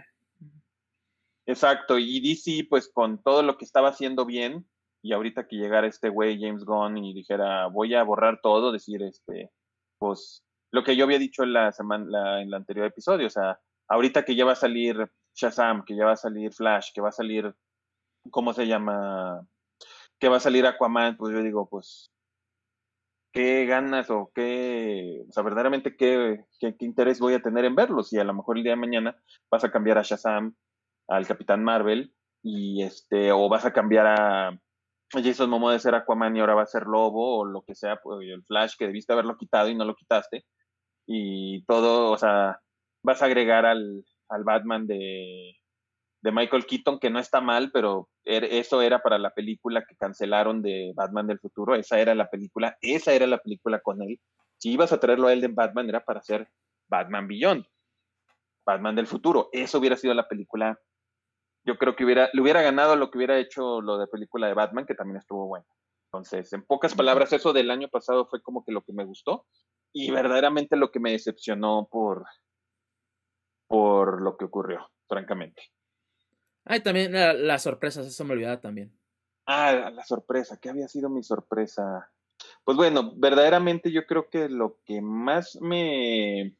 exacto, 1.46 1.98
y 1.98 2.20
DC 2.20 2.66
pues 2.68 2.90
con 2.92 3.22
todo 3.22 3.42
lo 3.42 3.56
que 3.56 3.64
estaba 3.64 3.88
haciendo 3.88 4.26
bien, 4.26 4.68
y 5.06 5.12
ahorita 5.12 5.46
que 5.46 5.56
llegara 5.56 5.86
este 5.86 6.08
güey 6.08 6.40
James 6.40 6.64
Gunn 6.64 6.98
y 6.98 7.14
dijera 7.14 7.68
voy 7.68 7.94
a 7.94 8.02
borrar 8.02 8.40
todo, 8.42 8.72
decir 8.72 9.02
este, 9.04 9.52
pues 9.98 10.44
lo 10.72 10.82
que 10.82 10.96
yo 10.96 11.04
había 11.04 11.20
dicho 11.20 11.44
en 11.44 11.52
la 11.52 11.70
semana, 11.70 12.42
en 12.42 12.48
el 12.48 12.54
anterior 12.54 12.86
episodio, 12.86 13.28
o 13.28 13.30
sea, 13.30 13.60
ahorita 13.88 14.24
que 14.24 14.34
ya 14.34 14.44
va 14.44 14.52
a 14.52 14.56
salir 14.56 15.08
Shazam, 15.32 15.84
que 15.84 15.96
ya 15.96 16.06
va 16.06 16.12
a 16.12 16.16
salir 16.16 16.52
Flash, 16.52 16.90
que 16.92 17.00
va 17.00 17.10
a 17.10 17.12
salir, 17.12 17.54
¿cómo 18.30 18.52
se 18.52 18.66
llama? 18.66 19.46
Que 20.18 20.28
va 20.28 20.38
a 20.38 20.40
salir 20.40 20.66
Aquaman, 20.66 21.16
pues 21.16 21.32
yo 21.32 21.40
digo, 21.40 21.68
pues, 21.68 22.10
¿qué 23.32 23.64
ganas 23.64 24.10
o 24.10 24.32
qué, 24.34 25.24
o 25.28 25.32
sea, 25.32 25.44
verdaderamente 25.44 25.96
qué, 25.96 26.44
qué, 26.58 26.74
interés 26.80 27.20
voy 27.20 27.34
a 27.34 27.42
tener 27.42 27.64
en 27.64 27.76
verlos? 27.76 28.12
Y 28.12 28.18
a 28.18 28.24
lo 28.24 28.34
mejor 28.34 28.56
el 28.56 28.64
día 28.64 28.72
de 28.72 28.76
mañana 28.76 29.16
vas 29.52 29.62
a 29.62 29.70
cambiar 29.70 29.98
a 29.98 30.02
Shazam, 30.02 30.56
al 31.08 31.28
Capitán 31.28 31.62
Marvel, 31.62 32.12
y 32.42 32.82
este, 32.82 33.30
o 33.30 33.48
vas 33.48 33.64
a 33.64 33.72
cambiar 33.72 34.06
a 34.08 34.60
Jason 35.12 35.50
Momoa 35.50 35.72
de 35.72 35.80
ser 35.80 35.94
Aquaman 35.94 36.36
y 36.36 36.40
ahora 36.40 36.54
va 36.54 36.62
a 36.62 36.66
ser 36.66 36.84
Lobo 36.84 37.38
o 37.38 37.44
lo 37.44 37.62
que 37.62 37.74
sea, 37.74 37.96
pues, 37.96 38.28
el 38.28 38.44
Flash 38.44 38.74
que 38.78 38.86
debiste 38.86 39.12
haberlo 39.12 39.36
quitado 39.36 39.68
y 39.68 39.74
no 39.74 39.84
lo 39.84 39.94
quitaste. 39.94 40.44
Y 41.06 41.64
todo, 41.64 42.12
o 42.12 42.18
sea, 42.18 42.60
vas 43.02 43.22
a 43.22 43.26
agregar 43.26 43.66
al, 43.66 44.04
al 44.28 44.44
Batman 44.44 44.86
de, 44.86 45.56
de 46.22 46.32
Michael 46.32 46.66
Keaton, 46.66 46.98
que 46.98 47.10
no 47.10 47.20
está 47.20 47.40
mal, 47.40 47.70
pero 47.72 48.08
er, 48.24 48.44
eso 48.44 48.82
era 48.82 49.00
para 49.00 49.18
la 49.18 49.30
película 49.30 49.84
que 49.84 49.96
cancelaron 49.96 50.60
de 50.60 50.92
Batman 50.96 51.28
del 51.28 51.38
futuro, 51.38 51.76
esa 51.76 52.00
era 52.00 52.14
la 52.14 52.28
película, 52.28 52.76
esa 52.80 53.12
era 53.12 53.26
la 53.26 53.38
película 53.38 53.80
con 53.80 54.02
él. 54.02 54.20
Si 54.58 54.72
ibas 54.72 54.92
a 54.92 54.98
traerlo 54.98 55.28
a 55.28 55.32
él 55.32 55.40
de 55.40 55.48
Batman 55.48 55.88
era 55.88 56.04
para 56.04 56.20
hacer 56.20 56.48
Batman 56.88 57.28
Beyond, 57.28 57.64
Batman 58.64 58.96
del 58.96 59.06
futuro, 59.06 59.48
eso 59.52 59.78
hubiera 59.78 59.96
sido 59.96 60.14
la 60.14 60.26
película 60.26 60.80
yo 61.66 61.76
creo 61.76 61.96
que 61.96 62.04
hubiera, 62.04 62.30
le 62.32 62.40
hubiera 62.40 62.62
ganado 62.62 62.94
lo 62.94 63.10
que 63.10 63.18
hubiera 63.18 63.38
hecho 63.38 63.80
lo 63.82 63.98
de 63.98 64.06
película 64.06 64.46
de 64.46 64.54
Batman, 64.54 64.86
que 64.86 64.94
también 64.94 65.18
estuvo 65.18 65.46
bueno. 65.46 65.66
Entonces, 66.06 66.52
en 66.52 66.64
pocas 66.64 66.94
palabras, 66.94 67.32
eso 67.32 67.52
del 67.52 67.70
año 67.70 67.88
pasado 67.88 68.26
fue 68.26 68.40
como 68.40 68.64
que 68.64 68.72
lo 68.72 68.82
que 68.82 68.92
me 68.92 69.04
gustó 69.04 69.46
y 69.92 70.10
verdaderamente 70.10 70.76
lo 70.76 70.92
que 70.92 71.00
me 71.00 71.10
decepcionó 71.10 71.88
por, 71.90 72.24
por 73.66 74.22
lo 74.22 74.36
que 74.36 74.44
ocurrió, 74.44 74.88
francamente. 75.08 75.62
Ay, 76.64 76.80
también 76.80 77.12
las 77.12 77.62
sorpresas, 77.62 78.06
eso 78.06 78.24
me 78.24 78.34
olvidaba 78.34 78.60
también. 78.60 78.96
Ah, 79.46 79.90
la 79.92 80.04
sorpresa, 80.04 80.58
¿qué 80.60 80.70
había 80.70 80.88
sido 80.88 81.08
mi 81.08 81.22
sorpresa? 81.22 82.10
Pues 82.64 82.76
bueno, 82.76 83.12
verdaderamente 83.16 83.90
yo 83.90 84.06
creo 84.06 84.28
que 84.28 84.48
lo 84.48 84.80
que 84.84 85.00
más 85.00 85.58
me, 85.60 86.56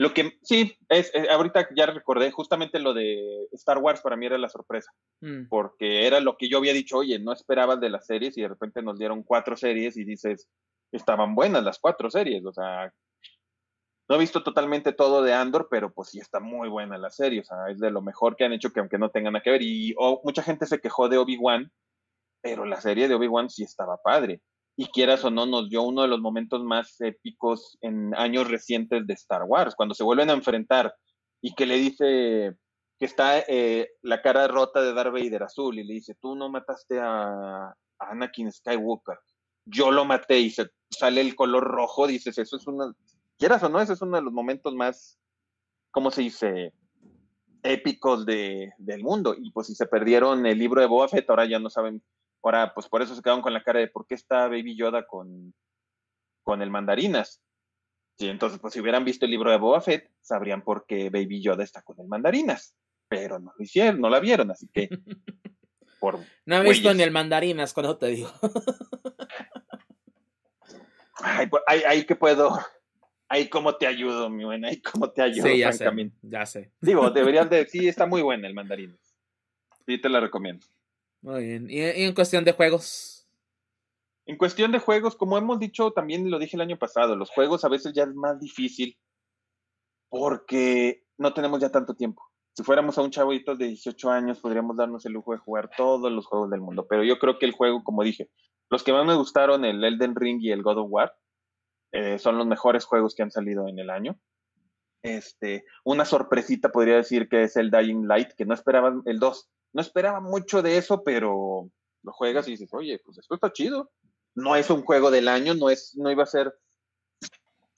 lo 0.00 0.14
que 0.14 0.38
sí, 0.42 0.78
es, 0.88 1.12
ahorita 1.30 1.68
ya 1.76 1.84
recordé 1.84 2.30
justamente 2.30 2.78
lo 2.78 2.94
de 2.94 3.46
Star 3.52 3.76
Wars 3.76 4.00
para 4.00 4.16
mí 4.16 4.24
era 4.24 4.38
la 4.38 4.48
sorpresa, 4.48 4.90
mm. 5.20 5.48
porque 5.50 6.06
era 6.06 6.20
lo 6.20 6.38
que 6.38 6.48
yo 6.48 6.56
había 6.56 6.72
dicho, 6.72 6.96
oye, 6.96 7.18
no 7.18 7.34
esperabas 7.34 7.80
de 7.80 7.90
las 7.90 8.06
series 8.06 8.34
y 8.38 8.40
de 8.40 8.48
repente 8.48 8.80
nos 8.80 8.98
dieron 8.98 9.22
cuatro 9.22 9.58
series 9.58 9.98
y 9.98 10.04
dices, 10.04 10.48
estaban 10.90 11.34
buenas 11.34 11.64
las 11.64 11.78
cuatro 11.78 12.10
series, 12.10 12.46
o 12.46 12.52
sea, 12.54 12.90
no 14.08 14.16
he 14.16 14.18
visto 14.18 14.42
totalmente 14.42 14.94
todo 14.94 15.22
de 15.22 15.34
Andor, 15.34 15.68
pero 15.70 15.92
pues 15.92 16.08
sí 16.08 16.18
está 16.18 16.40
muy 16.40 16.70
buena 16.70 16.96
la 16.96 17.10
serie, 17.10 17.40
o 17.40 17.44
sea, 17.44 17.68
es 17.68 17.78
de 17.78 17.90
lo 17.90 18.00
mejor 18.00 18.36
que 18.36 18.44
han 18.46 18.54
hecho 18.54 18.72
que 18.72 18.80
aunque 18.80 18.96
no 18.96 19.10
tengan 19.10 19.34
nada 19.34 19.42
que 19.42 19.50
ver, 19.50 19.60
y 19.60 19.94
mucha 20.24 20.42
gente 20.42 20.64
se 20.64 20.80
quejó 20.80 21.10
de 21.10 21.18
Obi-Wan, 21.18 21.70
pero 22.40 22.64
la 22.64 22.80
serie 22.80 23.06
de 23.06 23.16
Obi-Wan 23.16 23.50
sí 23.50 23.64
estaba 23.64 23.98
padre 23.98 24.40
y 24.80 24.86
quieras 24.86 25.22
o 25.26 25.30
no, 25.30 25.44
nos 25.44 25.68
dio 25.68 25.82
uno 25.82 26.00
de 26.00 26.08
los 26.08 26.22
momentos 26.22 26.64
más 26.64 26.98
épicos 27.02 27.76
en 27.82 28.14
años 28.14 28.48
recientes 28.48 29.06
de 29.06 29.12
Star 29.12 29.42
Wars, 29.42 29.74
cuando 29.74 29.94
se 29.94 30.02
vuelven 30.02 30.30
a 30.30 30.32
enfrentar 30.32 30.94
y 31.42 31.54
que 31.54 31.66
le 31.66 31.76
dice 31.76 32.56
que 32.98 33.04
está 33.04 33.40
eh, 33.40 33.90
la 34.00 34.22
cara 34.22 34.48
rota 34.48 34.80
de 34.80 34.94
Darth 34.94 35.12
Vader 35.12 35.42
azul 35.42 35.78
y 35.78 35.84
le 35.84 35.92
dice, 35.92 36.14
tú 36.18 36.34
no 36.34 36.48
mataste 36.48 36.98
a, 36.98 37.74
Anakin 37.98 38.50
Skywalker, 38.50 39.18
yo 39.66 39.90
lo 39.90 40.06
maté 40.06 40.38
y 40.38 40.48
se 40.48 40.70
sale 40.88 41.20
el 41.20 41.34
color 41.34 41.64
rojo, 41.64 42.06
dices, 42.06 42.38
eso 42.38 42.56
es 42.56 42.66
una, 42.66 42.90
quieras 43.36 43.62
o 43.62 43.68
no, 43.68 43.82
ese 43.82 43.92
es 43.92 44.00
uno 44.00 44.16
de 44.16 44.22
los 44.22 44.32
momentos 44.32 44.74
más, 44.74 45.18
¿cómo 45.90 46.10
se 46.10 46.22
dice? 46.22 46.72
épicos 47.62 48.24
de, 48.24 48.72
del 48.78 49.02
mundo. 49.02 49.34
Y 49.38 49.50
pues 49.50 49.66
si 49.66 49.74
se 49.74 49.84
perdieron 49.84 50.46
el 50.46 50.58
libro 50.58 50.80
de 50.80 50.86
Boba 50.86 51.08
Fett, 51.08 51.28
ahora 51.28 51.44
ya 51.44 51.58
no 51.58 51.68
saben 51.68 52.02
Ahora, 52.42 52.72
pues 52.74 52.88
por 52.88 53.02
eso 53.02 53.14
se 53.14 53.22
quedaron 53.22 53.42
con 53.42 53.52
la 53.52 53.62
cara 53.62 53.80
de 53.80 53.88
por 53.88 54.06
qué 54.06 54.14
está 54.14 54.48
Baby 54.48 54.76
Yoda 54.76 55.06
con, 55.06 55.54
con 56.42 56.62
el 56.62 56.70
mandarinas. 56.70 57.42
Sí, 58.18 58.28
entonces, 58.28 58.58
pues 58.58 58.74
si 58.74 58.80
hubieran 58.80 59.04
visto 59.04 59.24
el 59.24 59.30
libro 59.30 59.50
de 59.50 59.56
Boba 59.56 59.80
Fett, 59.80 60.10
sabrían 60.20 60.62
por 60.62 60.86
qué 60.86 61.10
Baby 61.10 61.42
Yoda 61.42 61.64
está 61.64 61.82
con 61.82 61.98
el 62.00 62.06
mandarinas. 62.06 62.76
Pero 63.08 63.38
no 63.38 63.52
lo 63.56 63.64
hicieron, 63.64 64.00
no 64.00 64.08
la 64.08 64.20
vieron, 64.20 64.50
así 64.50 64.68
que. 64.68 64.88
Por 65.98 66.18
no 66.46 66.56
he 66.56 66.62
visto 66.62 66.94
ni 66.94 67.02
el 67.02 67.10
mandarinas, 67.10 67.74
cuando 67.74 67.98
te 67.98 68.06
digo. 68.06 68.32
ay, 71.16 71.46
pues, 71.46 71.62
ahí, 71.66 72.06
que 72.06 72.16
puedo. 72.16 72.58
Ahí 73.28 73.48
cómo 73.48 73.76
te 73.76 73.86
ayudo, 73.86 74.30
mi 74.30 74.44
buena, 74.44 74.68
ahí 74.68 74.80
cómo 74.80 75.10
te 75.10 75.22
ayudo, 75.22 75.46
sí, 75.46 75.58
ya 75.58 75.72
Sé, 75.72 76.12
ya 76.22 76.46
sé. 76.46 76.72
Digo, 76.80 77.10
deberían 77.10 77.50
de. 77.50 77.66
Sí, 77.68 77.86
está 77.86 78.06
muy 78.06 78.22
buena 78.22 78.48
el 78.48 78.54
mandarinas. 78.54 78.98
Sí, 79.86 79.98
te 79.98 80.08
la 80.08 80.20
recomiendo. 80.20 80.66
Muy 81.22 81.44
bien. 81.44 81.70
¿Y, 81.70 81.80
en 81.80 82.14
cuestión 82.14 82.44
de 82.44 82.52
juegos? 82.52 83.28
En 84.26 84.36
cuestión 84.36 84.72
de 84.72 84.78
juegos, 84.78 85.16
como 85.16 85.36
hemos 85.36 85.58
dicho, 85.58 85.92
también 85.92 86.30
lo 86.30 86.38
dije 86.38 86.56
el 86.56 86.62
año 86.62 86.78
pasado, 86.78 87.16
los 87.16 87.30
juegos 87.30 87.64
a 87.64 87.68
veces 87.68 87.92
ya 87.92 88.04
es 88.04 88.14
más 88.14 88.38
difícil 88.38 88.96
porque 90.08 91.04
no 91.18 91.34
tenemos 91.34 91.60
ya 91.60 91.70
tanto 91.70 91.94
tiempo. 91.94 92.22
Si 92.56 92.62
fuéramos 92.62 92.98
a 92.98 93.02
un 93.02 93.10
chavito 93.10 93.56
de 93.56 93.66
18 93.66 94.10
años, 94.10 94.40
podríamos 94.40 94.76
darnos 94.76 95.04
el 95.06 95.12
lujo 95.12 95.32
de 95.32 95.38
jugar 95.38 95.70
todos 95.76 96.10
los 96.10 96.26
juegos 96.26 96.50
del 96.50 96.60
mundo. 96.60 96.86
Pero 96.88 97.04
yo 97.04 97.18
creo 97.18 97.38
que 97.38 97.46
el 97.46 97.52
juego, 97.52 97.84
como 97.84 98.02
dije, 98.02 98.30
los 98.70 98.82
que 98.82 98.92
más 98.92 99.06
me 99.06 99.14
gustaron, 99.14 99.64
el 99.64 99.82
Elden 99.84 100.16
Ring 100.16 100.40
y 100.42 100.50
el 100.50 100.62
God 100.62 100.78
of 100.78 100.88
War, 100.90 101.14
eh, 101.92 102.18
son 102.18 102.38
los 102.38 102.46
mejores 102.46 102.84
juegos 102.84 103.14
que 103.14 103.22
han 103.22 103.30
salido 103.30 103.68
en 103.68 103.78
el 103.78 103.90
año. 103.90 104.18
Este, 105.02 105.64
una 105.84 106.04
sorpresita 106.04 106.70
podría 106.70 106.96
decir 106.96 107.28
que 107.28 107.44
es 107.44 107.56
el 107.56 107.70
Dying 107.70 108.06
Light, 108.06 108.32
que 108.36 108.44
no 108.44 108.54
esperaban 108.54 109.02
el 109.06 109.18
2 109.18 109.50
no 109.72 109.80
esperaba 109.80 110.20
mucho 110.20 110.62
de 110.62 110.76
eso, 110.76 111.02
pero 111.04 111.70
lo 112.02 112.12
juegas 112.12 112.48
y 112.48 112.52
dices, 112.52 112.72
oye, 112.72 113.00
pues 113.04 113.18
esto 113.18 113.34
está 113.34 113.52
chido. 113.52 113.90
No 114.34 114.56
es 114.56 114.70
un 114.70 114.82
juego 114.82 115.10
del 115.10 115.28
año, 115.28 115.54
no 115.54 115.70
es, 115.70 115.96
no 115.96 116.10
iba 116.10 116.22
a 116.22 116.26
ser 116.26 116.54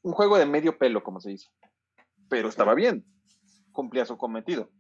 un 0.03 0.13
juego 0.13 0.39
de 0.39 0.47
medio 0.47 0.79
pelo, 0.79 1.03
como 1.03 1.21
se 1.21 1.31
dice. 1.31 1.49
Pero 2.29 2.49
estaba 2.49 2.75
bien, 2.75 3.05
cumplía 3.73 4.05
su 4.05 4.17
cometido. 4.17 4.71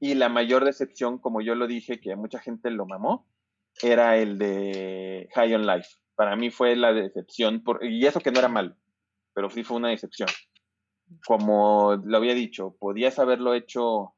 Y 0.00 0.14
la 0.14 0.28
mayor 0.28 0.64
decepción, 0.64 1.18
como 1.18 1.40
yo 1.40 1.54
lo 1.54 1.66
dije, 1.66 2.00
que 2.00 2.14
mucha 2.16 2.38
gente 2.38 2.70
lo 2.70 2.86
mamó, 2.86 3.26
era 3.82 4.16
el 4.16 4.38
de 4.38 5.28
High 5.34 5.54
on 5.54 5.66
Life. 5.66 5.88
Para 6.14 6.36
mí 6.36 6.50
fue 6.50 6.76
la 6.76 6.92
decepción, 6.92 7.62
por, 7.62 7.84
y 7.84 8.04
eso 8.06 8.20
que 8.20 8.30
no 8.30 8.38
era 8.38 8.48
malo, 8.48 8.76
pero 9.34 9.50
sí 9.50 9.62
fue 9.62 9.76
una 9.76 9.88
decepción. 9.88 10.28
Como 11.26 11.96
lo 12.04 12.16
había 12.16 12.34
dicho, 12.34 12.76
podías 12.78 13.18
haberlo 13.18 13.54
hecho 13.54 14.14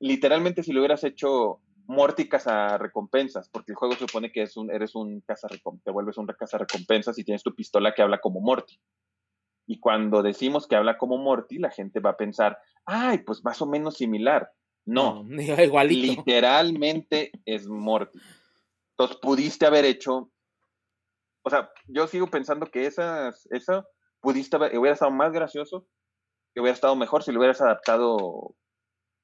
literalmente 0.00 0.62
si 0.62 0.72
lo 0.72 0.80
hubieras 0.80 1.04
hecho 1.04 1.60
Morty 1.86 2.28
caza 2.28 2.76
recompensas, 2.76 3.48
porque 3.48 3.72
el 3.72 3.76
juego 3.76 3.94
supone 3.94 4.30
que 4.30 4.42
es 4.42 4.56
un, 4.56 4.70
eres 4.70 4.94
un 4.94 5.22
caza 5.22 5.48
te 5.82 5.90
vuelves 5.90 6.18
un 6.18 6.26
caza 6.26 6.58
recompensas 6.58 7.18
y 7.18 7.24
tienes 7.24 7.42
tu 7.42 7.54
pistola 7.54 7.94
que 7.94 8.02
habla 8.02 8.20
como 8.20 8.40
Morty. 8.40 8.78
Y 9.66 9.80
cuando 9.80 10.22
decimos 10.22 10.66
que 10.66 10.76
habla 10.76 10.98
como 10.98 11.16
Morty, 11.16 11.58
la 11.58 11.70
gente 11.70 12.00
va 12.00 12.10
a 12.10 12.16
pensar, 12.16 12.58
ay, 12.84 13.18
pues 13.18 13.42
más 13.42 13.60
o 13.62 13.66
menos 13.66 13.96
similar. 13.96 14.52
No, 14.84 15.26
igualito. 15.62 16.22
literalmente 16.22 17.32
es 17.46 17.66
Morty. 17.66 18.18
Entonces 18.90 19.16
pudiste 19.18 19.64
haber 19.64 19.86
hecho, 19.86 20.30
o 21.42 21.50
sea, 21.50 21.70
yo 21.86 22.06
sigo 22.06 22.26
pensando 22.26 22.66
que 22.66 22.84
esas, 22.84 23.46
eso 23.50 23.86
pudiste 24.20 24.56
haber, 24.56 24.76
hubiera 24.78 24.94
estado 24.94 25.10
más 25.10 25.32
gracioso, 25.32 25.86
que 26.52 26.60
hubiera 26.60 26.74
estado 26.74 26.96
mejor 26.96 27.22
si 27.22 27.32
le 27.32 27.38
hubieras 27.38 27.62
adaptado 27.62 28.54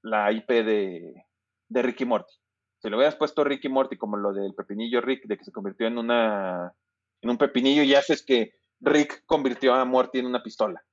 la 0.05 0.31
IP 0.31 0.49
de, 0.49 1.27
de 1.69 1.83
Ricky 1.83 2.05
Morty. 2.05 2.33
Si 2.79 2.91
le 2.91 2.97
hubieras 2.97 3.17
puesto 3.17 3.43
Ricky 3.43 3.69
Morty 3.69 3.97
como 3.97 4.17
lo 4.17 4.33
del 4.33 4.55
pepinillo 4.55 5.01
Rick, 5.01 5.25
de 5.25 5.39
que 5.39 5.45
se 5.45 5.53
convirtió 5.53 5.87
en 5.87 5.99
una 5.99 6.75
en 7.23 7.31
un 7.31 7.39
pepinillo 7.39 7.83
y 7.83 7.95
haces 7.95 8.23
que 8.23 8.53
Rick 8.81 9.25
convirtió 9.25 9.73
a 9.73 9.85
Morty 9.87 10.19
en 10.19 10.27
una 10.27 10.43
pistola. 10.43 10.85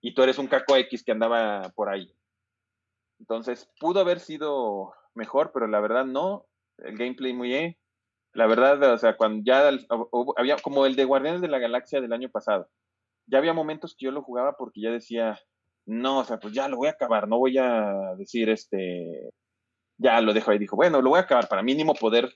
Y 0.00 0.14
tú 0.14 0.22
eres 0.22 0.38
un 0.38 0.46
caco 0.46 0.76
X 0.76 1.02
que 1.02 1.10
andaba 1.10 1.72
por 1.74 1.88
ahí. 1.88 2.14
Entonces, 3.18 3.68
pudo 3.80 4.00
haber 4.00 4.20
sido 4.20 4.92
mejor, 5.14 5.50
pero 5.52 5.66
la 5.66 5.80
verdad 5.80 6.04
no. 6.04 6.46
El 6.78 6.96
gameplay 6.96 7.32
muy 7.32 7.48
bien. 7.48 7.76
La 8.32 8.46
verdad, 8.46 8.80
o 8.92 8.98
sea, 8.98 9.16
cuando 9.16 9.42
ya 9.44 9.70
había 10.36 10.56
como 10.56 10.86
el 10.86 10.94
de 10.94 11.04
Guardianes 11.04 11.40
de 11.40 11.48
la 11.48 11.58
Galaxia 11.58 12.00
del 12.00 12.12
año 12.12 12.28
pasado. 12.28 12.68
Ya 13.26 13.38
había 13.38 13.54
momentos 13.54 13.96
que 13.96 14.04
yo 14.04 14.12
lo 14.12 14.22
jugaba 14.22 14.56
porque 14.56 14.82
ya 14.82 14.90
decía, 14.90 15.40
no, 15.86 16.20
o 16.20 16.24
sea, 16.24 16.38
pues 16.38 16.54
ya 16.54 16.68
lo 16.68 16.76
voy 16.76 16.88
a 16.88 16.92
acabar, 16.92 17.28
no 17.28 17.38
voy 17.38 17.58
a 17.58 18.14
decir 18.16 18.48
este, 18.48 19.30
ya 19.98 20.20
lo 20.20 20.32
dejo 20.32 20.50
ahí. 20.50 20.58
Dijo, 20.58 20.76
bueno, 20.76 21.02
lo 21.02 21.10
voy 21.10 21.18
a 21.18 21.22
acabar 21.22 21.48
para 21.48 21.62
mínimo 21.62 21.94
poder 21.94 22.34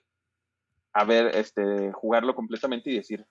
a 0.92 1.04
ver, 1.04 1.36
este, 1.36 1.92
jugarlo 1.92 2.34
completamente 2.34 2.90
y 2.90 2.96
decir, 2.96 3.24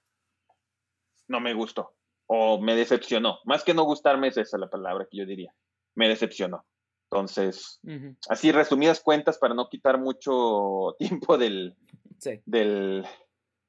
no 1.27 1.39
me 1.39 1.53
gustó 1.53 1.95
o 2.27 2.60
me 2.61 2.76
decepcionó. 2.76 3.39
Más 3.45 3.64
que 3.64 3.73
no 3.73 3.84
gustarme, 3.84 4.27
es 4.27 4.38
esa 4.38 4.57
la 4.57 4.69
palabra 4.69 5.07
que 5.10 5.18
yo 5.18 5.26
diría. 5.26 5.53
Me 5.95 6.07
decepcionó. 6.07 6.65
Entonces, 7.10 7.80
así 8.30 8.52
resumidas 8.52 8.99
cuentas 8.99 9.38
para 9.38 9.53
no 9.53 9.69
quitar 9.69 9.98
mucho 9.98 10.95
tiempo 10.99 11.38
del, 11.38 11.76
del 12.45 13.06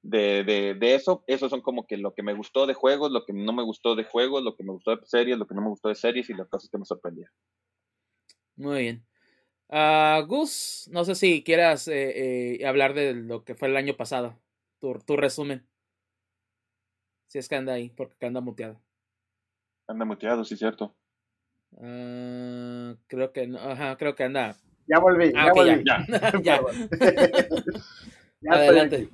de, 0.08 0.42
de, 0.42 0.74
de, 0.74 0.94
eso, 0.94 1.22
esos 1.26 1.50
son 1.50 1.60
como 1.60 1.86
que 1.86 1.98
lo 1.98 2.14
que 2.14 2.22
me 2.22 2.32
gustó 2.32 2.66
de 2.66 2.72
juegos, 2.72 3.10
lo 3.12 3.26
que 3.26 3.34
no 3.34 3.52
me 3.52 3.62
gustó 3.62 3.94
de 3.94 4.04
juegos, 4.04 4.42
lo 4.42 4.56
que 4.56 4.64
me 4.64 4.72
gustó 4.72 4.96
de 4.96 5.04
series, 5.04 5.36
lo 5.36 5.46
que 5.46 5.54
no 5.54 5.60
me 5.60 5.68
gustó 5.68 5.90
de 5.90 5.94
series 5.94 6.30
y 6.30 6.34
las 6.34 6.48
cosas 6.48 6.70
que 6.70 6.78
me 6.78 6.86
sorprendieron. 6.86 7.32
Muy 8.56 8.80
bien. 8.80 9.06
Uh, 9.68 10.26
Gus, 10.26 10.88
no 10.90 11.04
sé 11.04 11.14
si 11.14 11.44
quieras 11.44 11.88
eh, 11.88 12.56
eh, 12.56 12.66
hablar 12.66 12.94
de 12.94 13.12
lo 13.12 13.44
que 13.44 13.54
fue 13.54 13.68
el 13.68 13.76
año 13.76 13.96
pasado. 13.96 14.40
Tu, 14.80 14.98
tu, 15.00 15.16
resumen. 15.18 15.68
Si 17.26 17.38
es 17.38 17.46
que 17.46 17.56
anda 17.56 17.74
ahí, 17.74 17.90
porque 17.90 18.24
anda 18.24 18.40
muteado. 18.40 18.80
Anda 19.86 20.06
muteado, 20.06 20.42
sí, 20.44 20.56
cierto. 20.56 20.96
Uh, 21.72 22.96
creo 23.08 23.30
que 23.34 23.46
no, 23.46 23.58
ajá, 23.58 23.98
creo 23.98 24.14
que 24.14 24.24
anda. 24.24 24.56
Ya 24.86 25.00
volví, 25.00 25.32
ah, 25.36 25.46
ya 25.46 25.52
volví. 25.52 25.84
Ya, 26.42 26.42
ya. 26.42 26.62
ya. 28.40 28.52
Adelante. 28.52 29.10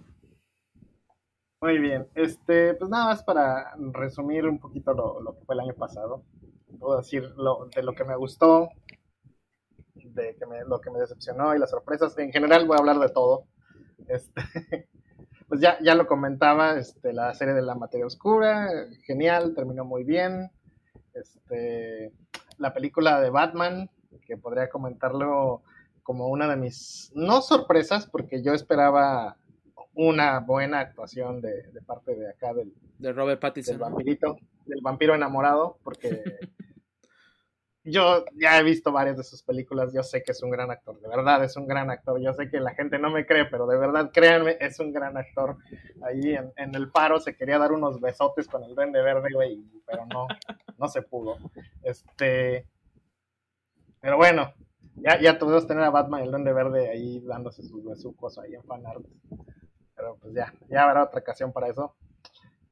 Muy 1.65 1.79
bien. 1.79 2.07
Este, 2.15 2.75
pues 2.75 2.91
nada 2.91 3.07
más 3.07 3.23
para 3.23 3.75
resumir 3.95 4.45
un 4.45 4.59
poquito 4.59 4.93
lo, 4.93 5.23
lo 5.23 5.35
que 5.35 5.47
fue 5.47 5.55
el 5.55 5.63
año 5.63 5.73
pasado. 5.73 6.23
Puedo 6.79 6.99
decir 6.99 7.33
lo, 7.39 7.71
de 7.75 7.83
lo 7.83 7.95
que 7.95 8.05
me 8.05 8.15
gustó, 8.17 8.69
de 9.95 10.37
que 10.37 10.45
me, 10.45 10.63
lo 10.67 10.83
que 10.83 10.91
me 10.91 10.99
decepcionó 10.99 11.55
y 11.55 11.59
las 11.59 11.71
sorpresas. 11.71 12.19
En 12.19 12.33
general 12.33 12.67
voy 12.67 12.77
a 12.77 12.81
hablar 12.81 12.99
de 12.99 13.09
todo. 13.09 13.47
Este, 14.09 14.43
pues 15.49 15.63
ya, 15.63 15.79
ya 15.83 15.95
lo 15.95 16.07
comentaba, 16.07 16.77
este, 16.77 17.15
la 17.15 17.33
serie 17.33 17.55
de 17.55 17.63
la 17.63 17.75
materia 17.75 18.05
oscura, 18.05 18.69
genial, 19.07 19.55
terminó 19.55 19.87
muy 19.87 20.05
bien. 20.05 20.51
Este, 21.15 22.13
la 22.59 22.75
película 22.75 23.23
de 23.23 23.31
Batman, 23.31 23.89
que 24.27 24.37
podría 24.37 24.69
comentarlo 24.69 25.63
como 26.03 26.29
una 26.29 26.47
de 26.47 26.57
mis, 26.57 27.11
no 27.15 27.41
sorpresas, 27.41 28.07
porque 28.07 28.43
yo 28.43 28.53
esperaba 28.53 29.39
una 29.95 30.41
buena 30.41 30.81
actuación 30.81 31.41
de, 31.41 31.63
de 31.71 31.83
parte 31.83 32.15
de 32.15 32.31
acá 32.31 32.53
del, 32.53 32.73
de 32.99 33.13
Robert 33.13 33.41
Pattinson. 33.41 33.75
Del 33.75 33.81
vampirito, 33.81 34.37
del 34.67 34.81
vampiro 34.83 35.15
enamorado, 35.15 35.79
porque 35.83 36.23
yo 37.85 38.25
ya 38.35 38.59
he 38.59 38.63
visto 38.63 38.93
varias 38.93 39.17
de 39.17 39.25
sus 39.25 39.43
películas, 39.43 39.93
yo 39.93 40.03
sé 40.03 40.23
que 40.23 40.33
es 40.33 40.43
un 40.43 40.51
gran 40.51 40.71
actor, 40.71 40.99
de 41.01 41.09
verdad 41.09 41.45
es 41.45 41.57
un 41.57 41.67
gran 41.67 41.91
actor, 41.91 42.19
yo 42.21 42.33
sé 42.33 42.49
que 42.49 42.61
la 42.61 42.75
gente 42.75 42.99
no 42.99 43.11
me 43.11 43.27
cree, 43.27 43.45
pero 43.45 43.67
de 43.67 43.77
verdad 43.77 44.11
créanme, 44.13 44.57
es 44.59 44.81
un 44.81 44.93
gran 44.93 45.17
actor. 45.17 45.59
Ahí 46.03 46.35
en, 46.35 46.75
el 46.75 46.91
paro 46.91 47.21
se 47.21 47.37
quería 47.37 47.59
dar 47.59 47.73
unos 47.73 48.01
besotes 48.01 48.49
con 48.49 48.65
el 48.65 48.75
Vende 48.75 49.03
Verde, 49.03 49.29
güey, 49.35 49.63
pero 49.87 50.07
no, 50.07 50.27
no 50.79 50.89
se 50.89 51.03
pudo. 51.03 51.37
Este, 51.83 52.67
pero 54.01 54.17
bueno, 54.17 54.55
ya, 54.97 55.21
ya 55.21 55.39
tuvimos 55.39 55.67
tener 55.67 55.85
a 55.85 55.91
Batman 55.91 56.21
y 56.21 56.25
el 56.25 56.31
Duende 56.31 56.53
Verde 56.53 56.89
ahí 56.89 57.21
dándose 57.21 57.63
sus 57.63 57.85
besucos 57.85 58.39
ahí 58.39 58.55
en 58.55 58.63
fanart. 58.65 59.05
Pero 59.97 60.17
pues 60.21 60.35
ya, 60.35 60.53
ya 60.69 60.85
habrá 60.85 61.05
otra 61.05 61.21
ocasión 61.21 61.53
para 61.53 61.69
eso. 61.69 61.95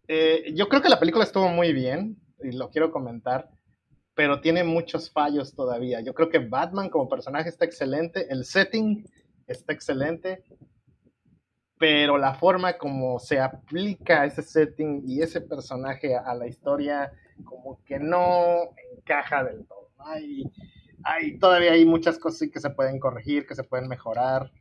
Eh, 0.09 0.53
yo 0.55 0.69
creo 0.69 0.83
que 0.83 0.89
la 0.89 0.99
película 0.99 1.25
estuvo 1.25 1.49
muy 1.49 1.73
bien 1.73 2.17
y 2.43 2.53
lo 2.53 2.71
quiero 2.71 2.91
comentar 2.91 3.49
pero 4.15 4.41
tiene 4.41 4.65
muchos 4.65 5.11
fallos 5.11 5.55
todavía. 5.55 6.01
Yo 6.01 6.15
creo 6.15 6.29
que 6.29 6.39
Batman 6.39 6.91
como 6.91 7.09
personaje 7.09 7.49
está 7.49 7.65
excelente, 7.65 8.27
el 8.31 8.45
setting 8.45 9.05
está 9.47 9.73
excelente, 9.73 10.45
pero 11.79 12.19
la 12.19 12.35
forma 12.35 12.75
como 12.75 13.19
se 13.19 13.41
aplica 13.41 14.25
ese 14.25 14.43
setting 14.43 15.03
y 15.07 15.23
ese 15.23 15.41
personaje 15.41 16.15
a, 16.15 16.35
la 16.35 16.47
historia 16.47 17.13
como 17.45 17.83
que 17.85 17.99
no 17.99 18.71
encaja 18.97 19.45
del 19.45 19.67
todo. 19.67 19.91
Hay, 21.05 21.39
todavía 21.39 21.73
hay 21.73 21.85
muchas 21.85 22.19
cosas 22.19 22.49
que 22.53 22.61
se 22.61 22.71
pueden 22.71 23.01
corregir, 23.01 23.47
que 23.47 23.55
se 23.55 23.65
pueden 23.65 23.89
mejorar. 23.89 24.53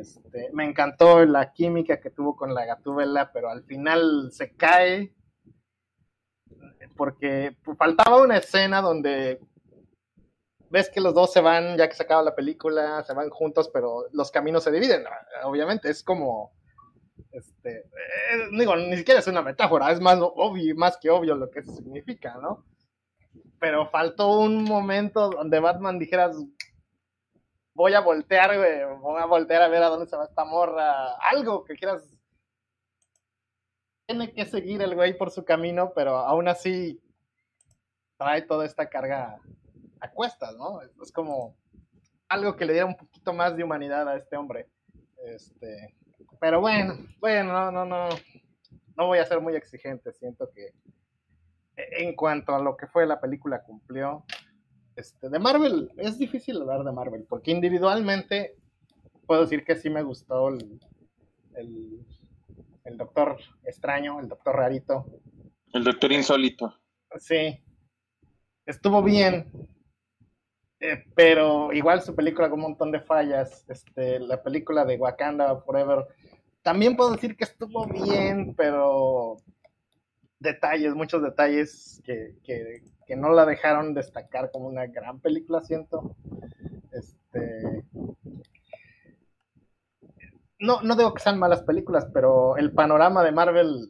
Este, 0.00 0.50
me 0.52 0.64
encantó 0.64 1.24
la 1.24 1.52
química 1.52 2.00
que 2.00 2.10
tuvo 2.10 2.34
con 2.34 2.54
la 2.54 2.64
gatúbela, 2.64 3.30
pero 3.32 3.50
al 3.50 3.64
final 3.64 4.30
se 4.32 4.54
cae 4.54 5.14
porque 6.96 7.56
faltaba 7.78 8.20
una 8.22 8.38
escena 8.38 8.82
donde 8.82 9.40
ves 10.70 10.90
que 10.90 11.00
los 11.00 11.14
dos 11.14 11.32
se 11.32 11.40
van, 11.40 11.76
ya 11.76 11.88
que 11.88 11.94
se 11.94 12.02
acaba 12.02 12.22
la 12.22 12.34
película, 12.34 13.02
se 13.04 13.14
van 13.14 13.30
juntos, 13.30 13.70
pero 13.72 14.06
los 14.12 14.30
caminos 14.30 14.64
se 14.64 14.72
dividen, 14.72 15.04
obviamente, 15.44 15.88
es 15.88 16.02
como, 16.02 16.52
este, 17.30 17.78
eh, 17.78 18.48
digo, 18.52 18.76
ni 18.76 18.96
siquiera 18.96 19.20
es 19.20 19.26
una 19.28 19.42
metáfora, 19.42 19.90
es 19.92 20.00
más 20.00 20.18
obvio, 20.20 20.74
más 20.76 20.98
que 20.98 21.08
obvio 21.08 21.36
lo 21.36 21.50
que 21.50 21.60
eso 21.60 21.72
significa, 21.72 22.36
¿no? 22.42 22.64
Pero 23.60 23.88
faltó 23.90 24.40
un 24.40 24.64
momento 24.64 25.30
donde 25.30 25.60
Batman 25.60 25.98
dijeras, 25.98 26.36
voy 27.78 27.94
a 27.94 28.00
voltear, 28.00 28.50
voy 28.98 29.22
a 29.22 29.26
voltear 29.26 29.62
a 29.62 29.68
ver 29.68 29.84
a 29.84 29.88
dónde 29.88 30.08
se 30.08 30.16
va 30.16 30.24
esta 30.24 30.44
morra, 30.44 31.12
algo 31.30 31.62
que 31.62 31.76
quieras 31.76 32.12
tiene 34.04 34.32
que 34.32 34.46
seguir 34.46 34.82
el 34.82 34.96
güey 34.96 35.16
por 35.16 35.30
su 35.30 35.44
camino, 35.44 35.92
pero 35.94 36.16
aún 36.16 36.48
así 36.48 37.00
trae 38.16 38.42
toda 38.42 38.66
esta 38.66 38.88
carga 38.88 39.38
a 40.00 40.10
cuestas, 40.10 40.56
¿no? 40.56 40.80
Es 41.00 41.12
como 41.12 41.56
algo 42.28 42.56
que 42.56 42.64
le 42.64 42.72
diera 42.72 42.86
un 42.86 42.96
poquito 42.96 43.32
más 43.32 43.56
de 43.56 43.62
humanidad 43.62 44.08
a 44.08 44.16
este 44.16 44.36
hombre. 44.36 44.68
Este, 45.24 45.94
pero 46.40 46.60
bueno, 46.60 46.96
bueno, 47.20 47.52
no, 47.52 47.70
no, 47.70 47.84
no, 47.84 48.08
no 48.96 49.06
voy 49.06 49.20
a 49.20 49.24
ser 49.24 49.40
muy 49.40 49.54
exigente. 49.54 50.12
Siento 50.14 50.50
que 50.50 50.72
en 51.76 52.16
cuanto 52.16 52.56
a 52.56 52.58
lo 52.58 52.76
que 52.76 52.88
fue 52.88 53.06
la 53.06 53.20
película 53.20 53.62
cumplió. 53.62 54.24
Este, 54.98 55.28
de 55.28 55.38
Marvel, 55.38 55.92
es 55.96 56.18
difícil 56.18 56.60
hablar 56.60 56.82
de 56.82 56.90
Marvel, 56.90 57.24
porque 57.28 57.52
individualmente 57.52 58.56
puedo 59.28 59.42
decir 59.42 59.64
que 59.64 59.76
sí 59.76 59.88
me 59.88 60.02
gustó 60.02 60.48
el, 60.48 60.80
el 62.88 62.96
doctor 62.96 63.38
extraño, 63.62 64.18
el 64.18 64.28
doctor 64.28 64.56
rarito. 64.56 65.06
El 65.72 65.84
doctor 65.84 66.10
insólito. 66.10 66.74
Sí. 67.20 67.62
Estuvo 68.66 69.00
bien. 69.02 69.50
Eh, 70.80 71.04
pero 71.14 71.72
igual 71.72 72.02
su 72.02 72.14
película 72.14 72.48
con 72.48 72.58
un 72.58 72.70
montón 72.70 72.90
de 72.90 73.00
fallas. 73.00 73.64
Este, 73.68 74.18
la 74.18 74.42
película 74.42 74.84
de 74.84 74.96
Wakanda 74.96 75.60
Forever. 75.60 76.06
También 76.62 76.96
puedo 76.96 77.12
decir 77.12 77.36
que 77.36 77.44
estuvo 77.44 77.86
bien, 77.86 78.54
pero 78.56 79.36
detalles, 80.40 80.94
muchos 80.94 81.22
detalles 81.22 82.02
que, 82.04 82.34
que, 82.42 82.82
que 83.08 83.16
no 83.16 83.30
la 83.30 83.46
dejaron 83.46 83.94
destacar 83.94 84.50
como 84.50 84.68
una 84.68 84.86
gran 84.86 85.18
película, 85.18 85.62
siento. 85.62 86.14
Este, 86.92 87.82
no, 90.60 90.82
no 90.82 90.94
digo 90.94 91.14
que 91.14 91.22
sean 91.22 91.38
malas 91.38 91.62
películas, 91.62 92.06
pero 92.12 92.58
el 92.58 92.70
panorama 92.70 93.24
de 93.24 93.32
Marvel, 93.32 93.88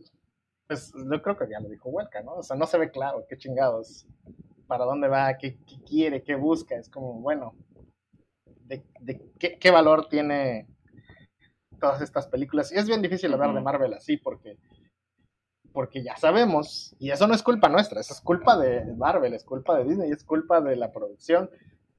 pues 0.69 0.93
yo 0.95 1.21
creo 1.21 1.37
que 1.37 1.49
ya 1.51 1.59
lo 1.59 1.69
dijo 1.69 1.91
Huelca, 1.91 2.23
¿no? 2.23 2.37
O 2.37 2.43
sea, 2.45 2.57
no 2.57 2.67
se 2.67 2.79
ve 2.79 2.93
claro 2.93 3.27
qué 3.29 3.37
chingados, 3.37 4.07
para 4.69 4.85
dónde 4.85 5.09
va, 5.09 5.37
qué, 5.37 5.59
quiere, 5.85 6.23
qué 6.23 6.37
busca. 6.37 6.77
Es 6.77 6.89
como, 6.89 7.15
bueno, 7.15 7.57
de, 8.67 8.85
qué, 9.39 9.71
valor 9.73 10.09
tiene 10.09 10.69
todas 11.81 12.01
estas 12.03 12.29
películas. 12.29 12.71
Y 12.71 12.77
es 12.77 12.87
bien 12.87 13.03
difícil 13.03 13.33
hablar 13.33 13.53
de 13.53 13.63
Marvel 13.63 13.95
así 13.95 14.17
porque, 14.17 14.59
porque 15.79 16.03
ya 16.03 16.17
sabemos, 16.17 16.97
y 16.99 17.13
eso 17.13 17.29
no 17.29 17.35
es 17.35 17.43
culpa 17.45 17.69
nuestra, 17.69 18.01
eso 18.01 18.13
es 18.13 18.21
culpa 18.21 18.59
de 18.59 18.85
Marvel, 18.97 19.33
es 19.33 19.45
culpa 19.45 19.79
de 19.79 19.85
Disney, 19.85 20.11
es 20.11 20.25
culpa 20.25 20.61
de 20.61 20.75
la 20.75 20.91
producción, 20.91 21.49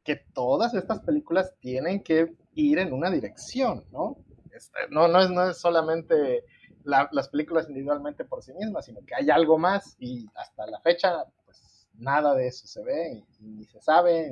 que 0.03 0.18
todas 0.18 0.73
estas 0.73 0.99
películas 0.99 1.53
tienen 1.61 2.03
que 2.03 2.35
ir 2.56 2.80
en 2.80 2.91
una 2.91 3.10
dirección, 3.10 3.85
¿no? 3.93 4.18
Este, 4.51 4.80
no, 4.89 5.07
no, 5.07 5.22
es, 5.22 5.30
no 5.30 5.49
es 5.49 5.60
solamente 5.60 6.43
las 6.84 7.30
películas 7.30 7.69
individualmente 7.69 8.26
por 8.26 8.43
sí 8.43 8.51
mismas, 8.51 8.84
sino 8.84 8.99
que 9.06 9.15
hay 9.15 9.30
algo 9.30 9.57
más 9.57 9.95
y 9.97 10.27
hasta 10.35 10.68
la 10.68 10.81
fecha, 10.81 11.23
pues 11.45 11.88
nada 11.93 12.35
de 12.35 12.47
eso 12.47 12.68
se 12.68 12.84
ve, 12.84 13.23
ni 13.39 13.64
se 13.64 13.80
sabe, 13.80 14.31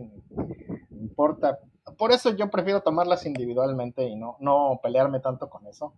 ni 0.90 1.00
importa. 1.00 1.58
Por 1.98 2.12
eso 2.12 2.32
yo 2.32 2.52
prefiero 2.52 2.82
tomarlas 2.82 3.26
individualmente 3.26 4.04
y 4.04 4.18
no, 4.18 4.36
no 4.42 4.82
pelearme 4.84 5.22
tanto 5.22 5.50
con 5.50 5.66
eso. 5.68 5.94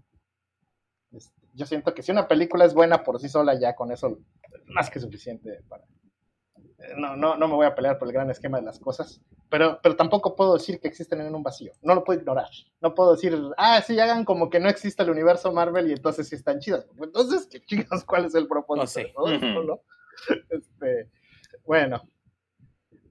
Este, 1.11 1.33
yo 1.53 1.65
siento 1.65 1.93
que 1.93 2.03
si 2.03 2.11
una 2.11 2.27
película 2.27 2.65
es 2.65 2.73
buena 2.73 3.03
por 3.03 3.19
sí 3.19 3.29
sola, 3.29 3.59
ya 3.59 3.75
con 3.75 3.91
eso 3.91 4.07
es 4.07 4.73
más 4.73 4.89
que 4.89 4.99
suficiente 4.99 5.61
para, 5.67 5.83
no, 6.97 7.15
no, 7.15 7.35
no 7.35 7.47
me 7.47 7.55
voy 7.55 7.65
a 7.65 7.75
pelear 7.75 7.97
por 7.97 8.07
el 8.07 8.13
gran 8.13 8.29
esquema 8.29 8.59
de 8.59 8.65
las 8.65 8.79
cosas, 8.79 9.21
pero, 9.49 9.79
pero 9.81 9.95
tampoco 9.95 10.35
puedo 10.35 10.53
decir 10.53 10.79
que 10.79 10.87
existen 10.87 11.21
en 11.21 11.35
un 11.35 11.43
vacío. 11.43 11.73
No 11.81 11.95
lo 11.95 12.03
puedo 12.03 12.19
ignorar. 12.19 12.49
No 12.81 12.93
puedo 12.93 13.13
decir, 13.15 13.37
ah, 13.57 13.81
sí, 13.81 13.99
hagan 13.99 14.25
como 14.25 14.49
que 14.49 14.59
no 14.59 14.69
existe 14.69 15.03
el 15.03 15.09
universo 15.09 15.51
Marvel 15.51 15.89
y 15.89 15.93
entonces 15.93 16.27
sí 16.27 16.35
están 16.35 16.59
chidas. 16.59 16.87
Entonces, 17.01 17.47
¿qué 17.47 17.61
chicos? 17.61 18.03
¿Cuál 18.05 18.25
es 18.25 18.35
el 18.35 18.47
propósito? 18.47 19.25
Este, 20.49 21.09
bueno. 21.65 22.01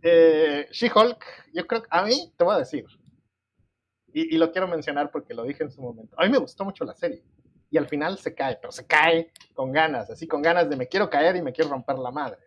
Eh, 0.02 0.68
She-Hulk, 0.70 1.24
yo 1.54 1.66
creo 1.66 1.82
que 1.82 1.88
a 1.90 2.04
mí, 2.04 2.32
te 2.36 2.44
voy 2.44 2.54
a 2.54 2.58
decir, 2.58 2.84
y, 4.12 4.34
y 4.34 4.38
lo 4.38 4.52
quiero 4.52 4.68
mencionar 4.68 5.10
porque 5.10 5.34
lo 5.34 5.42
dije 5.42 5.64
en 5.64 5.70
su 5.70 5.82
momento, 5.82 6.14
a 6.18 6.24
mí 6.24 6.30
me 6.30 6.38
gustó 6.38 6.64
mucho 6.64 6.84
la 6.84 6.94
serie 6.94 7.24
y 7.70 7.78
al 7.78 7.88
final 7.88 8.18
se 8.18 8.34
cae, 8.34 8.58
pero 8.60 8.72
se 8.72 8.86
cae 8.86 9.32
con 9.54 9.72
ganas, 9.72 10.10
así 10.10 10.26
con 10.26 10.42
ganas 10.42 10.68
de 10.68 10.76
me 10.76 10.88
quiero 10.88 11.10
caer 11.10 11.36
y 11.36 11.42
me 11.42 11.52
quiero 11.52 11.70
romper 11.70 11.98
la 11.98 12.10
madre. 12.10 12.38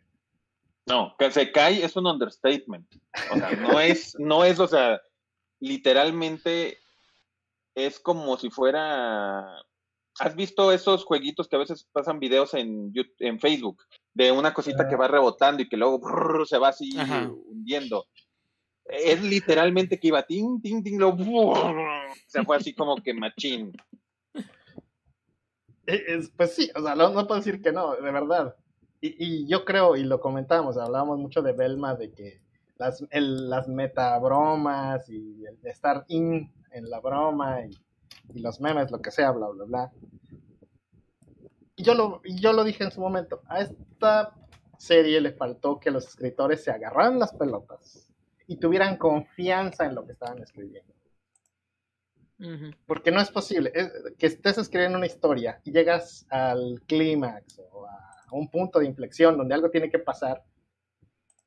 No, 0.87 1.15
que 1.17 1.31
se 1.31 1.51
cae 1.51 1.83
es 1.83 1.95
un 1.95 2.07
understatement. 2.07 2.87
O 3.31 3.35
sea, 3.35 3.51
no 3.51 3.79
es, 3.79 4.15
no 4.19 4.43
es, 4.43 4.59
o 4.59 4.67
sea, 4.67 4.99
literalmente 5.59 6.79
es 7.75 7.99
como 7.99 8.37
si 8.37 8.49
fuera. 8.49 9.61
¿Has 10.19 10.35
visto 10.35 10.71
esos 10.71 11.05
jueguitos 11.05 11.47
que 11.47 11.55
a 11.55 11.59
veces 11.59 11.87
pasan 11.93 12.19
videos 12.19 12.53
en, 12.53 12.91
en 13.19 13.39
Facebook 13.39 13.81
de 14.13 14.31
una 14.31 14.53
cosita 14.53 14.87
que 14.89 14.97
va 14.97 15.07
rebotando 15.07 15.63
y 15.63 15.69
que 15.69 15.77
luego 15.77 16.45
se 16.45 16.57
va 16.57 16.69
así 16.69 16.91
hundiendo? 17.47 18.07
Es 18.85 19.21
literalmente 19.23 19.99
que 19.99 20.09
iba 20.09 20.23
ting, 20.23 20.61
ting, 20.61 20.83
ting, 20.83 20.99
lo 20.99 21.15
se 22.27 22.43
fue 22.43 22.57
así 22.57 22.73
como 22.73 22.97
que 22.97 23.13
machín. 23.13 23.71
Es, 25.91 26.31
pues 26.35 26.53
sí, 26.55 26.71
o 26.75 26.81
sea, 26.81 26.95
no, 26.95 27.13
puedo 27.27 27.35
decir 27.35 27.61
que 27.61 27.71
no, 27.71 27.95
de 27.95 28.11
verdad. 28.11 28.55
Y, 29.01 29.47
yo 29.47 29.65
creo, 29.65 29.95
y 29.95 30.03
lo 30.03 30.19
comentábamos, 30.19 30.77
hablábamos 30.77 31.17
mucho 31.17 31.41
de 31.41 31.53
Belma, 31.53 31.95
de 31.95 32.11
que 32.11 32.41
las, 32.77 33.03
el, 33.09 33.49
las 33.49 33.67
metabromas 33.67 35.09
y 35.09 35.43
el 35.45 35.57
estar 35.63 36.05
in 36.07 36.51
en 36.71 36.89
la 36.89 36.99
broma 36.99 37.65
y, 37.65 38.39
los 38.39 38.61
memes, 38.61 38.91
lo 38.91 39.01
que 39.01 39.11
sea, 39.11 39.31
bla, 39.31 39.47
bla, 39.49 39.65
bla. 39.65 39.91
Y 41.75 41.83
yo, 41.83 41.95
lo, 41.95 42.21
yo 42.23 42.53
lo 42.53 42.63
dije 42.63 42.83
en 42.83 42.91
su 42.91 43.01
momento, 43.01 43.41
a 43.47 43.61
esta 43.61 44.33
serie 44.77 45.19
le 45.19 45.33
faltó 45.33 45.79
que 45.79 45.91
los 45.91 46.07
escritores 46.07 46.63
se 46.63 46.71
agarraran 46.71 47.19
las 47.19 47.33
pelotas 47.33 48.13
y 48.47 48.57
tuvieran 48.57 48.97
confianza 48.97 49.85
en 49.85 49.95
lo 49.95 50.05
que 50.05 50.13
estaban 50.13 50.39
escribiendo. 50.39 50.93
Porque 52.87 53.11
no 53.11 53.21
es 53.21 53.29
posible 53.29 53.71
que 54.17 54.25
estés 54.25 54.57
escribiendo 54.57 54.97
una 54.97 55.05
historia 55.05 55.61
y 55.63 55.71
llegas 55.71 56.25
al 56.29 56.81
clímax 56.87 57.61
o 57.71 57.85
a 57.85 58.27
un 58.31 58.49
punto 58.49 58.79
de 58.79 58.85
inflexión 58.85 59.37
donde 59.37 59.53
algo 59.53 59.69
tiene 59.69 59.89
que 59.89 59.99
pasar 59.99 60.43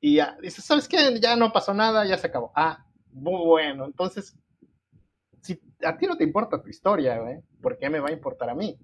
y 0.05 0.16
ya, 0.16 0.37
dices, 0.43 0.62
¿sabes 0.62 0.87
qué? 0.87 1.19
Ya 1.19 1.35
no 1.35 1.51
pasó 1.51 1.73
nada, 1.73 2.05
ya 2.05 2.19
se 2.19 2.27
acabó. 2.27 2.53
Ah, 2.55 2.85
bueno, 3.11 3.87
entonces, 3.87 4.37
si 5.41 5.59
a 5.83 5.97
ti 5.97 6.07
no 6.07 6.19
te 6.19 6.25
importa 6.25 6.61
tu 6.61 6.69
historia, 6.69 7.19
¿por 7.62 7.79
qué 7.79 7.89
me 7.89 8.01
va 8.01 8.11
a 8.11 8.12
importar 8.12 8.51
a 8.51 8.55
mí? 8.55 8.79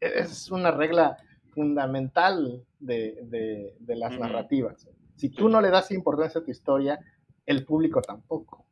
Es 0.00 0.50
una 0.50 0.70
regla 0.70 1.18
fundamental 1.50 2.64
de, 2.78 3.76
las 3.86 4.18
narrativas. 4.18 4.88
Si 5.16 5.28
tú 5.28 5.50
no 5.50 5.60
le 5.60 5.68
das 5.68 5.90
importancia 5.90 6.40
a 6.40 6.44
tu 6.44 6.50
historia, 6.50 6.98
el 7.44 7.66
público 7.66 8.00
tampoco. 8.00 8.65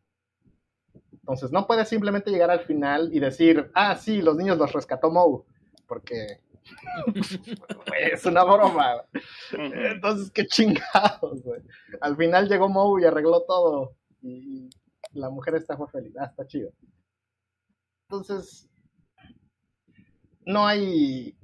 Entonces, 1.25 1.53
no 1.53 1.67
puedes 1.67 1.89
simplemente 1.89 2.31
llegar 2.31 2.51
al 2.51 2.61
final 2.61 3.09
y 3.11 3.19
decir, 3.19 3.71
ah, 3.73 3.97
sí, 3.97 4.21
los 4.21 4.37
niños 4.37 4.59
los 4.59 4.71
rescató 4.75 5.11
Moe, 5.11 5.43
porque 5.89 6.43
es 7.99 8.27
una 8.27 8.45
broma. 8.45 9.07
Entonces, 9.53 10.31
qué 10.31 10.47
chingados, 10.47 11.43
güey. 11.43 11.63
Al 12.03 12.15
final 12.19 12.47
llegó 12.47 12.69
Moe 12.69 13.01
y 13.01 13.07
arregló 13.07 13.43
todo. 13.45 13.97
Y 14.21 14.69
la 15.15 15.31
mujer 15.31 15.55
está 15.55 15.79
fue 15.79 15.89
feliz. 15.89 16.15
Ah, 16.19 16.27
está 16.27 16.47
chido. 16.47 16.71
Entonces, 18.11 18.69
no 20.45 20.67
hay 20.67 21.35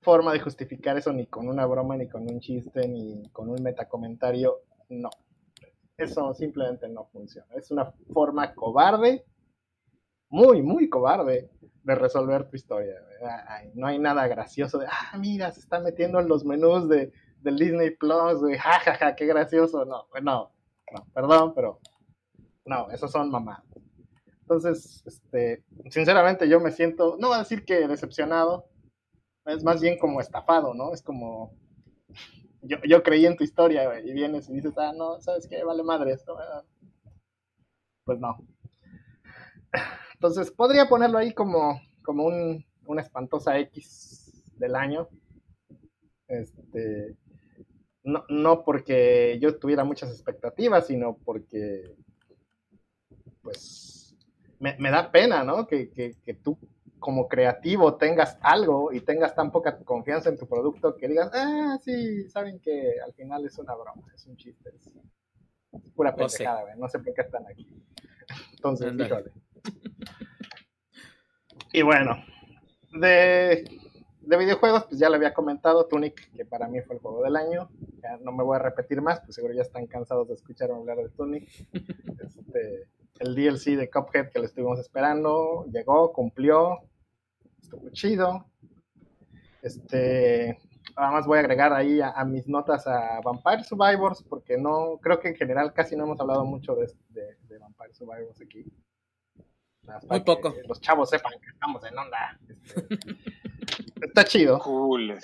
forma 0.00 0.32
de 0.32 0.38
justificar 0.38 0.96
eso 0.96 1.12
ni 1.12 1.26
con 1.26 1.48
una 1.48 1.66
broma, 1.66 1.96
ni 1.96 2.08
con 2.08 2.22
un 2.22 2.38
chiste, 2.38 2.86
ni 2.86 3.28
con 3.30 3.50
un 3.50 3.60
metacomentario. 3.64 4.60
No. 4.90 5.10
Eso 5.96 6.34
simplemente 6.34 6.88
no 6.88 7.06
funciona. 7.06 7.46
Es 7.54 7.70
una 7.70 7.92
forma 8.12 8.54
cobarde, 8.54 9.24
muy, 10.28 10.62
muy 10.62 10.88
cobarde 10.88 11.50
de 11.84 11.94
resolver 11.94 12.48
tu 12.48 12.56
historia. 12.56 12.94
no 13.74 13.86
hay 13.86 13.98
nada 13.98 14.26
gracioso 14.26 14.78
de, 14.78 14.86
ah, 14.86 15.16
mira, 15.18 15.52
se 15.52 15.60
está 15.60 15.78
metiendo 15.80 16.18
en 16.18 16.28
los 16.28 16.44
menús 16.44 16.88
de, 16.88 17.12
del 17.40 17.56
Disney 17.56 17.90
Plus, 17.90 18.42
de, 18.42 18.58
jajaja, 18.58 19.14
qué 19.14 19.26
gracioso. 19.26 19.84
No, 19.84 20.06
no, 20.20 20.52
no, 20.92 21.06
perdón, 21.12 21.52
pero 21.54 21.78
no, 22.64 22.90
esos 22.90 23.12
son 23.12 23.30
mamás. 23.30 23.62
Entonces, 24.40 25.02
este, 25.06 25.64
sinceramente 25.90 26.48
yo 26.48 26.60
me 26.60 26.70
siento, 26.70 27.16
no 27.18 27.28
voy 27.28 27.36
a 27.36 27.40
decir 27.40 27.64
que 27.64 27.86
decepcionado, 27.86 28.66
es 29.46 29.62
más 29.62 29.80
bien 29.80 29.98
como 29.98 30.20
estafado, 30.20 30.74
¿no? 30.74 30.92
Es 30.92 31.02
como, 31.02 31.54
yo, 32.64 32.78
yo 32.88 33.02
creí 33.02 33.26
en 33.26 33.36
tu 33.36 33.44
historia 33.44 34.00
y 34.00 34.12
vienes 34.12 34.48
y 34.48 34.54
dices, 34.54 34.74
ah, 34.76 34.92
no, 34.96 35.20
¿sabes 35.20 35.46
qué? 35.48 35.62
Vale 35.64 35.82
madre 35.82 36.12
esto. 36.12 36.36
Pues 38.04 38.18
no. 38.18 38.38
Entonces, 40.14 40.50
podría 40.50 40.88
ponerlo 40.88 41.18
ahí 41.18 41.32
como, 41.32 41.80
como 42.02 42.24
un, 42.24 42.64
una 42.86 43.02
espantosa 43.02 43.58
X 43.58 44.42
del 44.56 44.74
año. 44.74 45.08
Este, 46.28 47.16
no, 48.02 48.24
no 48.28 48.64
porque 48.64 49.38
yo 49.40 49.58
tuviera 49.58 49.84
muchas 49.84 50.10
expectativas, 50.10 50.86
sino 50.86 51.16
porque, 51.24 51.94
pues, 53.42 54.16
me, 54.58 54.90
da 54.90 55.10
pena, 55.10 55.44
¿no? 55.44 55.66
Que, 55.66 55.90
que, 55.90 56.34
tú 56.34 56.58
como 57.04 57.28
creativo 57.28 57.96
tengas 57.96 58.38
algo 58.40 58.90
y 58.90 59.02
tengas 59.02 59.34
tan 59.34 59.52
poca 59.52 59.76
confianza 59.84 60.30
en 60.30 60.38
tu 60.38 60.48
producto 60.48 60.96
que 60.96 61.06
digas, 61.06 61.30
ah, 61.34 61.78
sí, 61.82 62.26
saben 62.30 62.58
que 62.60 62.94
al 63.04 63.12
final 63.12 63.44
es 63.44 63.58
una 63.58 63.74
broma, 63.74 64.10
es 64.14 64.24
un 64.26 64.38
chiste, 64.38 64.70
es 64.74 65.90
pura 65.90 66.16
pendejada, 66.16 66.74
no 66.76 66.88
sé 66.88 67.00
por 67.00 67.12
qué 67.12 67.20
están 67.20 67.46
aquí. 67.46 67.68
Entonces, 68.52 68.94
híjole. 68.98 69.32
Y 71.74 71.82
bueno, 71.82 72.24
de, 72.98 73.68
videojuegos, 74.22 74.84
pues 74.84 74.98
ya 74.98 75.10
le 75.10 75.16
había 75.16 75.34
comentado 75.34 75.84
Tunic, 75.84 76.32
que 76.32 76.46
para 76.46 76.68
mí 76.68 76.80
fue 76.80 76.96
el 76.96 77.02
juego 77.02 77.22
del 77.22 77.36
año. 77.36 77.68
Ya 78.02 78.16
no 78.16 78.32
me 78.32 78.44
voy 78.44 78.56
a 78.56 78.60
repetir 78.60 79.02
más, 79.02 79.20
pues 79.20 79.34
seguro 79.34 79.52
ya 79.52 79.60
están 79.60 79.86
cansados 79.88 80.26
de 80.28 80.34
escuchar 80.34 80.70
hablar 80.70 80.96
de 80.96 81.10
Tunic. 81.10 81.46
Este, 82.24 82.88
el 83.18 83.34
DLC 83.34 83.76
de 83.76 83.90
Cuphead 83.90 84.30
que 84.30 84.38
le 84.38 84.46
estuvimos 84.46 84.78
esperando, 84.80 85.66
llegó, 85.66 86.10
cumplió, 86.14 86.80
estuvo 87.74 87.90
chido. 87.90 88.46
Este, 89.62 90.58
además 90.96 91.26
voy 91.26 91.38
a 91.38 91.40
agregar 91.40 91.72
ahí 91.72 92.00
a, 92.00 92.24
mis 92.24 92.46
notas 92.46 92.86
a 92.86 93.20
Vampire 93.22 93.64
Survivors, 93.64 94.22
porque 94.22 94.58
no, 94.58 94.98
creo 95.02 95.20
que 95.20 95.28
en 95.28 95.36
general 95.36 95.72
casi 95.72 95.96
no 95.96 96.04
hemos 96.04 96.20
hablado 96.20 96.44
mucho 96.44 96.74
de, 96.74 96.86
de 97.08 97.58
Vampire 97.58 97.94
Survivors 97.94 98.40
aquí. 98.40 98.64
Muy 100.08 100.20
poco. 100.20 100.54
los 100.66 100.80
chavos 100.80 101.10
sepan 101.10 101.32
que 101.40 101.50
estamos 101.50 101.84
en 101.84 101.98
onda. 101.98 102.38
Este, 102.48 104.06
está 104.06 104.24
chido. 104.24 104.58
Cool. 104.58 105.18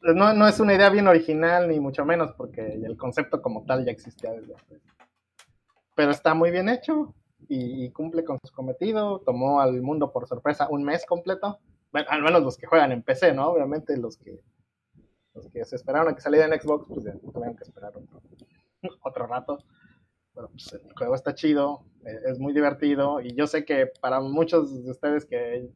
no, 0.00 0.32
no, 0.32 0.48
es 0.48 0.60
una 0.60 0.74
idea 0.74 0.90
bien 0.90 1.08
original, 1.08 1.68
ni 1.68 1.78
mucho 1.80 2.04
menos, 2.04 2.32
porque 2.32 2.62
el 2.62 2.96
concepto 2.96 3.42
como 3.42 3.64
tal 3.64 3.84
ya 3.84 3.92
existía 3.92 4.32
desde 4.32 4.54
antes. 4.54 4.82
Pero 5.94 6.10
está 6.10 6.34
muy 6.34 6.50
bien 6.50 6.68
hecho 6.68 7.14
y, 7.48 7.90
cumple 7.90 8.24
con 8.24 8.38
su 8.44 8.52
cometido. 8.52 9.20
Tomó 9.20 9.60
al 9.60 9.82
mundo 9.82 10.12
por 10.12 10.26
sorpresa 10.26 10.68
un 10.70 10.84
mes 10.84 11.04
completo. 11.06 11.58
Bueno, 11.92 12.08
al 12.10 12.22
menos 12.22 12.42
los 12.42 12.56
que 12.56 12.66
juegan 12.66 12.92
en 12.92 13.02
PC, 13.02 13.34
¿no? 13.34 13.48
Obviamente 13.48 13.96
los 13.96 14.16
que 14.16 14.40
los 15.34 15.48
que 15.48 15.64
se 15.64 15.76
esperaron 15.76 16.12
a 16.12 16.14
que 16.14 16.20
saliera 16.20 16.46
en 16.46 16.60
Xbox, 16.60 16.86
pues 16.86 17.04
ya 17.04 17.12
tuvieron 17.12 17.56
que 17.56 17.64
esperar 17.64 17.92
otro, 17.96 18.20
otro 19.02 19.26
rato. 19.26 19.58
Pero 20.34 20.48
pues, 20.48 20.72
el 20.72 20.92
juego 20.94 21.14
está 21.14 21.34
chido, 21.34 21.84
eh, 22.04 22.20
es 22.26 22.38
muy 22.38 22.52
divertido 22.52 23.20
y 23.20 23.34
yo 23.34 23.46
sé 23.46 23.64
que 23.64 23.86
para 24.00 24.20
muchos 24.20 24.84
de 24.84 24.90
ustedes 24.90 25.24
que 25.26 25.70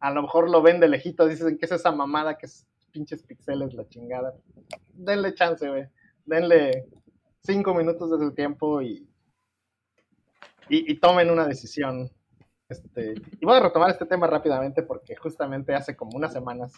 a 0.00 0.10
lo 0.10 0.22
mejor 0.22 0.50
lo 0.50 0.62
ven 0.62 0.80
de 0.80 0.88
lejito, 0.88 1.26
dicen 1.26 1.56
que 1.58 1.66
es 1.66 1.72
esa 1.72 1.92
mamada 1.92 2.36
que 2.36 2.46
es 2.46 2.66
pinches 2.90 3.22
pixeles, 3.22 3.72
la 3.74 3.88
chingada. 3.88 4.34
Denle 4.92 5.34
chance, 5.34 5.66
güey. 5.68 5.86
Denle 6.26 6.86
cinco 7.40 7.74
minutos 7.74 8.10
de 8.10 8.18
su 8.18 8.34
tiempo 8.34 8.82
y, 8.82 9.08
y, 10.72 10.98
tomen 10.98 11.30
una 11.30 11.46
decisión 11.46 12.10
Este, 12.68 13.14
y 13.40 13.44
voy 13.44 13.56
a 13.56 13.60
retomar 13.60 13.90
este 13.90 14.06
tema 14.06 14.26
rápidamente 14.26 14.82
porque 14.82 15.14
justamente 15.16 15.74
hace 15.74 15.94
como 15.94 16.16
unas 16.16 16.32
semanas 16.32 16.72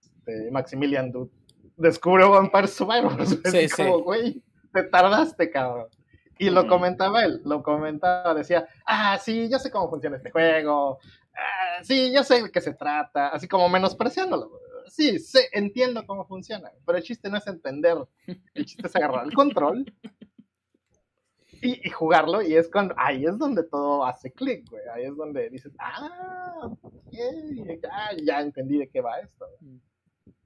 este, 0.00 0.50
Maximilian 0.50 1.12
Dude 1.12 1.30
descubrió 1.76 2.30
Vampire 2.30 2.66
Survivors. 2.66 3.38
Sí, 3.44 3.68
como, 3.68 4.00
güey, 4.00 4.42
te 4.72 4.84
tardaste, 4.84 5.50
cabrón. 5.50 5.88
Y 6.38 6.48
lo 6.48 6.66
comentaba 6.66 7.24
él, 7.24 7.42
lo 7.44 7.62
comentaba, 7.62 8.32
decía, 8.32 8.66
ah, 8.86 9.18
sí, 9.18 9.50
yo 9.50 9.58
sé 9.58 9.70
cómo 9.70 9.90
funciona 9.90 10.16
este 10.16 10.30
juego, 10.30 10.98
ah, 11.34 11.82
sí, 11.82 12.10
yo 12.14 12.24
sé 12.24 12.42
de 12.42 12.50
qué 12.50 12.62
se 12.62 12.72
trata, 12.72 13.28
así 13.28 13.46
como 13.46 13.68
menospreciándolo. 13.68 14.50
Sí, 14.86 15.18
sé, 15.18 15.50
entiendo 15.52 16.06
cómo 16.06 16.26
funciona, 16.26 16.70
pero 16.86 16.96
el 16.96 17.04
chiste 17.04 17.28
no 17.28 17.36
es 17.36 17.46
entender, 17.46 17.98
el 18.54 18.64
chiste 18.64 18.86
es 18.86 18.96
agarrar 18.96 19.26
el 19.26 19.34
control 19.34 19.84
y, 21.62 21.90
jugarlo, 21.90 22.42
y 22.42 22.54
es 22.54 22.70
cuando, 22.70 22.94
ahí 22.96 23.26
es 23.26 23.38
donde 23.38 23.62
todo 23.64 24.04
hace 24.04 24.32
clic, 24.32 24.68
güey, 24.70 24.82
ahí 24.94 25.04
es 25.04 25.16
donde 25.16 25.50
dices, 25.50 25.72
ah, 25.78 26.70
ya, 27.10 28.16
ya 28.22 28.40
entendí 28.40 28.78
de 28.78 28.88
qué 28.88 29.00
va 29.00 29.20
esto. 29.20 29.46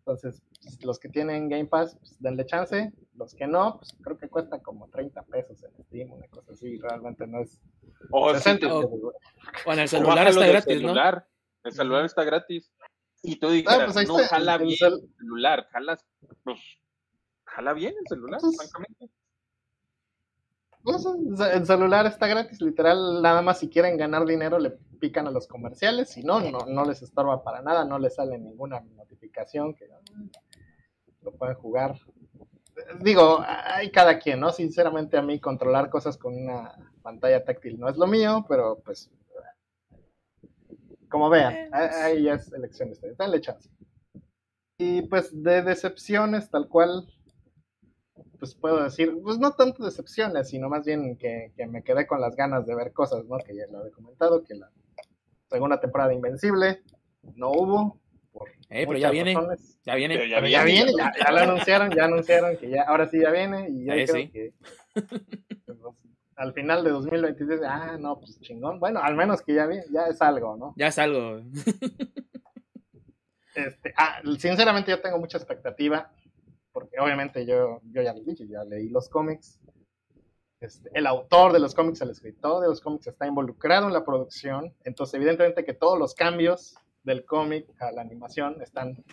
Entonces, 0.06 0.42
pues, 0.62 0.84
los 0.84 0.98
que 0.98 1.08
tienen 1.08 1.48
Game 1.48 1.64
Pass, 1.64 1.96
pues 1.98 2.20
denle 2.20 2.44
chance. 2.44 2.92
Los 3.14 3.34
que 3.34 3.46
no, 3.46 3.78
pues 3.78 3.96
creo 4.02 4.18
que 4.18 4.28
cuesta 4.28 4.60
como 4.60 4.88
30 4.88 5.22
pesos 5.22 5.62
en 5.62 5.84
Steam, 5.84 6.12
una 6.12 6.26
cosa 6.28 6.52
así. 6.52 6.78
Realmente 6.78 7.26
no 7.26 7.40
es. 7.40 7.58
O, 8.10 8.30
en 8.30 8.36
el 9.78 9.88
celular 9.88 10.28
está 10.28 10.46
gratis, 10.46 10.74
celular. 10.74 11.26
El 11.62 11.72
celular 11.72 12.04
está 12.04 12.24
gratis. 12.24 12.70
Y 13.22 13.36
tú 13.36 13.48
dices, 13.48 13.72
ah, 13.72 13.88
pues 13.90 14.06
no 14.06 14.18
jala 14.18 14.58
bien 14.58 14.76
el 14.78 15.08
celular, 15.16 15.66
jalas, 15.72 16.04
pues, 16.42 16.60
jala 17.46 17.72
bien 17.72 17.94
el 17.98 18.06
celular, 18.06 18.40
francamente. 18.40 19.08
Pues, 20.84 21.02
el 21.54 21.66
celular 21.66 22.04
está 22.04 22.26
gratis, 22.26 22.60
literal, 22.60 23.22
nada 23.22 23.40
más 23.40 23.58
si 23.58 23.70
quieren 23.70 23.96
ganar 23.96 24.26
dinero 24.26 24.58
le 24.58 24.70
pican 25.00 25.26
a 25.26 25.30
los 25.30 25.48
comerciales, 25.48 26.10
si 26.10 26.22
no, 26.22 26.40
no, 26.40 26.58
no 26.66 26.84
les 26.84 27.00
estorba 27.00 27.42
para 27.42 27.62
nada, 27.62 27.86
no 27.86 27.98
les 27.98 28.14
sale 28.14 28.38
ninguna 28.38 28.80
notificación 28.94 29.74
que 29.74 29.88
lo 31.22 31.32
pueden 31.32 31.54
jugar. 31.54 31.98
Digo, 33.00 33.42
hay 33.46 33.90
cada 33.90 34.18
quien, 34.18 34.40
¿no? 34.40 34.52
Sinceramente 34.52 35.16
a 35.16 35.22
mí 35.22 35.40
controlar 35.40 35.88
cosas 35.88 36.18
con 36.18 36.36
una 36.36 36.74
pantalla 37.02 37.42
táctil 37.42 37.80
no 37.80 37.88
es 37.88 37.96
lo 37.96 38.06
mío, 38.06 38.44
pero 38.46 38.78
pues 38.84 39.10
como 41.08 41.30
vean, 41.30 41.70
ahí 41.72 42.24
ya 42.24 42.34
es 42.34 42.52
elección 42.52 42.88
de 42.88 42.94
ustedes, 42.94 43.16
denle 43.16 43.40
chance. 43.40 43.70
Y 44.78 45.02
pues 45.02 45.30
de 45.42 45.62
decepciones 45.62 46.50
tal 46.50 46.68
cual, 46.68 47.06
pues 48.44 48.54
puedo 48.56 48.84
decir, 48.84 49.10
pues 49.22 49.38
no 49.38 49.52
tanto 49.52 49.84
decepciones, 49.84 50.50
sino 50.50 50.68
más 50.68 50.84
bien 50.84 51.16
que, 51.16 51.50
me 51.66 51.82
quedé 51.82 52.06
con 52.06 52.20
las 52.20 52.36
ganas 52.36 52.66
de 52.66 52.74
ver 52.74 52.92
cosas, 52.92 53.24
¿no? 53.24 53.38
Que 53.38 53.56
ya 53.56 53.64
lo 53.70 53.86
he 53.86 53.90
comentado, 53.90 54.44
que 54.44 54.54
la 54.54 54.70
segunda 55.48 55.80
temporada 55.80 56.10
de 56.10 56.16
Invencible 56.16 56.82
no 57.36 57.52
hubo. 57.52 57.98
Por 58.32 58.50
eh, 58.68 58.84
pero 58.86 58.98
ya 58.98 59.10
viene, 59.10 59.34
ya 59.84 59.94
viene. 59.94 60.28
ya, 60.28 60.40
viene, 60.40 60.92
ya, 60.94 61.30
lo 61.30 61.38
anunciaron, 61.38 61.90
ya 61.90 62.04
anunciaron 62.04 62.56
que 62.58 62.68
ya, 62.68 62.82
ahora 62.82 63.08
sí 63.08 63.18
ya 63.20 63.30
viene 63.30 63.70
y 63.70 63.84
ya 63.86 63.94
creo 64.04 64.30
que 64.30 64.52
pues, 65.64 65.96
al 66.36 66.52
final 66.52 66.84
de 66.84 66.90
2023, 66.90 67.60
ah, 67.66 67.96
no, 67.98 68.18
pues 68.18 68.38
chingón. 68.40 68.78
Bueno, 68.78 69.00
al 69.00 69.14
menos 69.16 69.40
que 69.40 69.54
ya, 69.54 69.66
ya 69.90 70.06
es 70.06 70.20
algo, 70.20 70.56
¿no? 70.56 70.74
Ya 70.76 70.88
es 70.88 70.98
algo. 70.98 71.40
Este, 73.54 73.94
ah, 73.96 74.20
sinceramente 74.36 74.90
yo 74.90 75.00
tengo 75.00 75.16
mucha 75.16 75.38
expectativa 75.38 76.10
porque 76.74 76.98
obviamente 76.98 77.46
yo, 77.46 77.80
yo 77.84 78.02
ya 78.02 78.12
ya 78.12 78.64
leí 78.64 78.88
los 78.88 79.08
cómics. 79.08 79.60
Este, 80.60 80.90
el 80.92 81.06
autor 81.06 81.52
de 81.52 81.60
los 81.60 81.72
cómics, 81.72 82.00
el 82.00 82.10
escritor 82.10 82.60
de 82.60 82.68
los 82.68 82.80
cómics 82.80 83.06
está 83.06 83.28
involucrado 83.28 83.86
en 83.86 83.92
la 83.92 84.04
producción, 84.04 84.74
entonces 84.82 85.14
evidentemente 85.14 85.64
que 85.64 85.72
todos 85.72 85.98
los 85.98 86.14
cambios 86.14 86.74
del 87.04 87.24
cómic 87.24 87.66
a 87.80 87.92
la 87.92 88.02
animación 88.02 88.60
están 88.60 89.04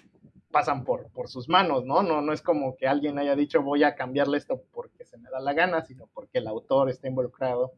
pasan 0.50 0.84
por, 0.84 1.10
por 1.12 1.30
sus 1.30 1.48
manos, 1.48 1.86
¿no? 1.86 2.04
¿no? 2.04 2.22
No 2.22 2.34
es 2.34 2.42
como 2.42 2.76
que 2.76 2.88
alguien 2.88 3.20
haya 3.20 3.36
dicho 3.36 3.62
voy 3.62 3.84
a 3.84 3.96
cambiarle 3.96 4.38
esto 4.38 4.64
porque 4.74 5.06
se 5.06 5.18
me 5.18 5.30
da 5.30 5.40
la 5.40 5.54
gana, 5.54 5.86
sino 5.86 6.08
porque 6.08 6.40
el 6.40 6.48
autor 6.48 6.90
está 6.90 7.08
involucrado 7.08 7.74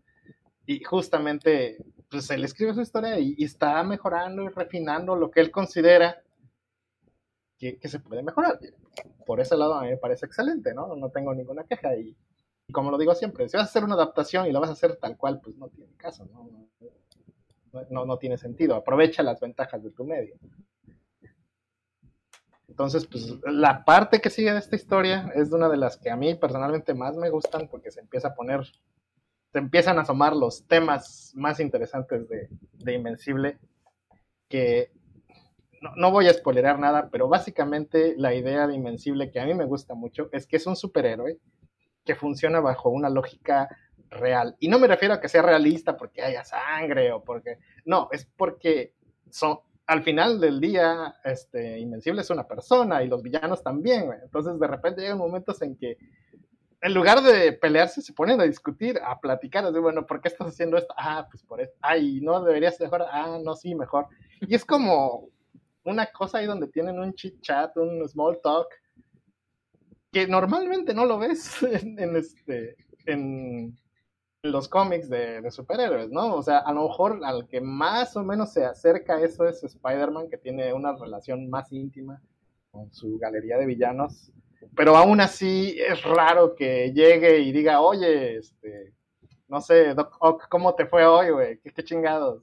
y 0.66 0.82
justamente 0.82 1.78
pues 2.10 2.30
él 2.32 2.44
escribe 2.46 2.74
su 2.74 2.82
historia 2.82 3.20
y 3.20 3.36
está 3.44 3.84
mejorando 3.84 4.44
y 4.44 4.48
refinando 4.48 5.16
lo 5.16 5.30
que 5.30 5.42
él 5.42 5.52
considera 5.52 6.23
que, 7.72 7.88
se 7.88 8.00
puede 8.00 8.24
mejorar. 8.24 8.60
Por 9.26 9.40
ese 9.40 9.56
lado 9.56 9.76
a 9.76 9.84
mí 9.84 9.90
me 9.90 9.98
parece 9.98 10.26
excelente, 10.26 10.74
¿no? 10.74 10.96
No 10.96 11.10
tengo 11.10 11.34
ninguna 11.34 11.64
queja 11.64 11.96
y, 11.96 12.16
como 12.72 12.92
lo 12.92 12.98
digo 12.98 13.16
siempre, 13.16 13.48
si 13.48 13.58
vas 13.58 13.68
a 13.68 13.70
hacer 13.70 13.84
una 13.84 13.96
adaptación 13.96 14.48
y 14.48 14.52
la 14.52 14.60
vas 14.60 14.70
a 14.70 14.74
hacer 14.74 14.96
tal 14.98 15.18
cual, 15.18 15.40
pues 15.42 15.56
no 15.58 15.70
tiene 15.70 15.94
caso, 15.96 16.26
¿no? 16.26 16.50
No, 17.90 18.06
no, 18.06 18.18
tiene 18.18 18.38
sentido. 18.38 18.76
Aprovecha 18.76 19.24
las 19.24 19.40
ventajas 19.40 19.82
de 19.84 19.90
tu 19.90 20.06
medio. 20.06 20.36
Entonces, 22.68 23.08
pues 23.08 23.36
la 23.46 23.84
parte 23.84 24.22
que 24.22 24.30
sigue 24.30 24.52
de 24.52 24.60
esta 24.60 24.76
historia 24.76 25.32
es 25.36 25.52
una 25.52 25.70
de 25.70 25.78
las 25.78 25.98
que 25.98 26.12
a 26.12 26.16
mí 26.16 26.36
personalmente 26.36 26.94
más 26.94 27.16
me 27.18 27.32
gustan 27.32 27.68
porque 27.68 27.90
se 27.90 28.02
empieza 28.02 28.30
a 28.30 28.36
poner, 28.36 28.64
se 29.52 29.60
empiezan 29.60 29.98
a 29.98 30.02
asomar 30.02 30.36
los 30.36 30.68
temas 30.68 31.34
más 31.36 31.60
interesantes 31.60 32.28
de, 32.30 32.48
de 32.74 32.94
Invencible 32.94 33.58
que 34.48 34.92
no, 35.96 36.12
voy 36.12 36.28
a 36.28 36.34
spoilerar 36.34 36.80
nada, 36.80 37.10
pero 37.12 37.28
básicamente 37.28 38.16
la 38.18 38.34
idea 38.34 38.68
de 38.68 38.76
Invencible 38.76 39.32
que 39.32 39.40
a 39.40 39.46
mí 39.46 39.54
me 39.54 39.66
gusta 39.66 39.94
mucho 39.94 40.30
es 40.32 40.48
que 40.48 40.58
es 40.58 40.68
un 40.68 40.76
superhéroe 40.76 41.40
que 42.06 42.16
funciona 42.16 42.60
bajo 42.60 42.90
una 42.90 43.10
lógica 43.10 43.70
real. 44.10 44.56
Y 44.60 44.68
no 44.68 44.80
me 44.80 44.88
refiero 44.88 45.14
a 45.14 45.20
que 45.22 45.30
sea 45.30 45.42
realista 45.42 45.98
porque 45.98 46.22
haya 46.22 46.44
sangre 46.44 47.12
o 47.12 47.24
porque... 47.24 47.58
No, 47.86 48.10
es 48.12 48.26
porque 48.26 48.94
son, 49.30 49.60
al 49.88 50.04
final 50.04 50.40
del 50.40 50.60
día, 50.60 51.16
este, 51.24 51.80
Invencible 51.80 52.22
es 52.22 52.30
una 52.30 52.48
persona 52.48 53.04
y 53.04 53.08
los 53.08 53.22
villanos 53.22 53.64
también. 53.64 54.12
Entonces 54.22 54.60
de 54.60 54.68
repente 54.68 55.02
llegan 55.02 55.18
momentos 55.18 55.62
en 55.62 55.76
que 55.76 55.98
en 56.82 56.94
lugar 56.94 57.22
de 57.22 57.54
pelearse 57.54 58.02
se 58.02 58.12
ponen 58.12 58.42
a 58.42 58.44
discutir, 58.44 59.00
a 59.02 59.18
platicar, 59.20 59.72
de 59.72 59.80
bueno, 59.80 60.06
¿por 60.06 60.20
qué 60.20 60.28
estás 60.28 60.50
haciendo 60.50 60.78
esto? 60.78 60.94
Ah, 60.98 61.28
pues 61.32 61.42
por 61.42 61.62
esto. 61.62 61.78
Ay, 61.82 62.20
no 62.22 62.44
deberías 62.44 62.80
mejor. 62.82 63.06
Ah, 63.10 63.40
no, 63.42 63.56
sí, 63.56 63.74
mejor. 63.74 64.08
Y 64.42 64.54
es 64.54 64.66
como 64.66 65.30
una 65.86 66.08
cosa 66.08 66.38
ahí 66.38 66.46
donde 66.46 66.68
tienen 66.68 67.00
un 67.00 67.14
chit 67.14 67.42
chat, 67.42 67.76
un 67.78 68.08
small 68.08 68.40
talk, 68.42 68.68
que 70.12 70.28
normalmente 70.28 70.94
no 70.94 71.06
lo 71.06 71.18
ves 71.18 71.62
en, 71.64 72.16
este, 72.16 72.78
en, 73.06 73.76
los 74.44 74.68
cómics 74.68 75.10
de, 75.10 75.50
superhéroes, 75.52 76.10
¿no? 76.12 76.36
O 76.36 76.44
sea, 76.44 76.60
a 76.60 76.74
lo 76.74 76.90
mejor 76.90 77.22
al 77.24 77.48
que 77.48 77.62
más 77.62 78.18
o 78.18 78.24
menos 78.24 78.52
se 78.52 78.66
acerca 78.66 79.22
eso 79.22 79.48
es 79.48 79.64
Spider-Man, 79.64 80.30
que 80.30 80.38
tiene 80.38 80.74
una 80.74 80.94
relación 80.96 81.50
más 81.50 81.72
íntima 81.72 82.22
con 82.70 82.92
su 82.92 83.18
galería 83.18 83.58
de 83.58 83.66
villanos. 83.66 84.34
Pero 84.76 84.98
aún 84.98 85.22
así 85.22 85.78
es 85.80 86.04
raro 86.04 86.56
que 86.56 86.92
llegue 86.92 87.40
y 87.40 87.54
diga, 87.54 87.80
oye, 87.80 88.38
este, 88.38 88.94
no 89.48 89.62
sé, 89.62 89.94
Doc 89.94 90.18
Ock, 90.20 90.48
¿cómo 90.50 90.76
te 90.76 90.88
fue 90.88 91.06
hoy, 91.06 91.30
güey? 91.30 91.60
¿Qué, 91.60 91.72
¿Qué, 91.72 91.84
chingados? 91.84 92.42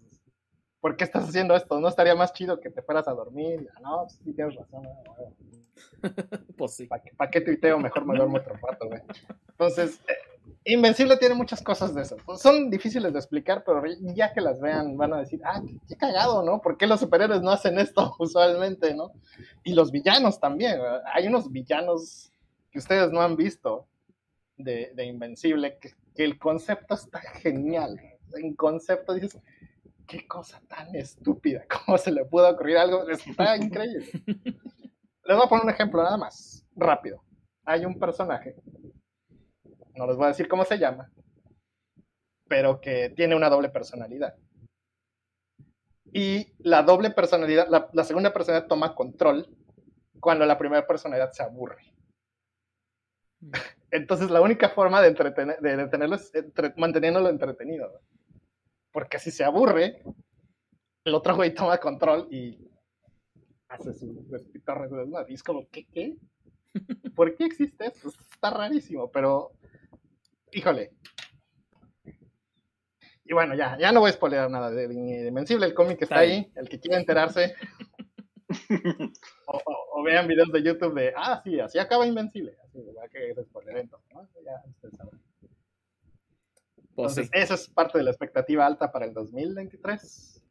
¿Por 0.81 0.97
qué 0.97 1.05
estás 1.05 1.29
haciendo 1.29 1.55
esto? 1.55 1.79
¿No 1.79 1.89
estaría 1.89 2.15
más 2.15 2.33
chido 2.33 2.61
que 2.61 2.71
te 2.71 2.83
fueras 2.83 3.07
a 3.09 3.13
dormir? 3.13 3.69
No, 3.83 4.03
pues 4.03 4.21
sí 4.25 4.33
tienes 4.33 4.55
razón. 4.55 4.89
pues 6.57 6.75
sí. 6.75 6.87
¿Para 6.87 7.31
qué, 7.31 7.41
tuiteo? 7.41 7.79
Mejor 7.79 8.07
me 8.07 8.17
duermo 8.17 8.39
otro 8.39 8.55
rato, 8.55 8.89
güey. 8.89 9.03
Entonces, 9.51 10.01
eh, 10.09 10.15
Invencible 10.65 11.17
tiene 11.17 11.35
muchas 11.35 11.63
cosas 11.63 11.95
de 11.95 12.03
eso. 12.03 12.17
Son 12.37 12.71
difíciles 12.71 13.13
de 13.13 13.19
explicar, 13.19 13.63
pero 13.65 13.83
ya 14.15 14.33
que 14.33 14.41
las 14.41 14.61
vean 14.61 14.97
van 14.97 15.13
a 15.13 15.19
decir, 15.19 15.41
ah, 15.45 15.63
qué, 15.89 15.97
cagado, 15.97 16.43
¿no? 16.43 16.61
¿Por 16.61 16.77
qué 16.77 16.87
los 16.87 17.01
superhéroes 17.01 17.43
no 17.43 17.51
hacen 17.51 17.79
esto 17.79 18.15
usualmente, 18.19 18.95
no? 18.95 19.13
Y 19.65 19.75
los 19.75 19.91
villanos 19.91 20.41
también. 20.41 20.81
Hay 21.13 21.27
unos 21.27 21.51
villanos 21.51 22.33
que 22.71 22.79
ustedes 22.79 23.11
no 23.11 23.21
han 23.21 23.37
visto 23.37 23.87
de, 24.57 24.93
Invencible, 25.05 25.79
que, 25.79 25.95
que 26.15 26.25
el 26.25 26.39
concepto 26.39 26.95
está 26.95 27.21
genial. 27.21 27.99
En 28.35 28.55
concepto 28.55 29.15
dices, 29.15 29.39
qué 30.11 30.27
cosa 30.27 30.61
tan 30.67 30.95
estúpida, 30.95 31.65
cómo 31.87 31.97
se 31.97 32.11
le 32.11 32.25
pudo 32.25 32.51
ocurrir 32.51 32.77
algo, 32.77 33.09
está 33.09 33.57
increíble. 33.57 34.11
Les 34.27 35.37
voy 35.37 35.47
a 35.47 35.49
poner 35.49 35.65
un 35.65 35.71
ejemplo 35.71 36.03
nada 36.03 36.17
más, 36.17 36.67
rápido. 36.75 37.23
Hay 37.65 37.85
un 37.85 37.99
personaje, 37.99 38.57
no 39.95 40.07
les 40.07 40.17
voy 40.17 40.25
a 40.25 40.29
decir 40.29 40.49
cómo 40.49 40.65
se 40.65 40.79
llama, 40.79 41.11
pero 42.49 42.81
que 42.81 43.11
tiene 43.11 43.37
una 43.37 43.49
doble 43.49 43.69
personalidad. 43.69 44.35
Y 46.13 46.55
la 46.59 46.83
doble 46.83 47.11
personalidad, 47.11 47.69
la, 47.69 48.05
segunda 48.05 48.33
personalidad 48.33 48.67
toma 48.67 48.97
control 48.97 49.49
cuando 50.19 50.45
la 50.45 50.59
primera 50.59 50.85
personalidad 50.85 51.31
se 51.31 51.45
aburre. 51.45 51.95
Mm. 53.39 53.53
Entonces 53.93 54.31
la 54.31 54.41
única 54.41 54.71
forma 54.71 55.01
de, 55.03 55.09
entretener, 55.09 55.61
de 55.61 55.77
detenerlo 55.77 56.17
es 56.17 56.33
manteniéndolo 56.77 57.29
entretenido 57.29 58.01
porque 58.93 59.19
si 59.19 59.31
se 59.31 59.45
aburre, 59.45 60.03
el 61.05 61.15
otro 61.15 61.37
güey 61.37 61.55
toma 61.55 61.79
control 61.79 62.29
y 62.31 62.71
hace 63.69 63.93
su 63.93 64.27
despitorre 64.29 64.89
de 64.89 65.25
Y 65.29 65.35
es 65.35 65.43
como, 65.43 65.69
¿qué? 65.71 65.87
¿Qué? 65.87 66.17
¿Por 67.15 67.35
qué 67.37 67.45
existe 67.45 67.87
esto? 67.87 68.09
Está 68.09 68.51
rarísimo, 68.51 69.11
pero, 69.11 69.53
híjole. 70.53 70.93
y 73.25 73.33
bueno, 73.33 73.55
ya, 73.55 73.79
ya 73.79 73.93
no 73.93 74.01
voy 74.01 74.11
a 74.11 74.13
spoiler 74.13 74.51
nada 74.51 74.71
de, 74.71 74.93
Invencible, 74.93 75.67
el 75.67 75.75
cómic 75.75 76.03
está, 76.03 76.19
ahí, 76.19 76.51
el 76.57 76.69
que 76.69 76.81
quiera 76.81 76.99
enterarse. 76.99 77.55
o, 79.47 80.03
vean 80.03 80.27
videos 80.27 80.51
de 80.51 80.63
YouTube 80.63 80.95
de, 80.95 81.13
ah, 81.17 81.41
sí, 81.45 81.61
así 81.61 81.79
acaba 81.79 82.07
Invencible. 82.07 82.57
Así, 82.65 82.81
va 82.97 83.09
que 83.09 83.31
es 83.31 83.47
spoiler 83.47 83.77
entonces, 83.79 84.11
¿no? 84.13 84.29
Ya 84.45 84.63
ustedes 84.69 84.97
saben. 84.97 85.30
Entonces, 86.91 87.31
esa 87.33 87.55
es 87.55 87.69
parte 87.69 87.99
de 87.99 88.05
la 88.05 88.11
expectativa 88.11 88.67
alta 88.67 88.93
para 88.93 89.07
el 89.07 89.15
2023. 89.15 90.43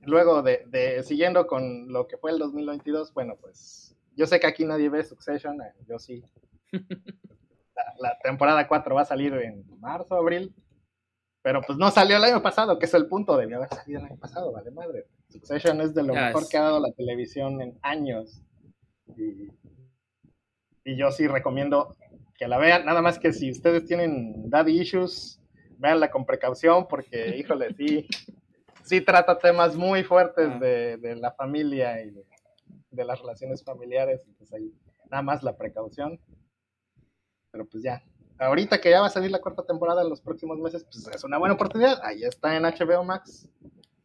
Luego 0.00 0.42
de, 0.42 0.64
de, 0.66 1.02
siguiendo 1.02 1.46
con 1.46 1.92
lo 1.92 2.08
que 2.08 2.16
fue 2.16 2.32
el 2.32 2.38
2022, 2.38 3.14
bueno, 3.14 3.36
pues 3.40 3.96
yo 4.16 4.26
sé 4.26 4.40
que 4.40 4.46
aquí 4.46 4.64
nadie 4.64 4.88
ve 4.88 5.04
Succession, 5.04 5.60
eh, 5.60 5.72
yo 5.88 5.98
sí. 5.98 6.24
La, 7.98 8.18
temporada 8.22 8.68
4 8.68 8.94
va 8.94 9.02
a 9.02 9.06
salir 9.06 9.32
en 9.34 9.64
marzo, 9.80 10.14
abril, 10.14 10.54
pero 11.40 11.62
pues 11.62 11.78
no 11.78 11.90
salió 11.90 12.16
el 12.16 12.24
año 12.24 12.42
pasado, 12.42 12.78
que 12.78 12.86
es 12.86 12.94
el 12.94 13.06
punto, 13.06 13.36
debía 13.36 13.56
haber 13.56 13.68
salido 13.70 14.00
el 14.00 14.06
año 14.06 14.18
pasado, 14.18 14.52
vale 14.52 14.70
madre. 14.70 15.06
Succession 15.28 15.80
es 15.80 15.94
de 15.94 16.02
lo 16.02 16.14
mejor 16.14 16.48
que 16.48 16.58
ha 16.58 16.62
dado 16.62 16.80
la 16.80 16.92
televisión 16.92 17.60
en 17.60 17.78
años. 17.82 18.42
Y, 19.16 19.48
y 20.84 20.96
yo 20.96 21.10
sí 21.10 21.26
recomiendo 21.26 21.96
que 22.36 22.46
la 22.46 22.58
vean, 22.58 22.84
nada 22.84 23.02
más 23.02 23.18
que 23.18 23.32
si 23.32 23.50
ustedes 23.50 23.86
tienen 23.86 24.50
daddy 24.50 24.80
issues, 24.80 25.41
véanla 25.82 26.10
con 26.10 26.24
precaución, 26.24 26.86
porque, 26.88 27.36
híjole, 27.36 27.74
sí, 27.74 28.06
sí 28.84 29.00
trata 29.00 29.36
temas 29.36 29.76
muy 29.76 30.04
fuertes 30.04 30.48
ah. 30.50 30.58
de, 30.58 30.96
de 30.96 31.16
la 31.16 31.32
familia 31.32 32.00
y 32.00 32.10
de, 32.10 32.24
de 32.90 33.04
las 33.04 33.20
relaciones 33.20 33.64
familiares, 33.64 34.22
entonces 34.26 34.54
ahí 34.54 34.72
nada 35.10 35.22
más 35.22 35.42
la 35.42 35.56
precaución. 35.56 36.20
Pero 37.50 37.66
pues 37.66 37.82
ya, 37.82 38.02
ahorita 38.38 38.80
que 38.80 38.90
ya 38.90 39.00
va 39.00 39.08
a 39.08 39.10
salir 39.10 39.30
la 39.30 39.40
cuarta 39.40 39.64
temporada 39.64 40.02
en 40.02 40.08
los 40.08 40.20
próximos 40.20 40.58
meses, 40.58 40.84
pues 40.84 41.06
es 41.14 41.24
una 41.24 41.38
buena 41.38 41.54
oportunidad. 41.54 42.00
Ahí 42.02 42.22
está 42.22 42.56
en 42.56 42.62
HBO 42.62 43.04
Max. 43.04 43.48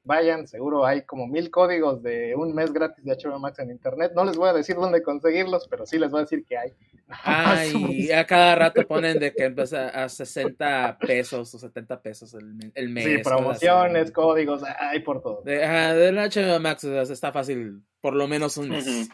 Vayan, 0.07 0.47
seguro 0.47 0.85
hay 0.85 1.01
como 1.01 1.27
mil 1.27 1.51
códigos 1.51 2.01
de 2.01 2.33
un 2.33 2.55
mes 2.55 2.71
gratis 2.71 3.03
de 3.03 3.13
HBO 3.13 3.39
Max 3.39 3.59
en 3.59 3.71
internet. 3.71 4.13
No 4.15 4.23
les 4.23 4.37
voy 4.37 4.47
a 4.47 4.53
decir 4.53 4.77
dónde 4.77 5.03
conseguirlos, 5.03 5.67
pero 5.67 5.85
sí 5.85 5.99
les 5.99 6.09
voy 6.09 6.19
a 6.19 6.23
decir 6.23 6.45
que 6.45 6.57
hay. 6.57 6.71
Ay, 7.23 8.09
a 8.11 8.25
cada 8.25 8.55
rato 8.55 8.87
ponen 8.87 9.19
de 9.19 9.33
que 9.33 9.43
empieza 9.43 9.89
a 9.89 10.07
60 10.07 10.97
pesos 10.99 11.53
o 11.53 11.59
70 11.59 12.01
pesos 12.01 12.33
el, 12.33 12.89
mes. 12.89 13.03
Sí, 13.03 13.17
promociones, 13.21 14.11
códigos, 14.13 14.63
hay 14.63 15.01
por 15.01 15.21
todo. 15.21 15.41
De, 15.43 15.57
del 15.57 16.15
HBO 16.15 16.59
Max 16.61 16.85
está 16.85 17.33
fácil 17.33 17.83
por 17.99 18.15
lo 18.15 18.29
menos 18.29 18.55
un 18.57 18.69
mes. 18.69 18.85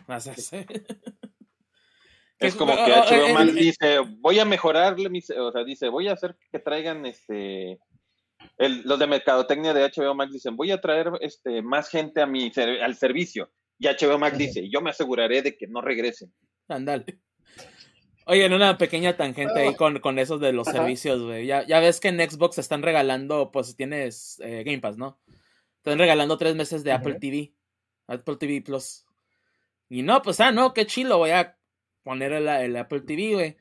Es 2.40 2.56
como 2.56 2.76
que 2.76 2.91
HBO 2.91 3.34
Max 3.34 3.56
dice, 3.56 3.99
voy 4.20 4.38
a 4.38 4.45
mejorarle 4.45 5.10
mis, 5.10 5.30
o 5.30 5.52
sea, 5.52 5.64
dice, 5.64 5.88
voy 5.88 6.10
a 6.10 6.14
hacer 6.14 6.36
que 6.52 6.60
traigan 6.60 7.06
este 7.06 7.80
los 8.57 8.99
de 8.99 9.07
mercadotecnia 9.07 9.74
de 9.74 9.90
HBO 9.90 10.15
Max 10.15 10.32
dicen, 10.32 10.56
voy 10.56 10.72
a 10.72 10.82
traer 10.82 11.11
este 11.22 11.61
más 11.61 11.90
gente 11.90 12.22
a 12.22 12.26
mi 12.26 12.52
al 12.57 12.95
servicio. 12.95 13.52
Y 13.80 13.88
HBO 13.88 14.18
Max 14.18 14.38
dice, 14.38 14.70
yo 14.70 14.82
me 14.82 14.91
aseguraré 14.91 15.41
de 15.41 15.57
que 15.57 15.68
no 15.68 15.82
regresen. 15.82 16.34
Andale. 16.68 17.20
Oye, 18.26 18.45
en 18.45 18.53
una 18.53 18.78
pequeña 18.78 19.18
tangente 19.18 19.60
ahí 19.60 19.76
con, 19.76 19.99
con 19.99 20.18
esos 20.18 20.40
de 20.40 20.53
los 20.53 20.68
servicios, 20.68 21.22
güey. 21.22 21.45
Ya, 21.45 21.65
ya, 21.68 21.80
ves 21.82 21.99
que 21.99 22.07
en 22.07 22.20
Xbox 22.20 22.57
están 22.57 22.82
regalando, 22.82 23.52
pues 23.52 23.76
tienes 23.76 24.40
eh, 24.40 24.64
Game 24.64 24.80
Pass, 24.80 24.98
¿no? 24.98 25.20
Están 25.78 25.99
regalando 25.99 26.38
tres 26.38 26.56
meses 26.56 26.86
de 26.86 26.94
Apple 26.94 27.15
TV. 27.20 27.53
Apple 28.07 28.38
TV 28.38 28.61
Plus. 28.61 29.06
Y 29.90 30.03
no, 30.03 30.22
pues, 30.22 30.40
ah, 30.40 30.53
no, 30.53 30.74
qué 30.74 30.86
chilo, 30.86 31.18
voy 31.18 31.32
a 31.32 31.57
poner 32.03 32.32
el, 32.32 32.76
Apple 32.78 33.02
TV, 33.02 33.34
güey. 33.34 33.57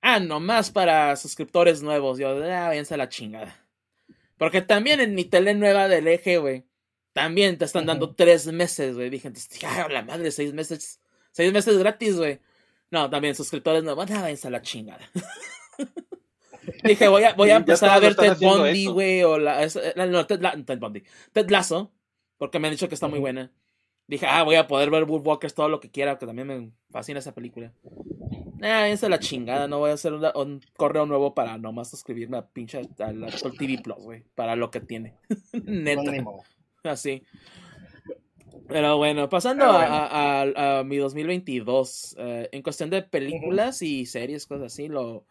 Ah, 0.00 0.20
nomás 0.20 0.70
para 0.70 1.16
suscriptores 1.16 1.82
nuevos. 1.82 2.18
Yo, 2.18 2.28
ah, 2.28 2.68
váyanse 2.68 2.94
a 2.94 2.98
la 2.98 3.08
chingada. 3.08 3.59
Porque 4.40 4.62
también 4.62 5.00
en 5.00 5.14
mi 5.14 5.26
tele 5.26 5.52
nueva 5.52 5.86
del 5.86 6.08
eje, 6.08 6.38
güey, 6.38 6.64
también 7.12 7.58
te 7.58 7.66
están 7.66 7.84
dando 7.84 8.14
tres 8.14 8.46
meses, 8.46 8.94
güey. 8.94 9.10
Dije, 9.10 9.30
ah, 9.66 9.86
la 9.90 10.00
madre, 10.00 10.30
seis 10.30 10.54
meses, 10.54 10.98
seis 11.30 11.52
meses 11.52 11.76
gratis, 11.76 12.16
güey. 12.16 12.40
No, 12.90 13.10
también 13.10 13.34
suscriptores 13.34 13.84
nuevos, 13.84 14.10
ah, 14.10 14.22
váyanse 14.22 14.48
a 14.48 14.50
la 14.50 14.62
chingada. 14.62 15.06
Dije, 16.84 17.06
voy 17.08 17.24
a, 17.24 17.34
voy 17.34 17.50
a 17.50 17.56
empezar 17.56 17.90
a 17.90 17.98
ver 17.98 18.14
Ted 18.14 18.38
Bundy, 18.40 18.86
güey, 18.86 19.22
o 19.24 19.36
la, 19.36 19.68
no, 20.08 20.26
Ted, 20.26 20.40
Ted 20.64 20.78
Bundy. 20.78 21.02
Ted 21.34 21.50
Lasso, 21.50 21.92
porque 22.38 22.58
me 22.58 22.68
han 22.68 22.72
dicho 22.72 22.88
que 22.88 22.94
está 22.94 23.08
muy 23.08 23.18
buena 23.18 23.52
dije, 24.10 24.26
ah, 24.26 24.42
voy 24.42 24.56
a 24.56 24.66
poder 24.66 24.90
ver 24.90 25.04
Woodwalkers 25.04 25.54
todo 25.54 25.68
lo 25.68 25.78
que 25.78 25.90
quiera, 25.90 26.18
que 26.18 26.26
también 26.26 26.48
me 26.48 26.72
fascina 26.90 27.20
esa 27.20 27.32
película. 27.32 27.72
Ah, 28.62 28.88
esa 28.88 29.06
es 29.06 29.10
la 29.10 29.18
chingada, 29.18 29.68
no 29.68 29.78
voy 29.78 29.90
a 29.90 29.94
hacer 29.94 30.12
un 30.12 30.60
correo 30.76 31.06
nuevo 31.06 31.34
para 31.34 31.56
nomás 31.56 31.90
suscribirme 31.90 32.36
a 32.36 32.46
pinche 32.46 32.82
al 32.98 33.24
Apple 33.24 33.52
TV 33.58 33.80
Plus, 33.82 34.04
güey, 34.04 34.24
para 34.34 34.54
lo 34.56 34.70
que 34.70 34.80
tiene. 34.80 35.14
Neta. 35.64 36.12
Así. 36.84 37.22
Pero 38.68 38.98
bueno, 38.98 39.28
pasando 39.28 39.64
A, 39.66 40.82
mi 40.84 40.96
2022, 40.96 42.16
eh, 42.18 42.48
en 42.52 42.62
cuestión 42.62 42.90
de 42.90 43.02
películas 43.02 43.82
y 43.82 44.06
series, 44.06 44.46
cosas 44.46 44.72
así, 44.72 44.88
lo, 44.88 45.26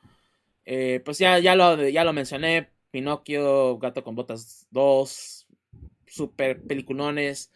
eh, 0.65 1.01
pues 1.05 1.19
ya, 1.19 1.39
ya, 1.39 1.55
lo, 1.55 1.87
ya 1.87 2.03
lo 2.03 2.13
mencioné, 2.13 2.69
Pinocchio, 2.91 3.77
Gato 3.77 4.03
con 4.03 4.15
Botas 4.15 4.67
2, 4.71 5.47
super 6.07 6.61
peliculones. 6.61 7.51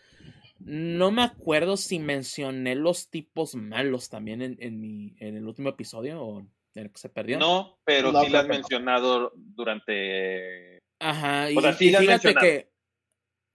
No 0.65 1.11
me 1.11 1.23
acuerdo 1.23 1.76
si 1.76 1.99
mencioné 1.99 2.76
los 2.76 3.10
tipos 3.10 3.56
malos 3.56 4.10
también 4.10 4.41
en, 4.41 4.57
en, 4.60 4.80
mi, 4.80 5.15
en 5.19 5.35
el 5.35 5.45
último 5.45 5.69
episodio 5.69 6.22
o 6.22 6.40
en 6.40 6.49
el 6.73 6.91
que 6.91 6.99
se 6.99 7.10
perdió. 7.10 7.38
No, 7.38 7.80
pero 7.84 8.11
sí 8.22 8.30
lo 8.30 8.40
has 8.40 8.48
mencionado 8.48 9.31
durante. 9.35 10.81
Ajá, 10.99 11.52
y, 11.52 11.57
fíjate 11.57 12.35
que. 12.35 12.73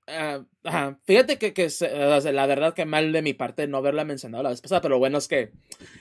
Ah, 0.06 0.42
ajá, 0.64 0.98
fíjate 1.04 1.38
que, 1.38 1.52
que 1.52 1.68
la 2.32 2.46
verdad 2.46 2.72
que 2.72 2.86
mal 2.86 3.12
de 3.12 3.20
mi 3.20 3.34
parte 3.34 3.66
no 3.66 3.76
haberla 3.76 4.04
mencionado 4.04 4.42
la 4.42 4.50
vez 4.50 4.60
pasada, 4.60 4.80
pero 4.80 4.94
lo 4.94 4.98
bueno 4.98 5.18
es 5.18 5.28
que 5.28 5.52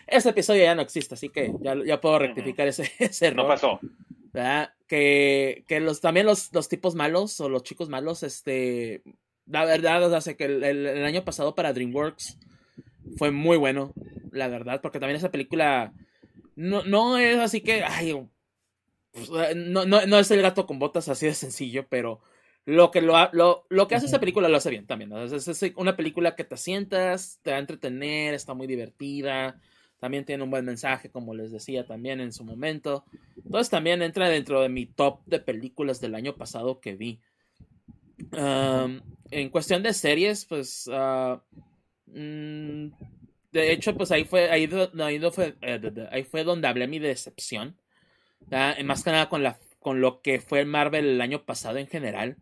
este 0.08 0.30
episodio 0.30 0.64
ya 0.64 0.76
no 0.76 0.82
existe, 0.82 1.16
así 1.16 1.28
que 1.28 1.54
ya, 1.60 1.76
ya 1.86 2.00
puedo 2.00 2.20
rectificar 2.20 2.68
ese, 2.68 2.90
ese 3.00 3.28
error. 3.28 3.44
No 3.44 3.48
pasó. 3.48 3.80
Que, 4.88 5.66
que 5.68 5.80
los, 5.80 6.00
también 6.00 6.26
los, 6.26 6.54
los 6.54 6.70
tipos 6.70 6.96
malos 6.96 7.40
o 7.42 7.50
los 7.50 7.64
chicos 7.64 7.90
malos, 7.90 8.24
este, 8.24 9.02
la 9.48 9.66
verdad, 9.66 10.04
o 10.12 10.22
sea, 10.22 10.34
que 10.36 10.46
el, 10.46 11.06
año 11.06 11.24
pasado 11.24 11.56
para 11.56 11.74
DreamWorks 11.74 12.38
fue 13.18 13.32
muy 13.32 13.58
bueno, 13.58 13.94
la 14.32 14.48
verdad, 14.48 14.82
porque 14.82 15.00
también 15.00 15.18
esa 15.18 15.32
película 15.32 15.94
no, 16.56 16.84
no 16.84 17.18
es 17.18 17.38
así 17.38 17.62
que, 17.62 17.84
ay, 17.84 18.28
pues, 19.12 19.30
no, 19.56 19.86
no, 19.86 20.06
no, 20.06 20.20
es 20.20 20.32
el 20.32 20.42
gato 20.42 20.68
con 20.68 20.80
botas 20.80 21.08
así 21.10 21.26
de 21.26 21.34
sencillo, 21.34 21.88
pero 21.88 22.22
lo 22.66 22.92
que, 22.92 23.02
lo, 23.02 23.16
lo, 23.32 23.66
lo 23.70 23.88
que 23.88 23.96
hace 23.96 24.08
esa 24.08 24.20
película 24.20 24.50
lo 24.50 24.58
hace 24.58 24.70
bien 24.70 24.86
también. 24.86 25.14
Es, 25.14 25.48
es, 25.48 25.74
una 25.78 25.96
película 25.96 26.36
que 26.36 26.44
te 26.44 26.58
sientas, 26.58 27.40
te 27.42 27.52
va 27.52 27.58
a 27.58 27.62
entretener, 27.62 28.34
está 28.34 28.54
muy 28.54 28.68
divertida, 28.68 29.60
también 30.00 30.26
tiene 30.26 30.44
un 30.44 30.52
buen 30.52 30.66
mensaje, 30.66 31.10
como 31.10 31.34
les 31.34 31.52
decía 31.52 31.86
también 31.86 32.20
en 32.20 32.34
su 32.34 32.44
momento. 32.44 33.06
Entonces 33.38 33.70
también 33.70 34.02
entra 34.02 34.28
dentro 34.28 34.62
de 34.62 34.70
mi 34.70 34.86
top 34.86 35.22
de 35.26 35.40
películas 35.40 36.02
del 36.02 36.16
año 36.16 36.36
pasado 36.36 36.82
que 36.82 36.96
vi 36.96 37.22
en 38.32 39.50
cuestión 39.50 39.84
de 39.84 39.94
series, 39.94 40.46
pues. 40.46 40.90
Ah, 40.92 41.42
mm, 42.08 42.88
de 43.52 43.72
hecho, 43.72 43.96
pues 43.96 44.12
ahí 44.12 44.24
fue, 44.26 44.50
ahí, 44.52 44.68
fue, 44.68 45.56
eh, 45.62 46.08
ahí 46.12 46.24
fue 46.24 46.44
donde 46.44 46.68
hablé 46.68 46.88
mi 46.88 47.00
decepción. 47.00 47.78
Más 48.84 49.04
que 49.04 49.12
nada 49.12 49.30
con, 49.30 49.44
la, 49.44 49.58
con 49.80 50.02
lo 50.02 50.22
que 50.22 50.40
fue 50.40 50.66
Marvel 50.66 51.06
el 51.06 51.22
año 51.22 51.46
pasado 51.46 51.78
en 51.78 51.88
general. 51.88 52.38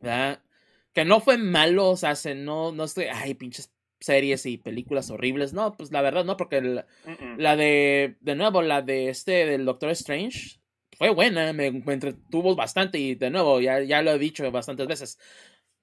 Que 0.00 1.04
no 1.04 1.20
fue 1.20 1.36
malo, 1.36 1.90
o 1.90 1.96
sea, 1.96 2.14
no, 2.34 2.72
no 2.72 2.84
estoy, 2.84 3.06
ay, 3.12 3.34
pinches 3.34 3.72
series 4.00 4.46
y 4.46 4.58
películas 4.58 5.10
horribles. 5.10 5.52
No, 5.52 5.76
pues 5.76 5.90
la 5.90 6.02
verdad 6.02 6.24
no, 6.24 6.36
porque 6.36 6.60
la, 6.60 6.86
la 7.36 7.56
de, 7.56 8.16
de 8.20 8.34
nuevo, 8.34 8.62
la 8.62 8.82
de 8.82 9.08
este, 9.08 9.46
del 9.46 9.64
Doctor 9.64 9.90
Strange, 9.90 10.60
fue 10.98 11.10
buena, 11.10 11.52
me, 11.52 11.66
entretuvo 11.66 12.54
bastante 12.54 12.98
y 12.98 13.14
de 13.14 13.30
nuevo, 13.30 13.60
ya, 13.60 13.80
ya 13.80 14.02
lo 14.02 14.12
he 14.12 14.18
dicho 14.18 14.50
bastantes 14.50 14.86
veces, 14.86 15.18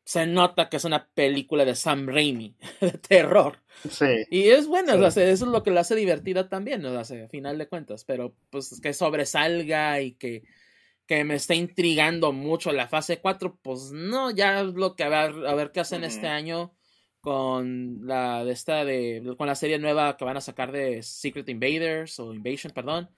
se 0.05 0.25
nota 0.25 0.69
que 0.69 0.77
es 0.77 0.85
una 0.85 1.07
película 1.13 1.65
de 1.65 1.75
Sam 1.75 2.07
Raimi, 2.07 2.55
de 2.81 2.91
terror. 2.91 3.61
Sí. 3.89 4.25
Y 4.29 4.49
es 4.49 4.67
buena, 4.67 4.95
eso 4.95 5.21
es 5.21 5.41
lo 5.41 5.63
que 5.63 5.71
la 5.71 5.81
hace 5.81 5.95
divertida 5.95 6.49
también, 6.49 6.81
¿no? 6.81 6.97
a 6.97 7.05
final 7.29 7.57
de 7.57 7.67
cuentas, 7.67 8.03
pero 8.05 8.35
pues 8.49 8.79
que 8.81 8.93
sobresalga 8.93 10.01
y 10.01 10.13
que, 10.13 10.43
que 11.05 11.23
me 11.23 11.35
está 11.35 11.55
intrigando 11.55 12.31
mucho 12.31 12.71
la 12.71 12.87
fase 12.87 13.19
4, 13.19 13.59
pues 13.61 13.91
no, 13.91 14.31
ya 14.31 14.61
es 14.61 14.73
lo 14.73 14.95
que 14.95 15.03
a 15.03 15.09
ver, 15.09 15.47
a 15.47 15.55
ver 15.55 15.71
qué 15.71 15.79
hacen 15.79 16.03
este 16.03 16.27
año 16.27 16.73
con 17.23 18.05
la 18.05 18.43
de 18.43 18.51
esta 18.51 18.83
de 18.83 19.35
con 19.37 19.47
la 19.47 19.55
serie 19.55 19.79
nueva 19.79 20.17
que 20.17 20.25
van 20.25 20.35
a 20.35 20.41
sacar 20.41 20.73
de 20.73 21.01
Secret 21.03 21.47
Invaders 21.47 22.19
o 22.19 22.33
Invasion, 22.33 22.73
perdón. 22.73 23.09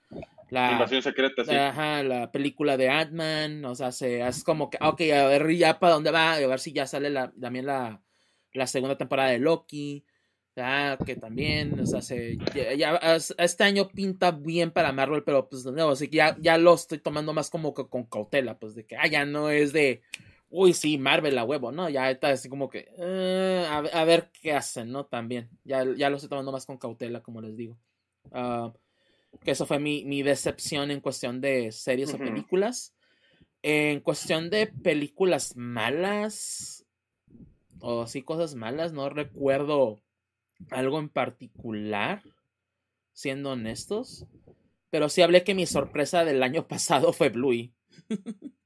La 0.50 0.72
invasión 0.72 1.02
secreta, 1.02 1.44
sí. 1.44 1.54
Ajá, 1.54 2.02
la 2.02 2.30
película 2.30 2.76
de 2.76 2.88
Ant-Man, 2.88 3.64
o 3.64 3.74
sea, 3.74 3.90
se 3.90 4.20
es 4.20 4.44
como 4.44 4.70
que 4.70 4.78
ok, 4.80 5.00
a 5.12 5.26
ver 5.26 5.50
ya 5.56 5.78
para 5.78 5.94
dónde 5.94 6.12
va, 6.12 6.34
a 6.34 6.46
ver 6.46 6.60
si 6.60 6.72
ya 6.72 6.86
sale 6.86 7.10
la, 7.10 7.32
también 7.32 7.66
la, 7.66 8.00
la 8.52 8.66
segunda 8.66 8.96
temporada 8.96 9.30
de 9.30 9.38
Loki. 9.38 10.04
que 11.04 11.16
también, 11.16 11.78
o 11.80 11.86
sea, 11.86 12.00
se, 12.00 12.38
ya, 12.76 12.98
este 13.38 13.64
año 13.64 13.88
pinta 13.88 14.30
bien 14.30 14.70
para 14.70 14.92
Marvel, 14.92 15.24
pero 15.24 15.48
pues 15.48 15.64
de 15.64 15.72
nuevo, 15.72 15.90
así 15.90 16.08
que 16.08 16.18
ya, 16.18 16.36
ya 16.40 16.58
lo 16.58 16.74
estoy 16.74 16.98
tomando 16.98 17.32
más 17.32 17.50
como 17.50 17.74
que 17.74 17.88
con 17.88 18.04
cautela, 18.04 18.58
pues 18.58 18.74
de 18.74 18.86
que, 18.86 18.96
ah, 18.96 19.06
ya 19.08 19.26
no 19.26 19.50
es 19.50 19.72
de, 19.72 20.02
uy, 20.48 20.72
sí, 20.72 20.96
Marvel 20.96 21.36
a 21.38 21.44
huevo, 21.44 21.72
¿no? 21.72 21.88
Ya 21.88 22.10
está 22.10 22.28
así 22.28 22.48
como 22.48 22.70
que, 22.70 22.88
eh, 22.98 23.66
a, 23.68 24.04
ver 24.04 24.30
qué 24.40 24.52
hacen, 24.52 24.92
¿no? 24.92 25.06
También, 25.06 25.50
ya, 25.64 25.84
ya 25.96 26.08
lo 26.08 26.16
estoy 26.16 26.30
tomando 26.30 26.52
más 26.52 26.66
con 26.66 26.78
cautela, 26.78 27.20
como 27.20 27.40
les 27.40 27.56
digo. 27.56 27.76
Ah, 28.32 28.72
que 29.44 29.50
eso 29.52 29.66
fue 29.66 29.78
mi, 29.78 30.04
mi, 30.04 30.22
decepción 30.22 30.90
en 30.90 31.00
cuestión 31.00 31.40
de 31.40 31.72
series 31.72 32.12
o 32.14 32.18
películas. 32.18 32.94
En 33.62 34.00
cuestión 34.00 34.50
de 34.50 34.66
películas 34.66 35.56
malas, 35.56 36.86
o 37.80 38.02
así 38.02 38.22
cosas 38.22 38.54
malas, 38.54 38.92
no 38.92 39.08
recuerdo 39.08 40.00
algo 40.70 40.98
en 40.98 41.08
particular, 41.08 42.22
siendo 43.12 43.52
honestos. 43.52 44.26
Pero 44.90 45.08
sí 45.08 45.22
hablé 45.22 45.44
que 45.44 45.54
mi 45.54 45.66
sorpresa 45.66 46.24
del 46.24 46.42
año 46.42 46.66
pasado 46.68 47.12
fue 47.12 47.28
Bluey. 47.28 47.72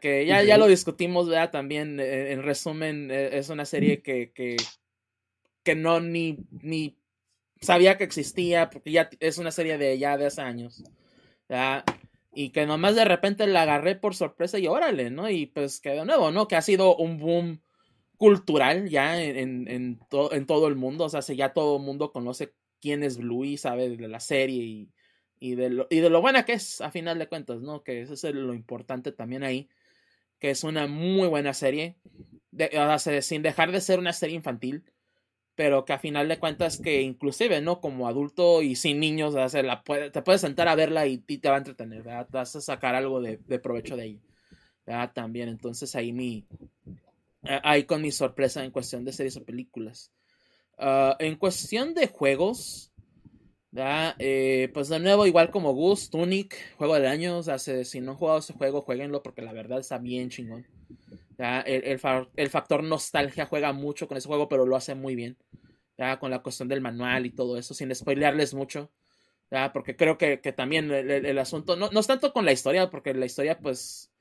Que 0.00 0.24
ya, 0.26 0.42
ya 0.42 0.56
lo 0.56 0.66
discutimos, 0.66 1.28
¿verdad? 1.28 1.50
También, 1.50 2.00
eh, 2.00 2.32
en 2.32 2.42
resumen, 2.42 3.10
eh, 3.10 3.36
es 3.36 3.50
una 3.50 3.66
serie 3.66 4.00
que, 4.00 4.32
que, 4.32 4.56
que 5.62 5.74
no 5.74 6.00
ni, 6.00 6.38
ni 6.50 6.96
sabía 7.60 7.96
que 7.96 8.04
existía, 8.04 8.70
porque 8.70 8.92
ya 8.92 9.10
es 9.20 9.38
una 9.38 9.50
serie 9.50 9.78
de 9.78 9.98
ya 9.98 10.16
de 10.16 10.26
hace 10.26 10.40
años. 10.40 10.82
Y 12.34 12.50
que 12.50 12.66
nomás 12.66 12.94
de 12.94 13.04
repente 13.04 13.46
la 13.46 13.62
agarré 13.62 13.96
por 13.96 14.14
sorpresa 14.14 14.58
y 14.58 14.66
órale, 14.66 15.10
¿no? 15.10 15.28
Y 15.30 15.46
pues 15.46 15.80
que 15.80 15.90
de 15.90 16.04
nuevo, 16.04 16.30
¿no? 16.30 16.46
Que 16.46 16.56
ha 16.56 16.62
sido 16.62 16.96
un 16.96 17.18
boom 17.18 17.60
cultural 18.16 18.88
ya 18.88 19.22
en, 19.22 19.68
en, 19.68 19.68
en, 19.68 20.46
todo 20.46 20.68
el 20.68 20.76
mundo. 20.76 21.04
O 21.04 21.08
sea, 21.08 21.20
ya 21.34 21.52
todo 21.52 21.78
el 21.78 21.82
mundo 21.82 22.12
conoce 22.12 22.54
quién 22.80 23.02
es 23.02 23.18
Bluey, 23.18 23.56
sabe 23.56 23.96
de 23.96 24.08
la 24.08 24.20
serie 24.20 24.62
y, 24.62 24.92
y, 25.40 25.54
de 25.54 25.70
lo, 25.70 25.86
y 25.90 26.00
de 26.00 26.10
lo 26.10 26.20
buena 26.20 26.44
que 26.44 26.52
es, 26.52 26.80
a 26.80 26.90
final 26.90 27.18
de 27.18 27.28
cuentas, 27.28 27.60
¿no? 27.60 27.82
Que 27.82 28.02
eso 28.02 28.14
es 28.14 28.22
lo 28.34 28.54
importante 28.54 29.12
también 29.12 29.42
ahí. 29.42 29.68
Que 30.38 30.50
es 30.50 30.62
una 30.64 30.86
muy 30.86 31.28
buena 31.28 31.54
serie. 31.54 31.96
O 32.52 32.98
sea, 32.98 33.22
sin 33.22 33.42
dejar 33.42 33.72
de 33.72 33.80
ser 33.80 33.98
una 33.98 34.12
serie 34.12 34.36
infantil. 34.36 34.84
Pero 35.58 35.84
que 35.84 35.92
a 35.92 35.98
final 35.98 36.28
de 36.28 36.38
cuentas 36.38 36.78
que 36.78 37.02
inclusive, 37.02 37.60
¿no? 37.60 37.80
Como 37.80 38.06
adulto 38.06 38.62
y 38.62 38.76
sin 38.76 39.00
niños, 39.00 39.34
o 39.34 39.48
sea, 39.48 39.82
te 40.12 40.22
puedes 40.22 40.40
sentar 40.40 40.68
a 40.68 40.76
verla 40.76 41.08
y, 41.08 41.18
te 41.18 41.48
va 41.48 41.56
a 41.56 41.58
entretener, 41.58 42.04
¿verdad? 42.04 42.28
Vas 42.30 42.54
a 42.54 42.60
sacar 42.60 42.94
algo 42.94 43.20
de, 43.20 43.38
provecho 43.58 43.96
de 43.96 44.04
ella. 44.04 44.20
¿verdad? 44.86 45.10
También, 45.12 45.48
entonces 45.48 45.96
ahí 45.96 46.12
mi, 46.12 46.46
ahí 47.42 47.82
con 47.82 48.02
mi 48.02 48.12
sorpresa 48.12 48.64
en 48.64 48.70
cuestión 48.70 49.04
de 49.04 49.12
series 49.12 49.36
o 49.36 49.44
películas. 49.44 50.12
Ah, 50.78 51.16
en 51.18 51.34
cuestión 51.34 51.92
de 51.92 52.06
juegos, 52.06 52.92
eh, 53.74 54.70
pues 54.72 54.88
de 54.88 55.00
nuevo, 55.00 55.26
igual 55.26 55.50
como 55.50 55.72
Gus, 55.72 56.08
Tunic, 56.08 56.54
juego 56.76 56.94
del 56.94 57.06
año. 57.06 57.36
O 57.36 57.42
sea, 57.42 57.58
si 57.58 58.00
no 58.00 58.12
han 58.12 58.16
jugado 58.16 58.38
ese 58.38 58.52
juego, 58.52 58.82
jueguenlo 58.82 59.24
porque 59.24 59.42
la 59.42 59.52
verdad 59.52 59.80
está 59.80 59.98
bien 59.98 60.30
chingón. 60.30 60.64
El, 61.38 62.00
el, 62.36 62.50
factor 62.50 62.82
nostalgia 62.82 63.46
juega 63.46 63.72
mucho 63.72 64.08
con 64.08 64.16
ese 64.16 64.26
juego, 64.26 64.48
pero 64.48 64.66
lo 64.66 64.76
hace 64.76 64.94
muy 64.94 65.14
bien. 65.14 65.36
Con 66.20 66.30
la 66.30 66.42
cuestión 66.42 66.68
del 66.68 66.80
manual 66.80 67.26
y 67.26 67.30
todo 67.30 67.56
eso, 67.56 67.74
sin 67.74 67.94
spoilearles 67.94 68.54
mucho. 68.54 68.90
Porque 69.72 69.96
creo 69.96 70.18
que, 70.18 70.36
también 70.56 70.90
el, 70.90 71.38
asunto, 71.38 71.76
no, 71.76 71.90
no 71.90 72.00
es 72.00 72.06
tanto 72.06 72.32
con 72.32 72.44
la 72.44 72.52
historia, 72.52 72.90
porque 72.90 73.14
la 73.14 73.26
historia, 73.26 73.58
pues, 73.58 74.12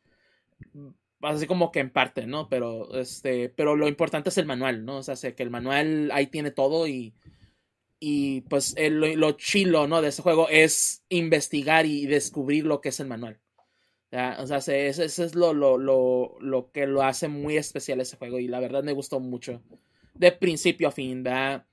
así 1.21 1.47
como 1.47 1.71
que 1.71 1.79
en 1.79 1.89
parte, 1.91 2.27
¿no? 2.27 2.49
Pero 2.49 2.95
este, 2.99 3.49
pero 3.49 3.75
lo 3.75 3.87
importante 3.87 4.29
es 4.29 4.37
el 4.37 4.45
manual, 4.45 4.85
¿no? 4.85 4.97
O 4.97 5.03
sea, 5.03 5.15
que 5.35 5.43
el 5.43 5.49
manual 5.49 6.09
ahí 6.13 6.27
tiene 6.27 6.51
todo 6.51 6.87
y 6.87 7.13
y 7.99 8.41
pues 8.41 8.75
lo, 8.77 9.31
chilo, 9.33 9.87
¿no? 9.87 10.01
De 10.01 10.09
ese 10.09 10.21
juego 10.21 10.47
es 10.49 11.03
investigar 11.09 11.85
y 11.85 12.05
descubrir 12.05 12.65
lo 12.65 12.81
que 12.81 12.89
es 12.89 12.99
el 12.99 13.07
manual. 13.07 13.39
O 14.11 14.47
sea, 14.47 14.57
ese, 14.57 15.05
es 15.05 15.35
lo, 15.35 15.53
lo, 15.53 15.77
lo, 15.77 16.37
lo, 16.39 16.71
que 16.71 16.87
lo 16.87 17.03
hace 17.03 17.27
muy 17.27 17.57
especial 17.57 17.99
ese 17.99 18.15
juego 18.15 18.39
y 18.39 18.47
la 18.47 18.59
verdad 18.59 18.83
me 18.83 18.93
gustó 18.93 19.19
mucho. 19.19 19.61
De 20.13 20.31
principio 20.31 20.87
a 20.87 20.91
fin, 20.91 21.23
¿verdad? 21.23 21.65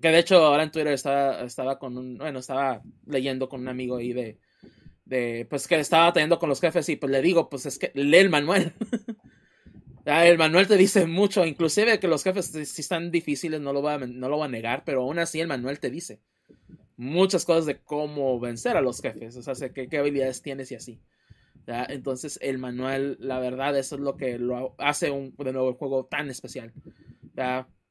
Que 0.00 0.08
de 0.08 0.18
hecho 0.20 0.36
ahora 0.36 0.62
en 0.62 0.70
Twitter 0.70 0.92
estaba, 0.92 1.42
estaba 1.42 1.78
con 1.78 1.98
un, 1.98 2.18
bueno, 2.18 2.38
estaba 2.38 2.82
leyendo 3.06 3.48
con 3.48 3.62
un 3.62 3.68
amigo 3.68 3.96
ahí 3.96 4.12
de, 4.12 4.38
de, 5.04 5.46
pues 5.50 5.66
que 5.66 5.78
estaba 5.78 6.12
teniendo 6.12 6.38
con 6.38 6.48
los 6.48 6.60
jefes 6.60 6.88
y 6.88 6.96
pues 6.96 7.10
le 7.10 7.20
digo, 7.20 7.50
pues 7.50 7.66
es 7.66 7.78
que 7.78 7.90
lee 7.94 8.18
el 8.18 8.30
manual. 8.30 8.72
el 10.04 10.38
manual 10.38 10.68
te 10.68 10.76
dice 10.76 11.06
mucho, 11.06 11.44
inclusive 11.44 11.98
que 11.98 12.08
los 12.08 12.22
jefes 12.22 12.46
si 12.46 12.80
están 12.80 13.10
difíciles 13.10 13.60
no 13.60 13.72
lo, 13.72 13.82
va 13.82 13.94
a, 13.94 13.98
no 13.98 14.28
lo 14.28 14.38
va 14.38 14.44
a 14.46 14.48
negar, 14.48 14.84
pero 14.84 15.02
aún 15.02 15.18
así 15.18 15.40
el 15.40 15.48
manual 15.48 15.80
te 15.80 15.90
dice 15.90 16.20
muchas 16.96 17.46
cosas 17.46 17.64
de 17.64 17.78
cómo 17.78 18.38
vencer 18.38 18.76
a 18.76 18.82
los 18.82 19.00
jefes, 19.00 19.34
o 19.36 19.54
sea, 19.54 19.70
qué, 19.70 19.88
qué 19.88 19.98
habilidades 19.98 20.42
tienes 20.42 20.70
y 20.70 20.74
así. 20.74 21.00
Entonces 21.66 22.38
el 22.42 22.58
manual, 22.58 23.16
la 23.20 23.38
verdad, 23.38 23.76
eso 23.78 23.94
es 23.94 24.00
lo 24.00 24.16
que 24.16 24.38
lo 24.38 24.74
hace 24.78 25.10
un, 25.10 25.34
de 25.36 25.52
nuevo 25.52 25.68
el 25.68 25.76
juego 25.76 26.06
tan 26.06 26.30
especial. 26.30 26.72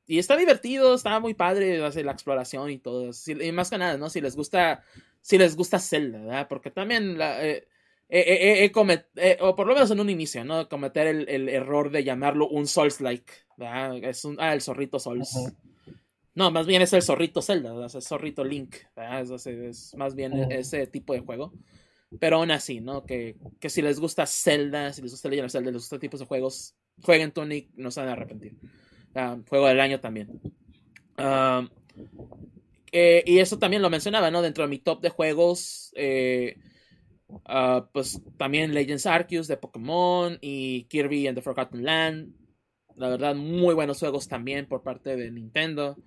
Y 0.06 0.20
está 0.20 0.36
divertido, 0.36 0.96
está 0.96 1.20
muy 1.20 1.34
padre 1.34 1.84
hace 1.84 2.04
la 2.04 2.12
exploración 2.12 2.72
y 2.72 2.80
todo. 2.80 3.12
y 3.28 3.52
más 3.52 3.70
que 3.70 3.78
nada, 3.78 3.98
¿no? 3.98 4.10
Si 4.10 4.22
les 4.22 4.36
gusta 4.36 4.84
si 5.22 5.38
les 5.38 5.56
gusta 5.56 5.80
Zelda, 5.80 6.20
¿verdad? 6.20 6.48
Porque 6.48 6.72
también 6.72 7.18
la, 7.18 7.46
eh, 7.46 7.68
eh, 8.10 8.72
eh, 9.16 9.38
o 9.42 9.56
por 9.56 9.68
lo 9.68 9.74
menos 9.74 9.92
en 9.92 10.00
un 10.00 10.10
inicio, 10.10 10.44
¿no? 10.44 10.68
Cometer 10.68 11.08
el, 11.08 11.50
error 11.50 11.92
de 11.92 12.04
llamarlo 12.04 12.48
un 12.48 12.68
Souls-like, 12.68 13.32
¿verdad? 13.58 13.98
Es 13.98 14.26
un, 14.26 14.38
ah, 14.40 14.54
el 14.54 14.62
zorrito 14.62 15.00
Souls. 15.00 15.54
No, 16.36 16.52
más 16.52 16.66
bien 16.66 16.82
es 16.82 16.94
el 16.94 17.02
zorrito 17.02 17.42
Zelda, 17.42 17.86
es 17.86 17.96
el 17.96 18.02
zorrito 18.02 18.44
Link, 18.44 18.76
¿verdad? 18.96 19.22
Es, 19.22 19.94
más 19.96 20.16
bien 20.16 20.52
ese 20.52 20.88
tipo 20.88 21.14
de 21.14 21.20
juego. 21.20 21.54
Pero 22.20 22.38
aún 22.38 22.52
así, 22.52 22.80
¿no? 22.80 23.06
Que, 23.06 23.36
que 23.60 23.70
si 23.70 23.82
les 23.82 24.00
gusta 24.00 24.26
Zelda, 24.26 24.92
si 24.94 25.02
les 25.02 25.12
gusta 25.12 25.30
Legend 25.30 25.46
of 25.46 25.52
Zelda, 25.52 25.72
les 25.72 25.82
gusta 25.82 26.00
tipos 26.00 26.20
de 26.20 26.26
juegos, 26.26 26.76
jueguen 27.04 27.32
Tunic, 27.32 27.70
no 27.76 27.92
se 27.92 28.00
van 28.00 28.10
a 28.10 28.14
arrepentir. 28.14 28.56
juego 29.48 29.68
del 29.68 29.80
año 29.80 30.00
también. 30.00 30.42
Ah, 31.18 31.68
eh, 32.92 33.24
y 33.26 33.40
eso 33.40 33.60
también 33.60 33.82
lo 33.82 33.90
mencionaba, 33.90 34.32
¿no? 34.32 34.42
Dentro 34.42 34.64
de 34.64 34.70
mi 34.70 34.80
top 34.80 35.02
de 35.02 35.10
juegos, 35.10 35.92
eh, 35.96 36.58
ah, 37.46 37.88
pues 37.94 38.22
también 38.38 38.74
Legends 38.74 39.06
Arceus 39.06 39.48
de 39.48 39.58
Pokémon 39.58 40.38
y 40.42 40.86
Kirby 40.86 41.28
and 41.28 41.38
the 41.38 41.42
Forgotten 41.42 41.84
Land. 41.84 42.34
La 42.96 43.10
verdad, 43.10 43.36
muy 43.36 43.76
buenos 43.76 44.00
juegos 44.00 44.28
también 44.28 44.68
por 44.68 44.82
parte 44.82 45.16
de 45.16 45.32
Nintendo. 45.32 45.98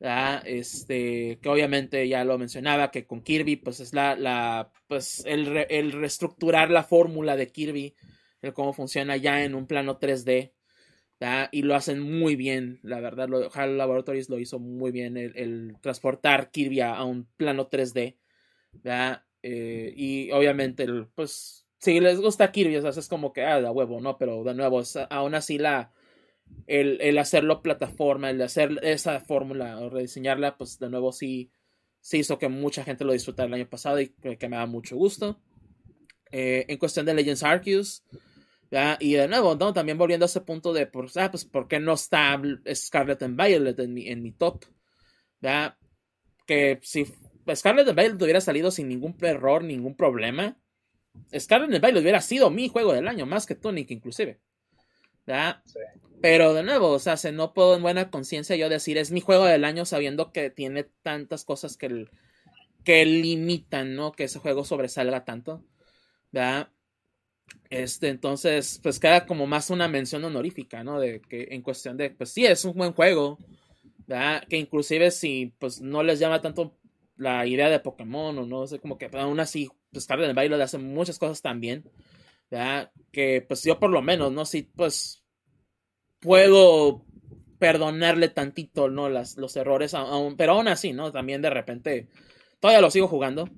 Este, 0.00 1.38
que 1.40 1.48
obviamente 1.48 2.06
ya 2.08 2.24
lo 2.24 2.38
mencionaba, 2.38 2.90
que 2.90 3.06
con 3.06 3.22
Kirby, 3.22 3.56
pues 3.56 3.80
es 3.80 3.94
la, 3.94 4.14
la 4.16 4.70
pues 4.86 5.24
el, 5.26 5.66
el 5.70 5.92
reestructurar 5.92 6.70
la 6.70 6.84
fórmula 6.84 7.36
de 7.36 7.50
Kirby, 7.50 7.94
el 8.42 8.52
cómo 8.52 8.72
funciona 8.72 9.16
ya 9.16 9.42
en 9.42 9.54
un 9.54 9.66
plano 9.66 9.98
3D 9.98 10.52
y 11.50 11.62
lo 11.62 11.74
hacen 11.74 12.00
muy 12.00 12.36
bien, 12.36 12.78
la 12.82 13.00
verdad. 13.00 13.28
Lo, 13.28 13.50
HAL 13.52 13.78
Laboratories 13.78 14.28
lo 14.28 14.38
hizo 14.38 14.58
muy 14.58 14.90
bien, 14.90 15.16
el, 15.16 15.76
transportar 15.80 16.50
Kirby 16.50 16.80
a, 16.80 17.02
un 17.04 17.26
plano 17.36 17.70
3D. 17.70 18.16
Eh, 19.42 19.92
y 19.96 20.30
obviamente, 20.32 20.86
pues, 21.14 21.66
si 21.78 22.00
les 22.00 22.20
gusta 22.20 22.52
Kirby, 22.52 22.74
es 22.74 23.08
como 23.08 23.32
que, 23.32 23.44
ah, 23.44 23.60
da 23.60 23.70
huevo, 23.70 24.00
¿no? 24.00 24.18
Pero 24.18 24.44
de 24.44 24.54
nuevo, 24.54 24.82
aún 25.10 25.34
así 25.34 25.58
la, 25.58 25.92
el, 26.66 27.00
el, 27.00 27.18
hacerlo 27.18 27.62
plataforma, 27.62 28.30
el 28.30 28.42
hacer 28.42 28.78
esa 28.82 29.20
fórmula 29.20 29.78
o 29.78 29.90
rediseñarla, 29.90 30.56
pues 30.56 30.78
de 30.78 30.90
nuevo 30.90 31.12
sí, 31.12 31.50
sí 32.00 32.18
hizo 32.18 32.38
que 32.38 32.48
mucha 32.48 32.84
gente 32.84 33.04
lo 33.04 33.12
disfrutara 33.12 33.48
el 33.48 33.54
año 33.54 33.68
pasado 33.68 34.00
y 34.00 34.08
que, 34.08 34.48
me 34.48 34.56
da 34.56 34.66
mucho 34.66 34.96
gusto. 34.96 35.40
Eh, 36.32 36.64
en 36.68 36.78
cuestión 36.78 37.06
de 37.06 37.14
Legends 37.14 37.42
Arceus, 37.42 38.02
y 39.00 39.14
de 39.14 39.28
nuevo, 39.28 39.56
también 39.72 39.96
volviendo 39.96 40.24
a 40.24 40.26
ese 40.26 40.40
punto 40.40 40.72
de, 40.72 40.86
por, 40.86 41.08
ah, 41.16 41.30
pues, 41.30 41.44
¿por 41.44 41.68
qué 41.68 41.78
no 41.78 41.94
está 41.94 42.40
Scarlet 42.74 43.22
and 43.22 43.40
Violet 43.40 43.78
en 43.78 43.94
mi, 43.94 44.08
en 44.08 44.22
mi 44.22 44.32
top? 44.32 44.64
Que 46.46 46.78
si 46.82 47.06
Scarlet 47.54 47.88
and 47.88 47.98
Violet 47.98 48.22
hubiera 48.22 48.40
salido 48.40 48.70
sin 48.70 48.88
ningún 48.88 49.16
error, 49.20 49.62
ningún 49.62 49.96
problema, 49.96 50.58
Scarlet 51.36 51.74
and 51.74 51.80
Violet 51.80 52.02
hubiera 52.02 52.20
sido 52.20 52.50
mi 52.50 52.68
juego 52.68 52.92
del 52.92 53.08
año, 53.08 53.24
más 53.24 53.46
que 53.46 53.54
Tonic 53.54 53.90
inclusive. 53.90 54.40
Pero 56.22 56.54
de 56.54 56.62
nuevo, 56.62 56.90
o 56.90 56.98
sea, 56.98 57.16
se 57.16 57.32
no 57.32 57.52
puedo 57.52 57.76
en 57.76 57.82
buena 57.82 58.10
conciencia 58.10 58.56
yo 58.56 58.68
decir 58.68 58.98
es 58.98 59.10
mi 59.10 59.20
juego 59.20 59.44
del 59.44 59.64
año 59.64 59.84
sabiendo 59.84 60.32
que 60.32 60.50
tiene 60.50 60.84
tantas 61.02 61.44
cosas 61.44 61.76
que, 61.76 62.08
que 62.84 63.04
limitan, 63.04 63.94
¿no? 63.94 64.12
Que 64.12 64.24
ese 64.24 64.38
juego 64.38 64.64
sobresalga 64.64 65.24
tanto. 65.24 65.64
¿verdad? 66.32 66.68
Este, 67.70 68.08
entonces, 68.08 68.80
pues 68.82 69.00
queda 69.00 69.26
como 69.26 69.46
más 69.46 69.70
una 69.70 69.88
mención 69.88 70.24
honorífica, 70.24 70.84
¿no? 70.84 71.00
De 71.00 71.20
que 71.20 71.48
en 71.50 71.62
cuestión 71.62 71.96
de, 71.96 72.10
pues 72.10 72.30
sí, 72.30 72.46
es 72.46 72.64
un 72.64 72.74
buen 72.74 72.92
juego, 72.92 73.38
¿verdad? 74.06 74.44
Que 74.48 74.56
inclusive 74.58 75.10
si, 75.10 75.54
pues 75.58 75.80
no 75.80 76.02
les 76.02 76.18
llama 76.18 76.40
tanto 76.40 76.76
la 77.16 77.46
idea 77.46 77.70
de 77.70 77.80
Pokémon 77.80 78.38
o 78.38 78.46
no 78.46 78.66
sé, 78.66 78.78
como 78.78 78.98
que 78.98 79.10
aún 79.12 79.40
así, 79.40 79.70
pues 79.92 80.06
Carden 80.06 80.28
el 80.28 80.34
Baile 80.34 80.56
le 80.56 80.62
hace 80.62 80.78
muchas 80.78 81.18
cosas 81.18 81.40
también, 81.42 81.84
¿verdad? 82.50 82.92
Que 83.12 83.44
pues 83.46 83.62
yo 83.64 83.78
por 83.78 83.90
lo 83.90 84.02
menos, 84.02 84.32
¿no? 84.32 84.44
Sí, 84.44 84.70
pues 84.74 85.24
puedo 86.20 87.04
perdonarle 87.58 88.28
tantito, 88.28 88.88
¿no? 88.88 89.08
Las, 89.08 89.36
los 89.36 89.56
errores, 89.56 89.94
aún, 89.94 90.36
pero 90.36 90.52
aún 90.52 90.68
así, 90.68 90.92
¿no? 90.92 91.12
También 91.12 91.42
de 91.42 91.50
repente, 91.50 92.08
todavía 92.60 92.80
lo 92.80 92.90
sigo 92.90 93.08
jugando. 93.08 93.48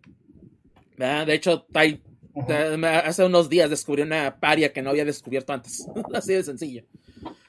De 0.97 1.32
hecho, 1.35 1.66
hace 3.05 3.24
unos 3.24 3.48
días 3.48 3.70
descubrí 3.70 4.02
una 4.02 4.40
paria 4.40 4.73
que 4.73 4.82
no 4.82 4.90
había 4.90 5.05
descubierto 5.05 5.52
antes. 5.52 5.86
así 6.15 6.35
de 6.35 6.43
sencillo. 6.43 6.85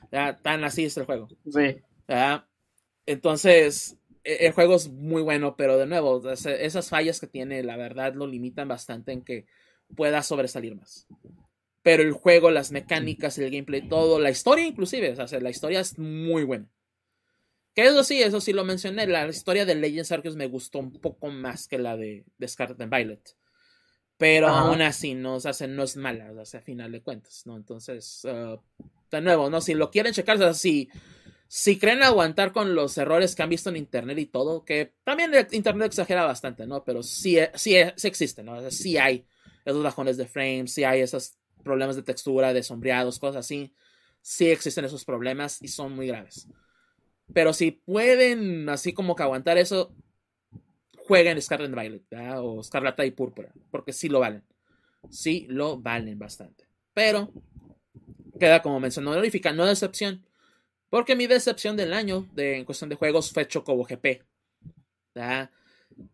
Tan 0.10 0.64
así 0.64 0.86
es 0.86 0.98
el 0.98 1.06
juego. 1.06 1.28
Sí. 1.52 1.78
Entonces, 3.06 3.98
e, 4.24 4.45
el 4.48 4.53
juego 4.53 4.76
es 4.76 4.90
muy 4.90 5.22
bueno, 5.22 5.56
pero 5.56 5.78
de 5.78 5.88
nuevo, 5.88 6.22
esas 6.30 6.90
fallas 6.90 7.20
que 7.20 7.28
tiene, 7.28 7.64
la 7.64 7.78
verdad, 7.78 8.14
lo 8.14 8.28
limitan 8.28 8.68
bastante 8.68 9.11
en 9.11 9.24
que 9.24 9.45
pueda 9.95 10.24
sobresalir 10.24 10.76
más. 10.76 11.07
Pero 11.82 12.03
el 12.03 12.11
juego, 12.11 12.52
las 12.52 12.72
mecánicas, 12.72 13.38
el 13.38 13.52
gameplay, 13.52 13.88
todo, 13.88 14.20
la 14.20 14.30
historia 14.30 14.66
inclusive, 14.66 15.11
o 15.20 15.28
sea, 15.28 15.40
la 15.40 15.49
historia 15.49 15.80
es 15.80 15.98
muy 15.98 16.44
buena. 16.44 16.70
Que 17.74 17.86
eso 17.86 18.03
sí, 18.03 18.22
eso 18.22 18.41
sí 18.41 18.52
lo 18.52 18.66
mencioné, 18.66 19.07
la 19.07 19.28
historia 19.28 19.66
de 19.66 19.76
Legends 19.76 20.11
Arceus 20.11 20.36
me 20.36 20.48
gustó 20.48 20.80
un 20.80 20.91
poco 20.91 21.28
más 21.30 21.68
que 21.68 21.78
la 21.78 21.95
de, 21.95 22.26
Scarlet 22.45 22.82
and 22.82 22.94
Violet. 22.94 23.36
Pero 24.18 24.49
aún 24.49 24.82
así, 24.82 25.14
no, 25.14 25.36
o 25.36 25.40
sea, 25.40 25.68
no 25.68 25.84
es 25.84 25.95
mala, 25.95 26.34
o 26.34 26.45
sea, 26.45 26.60
a 26.60 26.64
final 26.64 26.91
de 26.91 27.02
cuentas, 27.02 27.44
¿no? 27.45 27.56
Entonces, 27.56 28.26
uh, 28.26 28.60
de 29.10 29.22
nuevo, 29.22 29.49
¿no? 29.49 29.61
Si 29.61 29.74
lo 29.74 29.90
quieren 29.90 30.11
checar, 30.11 30.36
o 30.36 30.40
sea, 30.40 30.53
si, 30.53 30.90
si 31.48 31.80
creen 31.80 32.03
aguantar 32.03 32.52
con 32.52 32.76
los 32.76 32.98
errores 32.98 33.34
que 33.34 33.44
han 33.44 33.49
visto 33.49 33.70
en 33.70 33.78
internet 33.78 34.18
y 34.18 34.26
todo, 34.26 34.66
que 34.66 34.94
también 35.06 35.32
internet 35.52 35.88
exagera 35.88 36.26
bastante, 36.26 36.68
¿no? 36.68 36.84
Pero 36.84 37.02
sí, 37.02 37.38
sí, 37.53 37.78
sí 37.95 38.07
existe, 38.10 38.44
¿no? 38.44 38.57
O 38.57 38.61
sea, 38.61 38.72
sí 38.72 38.98
hay 38.98 39.26
esos 39.65 39.84
bajones 39.84 40.18
de 40.18 40.27
frames, 40.27 40.73
sí 40.73 40.84
hay 40.84 41.02
esos 41.02 41.38
problemas 41.64 41.95
de 41.95 42.03
textura, 42.03 42.53
de 42.53 42.64
sombreados, 42.64 43.19
cosas 43.19 43.45
así. 43.45 43.73
Sí 44.22 44.49
existen 44.49 44.86
esos 44.86 45.06
problemas 45.06 45.61
y 45.61 45.68
son 45.68 45.94
muy 45.94 46.07
graves. 46.07 46.48
Pero 47.34 47.53
si 47.53 47.72
pueden 47.72 48.68
así 48.69 48.94
como 48.94 49.15
que 49.15 49.23
aguantar 49.23 49.57
eso, 49.57 49.94
jueguen 50.98 51.41
Scarlet 51.41 51.72
Violet 51.72 52.03
o 52.38 52.64
Scarlata 52.64 53.06
y 53.06 53.11
Púrpura, 53.11 53.52
porque 53.72 53.94
sí 53.94 54.10
lo 54.10 54.19
valen. 54.19 54.44
Sí 55.10 55.45
lo 55.49 55.80
valen 55.80 56.19
bastante. 56.19 56.65
Pero 56.94 57.31
queda 58.40 58.61
como 58.61 58.80
mencionó 58.80 59.14
Norifica, 59.14 59.53
no 59.53 59.65
decepción. 59.65 60.26
Porque 60.90 61.15
mi 61.15 61.27
decepción 61.27 61.77
del 61.77 61.94
año 61.94 62.27
de, 62.34 62.57
en 62.57 62.65
cuestión 62.65 62.90
de 62.90 62.95
juegos 62.95 63.31
fue 63.31 63.48
Chocobo 63.48 63.86
GP. 63.86 64.23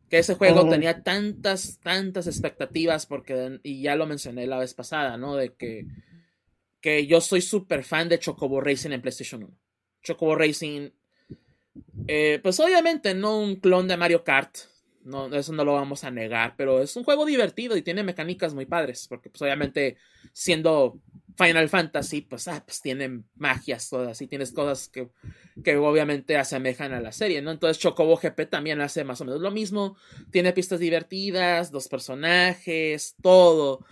Que 0.10 0.20
ese 0.20 0.36
juego 0.36 0.68
tenía 0.70 1.04
tantas, 1.04 1.80
tantas 1.82 2.28
expectativas, 2.28 3.06
porque, 3.06 3.60
y 3.64 3.82
ya 3.82 3.96
lo 3.96 4.06
mencioné 4.06 4.48
la 4.48 4.60
vez 4.60 4.74
pasada, 4.74 5.18
¿no? 5.18 5.36
De 5.36 5.54
que, 5.54 5.86
que 6.82 7.08
yo 7.08 7.22
soy 7.22 7.42
súper 7.42 7.84
fan 7.84 8.10
de 8.10 8.20
Chocobo 8.20 8.62
Racing 8.62 8.92
en 8.92 9.02
PlayStation 9.02 9.44
1. 9.44 9.54
Chocobo 10.04 10.36
Racing, 10.36 10.90
eh, 12.08 12.40
pues 12.42 12.60
obviamente 12.60 13.14
no 13.14 13.40
un 13.40 13.56
clon 13.58 13.88
de 13.88 13.98
Mario 13.98 14.24
Kart, 14.24 14.58
no, 15.06 15.28
eso 15.36 15.54
no 15.54 15.64
lo 15.64 15.74
vamos 15.74 16.04
a 16.04 16.12
negar, 16.12 16.56
pero 16.58 16.82
es 16.82 16.96
un 16.96 17.04
juego 17.04 17.26
divertido 17.26 17.78
y 17.78 17.84
tiene 17.84 18.04
mecánicas 18.04 18.54
muy 18.54 18.66
padres, 18.66 19.06
porque 19.08 19.30
pues 19.30 19.42
obviamente 19.42 19.98
siendo 20.34 21.00
Final 21.38 21.70
Fantasy, 21.70 22.22
pues, 22.22 22.48
ah, 22.48 22.64
pues 22.66 22.82
tienen 22.82 23.26
magias 23.36 23.90
todas 23.90 24.22
y 24.22 24.28
tienes 24.28 24.52
cosas 24.52 24.88
que, 24.88 25.10
que 25.64 25.76
obviamente 25.78 26.38
asemejan 26.38 26.94
a 26.94 27.02
la 27.02 27.12
serie, 27.12 27.42
¿no? 27.42 27.52
Entonces 27.52 27.80
Chocobo 27.80 28.18
GP 28.18 28.50
también 28.50 28.80
hace 28.82 29.04
más 29.04 29.20
o 29.22 29.26
menos 29.26 29.42
lo 29.42 29.52
mismo, 29.52 29.98
tiene 30.32 30.54
pistas 30.54 30.80
divertidas, 30.80 31.72
dos 31.72 31.88
personajes, 31.88 33.16
todo, 33.22 33.86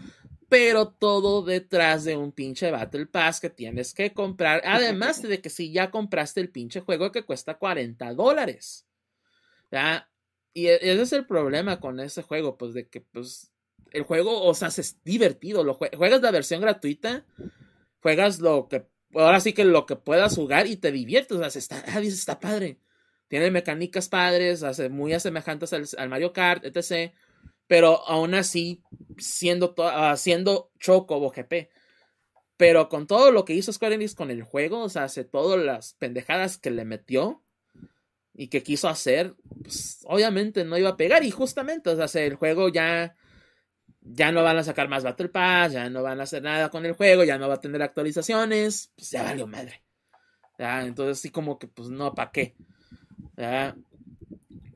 pero 0.47 0.89
todo 0.89 1.41
detrás 1.41 2.03
de 2.03 2.15
un 2.15 2.31
pinche 2.31 2.71
Battle 2.71 3.07
Pass 3.07 3.39
que 3.39 3.49
tienes 3.49 3.93
que 3.93 4.13
comprar, 4.13 4.61
además 4.65 5.21
de 5.21 5.41
que 5.41 5.49
si 5.49 5.71
ya 5.71 5.91
compraste 5.91 6.39
el 6.39 6.49
pinche 6.49 6.81
juego 6.81 7.11
que 7.11 7.23
cuesta 7.23 7.57
40 7.57 8.13
dólares, 8.13 8.85
¿ya? 9.71 10.09
Y 10.53 10.67
e, 10.67 10.75
ese 10.75 11.01
es 11.01 11.13
el 11.13 11.25
problema 11.25 11.79
con 11.79 11.99
ese 11.99 12.21
juego, 12.21 12.57
pues 12.57 12.73
de 12.73 12.87
que, 12.87 13.01
pues, 13.01 13.52
el 13.93 14.03
juego, 14.03 14.43
o 14.43 14.53
sea, 14.53 14.67
es 14.67 14.97
divertido. 15.03 15.63
Lo 15.63 15.75
juegas 15.75 16.21
la 16.21 16.31
versión 16.31 16.61
gratuita, 16.61 17.25
juegas 18.01 18.39
lo 18.39 18.67
que, 18.67 18.87
ahora 19.13 19.39
sí 19.39 19.53
que 19.53 19.63
lo 19.63 19.85
que 19.85 19.95
puedas 19.95 20.35
jugar 20.35 20.67
y 20.67 20.75
te 20.75 20.91
diviertes. 20.91 21.37
O 21.37 21.49
sea, 21.49 21.59
está, 21.59 21.83
ah, 21.87 22.01
está 22.01 22.39
padre. 22.39 22.79
Tiene 23.27 23.51
mecánicas 23.51 24.09
padres, 24.09 24.63
hace 24.63 24.89
muy 24.89 25.17
semejantes 25.19 25.73
al, 25.73 26.09
Mario 26.09 26.33
Kart, 26.33 26.65
etc. 26.65 27.13
Pero 27.67 28.05
aún 28.07 28.33
así, 28.33 28.83
siendo, 29.17 29.73
haciendo 29.77 30.71
Choco 30.79 31.29
GP. 31.29 31.69
Pero 32.57 32.89
con 32.89 33.07
todo 33.07 33.31
lo 33.31 33.45
que 33.45 33.53
hizo 33.53 33.73
Square 33.73 33.95
Enix 33.95 34.15
con 34.15 34.31
el 34.31 34.43
juego, 34.43 34.81
o 34.83 34.89
sea, 34.89 35.05
hace 35.05 35.23
todas 35.23 35.63
las 35.63 35.93
pendejadas 35.93 36.57
que 36.57 36.71
le 36.71 36.85
metió 36.85 37.43
y 38.35 38.47
que 38.47 38.63
quiso 38.63 38.87
hacer, 38.87 39.35
pues 39.61 39.99
obviamente 40.05 40.63
no 40.63 40.77
iba 40.77 40.89
a 40.89 40.97
pegar. 40.97 41.23
Y 41.23 41.31
justamente, 41.31 41.89
o 41.89 42.07
sea, 42.07 42.23
el 42.23 42.35
juego 42.35 42.69
ya 42.69 43.15
ya 44.05 44.31
no 44.31 44.43
van 44.43 44.57
a 44.57 44.63
sacar 44.63 44.89
más 44.89 45.03
Battle 45.03 45.29
Pass, 45.29 45.73
ya 45.73 45.89
no 45.89 46.03
van 46.03 46.19
a 46.19 46.23
hacer 46.23 46.43
nada 46.43 46.69
con 46.69 46.85
el 46.85 46.93
juego, 46.93 47.23
ya 47.23 47.37
no 47.37 47.47
va 47.47 47.55
a 47.55 47.59
tener 47.61 47.81
actualizaciones, 47.81 48.91
pues 48.95 49.11
ya 49.11 49.23
valió 49.23 49.47
madre. 49.47 49.83
Entonces 50.57 51.19
sí 51.19 51.29
como 51.29 51.57
que 51.57 51.67
pues 51.67 51.89
no, 51.89 52.13
¿para 52.13 52.31
qué? 52.31 52.55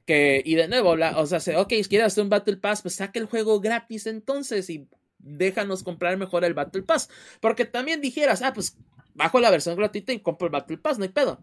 Que, 0.05 0.41
y 0.45 0.55
de 0.55 0.67
nuevo, 0.67 0.91
o 0.91 1.25
sea, 1.25 1.59
ok, 1.59 1.73
quieres 1.89 2.07
hacer 2.07 2.23
un 2.23 2.29
Battle 2.29 2.57
Pass, 2.57 2.81
pues 2.81 2.95
saque 2.95 3.19
el 3.19 3.25
juego 3.25 3.59
gratis 3.59 4.07
entonces 4.07 4.69
y 4.69 4.87
déjanos 5.19 5.83
comprar 5.83 6.17
mejor 6.17 6.45
el 6.45 6.53
Battle 6.53 6.83
Pass. 6.83 7.09
Porque 7.41 7.65
también 7.65 7.99
dijeras, 7.99 8.41
ah, 8.41 8.53
pues 8.53 8.77
bajo 9.13 9.39
la 9.41 9.51
versión 9.51 9.75
gratuita 9.75 10.13
y 10.13 10.21
compro 10.21 10.47
el 10.47 10.53
Battle 10.53 10.77
Pass, 10.77 10.97
no 10.97 11.03
hay 11.03 11.09
pedo. 11.09 11.41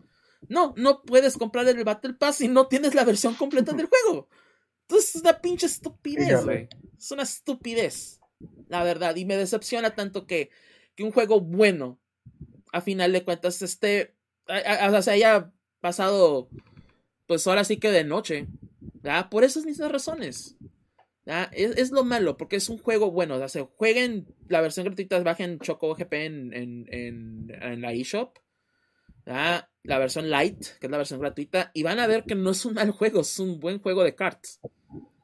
No, 0.48 0.74
no 0.77 1.02
puedes 1.02 1.36
comprar 1.36 1.69
el 1.69 1.85
Battle 1.85 2.15
Pass 2.15 2.36
si 2.36 2.48
no 2.48 2.66
tienes 2.66 2.94
la 2.94 3.05
versión 3.05 3.35
completa 3.35 3.73
del 3.73 3.86
juego. 3.86 4.28
Entonces 4.89 5.15
es 5.16 5.20
una 5.23 5.40
pinche 5.40 5.66
estupidez, 5.66 6.44
güey. 6.44 6.69
Es 6.98 7.11
una 7.11 7.23
estupidez, 7.23 8.20
la 8.69 8.82
verdad. 8.85 9.16
Y 9.16 9.24
me 9.24 9.36
decepciona 9.36 9.94
tanto 9.94 10.27
que, 10.27 10.51
que 10.94 11.05
un 11.05 11.12
juego 11.12 11.40
bueno, 11.40 11.98
a 12.73 12.81
final 12.81 13.12
de 13.12 13.24
cuentas, 13.24 13.62
esté. 13.62 14.15
O 14.47 15.02
sea, 15.02 15.15
haya 15.15 15.52
pasado, 15.81 16.48
pues 17.27 17.47
ahora 17.47 17.65
sí 17.65 17.78
que 17.78 17.90
de 17.90 18.05
noche. 18.05 18.47
¿verdad? 18.81 19.28
Por 19.28 19.44
esas 19.44 19.65
mismas 19.65 19.90
razones. 19.90 20.56
Es, 21.52 21.77
es, 21.77 21.90
lo 21.90 22.05
malo, 22.05 22.36
porque 22.36 22.56
es 22.56 22.69
un 22.69 22.78
juego 22.78 23.11
bueno. 23.11 23.36
O 23.36 23.48
sea, 23.48 23.65
jueguen 23.65 24.27
la 24.48 24.61
versión 24.61 24.85
gratuita, 24.85 25.23
bajen 25.23 25.59
Choco 25.59 25.94
GP 25.94 26.12
en, 26.12 26.52
en, 26.52 26.86
en, 26.90 27.59
en 27.62 27.81
la 27.81 27.93
eShop 27.93 28.39
la 29.85 29.98
versión 29.98 30.31
light, 30.31 30.59
que 30.81 30.86
es 30.86 30.90
la 30.90 30.97
versión 30.97 31.20
gratuita, 31.20 31.70
y 31.74 31.82
van 31.82 32.01
a 32.01 32.06
ver 32.06 32.24
que 32.24 32.35
no 32.35 32.51
es 32.51 32.65
un 32.65 32.74
mal 32.74 32.90
juego, 32.90 33.20
es 33.20 33.39
un 33.39 33.61
buen 33.61 33.78
juego 33.78 34.02
de 34.02 34.15
cartas. 34.15 34.61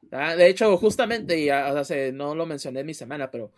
De 0.01 0.47
hecho, 0.47 0.77
justamente, 0.77 1.39
y, 1.39 1.45
sea, 1.45 2.11
no 2.13 2.35
lo 2.35 2.45
mencioné 2.45 2.81
en 2.81 2.85
mi 2.85 2.93
semana, 2.93 3.31
pero 3.31 3.51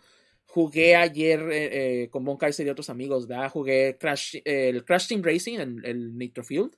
jugué 0.46 0.96
ayer 0.96 1.40
eh, 1.50 2.02
eh, 2.02 2.08
con 2.10 2.24
Bon 2.24 2.36
Kaiser 2.36 2.66
y 2.66 2.70
otros 2.70 2.90
amigos, 2.90 3.26
¿verdad? 3.26 3.50
Jugué 3.50 3.96
Crash, 3.98 4.36
el 4.44 4.84
Crash 4.84 5.08
Team 5.08 5.22
Racing, 5.22 5.58
el, 5.58 5.84
el 5.84 6.16
Nitro 6.16 6.44
Field, 6.44 6.76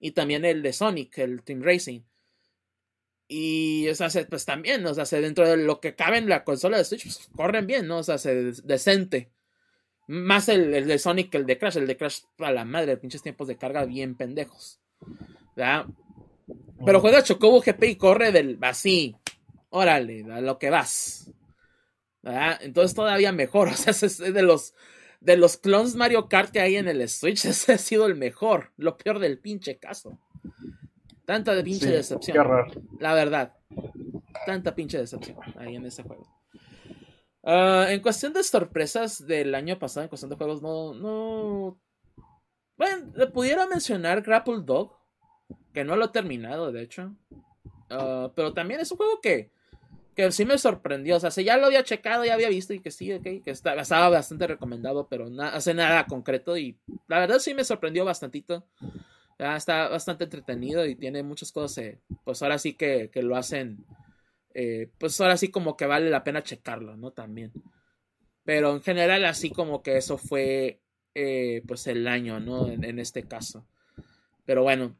y 0.00 0.12
también 0.12 0.44
el 0.44 0.62
de 0.62 0.72
Sonic, 0.72 1.18
el 1.18 1.42
Team 1.42 1.62
Racing. 1.62 2.00
Y, 3.28 3.88
o 3.88 3.94
sea, 3.94 4.08
pues 4.28 4.44
también, 4.44 4.84
o 4.84 4.92
sea, 4.92 5.20
dentro 5.20 5.48
de 5.48 5.56
lo 5.58 5.80
que 5.80 5.94
cabe 5.94 6.18
en 6.18 6.28
la 6.28 6.42
consola 6.42 6.78
de 6.78 6.84
Switch, 6.84 7.04
pues, 7.04 7.28
corren 7.36 7.66
bien, 7.66 7.86
¿no? 7.86 7.98
O 7.98 8.02
sea, 8.02 8.18
se 8.18 8.52
decente. 8.64 9.30
Más 10.10 10.48
el, 10.48 10.74
el, 10.74 10.88
de 10.88 10.98
Sonic 10.98 11.30
que 11.30 11.38
el 11.38 11.46
de 11.46 11.56
Crash. 11.56 11.76
El 11.76 11.86
de 11.86 11.96
Crash 11.96 12.22
a 12.38 12.50
la 12.50 12.64
madre, 12.64 12.96
pinches 12.96 13.22
tiempos 13.22 13.46
de 13.46 13.56
carga 13.56 13.84
bien 13.84 14.16
pendejos. 14.16 14.80
¿verdad? 15.54 15.86
Pero 16.84 17.00
juega 17.00 17.22
Chocobo 17.22 17.60
GP 17.60 17.84
y 17.84 17.96
corre 17.96 18.32
del 18.32 18.58
así. 18.62 19.14
Órale, 19.68 20.24
a 20.32 20.40
lo 20.40 20.58
que 20.58 20.68
vas. 20.68 21.30
¿verdad? 22.22 22.58
Entonces 22.60 22.96
todavía 22.96 23.30
mejor. 23.30 23.68
O 23.72 23.74
sea, 23.74 23.92
es 23.92 24.18
de 24.18 24.42
los 24.42 24.74
de 25.20 25.36
los 25.36 25.58
clones 25.58 25.94
Mario 25.94 26.28
Kart 26.28 26.50
que 26.50 26.60
hay 26.60 26.76
en 26.76 26.88
el 26.88 27.08
Switch, 27.08 27.44
ese 27.44 27.74
ha 27.74 27.78
sido 27.78 28.06
el 28.06 28.16
mejor. 28.16 28.72
Lo 28.76 28.96
peor 28.96 29.20
del 29.20 29.38
pinche 29.38 29.78
caso. 29.78 30.18
Tanta 31.24 31.54
de 31.54 31.62
pinche 31.62 31.88
decepción. 31.88 32.36
La 32.98 33.14
verdad. 33.14 33.54
Tanta 34.44 34.74
pinche 34.74 34.98
decepción 34.98 35.38
ahí 35.56 35.76
en 35.76 35.86
ese 35.86 36.02
juego. 36.02 36.39
Ah, 37.42 37.86
en 37.88 38.00
cuestión 38.00 38.32
de 38.32 38.42
sorpresas 38.42 39.26
del 39.26 39.54
año 39.54 39.78
pasado, 39.78 40.04
en 40.04 40.08
cuestión 40.08 40.30
de 40.30 40.36
juegos, 40.36 40.62
no. 40.62 40.94
no... 40.94 41.80
Bueno, 42.76 43.12
le 43.14 43.26
pudiera 43.26 43.66
mencionar 43.66 44.22
Grapple 44.22 44.62
Dog, 44.62 44.96
que 45.72 45.84
no 45.84 45.96
lo 45.96 46.06
he 46.06 46.08
terminado, 46.08 46.72
de 46.72 46.82
hecho. 46.82 47.14
Ah, 47.90 48.30
pero 48.34 48.52
también 48.52 48.80
es 48.80 48.90
un 48.90 48.98
juego 48.98 49.20
que, 49.20 49.50
que 50.14 50.30
sí 50.32 50.44
me 50.44 50.58
sorprendió. 50.58 51.16
O 51.16 51.20
sea, 51.20 51.30
si 51.30 51.44
ya 51.44 51.56
lo 51.56 51.66
había 51.66 51.82
checado, 51.82 52.24
ya 52.24 52.34
había 52.34 52.48
visto 52.48 52.72
y 52.72 52.80
que 52.80 52.90
sí, 52.90 53.18
que 53.20 53.42
estaba 53.50 54.08
bastante 54.08 54.46
recomendado, 54.46 55.08
pero 55.08 55.28
no 55.28 55.42
hace 55.42 55.74
nada 55.74 56.06
concreto. 56.06 56.56
Y 56.56 56.78
la 57.08 57.20
verdad 57.20 57.38
sí 57.38 57.54
me 57.54 57.64
sorprendió 57.64 58.04
bastantito. 58.04 58.64
está 59.38 59.88
bastante 59.88 60.24
entretenido 60.24 60.86
y 60.86 60.94
tiene 60.94 61.22
muchas 61.22 61.52
cosas, 61.52 61.78
eh, 61.78 62.00
pues 62.24 62.42
ahora 62.42 62.58
sí 62.58 62.74
que, 62.74 63.10
que 63.10 63.22
lo 63.22 63.36
hacen 63.36 63.84
eh, 64.54 64.90
pues 64.98 65.20
ahora 65.20 65.36
sí 65.36 65.48
como 65.48 65.76
que 65.76 65.86
vale 65.86 66.10
la 66.10 66.24
pena 66.24 66.42
checarlo, 66.42 66.96
¿no? 66.96 67.12
También. 67.12 67.52
Pero 68.44 68.74
en 68.74 68.82
general 68.82 69.24
así 69.24 69.50
como 69.50 69.82
que 69.82 69.96
eso 69.96 70.18
fue 70.18 70.80
eh, 71.14 71.62
pues 71.66 71.86
el 71.86 72.06
año, 72.06 72.40
¿no? 72.40 72.68
En, 72.68 72.98
este 72.98 73.24
caso. 73.24 73.66
Pero 74.44 74.62
bueno. 74.62 74.96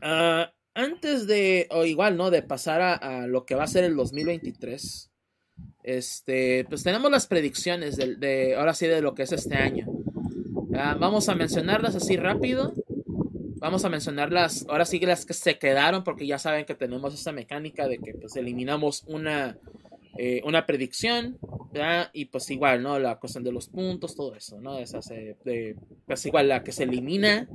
Ah, 0.00 0.52
antes 0.74 1.26
de, 1.26 1.66
o 1.70 1.84
igual, 1.84 2.16
¿no? 2.16 2.30
De 2.30 2.42
pasar 2.42 2.80
a, 2.80 3.26
lo 3.26 3.44
que 3.44 3.54
va 3.54 3.64
a 3.64 3.68
ser 3.68 3.84
el 3.84 3.96
2023. 3.96 5.10
Este, 5.82 6.66
pues 6.68 6.82
tenemos 6.82 7.10
las 7.10 7.26
predicciones 7.26 7.96
de, 7.96 8.54
ahora 8.56 8.74
sí, 8.74 8.86
de 8.86 9.00
lo 9.00 9.14
que 9.14 9.22
es 9.22 9.32
este 9.32 9.56
año. 9.56 9.86
Ah, 10.74 10.96
vamos 10.98 11.28
a 11.28 11.34
mencionarlas 11.34 11.94
así 11.94 12.16
rápido. 12.16 12.74
Vamos 13.58 13.84
a 13.84 13.88
mencionarlas, 13.88 14.66
ahora 14.68 14.84
sí 14.84 15.00
las 15.00 15.26
que 15.26 15.34
se 15.34 15.58
quedaron, 15.58 16.04
porque 16.04 16.26
ya 16.26 16.38
saben 16.38 16.64
que 16.64 16.74
tenemos 16.74 17.14
esta 17.14 17.32
mecánica 17.32 17.88
de 17.88 17.98
que 17.98 18.14
pues 18.14 18.36
eliminamos 18.36 19.04
una, 19.06 19.58
eh, 20.16 20.40
una 20.44 20.64
predicción, 20.66 21.38
y 22.12 22.26
pues 22.26 22.50
igual, 22.50 22.82
¿no? 22.82 22.98
La 22.98 23.16
cuestión 23.18 23.44
de 23.44 23.52
los 23.52 23.68
puntos, 23.68 24.14
todo 24.14 24.34
eso, 24.34 24.60
¿no? 24.60 24.78
Esa 24.78 25.00
de, 25.44 25.76
pues 26.06 26.26
igual 26.26 26.48
la 26.48 26.62
que 26.62 26.72
se 26.72 26.84
elimina, 26.84 27.48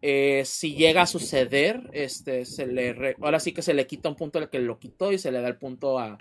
eh, 0.00 0.42
si 0.44 0.74
llega 0.74 1.02
a 1.02 1.06
suceder, 1.06 1.88
este, 1.92 2.44
se 2.44 2.66
le 2.66 3.16
ahora 3.20 3.40
sí 3.40 3.52
que 3.52 3.62
se 3.62 3.74
le 3.74 3.86
quita 3.86 4.08
un 4.08 4.16
punto 4.16 4.38
al 4.38 4.50
que 4.50 4.58
lo 4.58 4.78
quitó 4.78 5.12
y 5.12 5.18
se 5.18 5.32
le 5.32 5.40
da 5.40 5.48
el 5.48 5.56
punto 5.56 5.98
a, 5.98 6.18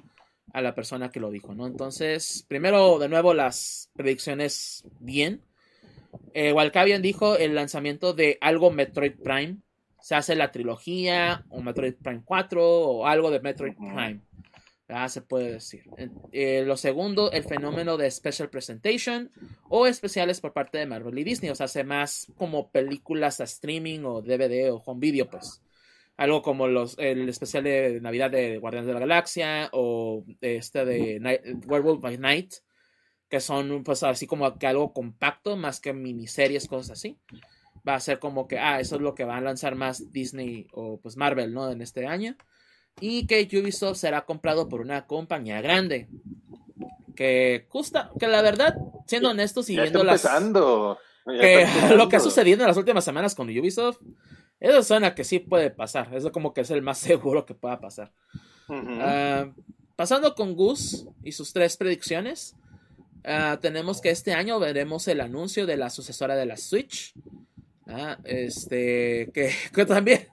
a 0.53 0.61
la 0.61 0.75
persona 0.75 1.11
que 1.11 1.19
lo 1.19 1.31
dijo, 1.31 1.53
¿no? 1.53 1.67
Entonces, 1.67 2.45
primero, 2.47 2.99
de 2.99 3.09
nuevo, 3.09 3.33
las 3.33 3.89
predicciones 3.93 4.85
bien. 4.99 5.41
Eh, 6.33 6.53
Walcavian 6.53 7.01
dijo 7.01 7.37
el 7.37 7.55
lanzamiento 7.55 8.13
de 8.13 8.37
algo 8.41 8.71
Metroid 8.71 9.13
Prime. 9.23 9.57
Se 10.01 10.15
hace 10.15 10.35
la 10.35 10.51
trilogía, 10.51 11.45
o 11.49 11.61
Metroid 11.61 11.95
Prime 11.95 12.23
4, 12.25 12.61
o 12.61 13.07
algo 13.07 13.31
de 13.31 13.39
Metroid 13.39 13.75
Prime. 13.75 14.19
Ya 14.89 15.07
se 15.07 15.21
puede 15.21 15.53
decir. 15.53 15.85
Eh, 16.31 16.63
lo 16.65 16.75
segundo, 16.75 17.31
el 17.31 17.43
fenómeno 17.43 17.95
de 17.95 18.11
special 18.11 18.49
presentation 18.49 19.31
o 19.69 19.87
especiales 19.87 20.41
por 20.41 20.51
parte 20.51 20.77
de 20.77 20.85
Marvel 20.85 21.17
y 21.17 21.23
Disney. 21.23 21.49
O 21.51 21.55
sea, 21.55 21.65
hace 21.65 21.83
más 21.83 22.27
como 22.37 22.69
películas 22.69 23.39
a 23.39 23.45
streaming 23.45 24.01
o 24.03 24.21
DVD 24.21 24.71
o 24.71 24.83
home 24.85 24.99
video, 24.99 25.29
pues. 25.29 25.61
Algo 26.17 26.41
como 26.41 26.67
los, 26.67 26.97
el 26.99 27.27
especial 27.27 27.63
de 27.63 27.99
Navidad 28.01 28.29
de 28.29 28.59
Guardianes 28.59 28.87
de 28.87 28.93
la 28.93 28.99
Galaxia 28.99 29.69
o 29.71 30.23
este 30.41 30.85
de 30.85 31.39
Werewolf 31.65 32.01
by 32.01 32.17
Night, 32.19 32.53
que 33.33 33.41
son 33.41 33.83
pues 33.83 34.03
así 34.03 34.27
como 34.27 34.59
que 34.59 34.67
algo 34.67 34.93
compacto 34.93 35.57
más 35.57 35.79
que 35.79 35.91
miniseries, 35.91 36.67
cosas 36.67 36.91
así. 36.91 37.17
Va 37.87 37.95
a 37.95 37.99
ser 37.99 38.19
como 38.19 38.47
que, 38.47 38.59
ah, 38.59 38.79
eso 38.79 38.97
es 38.97 39.01
lo 39.01 39.15
que 39.15 39.23
va 39.23 39.37
a 39.37 39.41
lanzar 39.41 39.73
más 39.73 40.11
Disney 40.11 40.67
o 40.71 40.99
pues 40.99 41.17
Marvel, 41.17 41.51
¿no? 41.51 41.71
En 41.71 41.81
este 41.81 42.05
año 42.05 42.37
y 43.01 43.25
que 43.25 43.49
Ubisoft 43.59 43.97
será 43.97 44.23
comprado 44.23 44.69
por 44.69 44.81
una 44.81 45.07
compañía 45.07 45.61
grande. 45.61 46.09
Que 47.15 47.65
gusta, 47.71 48.11
que 48.19 48.27
la 48.27 48.43
verdad, 48.43 48.75
siendo 49.07 49.31
honestos 49.31 49.67
y 49.71 49.77
viendo 49.77 50.03
las. 50.03 50.21
Que 51.25 51.65
lo 51.97 52.09
que 52.09 52.17
ha 52.17 52.19
sucedido 52.19 52.61
en 52.61 52.67
las 52.67 52.77
últimas 52.77 53.03
semanas 53.03 53.33
con 53.33 53.49
Ubisoft, 53.49 53.97
eso 54.59 54.83
suena 54.83 55.15
que 55.15 55.23
sí 55.23 55.39
puede 55.39 55.71
pasar. 55.71 56.13
Eso 56.13 56.31
como 56.31 56.53
que 56.53 56.61
es 56.61 56.69
el 56.69 56.83
más 56.83 56.97
seguro 56.99 57.47
que 57.47 57.55
pueda 57.55 57.79
pasar. 57.79 58.11
Ah, 58.69 59.49
pasando 59.95 60.35
con 60.35 60.53
Gus 60.53 61.07
y 61.23 61.31
sus 61.31 61.51
tres 61.51 61.77
predicciones, 61.77 62.55
ah, 63.25 63.59
tenemos 63.61 64.01
que 64.01 64.09
este 64.09 64.33
año 64.33 64.59
veremos 64.59 65.07
el 65.07 65.21
anuncio 65.21 65.65
de 65.65 65.77
la 65.77 65.89
sucesora 65.89 66.35
de 66.35 66.45
la 66.45 66.57
Switch. 66.57 67.13
Ah, 67.87 68.17
este, 68.23 69.29
que, 69.33 69.51
también 69.87 70.27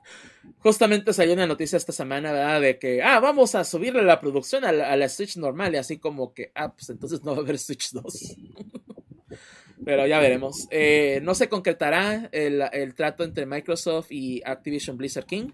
justamente 0.58 1.12
salió 1.12 1.34
una 1.34 1.46
noticia 1.46 1.76
esta 1.76 1.92
semana. 1.92 2.60
De 2.60 2.78
que, 2.78 3.02
ah, 3.02 3.20
vamos 3.20 3.54
a 3.54 3.64
subirle 3.64 4.02
la 4.02 4.20
producción 4.20 4.64
a 4.64 4.72
la, 4.72 5.08
Switch 5.08 5.36
normal 5.36 5.74
y 5.74 5.78
así 5.78 5.98
como 5.98 6.32
que, 6.32 6.52
ah, 6.54 6.72
pues 6.72 6.90
entonces 6.90 7.22
no 7.22 7.32
va 7.32 7.38
a 7.38 7.40
haber 7.40 7.58
Switch 7.58 7.92
2. 7.92 8.04
Pero 9.84 10.06
ya 10.06 10.20
veremos. 10.20 10.68
Eh, 10.70 11.20
no 11.22 11.34
se 11.34 11.48
concretará 11.48 12.28
el, 12.32 12.94
trato 12.94 13.24
entre 13.24 13.46
Microsoft 13.46 14.12
y 14.12 14.42
Activision 14.44 14.98
Blizzard 14.98 15.24
King. 15.24 15.50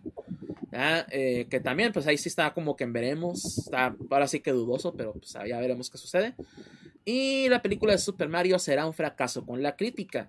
Eh, 1.11 1.47
que 1.49 1.61
también, 1.61 1.93
pues 1.93 2.07
ahí 2.07 2.19
sí 2.19 2.29
está 2.29 2.53
como 2.53 2.75
que 2.75 2.85
veremos. 2.87 3.71
Ahora 4.11 4.27
sí 4.27 4.41
que 4.41 4.51
dudoso, 4.51 4.95
pero 4.95 5.13
pues 5.13 5.33
ya 5.33 5.61
veremos 5.61 5.91
qué 5.91 5.99
sucede. 5.99 6.35
Y 7.09 7.49
la 7.49 7.63
película 7.63 7.93
de 7.93 7.99
Super 7.99 8.29
Mario 8.29 8.59
será 8.59 8.85
un 8.85 8.93
fracaso 8.93 9.47
con 9.47 9.63
la 9.63 9.77
crítica. 9.77 10.29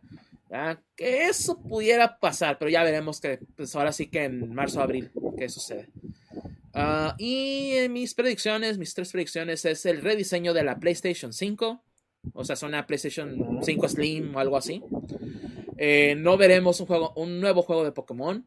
Que 0.96 1.26
eso 1.26 1.60
pudiera 1.60 2.20
pasar, 2.20 2.58
pero 2.58 2.70
ya 2.70 2.84
veremos 2.84 3.20
que 3.20 3.40
pues 3.56 3.76
ahora 3.76 3.92
sí 3.92 4.08
que 4.08 4.26
en 4.26 4.54
marzo 4.54 4.80
abril 4.80 5.12
qué 5.38 5.50
sucede. 5.50 5.90
Ah, 6.74 7.16
y 7.18 7.72
en 7.72 7.94
mis 7.94 8.14
predicciones, 8.14 8.78
mis 8.78 8.94
tres 8.94 9.12
predicciones 9.12 9.66
es 9.66 9.88
el 9.88 10.02
rediseño 10.02 10.54
de 10.54 10.64
la 10.64 10.80
PlayStation 10.80 11.34
5. 11.34 11.82
O 12.34 12.46
sea, 12.46 12.56
son 12.56 12.70
una 12.70 12.86
PlayStation 12.86 13.60
5 13.64 13.90
Slim 13.90 14.36
o 14.36 14.40
algo 14.40 14.56
así. 14.56 14.84
Eh, 15.78 16.16
no 16.16 16.38
veremos 16.38 16.80
un, 16.80 16.86
juego, 16.86 17.14
un 17.16 17.42
nuevo 17.42 17.64
juego 17.64 17.84
de 17.84 17.92
Pokémon. 17.92 18.46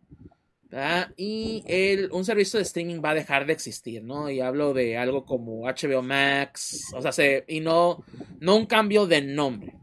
Y 1.16 1.64
el, 1.66 2.10
un 2.12 2.24
servicio 2.24 2.58
de 2.58 2.62
streaming 2.62 3.00
va 3.04 3.10
a 3.10 3.14
dejar 3.14 3.46
de 3.46 3.52
existir, 3.52 4.02
¿no? 4.04 4.30
Y 4.30 4.40
hablo 4.40 4.72
de 4.72 4.96
algo 4.96 5.24
como 5.24 5.62
HBO 5.62 6.02
Max, 6.02 6.92
o 6.94 7.02
sea, 7.02 7.12
se, 7.12 7.44
y 7.48 7.60
no, 7.60 8.04
no 8.38 8.56
un 8.56 8.66
cambio 8.66 9.06
de 9.06 9.20
nombre, 9.20 9.74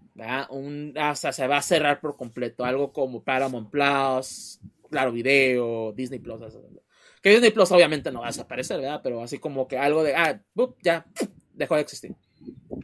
un, 0.49 0.93
hasta 0.97 1.31
se 1.31 1.47
va 1.47 1.57
a 1.57 1.61
cerrar 1.61 1.99
por 1.99 2.15
completo, 2.15 2.63
algo 2.63 2.91
como 2.93 3.23
Paramount 3.23 3.69
Plus, 3.69 4.59
Claro 4.89 5.11
Video, 5.11 5.91
Disney 5.91 6.19
Plus. 6.19 6.41
Que 7.21 7.31
Disney 7.31 7.51
Plus 7.51 7.71
obviamente 7.71 8.11
no 8.11 8.21
va 8.21 8.27
a 8.27 8.29
desaparecer, 8.29 8.79
¿verdad? 8.79 9.01
Pero 9.03 9.21
así 9.21 9.39
como 9.39 9.67
que 9.67 9.77
algo 9.77 10.03
de, 10.03 10.15
ah, 10.15 10.41
ya 10.81 11.05
dejó 11.53 11.75
de 11.75 11.81
existir. 11.81 12.15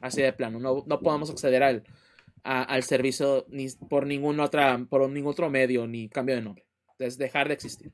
Así 0.02 0.22
de 0.22 0.34
plano, 0.34 0.60
no, 0.60 0.84
no 0.86 1.00
podemos 1.00 1.30
acceder 1.30 1.64
al, 1.64 1.84
al 2.44 2.84
servicio 2.84 3.46
ni 3.50 3.70
por 3.90 4.06
ningún, 4.06 4.42
otra, 4.42 4.86
por 4.90 5.10
ningún 5.10 5.32
otro 5.32 5.50
medio 5.50 5.88
ni 5.88 6.10
cambio 6.10 6.36
de 6.36 6.42
nombre. 6.42 6.66
Es 7.00 7.18
dejar 7.18 7.48
de 7.48 7.56
existir. 7.56 7.92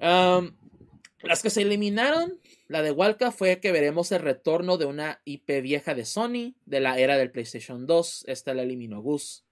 las 0.00 1.42
que 1.42 1.50
se 1.50 1.62
eliminaron 1.62 2.38
la 2.68 2.82
de 2.82 2.90
Walka 2.90 3.32
fue 3.32 3.60
que 3.60 3.72
veremos 3.72 4.12
el 4.12 4.20
retorno 4.20 4.76
de 4.76 4.84
una 4.84 5.22
IP 5.24 5.62
vieja 5.62 5.94
de 5.94 6.04
Sony 6.04 6.54
de 6.66 6.80
la 6.80 6.98
era 6.98 7.16
del 7.16 7.30
PlayStation 7.30 7.86
2. 7.86 8.26
Esta 8.28 8.52
la 8.52 8.62
eliminó 8.62 9.00
Gus. 9.00 9.46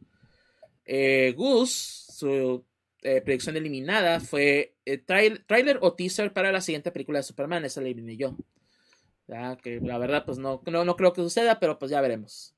Eh, 0.85 1.33
Gus, 1.35 1.71
su 1.71 2.63
eh, 3.03 3.23
predicción 3.23 3.57
eliminada 3.57 4.21
fue 4.21 4.75
eh, 4.85 4.99
trailer 4.99 5.79
o 5.81 5.95
teaser 5.95 6.35
para 6.35 6.53
la 6.53 6.61
siguiente 6.61 6.93
película 6.93 7.21
de 7.21 7.23
Superman. 7.23 7.65
Esa 7.65 7.81
la 7.81 7.89
eliminé 7.89 8.19
yo. 8.19 8.37
Que 9.63 9.81
la 9.81 9.97
verdad, 9.97 10.25
pues 10.27 10.37
no, 10.37 10.63
no, 10.67 10.97
creo 10.97 11.15
que 11.15 11.23
suceda, 11.23 11.59
pero 11.59 11.79
pues 11.79 11.91
ya 11.91 12.03
veremos. 12.03 12.55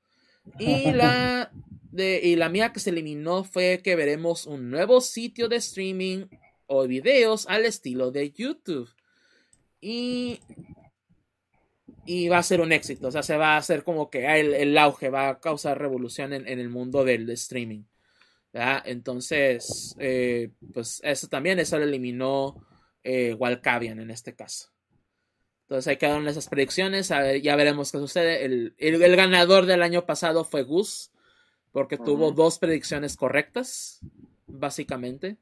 Y 0.59 0.91
la, 0.91 1.51
de, 1.91 2.21
y 2.23 2.35
la 2.35 2.49
mía 2.49 2.71
que 2.71 2.79
se 2.79 2.91
eliminó 2.91 3.43
fue 3.43 3.81
que 3.83 3.95
veremos 3.95 4.45
un 4.45 4.69
nuevo 4.69 5.01
sitio 5.01 5.47
de 5.47 5.57
streaming 5.57 6.25
o 6.67 6.87
videos 6.87 7.47
al 7.47 7.65
estilo 7.65 8.11
de 8.11 8.31
YouTube. 8.31 8.89
Y, 9.81 10.39
y 12.05 12.27
va 12.27 12.39
a 12.39 12.43
ser 12.43 12.61
un 12.61 12.71
éxito. 12.71 13.07
O 13.07 13.11
sea, 13.11 13.23
se 13.23 13.37
va 13.37 13.55
a 13.55 13.57
hacer 13.57 13.83
como 13.83 14.09
que 14.09 14.25
el, 14.39 14.53
el 14.53 14.77
auge, 14.77 15.09
va 15.09 15.29
a 15.29 15.39
causar 15.39 15.79
revolución 15.79 16.33
en, 16.33 16.47
el 16.47 16.69
mundo 16.69 17.03
del 17.03 17.29
streaming. 17.31 17.83
Entonces, 18.53 19.95
eh, 19.99 20.51
pues 20.73 21.01
eso 21.03 21.27
también, 21.27 21.59
eso 21.59 21.77
lo 21.77 21.85
eliminó 21.85 22.65
eh, 23.03 23.33
Walcavian 23.33 23.99
en 23.99 24.11
este 24.11 24.35
caso. 24.35 24.69
Entonces 25.63 25.87
ahí 25.87 25.97
quedaron 25.97 26.27
esas 26.27 26.49
predicciones. 26.49 27.09
Ya 27.43 27.55
veremos 27.55 27.91
qué 27.91 27.99
sucede. 27.99 28.43
El, 28.43 28.73
el, 28.79 29.15
ganador 29.15 29.67
del 29.67 29.83
año 29.83 30.07
pasado 30.07 30.43
fue 30.43 30.63
Gus, 30.63 31.11
porque 31.71 31.97
tuvo 31.97 32.31
dos 32.31 32.59
predicciones 32.59 33.15
correctas, 33.15 33.99
básicamente. 34.47 35.37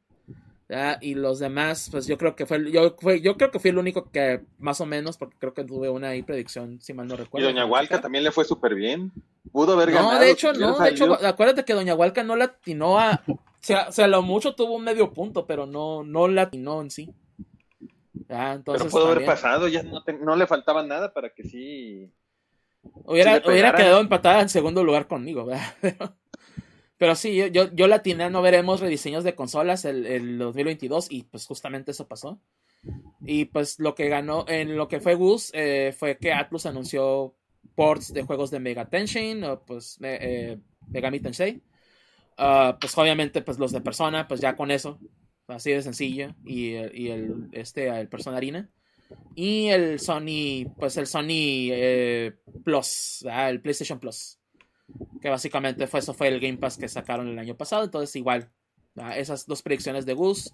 Y 0.99 1.15
los 1.15 1.39
demás, 1.39 1.87
pues 1.89 2.07
yo 2.07 2.17
creo 2.17 2.35
que 2.35 2.45
fue, 2.45 2.71
yo, 2.71 2.95
fue, 2.99 3.21
yo 3.21 3.37
creo 3.37 3.51
que 3.51 3.59
fui 3.59 3.69
el 3.69 3.77
único 3.77 4.11
que 4.11 4.41
más 4.59 4.81
o 4.81 4.85
menos, 4.85 5.17
porque 5.17 5.37
creo 5.39 5.53
que 5.53 5.63
tuve 5.63 5.89
una 5.89 6.11
predicción, 6.25 6.81
si 6.81 6.93
mal 6.93 7.07
no 7.07 7.15
recuerdo. 7.15 7.49
Y 7.49 7.53
Doña 7.53 7.65
Hualca 7.65 8.01
también 8.01 8.25
le 8.25 8.31
fue 8.31 8.43
súper 8.43 8.75
bien. 8.75 9.13
Pudo 9.53 9.73
haber 9.73 9.91
ganado. 9.91 10.13
No, 10.13 10.19
de 10.19 10.29
hecho, 10.29 10.51
no, 10.51 10.77
de 10.77 10.89
hecho, 10.89 11.13
acuérdate 11.25 11.63
que 11.63 11.73
Doña 11.73 11.95
Hualca 11.95 12.21
no 12.23 12.35
latinó 12.35 12.99
a, 12.99 13.23
o 13.27 13.39
sea, 13.61 13.87
o 13.87 13.91
sea, 13.93 14.07
lo 14.07 14.21
mucho 14.21 14.55
tuvo 14.55 14.75
un 14.75 14.83
medio 14.83 15.13
punto, 15.13 15.47
pero 15.47 15.65
no, 15.65 16.03
no 16.03 16.27
latinó 16.27 16.81
en 16.81 16.91
sí. 16.91 17.13
entonces, 18.27 18.63
pero 18.63 18.89
pudo 18.89 19.07
haber 19.11 19.25
pasado, 19.25 19.69
ya 19.69 19.83
no, 19.83 20.03
no, 20.21 20.35
le 20.35 20.47
faltaba 20.47 20.83
nada 20.83 21.13
para 21.13 21.29
que 21.29 21.43
sí. 21.43 22.11
Hubiera, 23.05 23.41
hubiera 23.45 23.75
quedado 23.75 23.99
empatada 23.99 24.41
en 24.41 24.49
segundo 24.49 24.83
lugar 24.83 25.07
conmigo, 25.07 25.45
¿verdad? 25.45 25.75
Pero 26.97 27.15
sí, 27.15 27.35
yo, 27.35 27.47
yo, 27.47 27.71
yo 27.73 28.01
tiene 28.01 28.29
no 28.29 28.41
veremos 28.41 28.79
rediseños 28.79 29.23
de 29.23 29.35
consolas 29.35 29.85
el, 29.85 30.05
el 30.05 30.37
2022 30.39 31.11
y 31.11 31.23
pues 31.23 31.45
justamente 31.45 31.91
eso 31.91 32.07
pasó. 32.07 32.41
Y 33.21 33.45
pues 33.45 33.79
lo 33.79 33.93
que 33.93 34.09
ganó 34.09 34.45
en 34.47 34.75
lo 34.75 34.87
que 34.87 34.99
fue 34.99 35.15
Gus 35.15 35.51
eh, 35.53 35.93
fue 35.97 36.17
que 36.17 36.33
Atlus 36.33 36.65
anunció 36.65 37.35
ports 37.75 38.13
de 38.13 38.23
juegos 38.23 38.49
de 38.49 38.59
Mega 38.59 38.89
Tenshin 38.89 39.43
o 39.43 39.63
pues 39.63 39.99
eh, 40.01 40.57
Megami 40.87 41.19
Tensei. 41.19 41.61
Uh, 42.39 42.77
pues 42.79 42.97
obviamente 42.97 43.41
pues 43.41 43.59
los 43.59 43.71
de 43.71 43.81
Persona, 43.81 44.27
pues 44.27 44.39
ya 44.39 44.55
con 44.55 44.69
eso, 44.71 44.99
así 45.47 45.71
de 45.71 45.81
sencillo. 45.81 46.35
Y, 46.45 46.75
y 46.75 47.09
el, 47.09 47.49
este, 47.51 47.87
el 47.89 48.07
Persona 48.07 48.37
Arena. 48.37 48.69
Y 49.35 49.67
el 49.67 49.99
Sony, 49.99 50.73
pues 50.77 50.97
el 50.97 51.07
Sony 51.07 51.69
eh, 51.71 52.35
Plus, 52.63 53.25
el 53.29 53.61
PlayStation 53.61 53.99
Plus. 53.99 54.39
Que 55.21 55.29
básicamente 55.29 55.87
fue, 55.87 55.99
eso 55.99 56.13
fue 56.13 56.27
el 56.27 56.39
Game 56.39 56.57
Pass 56.57 56.77
que 56.77 56.87
sacaron 56.87 57.27
el 57.27 57.39
año 57.39 57.55
pasado. 57.55 57.83
Entonces, 57.83 58.15
igual, 58.15 58.51
Esas 59.15 59.45
dos 59.45 59.61
predicciones 59.61 60.05
de 60.05 60.13
Gus 60.13 60.53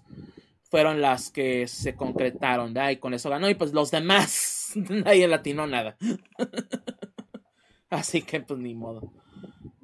fueron 0.70 1.00
las 1.00 1.30
que 1.30 1.68
se 1.68 1.94
concretaron, 1.94 2.74
y 2.90 2.96
con 2.96 3.14
eso 3.14 3.30
ganó. 3.30 3.48
Y 3.48 3.54
pues 3.54 3.72
los 3.72 3.90
demás, 3.90 4.72
nadie 4.90 5.28
latinó 5.28 5.66
nada. 5.66 5.96
Así 7.90 8.22
que 8.22 8.40
pues 8.40 8.58
ni 8.58 8.74
modo. 8.74 9.12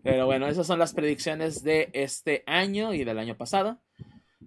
Pero 0.02 0.26
bueno, 0.26 0.48
esas 0.48 0.66
son 0.66 0.78
las 0.78 0.92
predicciones 0.92 1.62
de 1.62 1.90
este 1.92 2.42
año 2.46 2.92
y 2.92 3.04
del 3.04 3.18
año 3.18 3.36
pasado. 3.36 3.80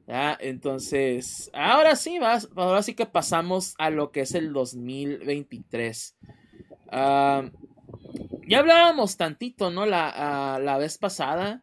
¿Ya? 0.08 0.38
Entonces, 0.40 1.50
ahora 1.54 1.96
sí, 1.96 2.20
vas, 2.20 2.50
ahora 2.56 2.84
sí 2.84 2.94
que 2.96 3.06
pasamos 3.06 3.76
a 3.78 3.90
lo 3.90 4.12
que 4.12 4.22
es 4.22 4.36
el 4.36 4.54
2023. 4.54 6.16
ya 6.92 8.60
hablábamos 8.60 9.18
tantito, 9.18 9.72
¿no? 9.72 9.86
La, 9.86 10.60
la 10.62 10.78
vez 10.78 10.98
pasada. 10.98 11.62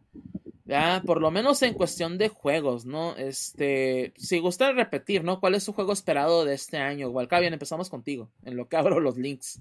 ¿ya? 0.70 1.02
Por 1.04 1.20
lo 1.20 1.30
menos 1.32 1.62
en 1.62 1.74
cuestión 1.74 2.16
de 2.16 2.28
juegos, 2.28 2.86
¿no? 2.86 3.16
Este, 3.16 4.12
si 4.16 4.38
gusta 4.38 4.72
repetir, 4.72 5.24
¿no? 5.24 5.40
¿Cuál 5.40 5.56
es 5.56 5.64
su 5.64 5.72
juego 5.72 5.92
esperado 5.92 6.44
de 6.44 6.54
este 6.54 6.78
año? 6.78 7.12
Bien, 7.12 7.52
empezamos 7.52 7.90
contigo, 7.90 8.30
en 8.44 8.56
lo 8.56 8.68
que 8.68 8.76
abro 8.76 9.00
los 9.00 9.18
links 9.18 9.60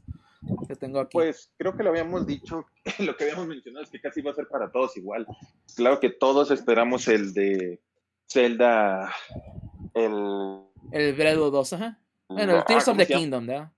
que 0.68 0.76
tengo 0.76 1.00
aquí. 1.00 1.14
Pues 1.14 1.52
creo 1.58 1.76
que 1.76 1.84
lo 1.84 1.90
habíamos 1.90 2.26
dicho, 2.26 2.66
lo 3.00 3.18
que 3.18 3.24
habíamos 3.26 3.48
mencionado 3.48 3.84
es 3.84 3.90
que 3.90 4.00
casi 4.00 4.22
va 4.22 4.32
a 4.32 4.36
ser 4.36 4.48
para 4.48 4.72
todos 4.72 4.96
igual. 4.98 5.26
Claro 5.76 6.00
que 6.00 6.12
todos 6.12 6.52
esperamos 6.52 7.08
el 7.08 7.34
de 7.34 7.82
Zelda, 8.30 9.14
el... 9.94 10.62
El 10.92 11.14
Breath 11.14 11.36
2, 11.36 11.74
ajá. 11.74 12.00
Bueno, 12.28 12.58
el 12.58 12.66
Tears 12.66 12.88
of 12.88 12.98
the 12.98 13.08
Kingdom, 13.08 13.48
¿verdad? 13.48 13.72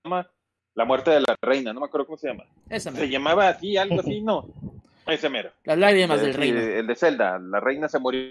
La 0.74 0.84
muerte 0.84 1.10
de 1.10 1.20
la 1.20 1.36
reina, 1.40 1.72
no 1.72 1.80
me 1.80 1.86
acuerdo 1.86 2.06
cómo 2.06 2.18
se 2.18 2.28
llama. 2.28 2.44
Se 2.70 3.08
llamaba 3.08 3.48
así, 3.48 3.76
algo 3.76 4.00
así, 4.00 4.20
no. 4.20 4.48
Ese 5.06 5.28
mero. 5.28 5.50
Las 5.64 5.78
lágrimas 5.78 6.20
del 6.20 6.34
reino. 6.34 6.60
El 6.60 6.86
de 6.86 6.94
Zelda, 6.94 7.38
la 7.38 7.60
reina 7.60 7.88
se 7.88 7.98
murió. 7.98 8.30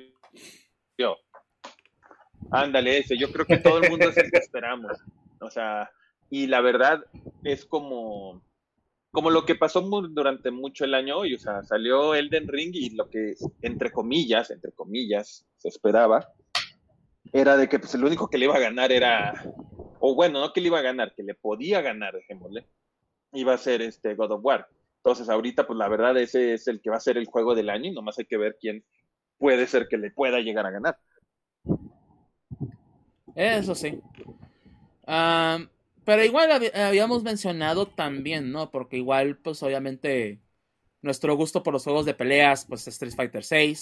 Ándale, 2.51 2.99
ese. 2.99 3.17
Yo 3.17 3.31
creo 3.31 3.45
que 3.45 3.57
todo 3.57 3.79
el 3.79 3.89
mundo 3.89 4.09
es 4.09 4.17
el 4.17 4.31
que 4.31 4.37
esperamos. 4.39 4.97
O 5.39 5.49
sea, 5.49 5.91
y 6.29 6.47
la 6.47 6.61
verdad 6.61 7.03
es 7.43 7.65
como, 7.65 8.41
como 9.11 9.29
lo 9.29 9.45
que 9.45 9.55
pasó 9.55 9.81
durante 9.81 10.51
mucho 10.51 10.85
el 10.85 10.93
año 10.93 11.17
hoy. 11.17 11.35
O 11.35 11.39
sea, 11.39 11.63
salió 11.63 12.15
Elden 12.15 12.47
Ring 12.47 12.71
y 12.73 12.91
lo 12.91 13.09
que, 13.09 13.35
entre 13.61 13.91
comillas, 13.91 14.49
entre 14.51 14.71
comillas, 14.71 15.45
se 15.57 15.67
esperaba, 15.67 16.33
era 17.33 17.57
de 17.57 17.69
que 17.69 17.79
pues, 17.79 17.93
el 17.95 18.03
único 18.03 18.29
que 18.29 18.37
le 18.37 18.45
iba 18.45 18.55
a 18.55 18.59
ganar 18.59 18.91
era, 18.91 19.33
o 19.99 20.15
bueno, 20.15 20.39
no 20.39 20.53
que 20.53 20.61
le 20.61 20.67
iba 20.67 20.79
a 20.79 20.83
ganar, 20.83 21.13
que 21.15 21.23
le 21.23 21.35
podía 21.35 21.81
ganar, 21.81 22.13
dejémosle, 22.13 22.67
iba 23.33 23.53
a 23.53 23.57
ser 23.57 23.81
este 23.81 24.15
God 24.15 24.31
of 24.31 24.43
War. 24.43 24.67
Entonces, 24.97 25.29
ahorita, 25.29 25.65
pues 25.65 25.77
la 25.77 25.87
verdad, 25.87 26.17
ese 26.17 26.53
es 26.53 26.67
el 26.67 26.81
que 26.81 26.89
va 26.89 26.97
a 26.97 27.01
ser 27.01 27.17
el 27.17 27.25
juego 27.25 27.55
del 27.55 27.69
año 27.69 27.89
y 27.89 27.93
nomás 27.93 28.19
hay 28.19 28.25
que 28.25 28.37
ver 28.37 28.57
quién 28.59 28.83
puede 29.37 29.65
ser 29.67 29.87
que 29.87 29.97
le 29.97 30.11
pueda 30.11 30.39
llegar 30.39 30.65
a 30.65 30.71
ganar. 30.71 30.97
Eso 33.35 33.73
sí. 33.73 33.99
Pero 36.05 36.23
igual 36.23 36.71
habíamos 36.73 37.23
mencionado 37.23 37.87
también, 37.87 38.51
¿no? 38.51 38.71
Porque 38.71 38.97
igual, 38.97 39.37
pues 39.37 39.61
obviamente, 39.63 40.39
nuestro 41.01 41.35
gusto 41.35 41.63
por 41.63 41.73
los 41.73 41.83
juegos 41.83 42.05
de 42.05 42.13
peleas, 42.13 42.65
pues 42.65 42.87
Street 42.87 43.13
Fighter 43.13 43.43
VI. 43.49 43.77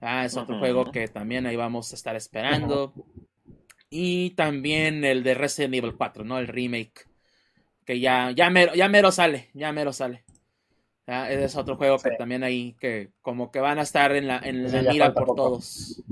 Ah, 0.00 0.24
es 0.24 0.36
otro 0.36 0.58
juego 0.58 0.90
que 0.90 1.08
también 1.08 1.46
ahí 1.46 1.56
vamos 1.56 1.92
a 1.92 1.96
estar 1.96 2.14
esperando. 2.16 2.92
Y 3.90 4.30
también 4.30 5.04
el 5.04 5.22
de 5.22 5.34
Resident 5.34 5.74
Evil 5.74 5.96
4, 5.96 6.24
¿no? 6.24 6.38
El 6.38 6.46
remake 6.46 7.08
que 7.88 7.98
ya, 7.98 8.32
ya, 8.32 8.50
mero, 8.50 8.74
ya 8.74 8.86
mero 8.86 9.10
sale, 9.10 9.48
ya 9.54 9.72
mero 9.72 9.94
sale. 9.94 10.22
es 11.06 11.56
otro 11.56 11.78
juego 11.78 11.96
que 11.98 12.10
también 12.10 12.44
ahí, 12.44 12.76
que 12.78 13.12
como 13.22 13.50
que 13.50 13.60
van 13.60 13.78
a 13.78 13.82
estar 13.82 14.14
en 14.14 14.26
la, 14.26 14.40
en 14.40 14.70
la 14.70 14.82
mira 14.82 15.14
por 15.14 15.34
todos. 15.34 16.02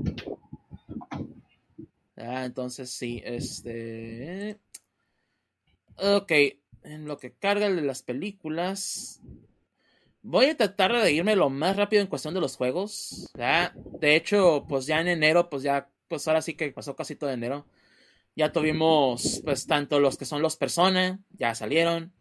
entonces 2.15 2.89
sí, 2.89 3.21
este... 3.23 4.57
Ok, 5.97 6.31
en 6.83 7.05
lo 7.05 7.17
que 7.17 7.33
carga 7.33 7.69
de 7.69 7.81
las 7.81 8.03
películas... 8.03 9.21
Voy 10.23 10.47
a 10.47 10.57
tratar 10.57 10.91
de 10.91 11.11
irme 11.13 11.37
lo 11.37 11.49
más 11.49 11.77
rápido 11.77 12.01
en 12.01 12.09
cuestión 12.09 12.33
de 12.33 12.41
los 12.41 12.57
juegos. 12.57 13.31
De 13.33 14.15
hecho, 14.15 14.65
pues 14.67 14.85
ya 14.85 14.99
en 14.99 15.07
enero, 15.07 15.49
pues 15.49 15.63
ya, 15.63 15.89
pues 16.09 16.27
ahora 16.27 16.41
sí 16.41 16.55
que 16.55 16.69
pasó 16.71 16.97
casi 16.97 17.15
todo 17.15 17.29
enero. 17.29 17.65
Ya 18.35 18.51
tuvimos, 18.51 19.41
pues, 19.45 19.65
tanto 19.67 20.01
los 20.01 20.17
que 20.17 20.25
son 20.25 20.41
los 20.41 20.57
Persona, 20.57 21.19
ya 21.29 21.55
salieron. 21.55 22.11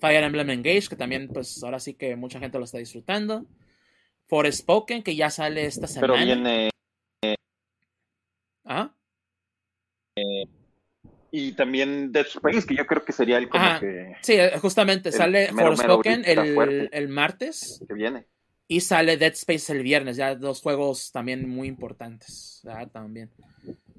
Fire 0.00 0.24
Emblem 0.24 0.50
Engage, 0.50 0.88
que 0.88 0.96
también, 0.96 1.28
pues, 1.28 1.62
ahora 1.62 1.78
sí 1.78 1.94
que 1.94 2.16
mucha 2.16 2.40
gente 2.40 2.58
lo 2.58 2.64
está 2.64 2.78
disfrutando. 2.78 3.46
Spoken, 4.50 5.04
que 5.04 5.14
ya 5.14 5.30
sale 5.30 5.64
esta 5.66 5.86
semana. 5.86 6.14
Pero 6.14 6.24
viene. 6.24 6.70
¿Ah? 8.64 8.92
Y 11.36 11.50
también 11.50 12.12
Dead 12.12 12.26
Space, 12.26 12.64
que 12.64 12.76
yo 12.76 12.86
creo 12.86 13.04
que 13.04 13.12
sería 13.12 13.38
el 13.38 13.48
como 13.48 13.80
que. 13.80 14.14
Sí, 14.22 14.36
justamente, 14.60 15.10
sale 15.10 15.48
Forspoken 15.48 16.22
el, 16.24 16.88
el 16.92 17.08
martes. 17.08 17.82
Que 17.88 17.92
viene. 17.92 18.26
Y 18.68 18.82
sale 18.82 19.16
Dead 19.16 19.32
Space 19.32 19.72
el 19.72 19.82
viernes, 19.82 20.16
ya 20.16 20.36
dos 20.36 20.62
juegos 20.62 21.10
también 21.10 21.48
muy 21.48 21.66
importantes. 21.66 22.60
Ya, 22.62 22.86
también. 22.86 23.32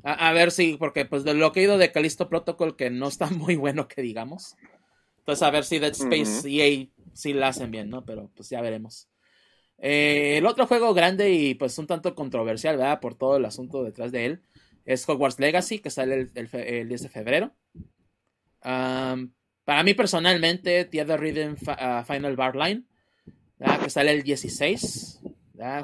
A, 0.01 0.31
ver 0.31 0.51
si, 0.51 0.77
porque 0.77 1.03
pues 1.03 1.25
de 1.25 1.33
lo 1.33 1.51
que 1.51 1.59
he 1.59 1.63
ido 1.63 1.77
de 1.77 1.91
Callisto 1.91 2.29
Protocol, 2.29 2.77
que 2.77 2.89
no 2.89 3.09
está 3.09 3.29
muy 3.29 3.57
bueno 3.57 3.89
que 3.89 4.01
digamos. 4.01 4.55
Entonces 5.17 5.43
a 5.43 5.51
ver 5.51 5.65
si 5.65 5.79
Dead 5.79 5.91
Space 5.91 6.49
y 6.49 6.61
EA 6.61 6.87
sí 7.11 7.33
la 7.33 7.49
hacen 7.49 7.69
bien, 7.69 7.89
¿no? 7.89 8.05
Pero 8.05 8.31
pues 8.33 8.49
ya 8.49 8.61
veremos. 8.61 9.09
Eh, 9.79 10.37
el 10.37 10.45
otro 10.45 10.67
juego 10.67 10.93
grande 10.93 11.31
y 11.31 11.53
pues 11.55 11.77
un 11.79 11.87
tanto 11.87 12.15
controversial, 12.15 12.77
¿verdad? 12.77 13.01
Por 13.01 13.15
todo 13.15 13.35
el 13.35 13.43
asunto 13.43 13.83
detrás 13.83 14.13
de 14.13 14.25
él, 14.25 14.41
es 14.85 15.07
Hogwarts 15.07 15.39
Legacy, 15.39 15.79
que 15.79 15.89
sale 15.89 16.29
el, 16.33 16.87
10 16.87 17.01
de 17.01 17.09
febrero. 17.09 17.55
para 18.61 19.83
mí 19.83 19.93
personalmente, 19.93 20.85
Tierra 20.85 21.17
Rhythm 21.17 21.55
uh, 21.67 22.03
Final 22.05 22.35
Bar 22.35 22.55
Line, 22.55 22.83
que 23.83 23.89
sale 23.89 24.11
el 24.11 24.23
16, 24.23 25.21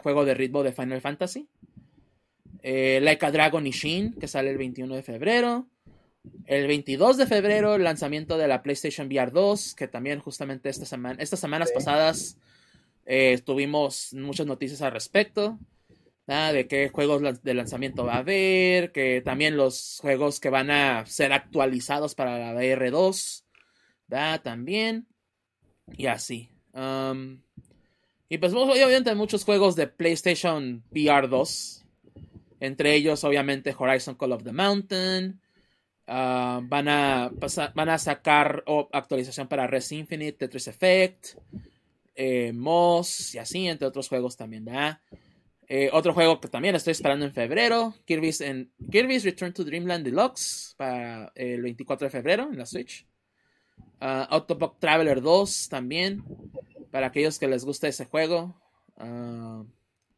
juego 0.04 0.26
de 0.26 0.34
ritmo 0.34 0.64
de 0.64 0.72
Final 0.72 1.02
Fantasy. 1.02 1.50
Eh, 2.64 3.00
Like 3.02 3.26
a 3.26 3.32
Dragon 3.32 3.66
Ishin, 3.66 4.14
que 4.14 4.28
sale 4.28 4.52
el 4.52 4.58
21 4.58 4.96
de 4.96 5.04
febrero. 5.04 5.68
El 6.46 6.68
22 6.68 7.18
de 7.18 7.26
febrero, 7.26 7.76
el 7.76 7.84
lanzamiento 7.84 8.38
de 8.38 8.48
la 8.48 8.62
PlayStation 8.62 9.08
VR 9.08 9.32
2, 9.32 9.74
que 9.74 9.88
también 9.88 10.20
justamente 10.20 10.70
esta 10.70 10.86
semana, 10.86 11.22
estas 11.22 11.40
semanas 11.40 11.72
pasadas 11.72 12.38
eh, 13.06 13.42
tuvimos 13.44 14.14
muchas 14.14 14.46
noticias 14.46 14.82
al 14.84 14.92
respecto. 14.92 15.58
De 16.32 16.68
qué 16.68 16.90
juegos 16.90 17.44
de 17.44 17.54
lanzamiento 17.54 18.06
va 18.06 18.16
a 18.16 18.20
haber, 18.20 18.92
que 18.92 19.22
también 19.22 19.58
los 19.58 19.98
juegos 20.02 20.40
que 20.40 20.50
van 20.50 20.72
a 20.72 21.06
ser 21.06 21.34
actualizados 21.34 22.16
para 22.16 22.38
la 22.40 22.54
VR2, 22.54 23.44
También. 24.42 25.08
Y 25.98 26.06
así. 26.06 26.50
Y 28.30 28.38
pues 28.38 28.54
obviamente 28.54 29.14
muchos 29.16 29.44
juegos 29.44 29.76
de 29.76 29.88
PlayStation 29.88 30.84
VR 30.92 31.28
2 31.28 31.82
entre 32.62 32.94
ellos, 32.94 33.24
obviamente, 33.24 33.76
Horizon 33.78 34.16
Call 34.16 34.34
of 34.34 34.44
the 34.44 34.54
Mountain. 34.54 35.42
Ah, 36.08 36.62
van, 36.64 36.88
a 36.88 37.32
van 37.74 37.90
a 37.90 37.98
sacar 37.98 38.64
actualización 38.92 39.48
para 39.48 39.66
Res 39.66 39.92
Infinite, 39.92 40.34
Tetris 40.34 40.68
Effect, 40.68 41.30
eh, 42.16 42.52
Moss 42.54 43.34
y 43.34 43.40
así, 43.40 43.68
entre 43.68 43.88
otros 43.88 44.08
juegos 44.08 44.38
también. 44.38 44.66
Eh, 45.74 45.90
otro 45.94 46.14
juego 46.14 46.42
que 46.42 46.50
también 46.50 46.76
estoy 46.76 46.92
esperando 46.92 47.26
en 47.26 47.32
febrero, 47.32 47.96
Kirby's, 48.04 48.42
en, 48.42 48.74
Kirby's 48.92 49.24
Return 49.24 49.54
to 49.54 49.64
Dreamland 49.64 50.04
Deluxe 50.04 50.76
para 50.76 51.32
el 51.34 51.62
24 51.62 52.08
de 52.08 52.12
febrero 52.12 52.50
en 52.52 52.58
la 52.58 52.66
Switch. 52.66 53.08
Uh, 54.02 54.28
Autobot 54.32 54.82
Traveler 54.82 55.22
2 55.22 55.70
también, 55.70 56.26
para 56.92 57.08
aquellos 57.08 57.40
que 57.40 57.48
les 57.48 57.64
guste 57.64 57.88
ese 57.88 58.04
juego. 58.04 58.62
Uh, 58.98 59.66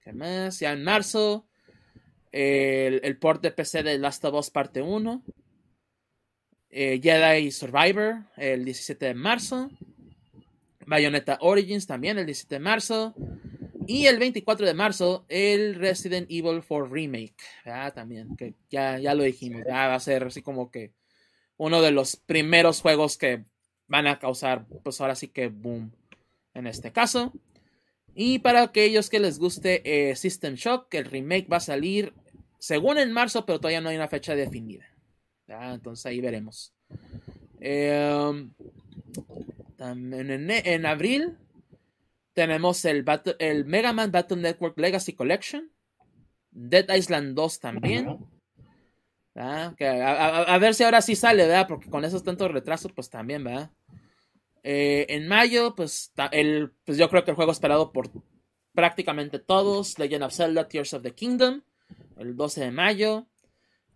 ¿Qué 0.01 0.11
más? 0.11 0.59
Ya 0.59 0.71
en 0.71 0.83
marzo, 0.83 1.45
el, 2.31 3.01
el, 3.03 3.19
port 3.19 3.43
de 3.43 3.51
PC 3.51 3.83
de 3.83 3.99
Last 3.99 4.25
of 4.25 4.33
Us 4.33 4.49
Parte 4.49 4.81
1, 4.81 5.23
eh, 6.71 6.99
Jedi 6.99 7.51
Survivor 7.51 8.23
el 8.37 8.65
17 8.65 9.05
de 9.05 9.13
marzo, 9.13 9.69
Bayonetta 10.87 11.37
Origins 11.41 11.85
también 11.85 12.17
el 12.17 12.25
17 12.25 12.55
de 12.55 12.59
marzo, 12.59 13.13
y 13.87 14.07
el 14.07 14.19
24 14.19 14.65
de 14.65 14.73
marzo 14.73 15.25
el 15.29 15.75
Resident 15.75 16.29
Evil 16.29 16.63
4 16.67 16.87
Remake, 16.87 17.35
también, 17.93 18.35
que 18.35 18.55
ya, 18.69 18.99
ya 18.99 19.13
lo 19.13 19.23
dijimos, 19.23 19.63
va 19.69 19.93
a 19.93 19.99
ser 19.99 20.23
así 20.23 20.41
como 20.41 20.71
que 20.71 20.91
uno 21.57 21.81
de 21.81 21.91
los 21.91 22.15
primeros 22.15 22.81
juegos 22.81 23.17
que 23.17 23.45
van 23.87 24.07
a 24.07 24.19
causar, 24.19 24.65
pues 24.83 24.99
ahora 25.01 25.15
sí 25.15 25.27
que 25.27 25.47
boom 25.47 25.91
en 26.53 26.67
este 26.67 26.91
caso. 26.91 27.33
Y 28.15 28.39
para 28.39 28.61
aquellos 28.61 29.09
que 29.09 29.19
les 29.19 29.39
guste 29.39 29.81
eh, 30.09 30.15
System 30.15 30.55
Shock, 30.55 30.93
el 30.93 31.05
remake 31.05 31.47
va 31.51 31.57
a 31.57 31.61
salir 31.61 32.13
según 32.59 32.97
en 32.97 33.11
marzo, 33.11 33.45
pero 33.45 33.59
todavía 33.59 33.81
no 33.81 33.89
hay 33.89 33.95
una 33.95 34.07
fecha 34.07 34.35
definida. 34.35 34.85
Entonces 35.47 36.05
ahí 36.05 36.21
veremos. 36.21 36.73
Em, 37.59 38.51
también 39.77 40.49
en, 40.49 40.85
abril 40.85 41.37
tenemos 42.33 42.83
el, 42.85 43.05
el 43.39 43.65
Mega 43.65 43.93
Man 43.93 44.11
Battle 44.11 44.37
Network 44.37 44.77
Legacy 44.77 45.13
Collection. 45.13 45.71
Dead 46.51 46.93
Island 46.95 47.35
2 47.35 47.59
también. 47.59 48.17
a, 49.35 50.57
ver 50.59 50.75
si 50.75 50.83
ahora 50.83 51.01
sí 51.01 51.15
sale, 51.15 51.47
¿verdad? 51.47 51.67
Porque 51.67 51.89
con 51.89 52.05
esos 52.05 52.23
tantos 52.23 52.51
retrasos, 52.51 52.91
pues 52.93 53.09
también, 53.09 53.43
¿verdad? 53.43 53.71
Eh, 54.63 55.07
en 55.09 55.27
mayo, 55.27 55.75
pues, 55.75 56.13
el, 56.31 56.71
pues 56.85 56.97
yo 56.97 57.09
creo 57.09 57.23
que 57.23 57.31
el 57.31 57.35
juego 57.35 57.51
esperado 57.51 57.91
por 57.91 58.11
prácticamente 58.73 59.39
todos, 59.39 59.99
Legend 59.99 60.23
of 60.23 60.33
Zelda, 60.33 60.67
Tears 60.67 60.93
of 60.93 61.03
the 61.03 61.13
Kingdom, 61.13 61.63
el 62.17 62.35
12 62.35 62.61
de 62.61 62.71
mayo. 62.71 63.27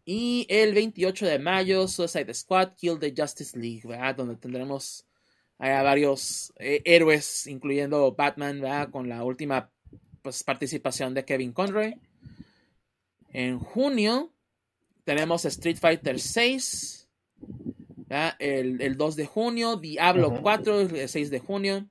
Y 0.04 0.48
el 0.50 0.74
28 0.74 1.26
de 1.26 1.40
mayo, 1.40 1.88
Suicide 1.88 2.34
Squad, 2.34 2.76
Kill 2.76 2.98
the 2.98 3.14
Justice 3.16 3.58
League, 3.60 3.82
¿verdad? 3.86 4.16
Donde 4.16 4.38
tendremos 4.38 5.07
a 5.60 5.82
varios 5.82 6.54
eh, 6.58 6.82
héroes, 6.86 7.48
incluyendo 7.48 8.14
Batman, 8.14 8.62
¿verdad? 8.62 8.90
Con 8.90 9.10
la 9.10 9.24
última 9.24 9.72
pues, 10.22 10.44
participación 10.44 11.14
de 11.14 11.26
Kevin 11.26 11.54
Conroy. 11.54 12.00
En 13.32 13.60
junio 13.60 14.32
tenemos 15.04 15.46
Street 15.46 15.78
Fighter 15.78 16.20
6. 16.20 17.10
El, 18.40 18.98
2 18.98 19.16
de 19.16 19.26
junio. 19.26 19.76
Diablo 19.78 20.40
4, 20.42 20.82
el 20.82 21.10
6 21.10 21.30
de 21.30 21.40
junio. 21.40 21.88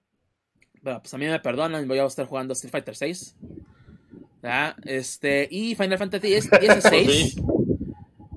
Bueno, 0.83 1.03
pues 1.03 1.13
a 1.15 1.19
mí 1.19 1.27
me 1.27 1.41
perdonan, 1.41 1.89
voy 1.89 1.99
a 1.99 2.05
estar 2.07 2.27
jugando 2.27 2.53
Street 2.53 2.73
Fighter 2.73 2.95
6. 2.95 3.37
Este, 4.85 5.49
y 5.51 5.75
Final 5.75 5.99
Fantasy 5.99 6.29
16 6.29 7.37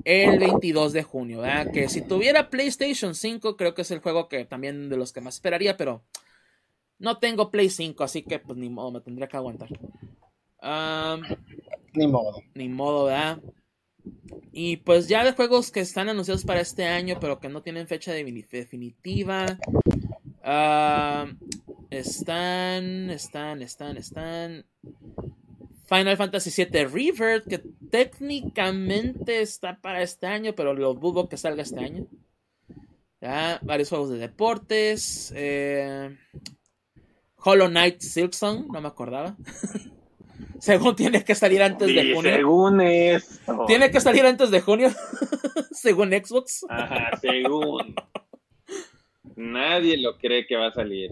el 0.09 0.39
22 0.39 0.91
de 0.93 1.03
junio. 1.03 1.43
Que 1.71 1.87
si 1.87 2.01
tuviera 2.01 2.49
PlayStation 2.49 3.13
5, 3.13 3.55
creo 3.55 3.75
que 3.75 3.83
es 3.83 3.91
el 3.91 3.99
juego 3.99 4.27
que 4.27 4.43
también 4.43 4.89
de 4.89 4.97
los 4.97 5.13
que 5.13 5.21
más 5.21 5.35
esperaría, 5.35 5.77
pero 5.77 6.03
no 6.97 7.19
tengo 7.19 7.51
Play 7.51 7.69
5, 7.69 8.03
así 8.03 8.23
que 8.23 8.39
pues 8.39 8.57
ni 8.57 8.69
modo, 8.69 8.91
me 8.91 9.01
tendría 9.01 9.27
que 9.27 9.37
aguantar. 9.37 9.69
ni 11.93 12.07
modo. 12.07 12.41
Ni 12.55 12.69
modo, 12.69 13.05
¿verdad? 13.05 13.39
Y 14.51 14.77
pues 14.77 15.07
ya 15.07 15.23
de 15.23 15.33
juegos 15.33 15.71
que 15.71 15.81
están 15.81 16.09
anunciados 16.09 16.43
para 16.43 16.61
este 16.61 16.85
año, 16.85 17.19
pero 17.21 17.39
que 17.39 17.49
no 17.49 17.61
tienen 17.61 17.87
fecha 17.87 18.11
definitiva. 18.11 19.45
están, 21.91 23.09
están, 23.11 23.61
están, 23.61 23.97
están. 23.97 24.65
Final 25.89 26.17
Fantasy 26.17 26.51
VII 26.51 26.85
Rebirth, 26.85 27.47
que 27.49 27.63
técnicamente 27.89 29.41
está 29.41 29.81
para 29.81 30.03
este 30.03 30.27
año, 30.27 30.53
pero 30.55 30.75
lo 30.75 30.93
dudo 30.93 31.27
que 31.27 31.35
salga 31.35 31.63
este 31.63 31.79
año. 31.79 32.05
Ya, 33.19 33.59
varios 33.63 33.89
juegos 33.89 34.11
de 34.11 34.19
deportes. 34.19 35.33
Eh, 35.35 36.15
Hollow 37.37 37.69
Knight 37.69 38.01
Silksong, 38.01 38.67
no 38.71 38.81
me 38.81 38.87
acordaba. 38.87 39.35
según 40.59 40.95
tiene 40.95 41.23
que 41.23 41.33
salir 41.33 41.63
antes 41.63 41.87
de 41.87 42.13
junio. 42.13 42.35
Según 42.35 42.81
esto. 42.81 43.65
Tiene 43.65 43.89
que 43.89 43.99
salir 43.99 44.25
antes 44.27 44.51
de 44.51 44.61
junio. 44.61 44.89
según 45.71 46.11
Xbox. 46.11 46.67
Ajá, 46.69 47.17
según. 47.19 47.95
Nadie 49.35 49.97
lo 49.97 50.19
cree 50.19 50.45
que 50.45 50.55
va 50.55 50.67
a 50.67 50.71
salir. 50.71 51.09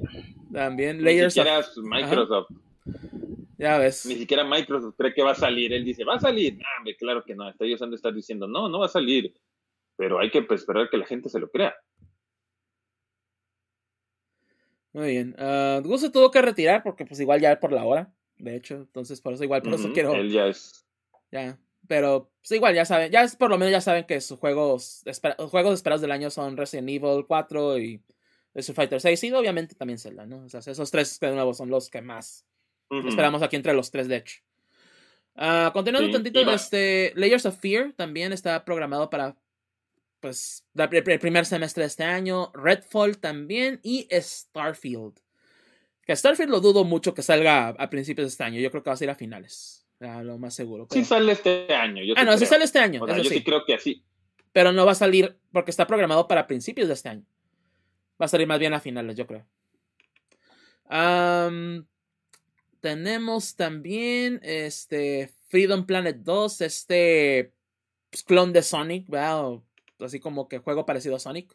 También 0.54 1.04
Layers 1.04 1.36
Ni 1.36 1.44
siquiera 1.44 1.66
Microsoft. 1.82 2.52
Ya 3.57 3.77
ves. 3.80 4.05
Ni 4.05 4.15
siquiera 4.15 4.43
Microsoft 4.43 4.95
cree 4.97 5.14
que 5.14 5.23
va 5.23 5.31
a 5.31 5.35
salir. 5.35 5.73
Él 5.73 5.84
dice, 5.84 6.03
¿va 6.03 6.15
a 6.15 6.19
salir? 6.19 6.59
Ah, 6.64 6.84
claro 6.97 7.23
que 7.23 7.35
no. 7.35 7.51
ellos 7.59 7.81
han 7.81 7.89
de 7.89 7.95
estar 7.95 8.14
diciendo, 8.14 8.47
no, 8.47 8.69
no 8.69 8.80
va 8.80 8.85
a 8.85 8.89
salir. 8.89 9.34
Pero 9.95 10.19
hay 10.19 10.30
que 10.30 10.43
pues, 10.43 10.61
esperar 10.61 10.89
que 10.89 10.97
la 10.97 11.05
gente 11.05 11.27
se 11.27 11.39
lo 11.39 11.49
crea. 11.49 11.76
Muy 14.93 15.07
bien. 15.07 15.35
Uh, 15.39 15.97
se 15.97 16.11
tuvo 16.11 16.30
que 16.31 16.41
retirar 16.41 16.84
porque 16.84 17.05
pues 17.05 17.19
igual 17.19 17.41
ya 17.41 17.59
por 17.59 17.72
la 17.72 17.84
hora, 17.84 18.14
de 18.38 18.55
hecho. 18.55 18.76
Entonces 18.76 19.22
por 19.22 19.34
eso 19.34 19.43
igual, 19.43 19.61
por 19.61 19.73
eso 19.73 19.91
quiero... 19.91 20.14
Él 20.14 20.31
ya 20.31 20.47
es... 20.47 20.85
Ya. 21.31 21.59
Pero 21.88 22.31
pues, 22.41 22.51
igual 22.51 22.76
ya 22.76 22.85
saben, 22.85 23.11
ya 23.11 23.23
es, 23.23 23.35
por 23.35 23.49
lo 23.49 23.57
menos 23.57 23.72
ya 23.72 23.81
saben 23.81 24.05
que 24.05 24.22
sus 24.22 24.39
juegos, 24.39 25.03
juegos 25.49 25.73
esperados 25.73 26.01
del 26.01 26.11
año 26.11 26.30
son 26.30 26.57
Resident 26.57 26.89
Evil 26.89 27.26
4 27.27 27.77
y 27.80 28.03
Street 28.55 28.76
Fighter 28.76 29.01
6 29.01 29.23
y 29.23 29.31
obviamente 29.34 29.76
también 29.76 29.99
Zelda, 29.99 30.26
¿no? 30.26 30.45
O 30.45 30.49
sea, 30.49 30.59
esos 30.59 30.91
tres 30.91 31.19
de 31.19 31.31
nuevo 31.31 31.53
son 31.53 31.69
los 31.69 31.89
que 31.89 32.01
más 32.01 32.47
Esperamos 32.89 33.41
aquí 33.41 33.55
entre 33.55 33.73
los 33.73 33.91
tres, 33.91 34.07
de 34.07 34.18
hecho. 34.18 34.39
Uh, 35.35 35.72
continuando 35.72 36.07
un 36.07 36.14
tantito, 36.14 36.51
este, 36.51 37.14
Layers 37.15 37.45
of 37.45 37.59
Fear 37.59 37.93
también 37.93 38.34
está 38.34 38.65
programado 38.65 39.09
para 39.09 39.35
pues 40.19 40.65
el 40.76 41.19
primer 41.19 41.45
semestre 41.45 41.84
de 41.84 41.88
este 41.88 42.03
año. 42.03 42.51
Redfall 42.53 43.19
también 43.19 43.80
y 43.84 44.07
Starfield. 44.11 45.19
Que 46.03 46.15
Starfield 46.15 46.49
lo 46.49 46.59
dudo 46.59 46.84
mucho 46.85 47.14
que 47.14 47.22
salga 47.22 47.68
a, 47.69 47.89
principios 47.89 48.26
de 48.26 48.30
este 48.30 48.43
año. 48.43 48.59
Yo 48.59 48.72
creo 48.72 48.81
que 48.81 48.89
va 48.89 48.95
a 48.95 48.97
ser 48.97 49.09
a 49.09 49.15
finales. 49.15 49.85
lo 49.99 50.38
más 50.38 50.55
seguro. 50.55 50.88
Sí 50.89 51.03
sale 51.03 51.34
este 51.34 51.73
año. 51.73 52.01
ah, 52.15 52.23
no, 52.23 52.38
sí 52.38 52.45
sale 52.45 52.64
este 52.64 52.80
año. 52.80 53.05
yo 53.05 53.23
sí. 53.23 53.43
creo 53.43 53.64
que 53.65 53.76
así. 53.76 54.03
Pero 54.53 54.72
no 54.72 54.85
va 54.85 54.93
a 54.93 54.95
salir 54.95 55.38
porque 55.51 55.69
está 55.69 55.85
programado 55.85 56.27
para 56.27 56.47
principios 56.47 56.88
de 56.88 56.95
este 56.95 57.09
año. 57.09 57.26
Va 58.19 58.26
a 58.26 58.30
salir 58.30 58.47
más 58.47 58.57
bien 58.57 58.73
a 58.73 58.80
finales, 58.80 59.15
yo 59.15 59.27
creo. 59.27 59.45
Um, 60.89 61.85
tenemos 62.88 63.57
también 63.57 64.39
este 64.43 65.30
Freedom 65.49 65.85
Planet 65.85 66.19
2, 66.19 66.61
este 66.61 67.51
pues, 68.09 68.23
clon 68.23 68.53
de 68.53 68.64
Sonic, 68.64 69.09
¿verdad? 69.09 69.59
así 69.99 70.22
como 70.22 70.47
que 70.47 70.59
juego 70.59 70.85
parecido 70.85 71.18
a 71.18 71.19
Sonic. 71.19 71.53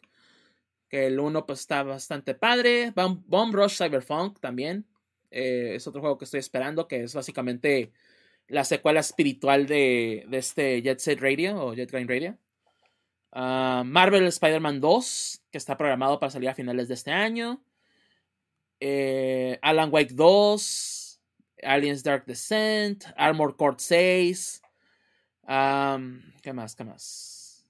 Que 0.89 1.07
el 1.07 1.19
1 1.19 1.47
pues 1.47 1.61
está 1.61 1.81
bastante 1.81 2.35
padre. 2.35 2.93
Bomb, 2.95 3.55
Rush 3.55 3.77
Cyberpunk 3.77 4.39
también. 4.39 4.85
Eh, 5.31 5.71
es 5.73 5.87
otro 5.87 6.01
juego 6.01 6.19
que 6.19 6.25
estoy 6.25 6.39
esperando, 6.39 6.87
que 6.87 7.01
es 7.01 7.15
básicamente 7.15 7.91
la 8.47 8.63
secuela 8.63 8.99
espiritual 8.99 9.65
de, 9.65 10.25
de 10.27 10.37
este 10.37 10.83
Jet 10.83 10.99
Set 10.99 11.19
Radio 11.19 11.55
o 11.57 11.73
Jet 11.73 11.91
Grind 11.91 12.11
Radio. 12.11 12.37
Ah, 13.31 13.81
Marvel 13.83 14.27
Spider-Man 14.27 14.79
2, 14.79 15.45
que 15.49 15.57
está 15.57 15.77
programado 15.77 16.19
para 16.19 16.29
salir 16.29 16.49
a 16.49 16.53
finales 16.53 16.89
de 16.89 16.93
este 16.93 17.09
año. 17.09 17.63
Eh, 18.79 19.57
Alan 19.61 19.89
Wake 19.91 20.13
2. 20.13 21.02
Aliens 21.65 22.03
Dark 22.03 22.25
Descent, 22.25 23.05
Armor 23.15 23.55
Core 23.55 23.75
6. 23.77 24.61
¿Qué 25.45 26.53
más? 26.53 26.75
¿Qué 26.75 26.83
más? 26.83 27.67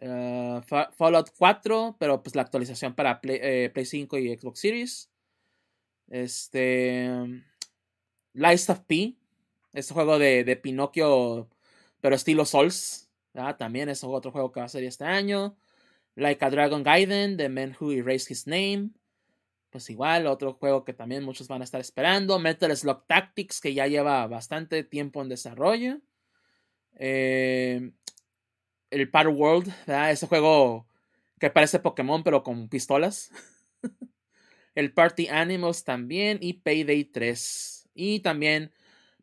Eh, 0.00 0.60
Fallout 0.96 1.30
4, 1.36 1.96
pero 1.98 2.22
pues 2.22 2.36
la 2.36 2.42
actualización 2.42 2.94
para 2.94 3.20
Play, 3.20 3.72
5 3.84 4.16
eh, 4.16 4.20
y 4.20 4.36
Xbox 4.36 4.60
Series. 4.60 5.10
Este. 6.08 7.10
Lies 8.32 8.70
of 8.70 8.80
P. 8.80 9.16
Este 9.72 9.94
juego 9.94 10.18
de, 10.18 10.56
Pinocchio, 10.62 11.48
pero 12.00 12.14
estilo 12.14 12.44
Souls. 12.44 13.10
También 13.58 13.88
es 13.88 14.02
otro 14.02 14.32
juego 14.32 14.50
que 14.50 14.60
va 14.60 14.66
a 14.66 14.68
salir 14.68 14.88
este 14.88 15.04
año. 15.04 15.56
Like 16.14 16.44
a 16.44 16.50
Dragon 16.50 16.82
Gaiden, 16.82 17.36
The 17.36 17.48
Man 17.48 17.76
Who 17.78 17.92
Erased 17.92 18.30
His 18.30 18.46
Name 18.46 18.90
pues 19.70 19.90
igual, 19.90 20.26
otro 20.26 20.54
juego 20.54 20.84
que 20.84 20.94
también 20.94 21.24
muchos 21.24 21.48
van 21.48 21.60
a 21.60 21.64
estar 21.64 21.80
esperando. 21.80 22.38
Metal 22.38 22.74
Slug 22.74 23.06
Tactics, 23.06 23.60
que 23.60 23.74
ya 23.74 23.86
lleva 23.86 24.26
bastante 24.26 24.82
tiempo 24.84 25.22
en 25.22 25.28
desarrollo. 25.28 26.00
Eh, 26.96 27.92
el 28.90 29.10
Power 29.10 29.28
World, 29.28 29.72
ese 29.86 30.26
juego 30.26 30.86
que 31.38 31.50
parece 31.50 31.78
Pokémon, 31.78 32.22
pero 32.22 32.42
con 32.42 32.68
pistolas. 32.68 33.30
el 34.74 34.92
Party 34.92 35.28
Animals 35.28 35.84
también. 35.84 36.38
Y 36.40 36.54
Payday 36.54 37.04
3. 37.04 37.90
Y 37.94 38.20
también 38.20 38.72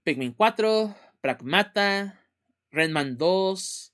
Pikmin 0.03 0.33
4, 0.33 0.95
Pragmata, 1.21 2.21
Redman 2.71 3.17
2. 3.17 3.93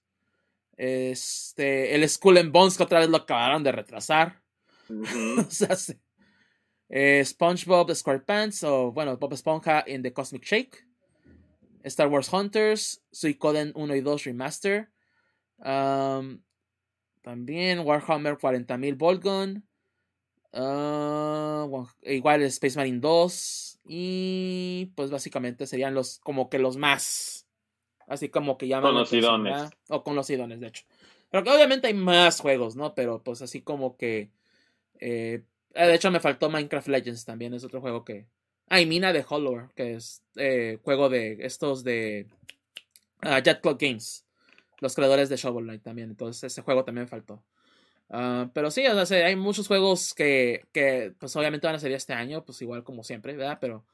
Este, 0.77 1.95
el 1.95 2.07
Skull 2.09 2.39
and 2.39 2.51
Bones, 2.51 2.75
que 2.75 2.83
otra 2.83 2.99
vez 2.99 3.09
lo 3.09 3.17
acabaron 3.17 3.63
de 3.63 3.71
retrasar. 3.71 4.41
o 4.89 5.49
sea, 5.49 5.77
eh, 6.93 7.23
SpongeBob 7.23 7.89
SquarePants 7.95 8.63
o 8.65 8.91
bueno, 8.91 9.17
Bob 9.17 9.31
Esponja 9.31 9.83
in 9.87 10.03
the 10.03 10.11
Cosmic 10.11 10.43
Shake. 10.43 10.85
Star 11.83 12.09
Wars 12.09 12.31
Hunters, 12.31 13.01
Suicoden 13.11 13.71
1 13.73 13.95
y 13.95 14.01
2 14.01 14.25
Remaster. 14.25 14.91
Um, 15.57 16.43
también 17.21 17.79
Warhammer 17.79 18.37
40.000 18.37 18.97
Volgun. 18.97 19.67
Uh, 20.53 21.87
igual 22.01 22.41
Space 22.43 22.77
Marine 22.77 22.99
2. 22.99 23.79
Y 23.85 24.91
pues 24.95 25.09
básicamente 25.09 25.65
serían 25.65 25.93
los 25.93 26.19
como 26.19 26.49
que 26.49 26.59
los 26.59 26.77
más. 26.77 27.47
Así 28.05 28.29
como 28.29 28.57
que 28.57 28.67
llaman. 28.67 28.91
Conocidones. 28.91 29.69
O 29.87 30.03
conocidones, 30.03 30.59
de 30.59 30.67
hecho. 30.67 30.83
Pero 31.29 31.43
que 31.43 31.51
obviamente 31.51 31.87
hay 31.87 31.93
más 31.93 32.41
juegos, 32.41 32.75
¿no? 32.75 32.93
Pero 32.93 33.23
pues 33.23 33.41
así 33.41 33.61
como 33.61 33.95
que. 33.95 34.31
Eh, 34.99 35.43
eh, 35.43 35.43
de 35.73 35.95
hecho, 35.95 36.11
me 36.11 36.19
faltó 36.19 36.49
Minecraft 36.49 36.87
Legends 36.87 37.25
también, 37.25 37.53
es 37.53 37.63
otro 37.63 37.81
juego 37.81 38.03
que. 38.05 38.27
Ah, 38.69 38.79
y 38.81 38.85
Mina 38.85 39.11
de 39.13 39.25
Hollow, 39.27 39.69
que 39.75 39.95
es 39.95 40.23
eh, 40.35 40.79
juego 40.83 41.09
de 41.09 41.37
estos 41.41 41.83
de 41.83 42.27
uh, 43.23 43.41
Clock 43.61 43.81
Games, 43.81 44.25
los 44.79 44.95
creadores 44.95 45.29
de 45.29 45.37
Shovel 45.37 45.65
Knight 45.65 45.83
también. 45.83 46.09
Entonces, 46.11 46.43
ese 46.45 46.61
juego 46.61 46.83
también 46.85 47.07
faltó. 47.07 47.43
Ah, 48.09 48.49
pero 48.53 48.71
sí, 48.71 48.85
o 48.87 49.05
sea, 49.05 49.27
hay 49.27 49.35
muchos 49.35 49.67
juegos 49.67 50.13
que, 50.13 50.65
que, 50.73 51.13
pues 51.19 51.35
obviamente 51.35 51.67
van 51.67 51.75
a 51.77 51.79
salir 51.79 51.95
este 51.97 52.13
año, 52.13 52.43
pues 52.45 52.61
igual 52.61 52.83
como 52.83 53.03
siempre, 53.03 53.35
¿verdad? 53.35 53.57
Pero 53.61 53.85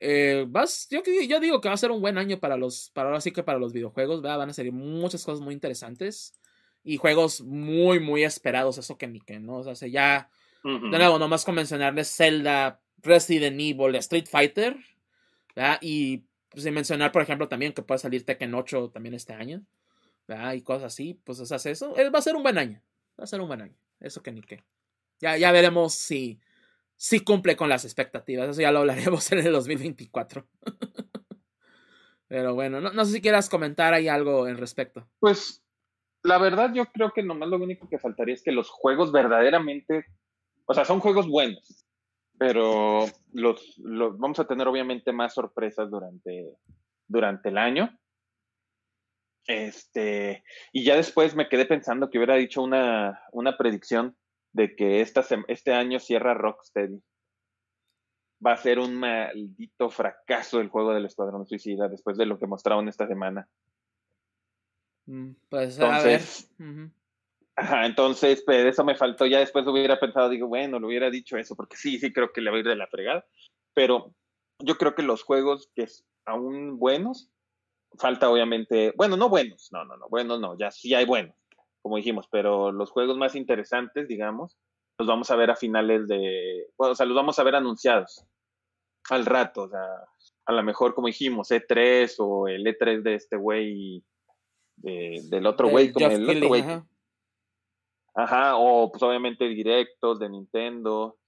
Eh, 0.00 0.44
vas, 0.48 0.88
yo, 0.90 1.02
yo 1.28 1.40
digo 1.40 1.60
que 1.60 1.68
va 1.68 1.74
a 1.74 1.78
ser 1.78 1.90
un 1.90 2.00
buen 2.00 2.18
año 2.18 2.38
para 2.38 2.56
los, 2.56 2.90
para 2.94 3.08
ahora 3.08 3.20
sí 3.20 3.32
que 3.32 3.42
para 3.42 3.58
los 3.58 3.72
videojuegos, 3.72 4.22
van 4.22 4.50
a 4.50 4.52
salir 4.54 4.72
muchas 4.72 5.24
cosas 5.24 5.40
muy 5.40 5.54
interesantes 5.54 6.34
y 6.84 6.98
juegos 6.98 7.40
muy, 7.42 8.00
muy 8.00 8.24
esperados, 8.24 8.78
eso 8.78 8.96
que 8.96 9.08
ni 9.08 9.20
que, 9.20 9.40
¿no? 9.40 9.56
O 9.58 9.74
sea, 9.74 9.88
ya, 9.88 10.30
de 10.64 10.98
nuevo, 10.98 11.18
nomás 11.18 11.44
con 11.44 11.54
mencionarles 11.54 12.14
Zelda, 12.14 12.80
Resident 12.98 13.60
Evil, 13.60 13.94
Street 13.96 14.26
Fighter, 14.28 14.76
¿verdad? 15.54 15.78
Y 15.80 16.24
pues, 16.48 16.64
sin 16.64 16.74
mencionar, 16.74 17.12
por 17.12 17.22
ejemplo, 17.22 17.48
también 17.48 17.72
que 17.72 17.82
puede 17.82 17.98
salir 17.98 18.24
Tekken 18.24 18.54
8 18.54 18.90
también 18.90 19.14
este 19.14 19.32
año, 19.32 19.64
¿verdad? 20.26 20.54
Y 20.54 20.62
cosas 20.62 20.92
así, 20.92 21.14
pues, 21.24 21.38
sea, 21.38 21.58
eso, 21.70 21.96
eh, 21.96 22.10
va 22.10 22.18
a 22.18 22.22
ser 22.22 22.36
un 22.36 22.42
buen 22.42 22.58
año, 22.58 22.82
va 23.18 23.24
a 23.24 23.26
ser 23.26 23.40
un 23.40 23.48
buen 23.48 23.62
año, 23.62 23.74
eso 24.00 24.22
que 24.22 24.32
ni 24.32 24.42
que. 24.42 24.64
Ya, 25.20 25.36
ya 25.36 25.52
veremos 25.52 25.94
si, 25.94 26.40
si 26.96 27.20
cumple 27.20 27.56
con 27.56 27.68
las 27.68 27.84
expectativas, 27.84 28.48
eso 28.48 28.60
ya 28.60 28.72
lo 28.72 28.80
hablaremos 28.80 29.30
en 29.32 29.38
el 29.38 29.52
2024. 29.52 30.46
Pero 32.28 32.54
bueno, 32.54 32.80
no, 32.80 32.92
no 32.92 33.04
sé 33.06 33.12
si 33.12 33.20
quieras 33.22 33.48
comentar 33.48 33.94
ahí 33.94 34.06
algo 34.06 34.48
en 34.48 34.58
respecto. 34.58 35.08
Pues 35.18 35.64
la 36.22 36.38
verdad 36.38 36.72
yo 36.74 36.86
creo 36.86 37.12
que 37.12 37.22
nomás 37.22 37.48
lo 37.48 37.56
único 37.56 37.88
que 37.88 37.98
faltaría 37.98 38.34
es 38.34 38.42
que 38.42 38.52
los 38.52 38.68
juegos 38.68 39.12
verdaderamente, 39.12 40.04
o 40.68 40.74
sea, 40.74 40.84
son 40.84 41.00
juegos 41.00 41.26
buenos, 41.26 41.86
pero 42.38 43.06
los, 43.32 43.78
los 43.78 44.18
vamos 44.18 44.38
a 44.38 44.46
tener 44.46 44.68
obviamente 44.68 45.12
más 45.12 45.32
sorpresas 45.32 45.90
durante, 45.90 46.56
durante 47.06 47.48
el 47.48 47.56
año. 47.56 47.98
Este, 49.46 50.44
y 50.72 50.84
ya 50.84 50.96
después 50.96 51.34
me 51.34 51.48
quedé 51.48 51.64
pensando 51.64 52.10
que 52.10 52.18
hubiera 52.18 52.34
dicho 52.34 52.62
una, 52.62 53.18
una 53.32 53.56
predicción 53.56 54.14
de 54.52 54.76
que 54.76 55.00
esta, 55.00 55.24
este 55.48 55.72
año 55.72 55.98
cierra 56.00 56.34
Rocksteady. 56.34 57.02
Va 58.44 58.52
a 58.52 58.58
ser 58.58 58.78
un 58.78 58.94
maldito 58.94 59.88
fracaso 59.88 60.60
el 60.60 60.68
juego 60.68 60.92
del 60.92 61.06
Escuadrón 61.06 61.46
Suicida 61.46 61.88
después 61.88 62.18
de 62.18 62.26
lo 62.26 62.38
que 62.38 62.46
mostraron 62.46 62.88
esta 62.88 63.08
semana. 63.08 63.48
Mm, 65.06 65.30
pues 65.48 65.78
entonces, 65.78 66.52
a 66.60 66.62
ver. 66.62 66.90
Ajá, 67.60 67.86
entonces, 67.86 68.44
pues 68.46 68.64
eso 68.64 68.84
me 68.84 68.94
faltó. 68.94 69.26
Ya 69.26 69.40
después 69.40 69.66
hubiera 69.66 69.98
pensado, 69.98 70.28
digo, 70.28 70.46
bueno, 70.46 70.78
lo 70.78 70.86
hubiera 70.86 71.10
dicho 71.10 71.36
eso, 71.36 71.56
porque 71.56 71.76
sí, 71.76 71.98
sí 71.98 72.12
creo 72.12 72.32
que 72.32 72.40
le 72.40 72.50
va 72.50 72.56
a 72.56 72.60
ir 72.60 72.68
de 72.68 72.76
la 72.76 72.86
fregada. 72.86 73.26
Pero 73.74 74.14
yo 74.60 74.78
creo 74.78 74.94
que 74.94 75.02
los 75.02 75.24
juegos 75.24 75.68
que 75.74 75.88
aún 76.24 76.78
buenos, 76.78 77.32
falta 77.98 78.30
obviamente, 78.30 78.92
bueno, 78.96 79.16
no 79.16 79.28
buenos, 79.28 79.72
no, 79.72 79.84
no, 79.84 79.96
no, 79.96 80.08
buenos 80.08 80.38
no, 80.40 80.56
ya 80.56 80.70
sí 80.70 80.94
hay 80.94 81.04
buenos, 81.04 81.34
como 81.82 81.96
dijimos, 81.96 82.28
pero 82.30 82.70
los 82.70 82.90
juegos 82.90 83.16
más 83.16 83.34
interesantes, 83.34 84.06
digamos, 84.06 84.56
los 84.98 85.08
vamos 85.08 85.28
a 85.32 85.36
ver 85.36 85.50
a 85.50 85.56
finales 85.56 86.06
de, 86.06 86.68
bueno, 86.76 86.92
o 86.92 86.94
sea, 86.94 87.06
los 87.06 87.16
vamos 87.16 87.40
a 87.40 87.42
ver 87.42 87.56
anunciados 87.56 88.24
al 89.10 89.26
rato, 89.26 89.62
o 89.62 89.68
sea, 89.68 89.86
a 90.46 90.52
lo 90.52 90.62
mejor, 90.62 90.94
como 90.94 91.08
dijimos, 91.08 91.50
E3 91.50 92.14
o 92.18 92.46
el 92.46 92.64
E3 92.64 93.02
de 93.02 93.14
este 93.14 93.36
güey 93.36 94.04
del 94.76 95.44
otro 95.46 95.68
güey, 95.68 95.90
como 95.90 96.06
el 96.06 96.28
otro 96.28 96.48
güey. 96.48 96.64
Ajá. 98.18 98.56
o 98.56 98.90
pues 98.90 99.00
obviamente 99.02 99.46
directos 99.48 100.18
de 100.18 100.28
Nintendo. 100.28 101.18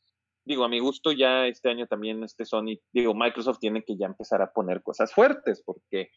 Digo, 0.44 0.64
a 0.64 0.68
mi 0.68 0.80
gusto 0.80 1.12
ya 1.12 1.46
este 1.46 1.70
año 1.70 1.86
también 1.86 2.24
este 2.24 2.44
Sony, 2.44 2.80
digo, 2.92 3.14
Microsoft 3.14 3.60
tiene 3.60 3.84
que 3.84 3.96
ya 3.96 4.06
empezar 4.06 4.42
a 4.42 4.52
poner 4.52 4.82
cosas 4.82 5.12
fuertes, 5.12 5.62
porque, 5.64 6.10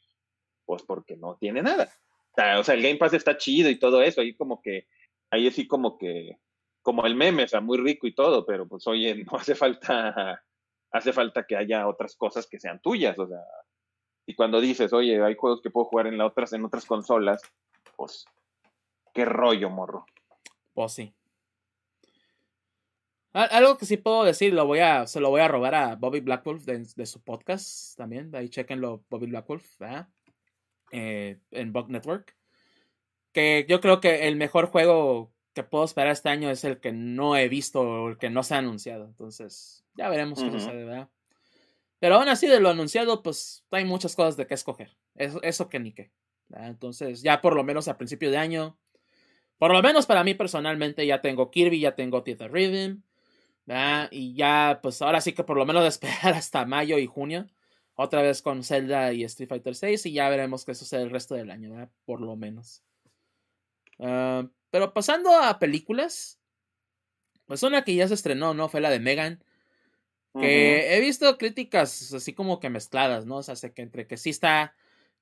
pues 0.65 0.81
porque 0.81 1.15
no 1.15 1.37
tiene 1.37 1.61
nada. 1.61 1.93
O 2.57 2.63
sea, 2.63 2.73
el 2.73 2.81
Game 2.81 2.95
Pass 2.95 3.13
está 3.13 3.37
chido 3.37 3.69
y 3.69 3.77
todo 3.77 4.01
eso, 4.01 4.21
ahí 4.21 4.35
como 4.35 4.61
que, 4.63 4.87
ahí 5.29 5.47
así 5.47 5.67
como 5.67 5.99
que, 5.99 6.39
como 6.81 7.05
el 7.05 7.15
meme, 7.15 7.43
o 7.43 7.47
sea, 7.47 7.61
muy 7.61 7.77
rico 7.77 8.07
y 8.07 8.15
todo, 8.15 8.43
pero 8.43 8.67
pues 8.67 8.87
oye, 8.87 9.13
no 9.31 9.37
hace 9.37 9.53
falta, 9.53 10.43
hace 10.91 11.13
falta 11.13 11.45
que 11.45 11.55
haya 11.55 11.87
otras 11.87 12.15
cosas 12.15 12.47
que 12.47 12.59
sean 12.59 12.81
tuyas, 12.81 13.19
o 13.19 13.27
sea, 13.27 13.43
y 14.25 14.33
cuando 14.33 14.59
dices, 14.59 14.91
oye, 14.93 15.21
hay 15.21 15.35
juegos 15.35 15.61
que 15.61 15.69
puedo 15.69 15.85
jugar 15.85 16.07
en, 16.07 16.17
la 16.17 16.25
otras, 16.25 16.53
en 16.53 16.65
otras 16.65 16.85
consolas, 16.85 17.43
pues, 17.95 18.25
qué 19.13 19.25
rollo, 19.25 19.69
morro. 19.69 20.05
Pues 20.73 20.93
sí. 20.93 21.13
Algo 23.33 23.77
que 23.79 23.87
sí 23.87 23.97
puedo 23.97 24.23
decir, 24.23 24.53
lo 24.53 24.67
voy 24.67 24.79
a, 24.79 25.07
se 25.07 25.19
lo 25.19 25.31
voy 25.31 25.41
a 25.41 25.47
robar 25.47 25.73
a 25.73 25.95
Bobby 25.95 26.19
Blackwolf 26.19 26.65
de, 26.65 27.05
su 27.07 27.23
podcast 27.23 27.97
también. 27.97 28.33
Ahí 28.35 28.47
chequenlo, 28.47 29.03
Bobby 29.09 29.25
Blackwolf, 29.25 29.65
eh, 30.91 31.39
en 31.49 31.73
Bug 31.73 31.89
Network. 31.89 32.37
Que 33.31 33.65
yo 33.67 33.81
creo 33.81 33.99
que 33.99 34.27
el 34.27 34.35
mejor 34.35 34.67
juego 34.67 35.33
que 35.53 35.63
puedo 35.63 35.83
esperar 35.83 36.11
este 36.11 36.29
año 36.29 36.51
es 36.51 36.63
el 36.63 36.79
que 36.79 36.91
no 36.91 37.35
he 37.35 37.49
visto 37.49 37.81
o 37.81 38.09
el 38.09 38.17
que 38.19 38.29
no 38.29 38.43
se 38.43 38.53
ha 38.53 38.59
anunciado. 38.59 39.05
Entonces, 39.05 39.83
ya 39.95 40.09
veremos 40.09 40.41
qué 40.43 40.51
sucede, 40.51 40.85
¿verdad? 40.85 41.09
Pero 41.99 42.15
aún 42.15 42.27
así, 42.27 42.47
de 42.47 42.59
lo 42.59 42.69
anunciado, 42.69 43.23
pues 43.23 43.65
hay 43.71 43.85
muchas 43.85 44.15
cosas 44.15 44.37
de 44.37 44.45
qué 44.45 44.53
escoger. 44.53 44.95
Eso, 45.15 45.41
eso 45.41 45.69
que 45.69 45.79
ni 45.79 45.91
qué. 45.93 46.11
Entonces, 46.51 47.23
ya 47.23 47.41
por 47.41 47.55
lo 47.55 47.63
menos 47.63 47.87
a 47.87 47.97
principio 47.97 48.29
de 48.29 48.37
año, 48.37 48.77
por 49.63 49.71
lo 49.71 49.81
menos 49.81 50.05
para 50.05 50.25
mí 50.25 50.33
personalmente, 50.33 51.05
ya 51.05 51.21
tengo 51.21 51.49
Kirby, 51.49 51.79
ya 51.79 51.95
tengo 51.95 52.21
Theater 52.21 52.51
Rhythm. 52.51 53.01
Y 54.11 54.35
ya, 54.35 54.81
pues 54.83 55.01
ahora 55.01 55.21
sí 55.21 55.31
que 55.31 55.45
por 55.45 55.55
lo 55.55 55.65
menos 55.65 55.83
de 55.83 55.87
esperar 55.87 56.33
hasta 56.33 56.65
mayo 56.65 56.97
y 56.97 57.05
junio. 57.07 57.47
Otra 57.95 58.21
vez 58.21 58.41
con 58.41 58.65
Zelda 58.65 59.13
y 59.13 59.23
Street 59.23 59.47
Fighter 59.47 59.73
6. 59.73 60.05
Y 60.07 60.11
ya 60.11 60.27
veremos 60.27 60.65
qué 60.65 60.75
sucede 60.75 61.03
el 61.03 61.11
resto 61.11 61.35
del 61.35 61.49
año, 61.49 61.69
¿verdad? 61.69 61.89
Por 62.03 62.19
lo 62.19 62.35
menos. 62.35 62.83
Ah, 63.99 64.49
pero 64.69 64.93
pasando 64.93 65.33
a 65.33 65.57
películas. 65.59 66.41
Pues 67.45 67.63
una 67.63 67.85
que 67.85 67.95
ya 67.95 68.09
se 68.09 68.15
estrenó, 68.15 68.53
¿no? 68.53 68.67
Fue 68.67 68.81
la 68.81 68.89
de 68.89 68.99
Megan. 68.99 69.45
Que 70.37 70.97
he 70.97 70.99
visto 70.99 71.37
críticas 71.37 72.13
así 72.13 72.33
como 72.33 72.59
que 72.59 72.69
mezcladas, 72.69 73.25
¿no? 73.25 73.37
O 73.37 73.43
sea, 73.43 73.55
que 73.55 73.81
entre 73.81 74.07
que 74.07 74.17
sí 74.17 74.29
está, 74.29 74.75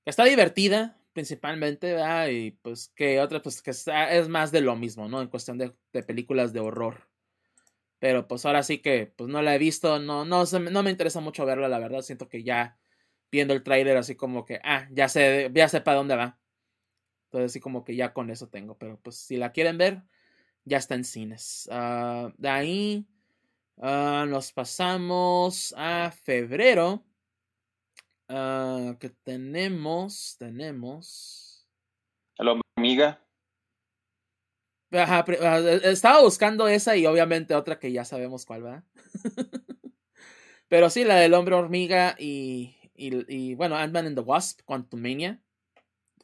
que 0.03 0.09
está 0.09 0.23
divertida, 0.23 0.97
principalmente, 1.13 1.93
¿verdad? 1.93 2.27
Y 2.29 2.51
pues 2.51 2.91
que 2.95 3.19
otra, 3.19 3.41
pues 3.41 3.61
que 3.61 3.71
es 3.71 4.29
más 4.29 4.51
de 4.51 4.61
lo 4.61 4.75
mismo, 4.75 5.07
¿no? 5.07 5.21
En 5.21 5.27
cuestión 5.27 5.57
de, 5.57 5.73
películas 6.03 6.53
de 6.53 6.59
horror. 6.59 7.09
Pero 7.99 8.27
pues 8.27 8.45
ahora 8.45 8.63
sí 8.63 8.79
que, 8.79 9.13
pues 9.15 9.29
no 9.29 9.41
la 9.41 9.55
he 9.55 9.59
visto, 9.59 9.99
no, 9.99 10.25
no, 10.25 10.43
no 10.45 10.83
me 10.83 10.91
interesa 10.91 11.19
mucho 11.19 11.45
verla, 11.45 11.67
la 11.69 11.79
verdad. 11.79 12.01
Siento 12.01 12.29
que 12.29 12.43
ya 12.43 12.79
viendo 13.31 13.53
el 13.53 13.63
trailer 13.63 13.97
así 13.97 14.15
como 14.15 14.45
que, 14.45 14.59
ah, 14.63 14.88
ya 14.91 15.07
sé, 15.09 15.51
ya 15.53 15.69
sé 15.69 15.81
para 15.81 15.97
dónde 15.97 16.15
va. 16.15 16.39
Entonces 17.25 17.51
así 17.51 17.59
como 17.59 17.83
que 17.83 17.95
ya 17.95 18.13
con 18.13 18.29
eso 18.31 18.49
tengo. 18.49 18.77
Pero 18.77 18.99
pues 19.01 19.17
si 19.17 19.38
la 19.38 19.51
quieren 19.51 19.77
ver, 19.77 20.03
ya 20.65 20.77
está 20.77 20.95
en 20.95 21.05
cines. 21.05 21.69
Ah, 21.71 22.33
de 22.38 22.49
ahí 22.49 23.07
Ah, 23.83 24.25
nos 24.27 24.51
pasamos 24.51 25.73
a 25.75 26.11
febrero. 26.11 27.03
Uh, 28.32 28.98
que 28.98 29.10
tenemos, 29.10 30.38
tenemos. 30.40 31.68
A 32.38 32.45
la 32.45 32.62
hormiga. 32.78 33.22
Ah, 34.94 35.26
estaba 35.84 36.22
buscando 36.22 36.68
esa 36.70 36.95
y 36.95 37.06
obviamente 37.06 37.56
otra 37.56 37.78
que 37.78 37.91
ya 37.91 38.06
sabemos 38.06 38.45
cuál 38.45 38.66
va. 38.66 38.84
Pero 40.70 40.90
sí, 40.90 41.03
la 41.03 41.16
del 41.16 41.34
hombre 41.34 41.56
hormiga 41.56 42.16
y, 42.18 42.74
y, 42.95 43.56
bueno, 43.56 43.76
Ant-Man 43.76 44.08
and 44.08 44.16
the 44.16 44.22
Wasp, 44.22 44.62
Quantumania. 44.64 45.41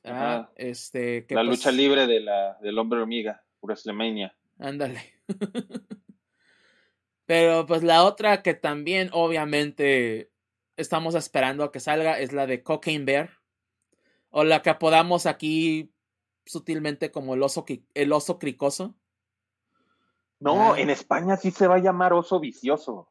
Ah, 0.06 0.50
este, 0.56 1.26
la 1.30 1.42
pues 1.42 1.58
lucha 1.58 1.72
libre 1.72 2.08
de 2.08 2.22
la, 2.22 2.58
del 2.62 2.78
hombre 2.78 3.02
hormiga, 3.02 3.44
WrestleMania. 3.62 4.34
Ándale. 4.60 5.02
Pero 7.26 7.66
pues 7.66 7.84
la 7.84 8.06
otra 8.06 8.42
que 8.42 8.54
también 8.54 9.10
obviamente 9.12 10.32
estamos 10.78 11.16
esperando 11.16 11.64
a 11.64 11.72
que 11.72 11.80
salga 11.80 12.20
es 12.20 12.32
la 12.32 12.48
de 12.48 12.64
Cocaine 12.64 13.06
Bear. 13.06 13.32
O 14.30 14.44
la 14.44 14.62
que 14.62 14.70
apodamos 14.70 15.26
aquí 15.26 15.92
sutilmente 16.46 17.12
como 17.12 17.34
el 17.34 17.44
oso, 17.44 17.66
el 17.94 18.14
oso 18.14 18.40
cricoso. 18.40 18.96
No, 20.40 20.74
ah. 20.74 20.80
en 20.80 20.90
España 20.90 21.36
sí 21.38 21.52
se 21.52 21.68
va 21.68 21.76
a 21.76 21.80
llamar 21.80 22.14
oso 22.14 22.40
vicioso. 22.40 23.10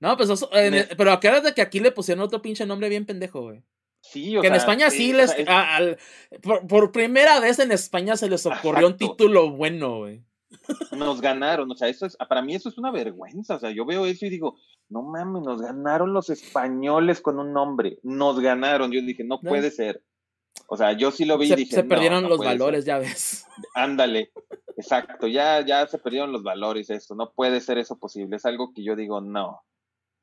No, 0.00 0.16
pues 0.16 0.30
oso, 0.30 0.50
pero 0.96 1.12
acuérdate 1.12 1.54
que 1.54 1.62
aquí 1.62 1.80
le 1.80 1.92
pusieron 1.92 2.24
otro 2.24 2.42
pinche 2.42 2.66
nombre 2.66 2.88
bien 2.88 3.06
pendejo, 3.06 3.42
güey. 3.42 3.62
Sí, 4.00 4.36
o 4.36 4.42
que 4.42 4.48
en 4.48 4.54
España 4.54 4.90
sí, 4.90 5.12
les. 5.12 5.34
por, 6.68 6.92
primera 6.92 7.40
vez 7.40 7.58
en 7.58 7.72
España 7.72 8.16
se 8.16 8.28
les 8.28 8.44
ocurrió 8.44 8.86
un 8.86 8.96
título 8.96 9.50
bueno, 9.50 9.98
güey 9.98 10.22
nos 10.92 11.20
ganaron, 11.20 11.70
o 11.70 11.74
sea, 11.74 11.88
eso 11.88 12.06
es, 12.06 12.16
para 12.16 12.42
mí 12.42 12.54
eso 12.54 12.68
es 12.68 12.78
una 12.78 12.90
vergüenza, 12.90 13.56
o 13.56 13.58
sea, 13.58 13.70
yo 13.70 13.84
veo 13.84 14.06
eso 14.06 14.26
y 14.26 14.30
digo, 14.30 14.56
no 14.88 15.02
mames, 15.02 15.42
nos 15.42 15.60
ganaron 15.60 16.12
los 16.12 16.30
españoles 16.30 17.20
con 17.20 17.38
un 17.38 17.52
nombre, 17.52 17.98
nos 18.02 18.40
ganaron, 18.40 18.92
yo 18.92 19.00
dije, 19.00 19.24
no 19.24 19.40
puede 19.40 19.70
ser. 19.70 20.02
O 20.68 20.76
sea, 20.76 20.92
yo 20.92 21.10
sí 21.10 21.24
lo 21.24 21.36
vi 21.36 21.52
y 21.52 21.56
dije, 21.56 21.74
se 21.74 21.84
perdieron 21.84 22.28
los 22.28 22.38
valores, 22.38 22.84
ya 22.84 22.98
ves. 22.98 23.46
Ándale, 23.74 24.32
exacto, 24.76 25.26
ya, 25.26 25.64
ya 25.64 25.86
se 25.86 25.98
perdieron 25.98 26.32
los 26.32 26.42
valores 26.42 26.90
esto, 26.90 27.14
no 27.14 27.32
puede 27.32 27.60
ser 27.60 27.78
eso 27.78 27.98
posible, 27.98 28.36
es 28.36 28.46
algo 28.46 28.72
que 28.72 28.84
yo 28.84 28.96
digo, 28.96 29.20
no. 29.20 29.62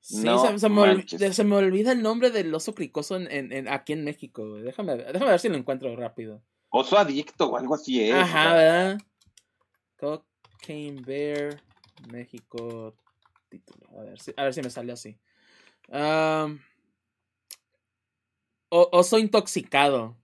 Sí, 0.04 0.26
se, 0.58 1.44
me 1.44 1.56
olvida, 1.56 1.92
el 1.92 2.02
nombre 2.02 2.32
del 2.32 2.54
oso 2.56 2.74
cricoso 2.74 3.18
en, 3.18 3.68
aquí 3.68 3.94
en 3.94 4.04
México. 4.04 4.56
Déjame, 4.56 4.96
déjame 4.96 5.30
ver 5.30 5.40
si 5.40 5.48
lo 5.48 5.58
encuentro 5.58 5.96
rápido. 5.96 6.42
Oso 6.70 6.98
adicto 6.98 7.52
o 7.52 7.58
algo 7.58 7.76
así 7.76 8.02
es. 8.02 8.16
Ajá, 8.16 8.54
¿verdad? 8.56 8.98
Cocaine 10.02 11.02
Bear 11.02 11.62
México 12.12 12.96
título. 13.50 14.00
A 14.00 14.04
ver 14.04 14.20
si, 14.20 14.34
a 14.36 14.44
ver 14.44 14.54
si 14.54 14.62
me 14.62 14.70
sale 14.70 14.94
así. 14.94 15.18
oso 18.70 19.20
intoxicado. 19.20 20.18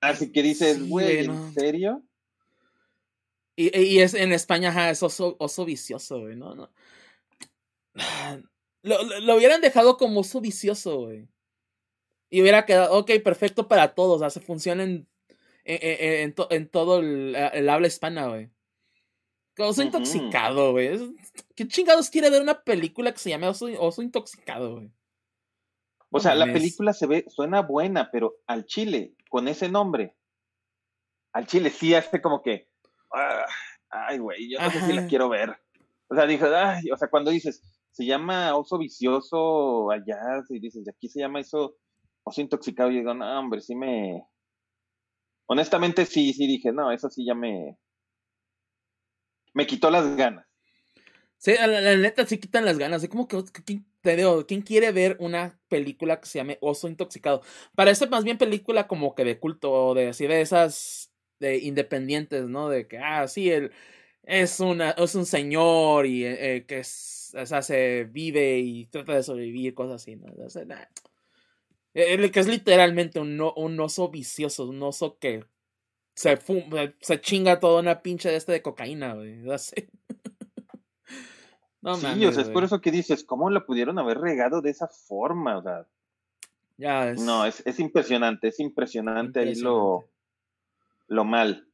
Así 0.00 0.30
que 0.30 0.42
dices, 0.42 0.88
güey, 0.88 1.24
¿en 1.24 1.54
serio? 1.54 2.02
Y, 3.56 3.98
es 3.98 4.14
en 4.14 4.32
España, 4.32 4.90
es 4.90 5.02
oso, 5.02 5.36
oso 5.38 5.64
vicioso, 5.66 6.20
güey, 6.20 6.36
¿no? 6.36 6.54
no. 6.54 6.70
Lo, 8.82 9.02
lo, 9.02 9.36
hubieran 9.36 9.60
dejado 9.60 9.98
como 9.98 10.20
oso 10.20 10.40
vicioso, 10.40 11.00
güey. 11.00 11.28
Y 12.30 12.40
hubiera 12.40 12.64
quedado, 12.64 12.96
ok, 12.96 13.10
perfecto 13.22 13.68
para 13.68 13.94
todos, 13.94 14.16
o 14.16 14.18
sea, 14.20 14.30
se 14.30 14.40
funciona 14.40 14.84
en, 14.84 15.06
en, 15.64 16.34
en, 16.50 16.68
todo 16.68 17.00
el, 17.00 17.36
habla 17.68 17.86
hispana, 17.86 18.28
güey. 18.28 18.50
Oso 19.58 19.82
intoxicado, 19.82 20.72
güey. 20.72 21.14
¿Qué 21.54 21.68
chingados 21.68 22.08
quiere 22.08 22.30
ver 22.30 22.40
una 22.40 22.62
película 22.62 23.12
que 23.12 23.18
se 23.18 23.30
llame 23.30 23.46
Oso, 23.46 23.66
oso 23.78 24.00
intoxicado, 24.00 24.76
güey? 24.76 24.90
O 26.10 26.18
sea, 26.18 26.34
la 26.34 26.46
película 26.46 26.92
se 26.92 27.06
ve, 27.06 27.24
suena 27.28 27.62
buena, 27.62 28.10
pero 28.10 28.36
al 28.46 28.64
chile, 28.64 29.14
con 29.28 29.46
ese 29.48 29.68
nombre, 29.68 30.16
al 31.32 31.46
chile 31.46 31.70
sí 31.70 31.94
hace 31.94 32.20
como 32.20 32.42
que, 32.42 32.70
Ah, 33.12 33.44
ay, 33.90 34.18
güey, 34.18 34.50
yo 34.50 34.60
no 34.60 34.70
sé 34.70 34.80
si 34.82 34.92
la 34.92 35.06
quiero 35.06 35.28
ver. 35.28 35.56
O 36.08 36.14
sea, 36.14 36.26
dije, 36.26 36.44
ay, 36.54 36.90
o 36.90 36.96
sea, 36.96 37.08
cuando 37.08 37.30
dices, 37.30 37.62
se 37.90 38.04
llama 38.04 38.56
oso 38.56 38.78
vicioso 38.78 39.90
allá, 39.90 40.42
y 40.48 40.60
dices, 40.60 40.88
aquí 40.88 41.08
se 41.08 41.20
llama 41.20 41.40
eso, 41.40 41.76
oso 42.22 42.40
intoxicado, 42.40 42.90
y 42.90 42.98
digo, 42.98 43.14
no, 43.14 43.38
hombre, 43.38 43.60
sí 43.60 43.74
me. 43.74 44.24
Honestamente, 45.52 46.06
sí, 46.06 46.32
sí 46.32 46.46
dije, 46.46 46.70
no, 46.70 46.92
eso 46.92 47.10
sí 47.10 47.24
ya 47.24 47.34
me. 47.34 47.76
Me 49.52 49.66
quitó 49.66 49.90
las 49.90 50.16
ganas. 50.16 50.46
Sí, 51.38 51.54
la, 51.58 51.96
neta 51.96 52.24
sí 52.24 52.38
quitan 52.38 52.64
las 52.64 52.78
ganas. 52.78 53.04
Como 53.08 53.26
que, 53.26 53.42
te 54.00 54.16
digo, 54.16 54.46
¿quién 54.46 54.62
quiere 54.62 54.92
ver 54.92 55.16
una 55.18 55.58
película 55.66 56.20
que 56.20 56.28
se 56.28 56.38
llame 56.38 56.58
Oso 56.60 56.86
Intoxicado? 56.86 57.42
Parece 57.74 58.06
más 58.06 58.22
bien 58.22 58.38
película 58.38 58.86
como 58.86 59.16
que 59.16 59.24
de 59.24 59.40
culto, 59.40 59.92
de 59.94 60.10
así 60.10 60.28
de 60.28 60.40
esas 60.40 61.12
de 61.40 61.58
independientes, 61.58 62.44
¿no? 62.44 62.68
De 62.68 62.86
que, 62.86 62.98
ah, 62.98 63.26
sí, 63.26 63.50
él 63.50 63.72
es, 64.22 64.60
una, 64.60 64.90
es 64.92 65.16
un 65.16 65.26
señor 65.26 66.06
y 66.06 66.26
eh, 66.26 66.58
eh, 66.58 66.64
que 66.64 66.78
es, 66.78 67.34
o 67.36 67.44
sea, 67.44 67.62
se 67.62 68.04
vive 68.04 68.60
y 68.60 68.86
trata 68.86 69.14
de 69.14 69.24
sobrevivir, 69.24 69.74
cosas 69.74 70.00
así, 70.00 70.14
¿no? 70.14 70.32
O 70.44 70.48
sea, 70.48 70.64
El 71.94 72.30
que 72.30 72.40
es 72.40 72.46
literalmente 72.46 73.18
un, 73.18 73.40
un, 73.40 73.80
oso 73.80 74.08
vicioso, 74.08 74.66
un 74.66 74.82
oso 74.82 75.18
que 75.18 75.44
se, 76.14 76.38
se 77.00 77.20
chinga 77.20 77.58
toda 77.58 77.80
una 77.80 78.02
pinche 78.02 78.28
de 78.28 78.36
este 78.36 78.52
de 78.52 78.62
cocaína, 78.62 79.14
güey. 79.14 79.42
No, 81.82 81.94
sí, 81.94 82.26
o 82.26 82.32
sea, 82.32 82.42
es 82.42 82.50
por 82.50 82.62
eso 82.62 82.82
que 82.82 82.90
dices, 82.90 83.24
¿cómo 83.24 83.48
lo 83.48 83.64
pudieron 83.64 83.98
haber 83.98 84.18
regado 84.18 84.60
de 84.60 84.68
esa 84.68 84.86
forma? 84.86 85.56
O 85.56 85.62
sea, 85.62 85.86
ya 86.76 87.08
es... 87.08 87.22
No, 87.22 87.46
es, 87.46 87.62
es 87.64 87.80
impresionante, 87.80 88.48
es 88.48 88.60
impresionante, 88.60 89.40
ahí 89.40 89.54
lo, 89.54 90.06
lo 91.06 91.24
mal. 91.24 91.70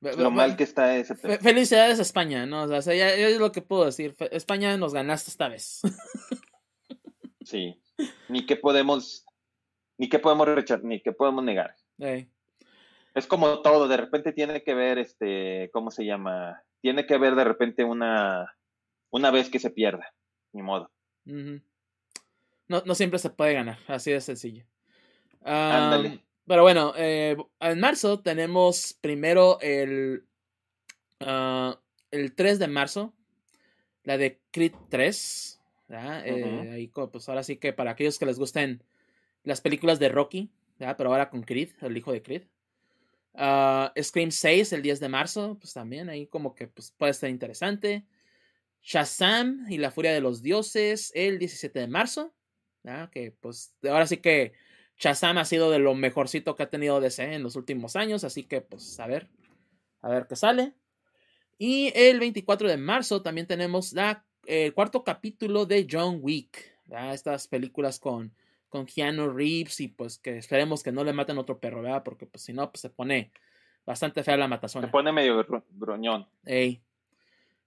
Lo 0.00 0.30
mal 0.30 0.56
que 0.56 0.64
está 0.64 0.96
ese. 0.96 1.14
Felicidades 1.14 1.98
a 1.98 2.02
España, 2.02 2.46
¿no? 2.46 2.62
O 2.62 2.82
sea, 2.82 2.94
ya, 2.94 3.10
es 3.12 3.38
lo 3.38 3.52
que 3.52 3.60
puedo 3.60 3.84
decir. 3.84 4.16
España 4.30 4.78
nos 4.78 4.94
ganaste 4.94 5.30
esta 5.30 5.48
vez. 5.48 5.82
sí. 7.44 7.78
Ni 8.28 8.46
que 8.46 8.56
podemos. 8.56 9.26
Ni 9.98 10.08
que 10.08 10.18
podemos 10.18 10.48
rechazar, 10.48 10.84
ni 10.84 11.00
que 11.00 11.12
podemos 11.12 11.44
negar. 11.44 11.74
Es 13.14 13.26
como 13.26 13.60
todo, 13.60 13.88
de 13.88 13.96
repente 13.96 14.32
tiene 14.32 14.62
que 14.62 14.74
ver, 14.74 14.98
este, 14.98 15.68
¿cómo 15.72 15.90
se 15.90 16.04
llama? 16.04 16.62
Tiene 16.80 17.06
que 17.06 17.18
ver 17.18 17.34
de 17.34 17.44
repente 17.44 17.84
una, 17.84 18.56
una 19.10 19.30
vez 19.30 19.50
que 19.50 19.58
se 19.58 19.70
pierda, 19.70 20.14
ni 20.52 20.62
modo. 20.62 20.90
no, 21.24 22.82
no 22.86 22.94
siempre 22.94 23.18
se 23.18 23.30
puede 23.30 23.52
ganar, 23.52 23.78
así 23.88 24.12
de 24.12 24.20
sencillo. 24.20 24.64
Ándale. 25.42 26.24
Pero 26.46 26.62
bueno, 26.62 26.94
eh, 26.96 27.36
en 27.60 27.80
marzo 27.80 28.20
tenemos 28.20 28.98
primero 29.00 29.58
el, 29.60 30.24
ah, 31.20 31.78
el 32.10 32.34
3 32.34 32.58
de 32.58 32.68
marzo, 32.68 33.14
la 34.02 34.18
de 34.18 34.40
Creed 34.50 34.74
3. 34.88 35.59
Eh, 35.90 36.70
ahí, 36.72 36.88
pues 36.88 37.28
ahora 37.28 37.42
sí 37.42 37.56
que 37.56 37.72
para 37.72 37.92
aquellos 37.92 38.18
que 38.18 38.26
les 38.26 38.38
gusten 38.38 38.82
las 39.42 39.60
películas 39.60 39.98
de 39.98 40.08
Rocky, 40.08 40.50
pero 40.78 41.10
ahora 41.10 41.30
con 41.30 41.42
Creed, 41.42 41.70
el 41.80 41.96
hijo 41.96 42.12
de 42.12 42.22
Creed. 42.22 42.42
Uh, 43.32 43.88
Scream 44.02 44.30
6 44.30 44.72
el 44.72 44.82
10 44.82 45.00
de 45.00 45.08
marzo, 45.08 45.56
pues 45.60 45.72
también 45.72 46.08
ahí 46.08 46.26
como 46.26 46.54
que 46.54 46.66
pues, 46.68 46.92
puede 46.96 47.12
estar 47.12 47.30
interesante. 47.30 48.04
Shazam 48.82 49.66
y 49.68 49.78
la 49.78 49.90
furia 49.90 50.12
de 50.12 50.20
los 50.20 50.42
dioses 50.42 51.12
el 51.14 51.38
17 51.38 51.78
de 51.78 51.86
marzo. 51.86 52.34
Que 53.12 53.32
pues 53.40 53.74
ahora 53.84 54.06
sí 54.06 54.16
que 54.18 54.52
Shazam 54.96 55.38
ha 55.38 55.44
sido 55.44 55.70
de 55.70 55.78
lo 55.78 55.94
mejorcito 55.94 56.56
que 56.56 56.62
ha 56.62 56.70
tenido 56.70 57.00
DC 57.00 57.34
en 57.34 57.42
los 57.42 57.56
últimos 57.56 57.94
años, 57.94 58.24
así 58.24 58.44
que 58.44 58.62
pues 58.62 58.98
a 59.00 59.06
ver, 59.06 59.28
a 60.00 60.08
ver 60.08 60.26
qué 60.26 60.36
sale. 60.36 60.74
Y 61.58 61.92
el 61.94 62.20
24 62.20 62.68
de 62.68 62.78
marzo 62.78 63.20
también 63.20 63.46
tenemos 63.46 63.92
la, 63.92 64.24
el 64.46 64.72
cuarto 64.74 65.04
capítulo 65.04 65.66
de 65.66 65.86
John 65.90 66.18
Wick, 66.20 66.72
estas 67.12 67.46
películas 67.48 67.98
con, 67.98 68.32
con 68.68 68.86
Keanu 68.86 69.30
Reeves 69.30 69.80
y 69.80 69.88
pues 69.88 70.18
que 70.18 70.38
esperemos 70.38 70.82
que 70.82 70.92
no 70.92 71.04
le 71.04 71.12
maten 71.12 71.38
otro 71.38 71.58
perro, 71.58 71.82
¿verdad? 71.82 72.02
Porque 72.02 72.26
pues 72.26 72.42
si 72.44 72.52
no, 72.52 72.70
pues 72.70 72.80
se 72.80 72.90
pone 72.90 73.32
bastante 73.84 74.22
fea 74.22 74.36
la 74.36 74.48
matazón. 74.48 74.82
Se 74.82 74.88
pone 74.88 75.12
medio 75.12 75.44
groñón. 75.70 76.26
Ey. 76.44 76.80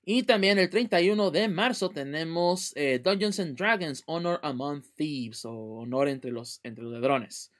Y 0.05 0.23
también 0.23 0.59
el 0.59 0.69
31 0.69 1.31
de 1.31 1.47
marzo 1.47 1.89
tenemos 1.89 2.73
eh, 2.75 2.99
Dungeons 2.99 3.39
and 3.39 3.57
Dragons 3.57 4.03
Honor 4.05 4.39
Among 4.43 4.83
Thieves 4.95 5.45
o 5.45 5.53
Honor 5.53 6.09
entre 6.09 6.31
los, 6.31 6.59
entre 6.63 6.83
los 6.83 6.93
ladrones. 6.93 7.53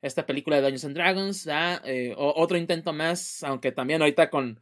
Esta 0.00 0.24
película 0.24 0.56
de 0.56 0.62
Dungeons 0.62 0.84
and 0.86 0.94
Dragons 0.94 1.48
eh, 1.84 2.14
otro 2.16 2.56
intento 2.56 2.94
más, 2.94 3.42
aunque 3.42 3.70
también 3.70 4.00
ahorita 4.00 4.30
con, 4.30 4.58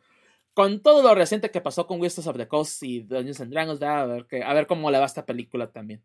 con 0.58 0.80
todo 0.80 1.04
lo 1.04 1.14
reciente 1.14 1.52
que 1.52 1.60
pasó 1.60 1.86
con 1.86 2.00
Wizards 2.00 2.26
of 2.26 2.36
the 2.36 2.48
Coast 2.48 2.82
y 2.82 3.02
Dungeons 3.02 3.40
and 3.40 3.52
Dragons, 3.52 3.80
a, 3.80 4.04
ver 4.06 4.26
que, 4.26 4.42
a 4.42 4.52
ver 4.52 4.66
cómo 4.66 4.90
le 4.90 4.98
va 4.98 5.04
esta 5.04 5.24
película 5.24 5.70
también. 5.70 6.02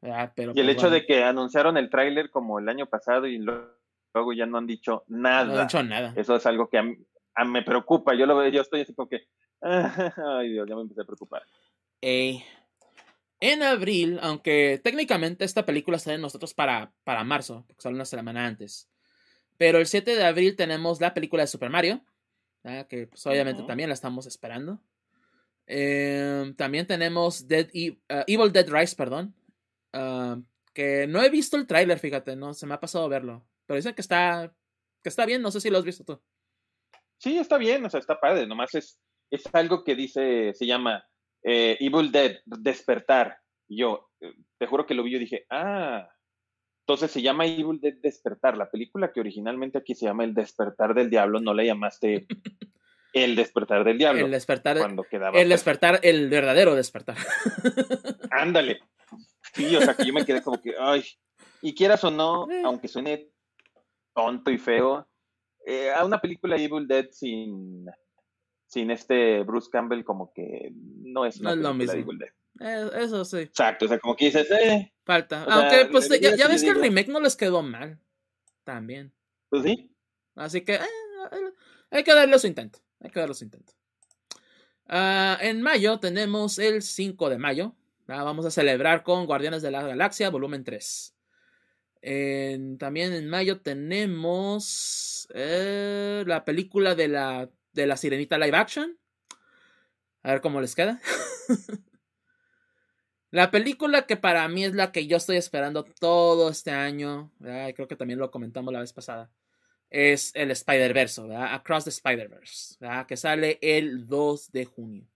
Pero, 0.00 0.52
y 0.54 0.60
el 0.60 0.66
pues 0.66 0.76
hecho 0.76 0.90
de 0.90 1.04
que 1.04 1.24
anunciaron 1.24 1.76
el 1.76 1.90
tráiler 1.90 2.30
como 2.30 2.60
el 2.60 2.68
año 2.68 2.86
pasado 2.86 3.26
y 3.26 3.38
luego 3.38 4.32
ya 4.32 4.46
no 4.46 4.58
han 4.58 4.68
dicho 4.68 5.02
nada. 5.08 5.44
No 5.44 5.58
han 5.58 5.66
dicho 5.66 5.82
nada. 5.82 6.12
Eso 6.14 6.36
es 6.36 6.46
algo 6.46 6.68
que 6.68 6.78
a 6.78 6.84
mí, 6.84 6.98
me 7.46 7.62
preocupa. 7.62 8.14
Yo 8.14 8.26
lo 8.26 8.36
veo, 8.36 8.48
yo 8.50 8.60
estoy 8.60 8.82
así 8.82 8.94
como 8.94 9.08
que, 9.08 9.26
Ay, 9.60 10.52
Dios, 10.52 10.68
ya 10.68 10.76
me 10.76 10.82
empecé 10.82 11.00
a 11.00 11.04
preocupar. 11.06 11.42
en 12.00 13.62
abril, 13.64 14.20
aunque 14.22 14.80
técnicamente 14.84 15.44
esta 15.44 15.66
película 15.66 15.98
sale 15.98 16.14
en 16.14 16.22
nosotros 16.22 16.54
para, 16.54 16.92
para 17.02 17.24
marzo, 17.24 17.64
porque 17.66 17.82
sale 17.82 17.96
una 17.96 18.04
semana 18.04 18.46
antes. 18.46 18.88
Pero 19.56 19.78
el 19.78 19.86
7 19.86 20.14
de 20.14 20.24
abril 20.24 20.54
tenemos 20.54 21.00
la 21.00 21.12
película 21.12 21.42
de 21.42 21.48
Super 21.48 21.70
Mario, 21.70 22.04
que 22.62 23.06
pues, 23.06 23.26
obviamente 23.26 23.62
también 23.62 23.88
la 23.88 23.94
estamos 23.94 24.26
esperando. 24.26 24.80
Em, 25.66 26.54
también 26.56 26.86
tenemos 26.86 27.46
Dead 27.46 27.68
e, 27.72 27.90
uh, 27.90 28.24
Evil 28.26 28.52
Dead 28.52 28.68
Rise, 28.68 28.96
perdón. 28.96 29.34
Um, 29.92 30.44
que 30.72 31.06
no 31.06 31.22
he 31.22 31.30
visto 31.30 31.56
el 31.56 31.66
tráiler, 31.66 31.98
fíjate, 31.98 32.36
no 32.36 32.54
se 32.54 32.66
me 32.66 32.74
ha 32.74 32.80
pasado 32.80 33.08
verlo. 33.08 33.46
Pero 33.66 33.76
dicen 33.76 33.94
que 33.94 34.02
está, 34.02 34.52
que 35.02 35.08
está 35.08 35.26
bien, 35.26 35.42
no 35.42 35.50
sé 35.50 35.60
si 35.60 35.70
lo 35.70 35.78
has 35.78 35.84
visto 35.84 36.04
tú. 36.04 36.20
Sí, 37.18 37.38
está 37.38 37.58
bien, 37.58 37.84
o 37.84 37.90
sea, 37.90 38.00
está 38.00 38.18
padre, 38.18 38.46
nomás 38.46 38.74
es, 38.74 38.98
es 39.30 39.42
algo 39.52 39.84
que 39.84 39.94
dice, 39.94 40.52
se 40.54 40.66
llama 40.66 41.04
eh, 41.42 41.76
Evil 41.80 42.10
Dead, 42.10 42.40
despertar. 42.44 43.38
Y 43.68 43.78
yo, 43.78 44.10
eh, 44.20 44.34
te 44.58 44.66
juro 44.66 44.86
que 44.86 44.94
lo 44.94 45.02
vi 45.02 45.16
y 45.16 45.20
dije, 45.20 45.46
ah, 45.50 46.08
entonces 46.90 47.12
se 47.12 47.22
llama 47.22 47.46
Evil 47.46 47.80
Dead 47.80 47.94
Despertar. 48.02 48.56
La 48.56 48.68
película 48.68 49.12
que 49.12 49.20
originalmente 49.20 49.78
aquí 49.78 49.94
se 49.94 50.06
llama 50.06 50.24
El 50.24 50.34
Despertar 50.34 50.92
del 50.92 51.08
Diablo, 51.08 51.38
no 51.38 51.54
le 51.54 51.66
llamaste 51.66 52.26
El 53.12 53.36
Despertar 53.36 53.84
del 53.84 53.96
Diablo. 53.96 54.24
El 54.26 54.32
despertar, 54.32 54.76
cuando 54.78 55.04
quedaba 55.04 55.40
el 55.40 55.48
despertar, 55.48 56.00
el 56.02 56.28
verdadero 56.28 56.74
despertar. 56.74 57.16
Ándale. 58.30 58.80
Sí, 59.54 59.76
o 59.76 59.80
sea 59.80 59.94
que 59.94 60.04
yo 60.04 60.12
me 60.12 60.24
quedé 60.24 60.42
como 60.42 60.60
que, 60.60 60.74
ay, 60.78 61.04
y 61.62 61.74
quieras 61.74 62.02
o 62.02 62.10
no, 62.10 62.50
eh. 62.50 62.62
aunque 62.64 62.88
suene 62.88 63.28
tonto 64.12 64.50
y 64.50 64.58
feo, 64.58 65.08
a 65.96 66.04
una 66.04 66.20
película 66.20 66.56
Evil 66.56 66.88
Dead 66.88 67.06
sin 67.12 67.86
sin 68.66 68.90
este 68.90 69.42
Bruce 69.42 69.68
Campbell 69.70 70.04
como 70.04 70.32
que 70.32 70.72
no 70.74 71.24
es 71.24 71.40
no 71.40 71.50
es 71.50 71.56
lo 71.56 71.74
mismo. 71.74 72.12
Eh, 72.60 72.90
eso 72.94 73.24
sí. 73.24 73.38
Exacto, 73.38 73.86
o 73.86 73.88
sea, 73.88 73.98
como 73.98 74.14
que 74.16 74.26
dices, 74.26 74.50
eh. 74.50 74.92
Falta. 75.10 75.42
Aunque, 75.42 75.86
pues 75.86 76.08
ya, 76.20 76.46
ves 76.46 76.62
que 76.62 76.68
el 76.68 76.80
remake 76.80 77.08
no 77.08 77.18
les 77.18 77.34
quedó 77.34 77.62
mal. 77.62 77.98
También. 78.62 79.12
Pues 79.48 79.64
sí. 79.64 79.90
Así 80.36 80.60
que 80.60 80.74
eh, 80.74 80.80
hay 81.90 82.04
que 82.04 82.14
darle 82.14 82.38
su 82.38 82.46
intento. 82.46 82.78
Hay 83.00 83.10
que 83.10 83.18
darle 83.18 83.34
su 83.34 83.42
intento. 83.42 83.72
Ah, 84.86 85.36
en 85.40 85.62
mayo 85.62 85.98
tenemos 85.98 86.60
el 86.60 86.82
5 86.82 87.28
de 87.28 87.38
mayo. 87.38 87.74
vamos 88.06 88.46
a 88.46 88.52
celebrar 88.52 89.02
con 89.02 89.26
Guardianes 89.26 89.62
de 89.62 89.72
la 89.72 89.82
Galaxia, 89.82 90.30
volumen 90.30 90.62
3. 90.62 91.12
también 92.78 93.12
en 93.12 93.28
mayo 93.28 93.60
tenemos 93.62 95.26
eh, 95.34 96.22
la 96.24 96.44
película 96.44 96.94
de 96.94 97.08
la 97.08 97.50
de 97.72 97.86
la 97.88 97.96
Sirenita 97.96 98.38
live 98.38 98.56
action. 98.56 98.96
A 100.22 100.30
ver 100.30 100.40
cómo 100.40 100.60
les 100.60 100.76
queda. 100.76 101.00
La 103.30 103.50
película 103.50 104.06
que 104.06 104.16
para 104.16 104.46
mí 104.48 104.64
es 104.64 104.74
la 104.74 104.90
que 104.90 105.06
yo 105.06 105.16
estoy 105.16 105.36
esperando 105.36 105.84
todo 105.84 106.50
este 106.50 106.72
año, 106.72 107.32
creo 107.40 107.86
que 107.86 107.96
también 107.96 108.18
lo 108.18 108.30
comentamos 108.30 108.72
la 108.72 108.80
vez 108.80 108.92
pasada, 108.92 109.30
es 109.88 110.32
el 110.34 110.50
Spider-Verse, 110.50 111.22
Across 111.32 111.84
the 111.84 111.90
Spider-Verse, 111.90 112.76
que 113.06 113.16
sale 113.16 113.58
el 113.62 114.06
2 114.06 114.52
de 114.52 114.64
junio. 114.64 115.06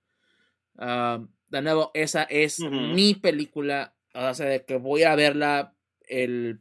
Ah, 0.78 1.24
de 1.48 1.62
nuevo, 1.62 1.90
esa 1.94 2.24
es 2.24 2.60
mi 2.60 3.14
película, 3.14 3.94
o 4.14 4.34
sea, 4.34 4.46
de 4.46 4.64
que 4.64 4.76
voy 4.76 5.02
a 5.02 5.14
verla 5.16 5.74
el... 6.00 6.60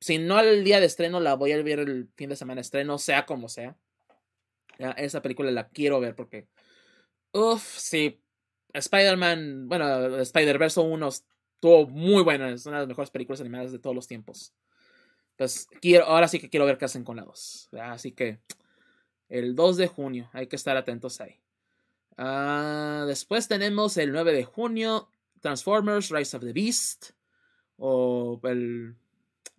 Si 0.00 0.18
no 0.18 0.38
el 0.40 0.64
día 0.64 0.80
de 0.80 0.86
estreno, 0.86 1.20
la 1.20 1.34
voy 1.34 1.52
a 1.52 1.62
ver 1.62 1.80
el 1.80 2.08
fin 2.14 2.28
de 2.28 2.36
semana 2.36 2.56
de 2.56 2.62
estreno, 2.62 2.98
sea 2.98 3.24
como 3.24 3.48
sea. 3.48 3.76
Esa 4.78 5.22
película 5.22 5.50
la 5.50 5.68
quiero 5.68 6.00
ver 6.00 6.14
porque... 6.14 6.46
Uf, 7.32 7.62
sí, 7.78 8.22
Spider-Man, 8.74 9.68
bueno, 9.68 10.18
Spider-Verse 10.18 10.80
1 10.80 11.08
estuvo 11.08 11.86
muy 11.86 12.22
buena, 12.22 12.50
es 12.50 12.66
una 12.66 12.76
de 12.76 12.82
las 12.82 12.88
mejores 12.88 13.10
películas 13.10 13.40
animadas 13.40 13.72
de 13.72 13.78
todos 13.78 13.96
los 13.96 14.06
tiempos. 14.06 14.52
Pues 15.36 15.68
quiero, 15.80 16.04
ahora 16.04 16.28
sí 16.28 16.38
que 16.38 16.50
quiero 16.50 16.66
ver 16.66 16.78
qué 16.78 16.84
hacen 16.84 17.04
con 17.04 17.16
la 17.16 17.24
2. 17.24 17.70
Así 17.80 18.12
que 18.12 18.40
el 19.28 19.54
2 19.54 19.76
de 19.76 19.86
junio, 19.86 20.28
hay 20.32 20.46
que 20.46 20.56
estar 20.56 20.76
atentos 20.76 21.20
ahí. 21.20 21.40
Ah, 22.16 23.04
después 23.06 23.48
tenemos 23.48 23.96
el 23.96 24.12
9 24.12 24.32
de 24.32 24.44
junio, 24.44 25.08
Transformers, 25.40 26.10
Rise 26.10 26.36
of 26.36 26.44
the 26.44 26.52
Beast. 26.52 27.10
O 27.76 28.40
el. 28.44 28.94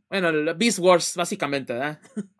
Bueno, 0.10 0.30
el 0.30 0.54
Beast 0.54 0.80
Wars, 0.80 1.16
básicamente, 1.16 1.74
¿verdad? 1.74 2.00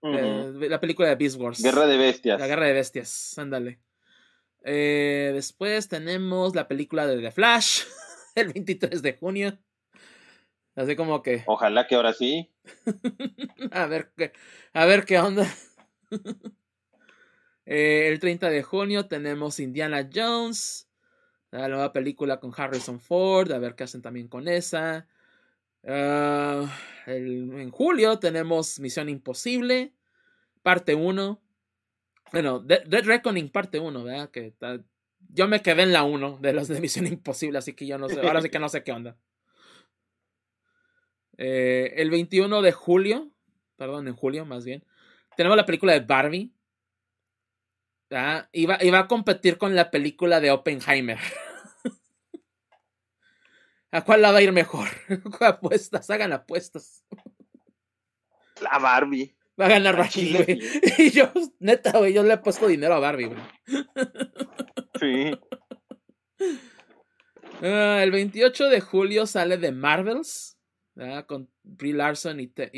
Eh, 0.00 0.68
la 0.70 0.78
película 0.78 1.08
de 1.08 1.16
Beast 1.16 1.40
Wars. 1.40 1.60
Guerra 1.60 1.84
de 1.84 1.96
Bestias. 1.96 2.38
La 2.38 2.46
Guerra 2.46 2.66
de 2.66 2.72
Bestias, 2.72 3.36
ándale. 3.36 3.80
Eh, 4.64 5.30
después 5.34 5.88
tenemos 5.88 6.54
la 6.54 6.68
película 6.68 7.06
de 7.06 7.20
The 7.20 7.30
Flash, 7.30 7.84
el 8.34 8.52
23 8.52 9.02
de 9.02 9.12
junio. 9.14 9.58
Así 10.74 10.94
como 10.94 11.22
que. 11.22 11.42
Ojalá 11.46 11.86
que 11.86 11.94
ahora 11.94 12.12
sí. 12.12 12.52
a 13.72 13.86
ver 13.86 14.12
qué, 14.16 14.32
a 14.72 14.84
ver 14.86 15.04
qué 15.04 15.18
onda. 15.18 15.46
Eh, 17.70 18.08
el 18.08 18.18
30 18.18 18.48
de 18.48 18.62
junio 18.62 19.08
tenemos 19.08 19.60
Indiana 19.60 20.08
Jones, 20.10 20.88
la 21.50 21.68
nueva 21.68 21.92
película 21.92 22.40
con 22.40 22.50
Harrison 22.56 22.98
Ford, 22.98 23.52
a 23.52 23.58
ver 23.58 23.74
qué 23.74 23.84
hacen 23.84 24.00
también 24.00 24.26
con 24.26 24.48
esa. 24.48 25.06
Ah, 25.86 26.64
en 27.04 27.70
julio 27.70 28.18
tenemos 28.18 28.80
Misión 28.80 29.10
Imposible, 29.10 29.92
parte 30.62 30.94
1. 30.94 31.42
Bueno, 32.32 32.60
Dead 32.60 33.04
Reckoning 33.04 33.50
parte 33.50 33.78
1, 33.78 34.04
¿verdad? 34.04 34.30
Que 34.30 34.54
yo 35.30 35.48
me 35.48 35.62
quedé 35.62 35.82
en 35.82 35.92
la 35.92 36.04
1 36.04 36.38
de 36.40 36.52
los 36.52 36.68
de 36.68 36.80
Misión 36.80 37.06
Imposible, 37.06 37.58
así 37.58 37.74
que 37.74 37.86
yo 37.86 37.98
no 37.98 38.08
sé, 38.08 38.20
ahora 38.20 38.42
sí 38.42 38.50
que 38.50 38.58
no 38.58 38.68
sé 38.68 38.82
qué 38.82 38.92
onda. 38.92 39.16
Eh, 41.40 41.94
el 42.02 42.10
21 42.10 42.62
de 42.62 42.72
julio, 42.72 43.30
perdón, 43.76 44.08
en 44.08 44.16
julio 44.16 44.44
más 44.44 44.64
bien, 44.64 44.84
tenemos 45.36 45.56
la 45.56 45.66
película 45.66 45.92
de 45.92 46.00
Barbie. 46.00 46.52
¿verdad? 48.10 48.48
Iba, 48.50 48.82
iba 48.82 48.98
a 48.98 49.06
competir 49.06 49.56
con 49.56 49.76
la 49.76 49.88
película 49.92 50.40
de 50.40 50.50
Oppenheimer. 50.50 51.20
¿A 53.92 54.02
cuál 54.04 54.22
la 54.22 54.32
va 54.32 54.38
a 54.38 54.42
ir 54.42 54.50
mejor? 54.50 54.88
apuestas, 55.40 56.10
hagan 56.10 56.32
apuestas. 56.32 57.04
La 58.60 58.80
Barbie. 58.80 59.37
Va 59.58 59.66
a 59.66 59.68
ganar 59.68 59.96
Barbie, 59.96 60.32
güey. 60.32 60.60
Y 60.98 61.10
yo, 61.10 61.32
neta, 61.58 61.98
güey, 61.98 62.12
yo 62.12 62.22
le 62.22 62.34
he 62.34 62.38
puesto 62.38 62.68
dinero 62.68 62.94
a 62.94 63.00
Barbie, 63.00 63.26
güey. 63.26 63.40
Sí. 65.00 65.30
Ah, 67.62 68.00
el 68.02 68.12
28 68.12 68.68
de 68.68 68.80
julio 68.80 69.26
sale 69.26 69.58
de 69.58 69.72
Marvels, 69.72 70.56
con 71.26 71.48
Brie 71.62 71.94
Larson 71.94 72.40
y, 72.40 72.46
Te 72.46 72.70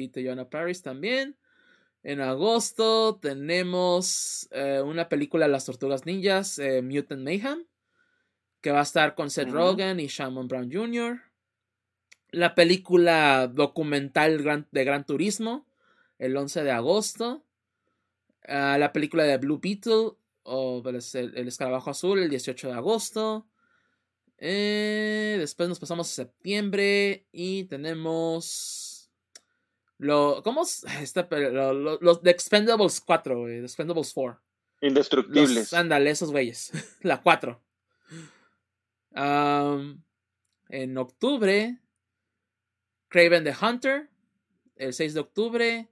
Paris 0.51 0.83
también. 0.83 1.37
En 2.03 2.23
agosto 2.23 3.19
tenemos 3.21 4.49
eh, 4.53 4.81
una 4.83 5.11
película 5.11 5.47
de 5.47 5.53
las 5.53 5.67
tortugas 5.67 6.07
ninjas, 6.07 6.59
eh, 6.59 6.81
Mutant 6.81 7.23
Mayhem, 7.23 7.67
que 8.63 8.73
va 8.73 8.81
a 8.81 8.85
estar 8.85 9.15
con 9.15 9.29
Seth 9.29 9.51
Rogen 9.51 10.01
y 10.01 10.07
Shamon 10.07 10.49
Brown 10.49 10.73
Jr. 10.73 11.21
La 12.31 12.55
película 12.55 13.49
documental 13.49 14.67
de 14.71 14.85
Gran 14.85 15.05
Turismo, 15.05 15.67
el 16.21 16.37
11 16.37 16.63
de 16.63 16.71
agosto. 16.71 17.45
Ah, 18.47 18.77
la 18.79 18.93
película 18.93 19.25
de 19.25 19.39
Blue 19.39 19.59
Beetle, 19.61 20.13
o 20.43 20.83
el, 20.87 21.49
escarabajo 21.49 21.91
azul, 21.91 22.21
el 22.21 22.31
18 22.31 22.69
de 22.69 22.75
agosto. 22.75 23.49
Eh, 24.39 25.37
después 25.39 25.69
nos 25.69 25.81
pasamos 25.81 26.09
a 26.09 26.15
septiembre 26.15 27.27
y 27.33 27.65
tenemos. 27.65 29.11
Lo, 29.99 30.43
¿Cómo 30.43 30.63
está? 30.63 31.29
los 32.01 32.23
The 32.23 32.31
Expendables 32.31 33.01
4, 33.01 33.47
The 33.47 33.61
Expendables 33.65 34.13
4. 34.15 34.41
Indestructibles. 34.83 35.75
ándale, 35.75 36.11
esos 36.11 36.31
güeyes. 36.31 36.71
La 37.03 37.23
4. 37.23 37.63
en 40.69 40.99
octubre, 40.99 41.79
Craven 43.09 43.45
the 43.45 43.55
Hunter. 43.61 44.11
El 44.77 44.95
6 44.95 45.13
de 45.13 45.21
octubre, 45.21 45.90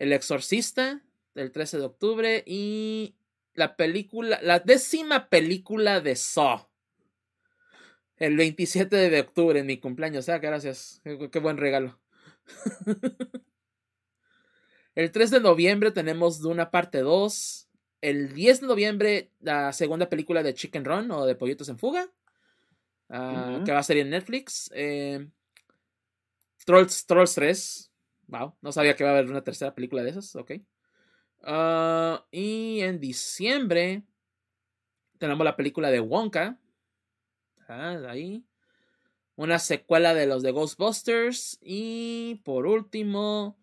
el 0.00 0.14
Exorcista, 0.14 1.02
el 1.34 1.52
13 1.52 1.78
de 1.78 1.84
octubre. 1.84 2.42
Y 2.46 3.14
la 3.54 3.76
película, 3.76 4.40
la 4.42 4.58
décima 4.58 5.28
película 5.28 6.00
de 6.00 6.16
Saw. 6.16 6.66
El 8.16 8.36
27 8.36 9.10
de 9.10 9.20
octubre, 9.20 9.60
en 9.60 9.66
mi 9.66 9.78
cumpleaños. 9.78 10.28
Ah, 10.28 10.38
gracias. 10.38 11.00
Qué, 11.04 11.38
buen 11.38 11.58
regalo. 11.58 12.00
el 14.94 15.10
3 15.10 15.30
de 15.30 15.40
noviembre 15.40 15.90
tenemos 15.90 16.40
Duna 16.40 16.70
parte 16.70 16.98
2. 17.00 17.68
El 18.00 18.32
10 18.32 18.62
de 18.62 18.66
noviembre, 18.66 19.30
la 19.40 19.72
segunda 19.74 20.08
película 20.08 20.42
de 20.42 20.54
Chicken 20.54 20.84
Run 20.86 21.10
o 21.10 21.26
de 21.26 21.34
Pollitos 21.34 21.68
en 21.68 21.78
Fuga. 21.78 22.10
Ah, 23.10 23.62
que 23.66 23.72
va 23.72 23.80
a 23.80 23.82
salir 23.82 24.02
en 24.02 24.10
Netflix. 24.10 24.70
Eh, 24.74 25.28
Trolls, 26.64 27.04
Trolls 27.04 27.34
3. 27.34 27.89
Wow, 28.30 28.54
no 28.60 28.70
sabía 28.70 28.94
que 28.94 29.02
iba 29.02 29.10
a 29.10 29.18
haber 29.18 29.28
una 29.28 29.42
tercera 29.42 29.74
película 29.74 30.04
de 30.04 30.10
esas. 30.10 30.36
Ok. 30.36 30.52
Ah, 31.42 32.24
y 32.30 32.80
en 32.80 33.00
diciembre 33.00 34.04
tenemos 35.18 35.44
la 35.44 35.56
película 35.56 35.90
de 35.90 35.98
Wonka. 35.98 36.56
Ah, 37.66 37.98
ahí. 38.08 38.44
Una 39.34 39.58
secuela 39.58 40.14
de 40.14 40.26
los 40.26 40.44
de 40.44 40.52
Ghostbusters. 40.52 41.58
Y 41.60 42.40
por 42.44 42.66
último, 42.66 43.58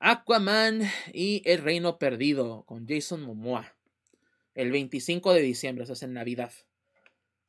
Aquaman 0.00 0.82
y 1.12 1.42
El 1.44 1.62
Reino 1.62 1.98
Perdido 1.98 2.64
con 2.64 2.88
Jason 2.88 3.22
Momoa. 3.22 3.72
El 4.54 4.72
25 4.72 5.32
de 5.32 5.42
diciembre, 5.42 5.84
eso 5.84 5.92
es 5.92 6.02
en 6.02 6.12
Navidad. 6.12 6.52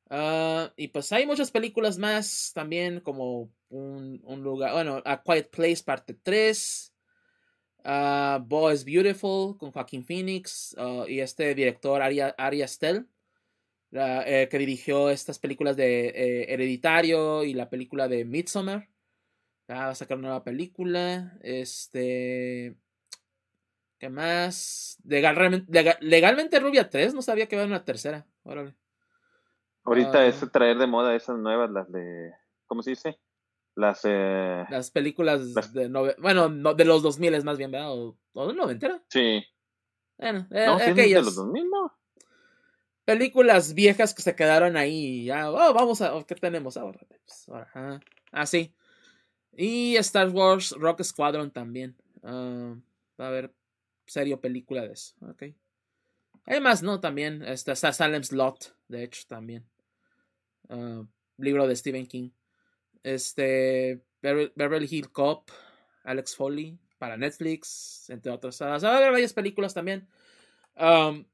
Ah, 0.10 0.72
y 0.78 0.90
pues 0.90 1.12
hay 1.12 1.26
muchas 1.26 1.52
películas 1.52 1.98
más 1.98 2.52
también, 2.54 3.00
como 3.00 3.52
un, 3.70 4.22
lugar, 4.44 4.74
bueno, 4.74 5.02
A 5.06 5.24
Quiet 5.24 5.50
Place 5.50 5.84
parte 5.84 6.14
3, 6.14 6.94
uh, 7.86 8.40
Bo 8.46 8.70
Beautiful 8.86 9.58
con 9.58 9.72
Joaquín 9.72 10.06
Phoenix 10.06 10.76
ah, 10.78 11.06
y 11.08 11.20
este 11.20 11.56
director 11.56 12.02
Ari, 12.02 12.20
Ari 12.20 12.62
eh, 13.96 14.48
que 14.50 14.58
dirigió 14.58 15.10
estas 15.10 15.40
películas 15.40 15.76
de 15.78 16.08
eh, 16.08 16.54
Hereditario 16.54 17.44
y 17.44 17.54
la 17.54 17.70
película 17.70 18.08
de 18.08 18.26
Midsommar. 18.26 18.90
va 19.70 19.90
a 19.90 19.96
sacar 19.96 20.18
una 20.18 20.30
nueva 20.30 20.44
película. 20.44 21.38
Este. 21.42 22.76
¿Qué 24.00 24.10
más? 24.10 24.98
legalmente 25.06 26.60
Rubia 26.60 26.90
3, 26.90 27.14
no 27.14 27.22
sabía 27.22 27.48
que 27.48 27.56
iba 27.56 27.64
a 27.64 27.68
una 27.68 27.86
tercera. 27.86 28.26
Órale. 28.44 28.76
Ahorita 29.86 30.26
es 30.26 30.40
traer 30.52 30.78
de 30.78 30.88
moda 30.88 31.16
esas 31.16 31.38
nuevas, 31.38 31.70
las 31.72 31.92
de. 31.92 32.32
¿Cómo 32.66 32.82
se 32.82 32.92
dice? 32.92 33.20
Las, 33.76 34.02
eh, 34.04 34.66
las 34.70 34.92
películas 34.92 35.54
de 35.74 35.88
bueno, 36.20 36.74
de 36.76 36.86
los 36.86 37.02
2000 37.02 37.34
es 37.34 37.44
más 37.44 37.58
bien, 37.58 37.72
¿verdad? 37.72 37.92
¿O, 37.92 38.18
o 38.34 38.48
de 38.48 38.54
noventera? 38.54 39.04
Sí. 39.10 39.44
Bueno, 40.18 40.48
eh, 40.52 40.66
no, 40.68 40.78
de 40.78 41.22
los 41.22 41.36
2000, 41.36 41.70
no. 41.70 41.98
Películas 43.04 43.74
viejas 43.74 44.14
que 44.14 44.22
se 44.22 44.36
quedaron 44.36 44.78
ahí. 44.78 45.26
Ya, 45.26 45.52
oh, 45.52 45.74
vamos 45.74 46.02
a. 46.02 46.24
¿Qué 46.26 46.36
tenemos 46.36 46.78
ahora? 46.78 47.00
Pues, 47.08 47.50
ah, 48.32 48.46
sí. 48.46 48.74
Y 49.52 49.96
Star 49.98 50.30
Wars 50.30 50.72
Rock 50.78 51.04
Squadron 51.04 51.52
también. 51.52 51.98
Uh, 52.22 52.76
va 53.20 53.26
a 53.26 53.28
haber 53.28 53.54
serio 54.06 54.40
película 54.40 54.84
de 54.84 54.94
eso. 54.94 55.16
Ok. 55.30 55.44
Hay 56.46 56.62
más, 56.62 56.82
¿no? 56.84 57.00
También. 57.00 57.44
Está 57.44 57.76
Salem's 57.76 58.32
Lot, 58.32 58.76
de 58.88 59.04
hecho, 59.04 59.24
también. 59.28 59.68
Uh, 60.74 61.06
libro 61.38 61.68
de 61.68 61.76
Stephen 61.76 62.08
King 62.08 62.30
este, 63.04 64.02
Beverly 64.22 64.88
Hill 64.90 65.12
Cop, 65.12 65.50
Alex 66.04 66.36
Foley, 66.36 66.80
para 66.98 67.18
Netflix, 67.18 68.10
entre 68.10 68.32
otras. 68.32 68.62
va 68.62 68.76
a 68.76 68.98
haber 68.98 69.12
varias 69.12 69.34
películas 69.34 69.74
también. 69.74 70.08
Um, 70.76 71.26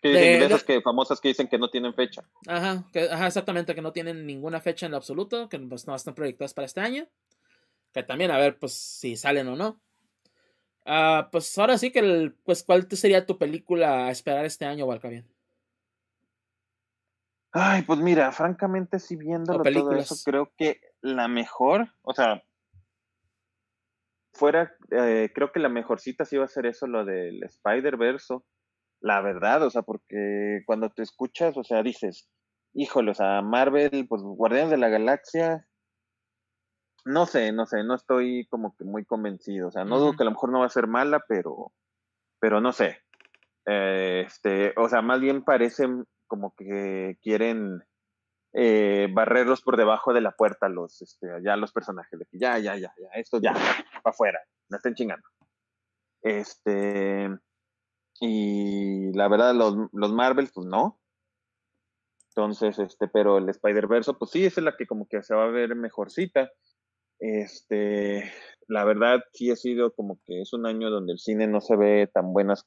de, 0.00 0.44
esas 0.44 0.62
que, 0.62 0.80
famosas 0.80 1.20
que 1.20 1.28
dicen 1.28 1.48
que 1.48 1.58
no 1.58 1.68
tienen 1.68 1.92
fecha. 1.92 2.22
Ajá, 2.46 2.88
que, 2.92 3.10
ajá, 3.10 3.26
exactamente, 3.26 3.74
que 3.74 3.82
no 3.82 3.92
tienen 3.92 4.24
ninguna 4.24 4.60
fecha 4.60 4.86
en 4.86 4.92
lo 4.92 4.98
absoluto, 4.98 5.48
que 5.48 5.58
pues, 5.58 5.86
no 5.88 5.96
están 5.96 6.14
proyectadas 6.14 6.54
para 6.54 6.66
este 6.66 6.80
año. 6.80 7.08
Que 7.92 8.04
también, 8.04 8.30
a 8.30 8.38
ver, 8.38 8.58
pues 8.58 8.72
si 8.74 9.16
salen 9.16 9.48
o 9.48 9.56
no. 9.56 9.80
Ah, 10.84 11.28
pues 11.32 11.58
ahora 11.58 11.76
sí 11.76 11.90
que, 11.90 11.98
el, 11.98 12.34
pues, 12.44 12.62
¿cuál 12.62 12.86
sería 12.92 13.26
tu 13.26 13.36
película 13.36 14.06
a 14.06 14.10
esperar 14.12 14.44
este 14.44 14.64
año, 14.64 14.86
bien 14.86 15.26
Ay, 17.52 17.82
pues 17.82 18.00
mira, 18.00 18.32
francamente, 18.32 18.98
si 18.98 19.16
viéndolo 19.16 19.62
todo 19.62 19.92
eso, 19.92 20.14
creo 20.24 20.52
que 20.56 20.80
la 21.00 21.28
mejor, 21.28 21.88
o 22.02 22.12
sea, 22.12 22.42
fuera, 24.34 24.74
eh, 24.90 25.30
creo 25.34 25.52
que 25.52 25.60
la 25.60 25.68
mejorcita 25.68 26.24
sí 26.24 26.36
va 26.36 26.44
a 26.44 26.48
ser 26.48 26.66
eso, 26.66 26.86
lo 26.86 27.04
del 27.04 27.42
Spider-Verse, 27.42 28.38
la 29.00 29.20
verdad, 29.20 29.62
o 29.62 29.70
sea, 29.70 29.82
porque 29.82 30.62
cuando 30.66 30.90
te 30.90 31.02
escuchas, 31.02 31.56
o 31.56 31.64
sea, 31.64 31.82
dices, 31.82 32.28
híjole, 32.74 33.12
o 33.12 33.14
sea, 33.14 33.40
Marvel, 33.42 34.06
pues 34.08 34.22
Guardianes 34.22 34.70
de 34.70 34.76
la 34.76 34.88
Galaxia, 34.88 35.66
no 37.06 37.24
sé, 37.24 37.52
no 37.52 37.66
sé, 37.66 37.84
no 37.84 37.94
estoy 37.94 38.46
como 38.50 38.74
que 38.76 38.84
muy 38.84 39.04
convencido. 39.04 39.68
O 39.68 39.70
sea, 39.70 39.84
no 39.84 39.98
dudo 39.98 40.16
que 40.16 40.24
a 40.24 40.26
lo 40.26 40.32
mejor 40.32 40.50
no 40.50 40.60
va 40.60 40.66
a 40.66 40.70
ser 40.70 40.88
mala, 40.88 41.22
pero, 41.28 41.72
pero 42.40 42.60
no 42.60 42.72
sé. 42.72 42.98
Eh, 43.64 44.24
este, 44.26 44.74
o 44.76 44.88
sea, 44.88 45.02
más 45.02 45.20
bien 45.20 45.44
parecen 45.44 46.04
como 46.26 46.54
que 46.54 47.18
quieren 47.22 47.82
eh, 48.52 49.08
barrerlos 49.12 49.62
por 49.62 49.76
debajo 49.76 50.12
de 50.12 50.20
la 50.20 50.32
puerta 50.32 50.68
los, 50.68 51.02
este, 51.02 51.28
ya 51.44 51.56
los 51.56 51.72
personajes, 51.72 52.18
de 52.18 52.26
que 52.26 52.38
ya, 52.38 52.58
ya, 52.58 52.76
ya, 52.76 52.92
ya, 52.98 53.08
esto 53.14 53.38
ya, 53.40 53.52
para 53.52 54.14
afuera, 54.14 54.40
no 54.68 54.76
estén 54.76 54.94
chingando. 54.94 55.26
Este, 56.22 57.28
y 58.20 59.12
la 59.12 59.28
verdad, 59.28 59.54
los, 59.54 59.76
los 59.92 60.12
Marvels, 60.12 60.52
pues 60.54 60.66
no. 60.66 61.00
Entonces, 62.30 62.78
este, 62.78 63.08
pero 63.08 63.38
el 63.38 63.48
Spider-Verse, 63.48 64.14
pues 64.14 64.30
sí, 64.30 64.44
es 64.44 64.56
la 64.58 64.76
que 64.76 64.86
como 64.86 65.06
que 65.08 65.22
se 65.22 65.34
va 65.34 65.44
a 65.44 65.50
ver 65.50 65.74
mejorcita. 65.74 66.50
Este, 67.18 68.30
la 68.68 68.84
verdad 68.84 69.20
sí 69.32 69.50
ha 69.50 69.56
sido 69.56 69.92
como 69.94 70.18
que 70.24 70.42
es 70.42 70.52
un 70.52 70.66
año 70.66 70.90
donde 70.90 71.12
el 71.12 71.18
cine 71.18 71.46
no 71.46 71.60
se 71.60 71.76
ve 71.76 72.10
tan 72.12 72.32
buenas, 72.32 72.66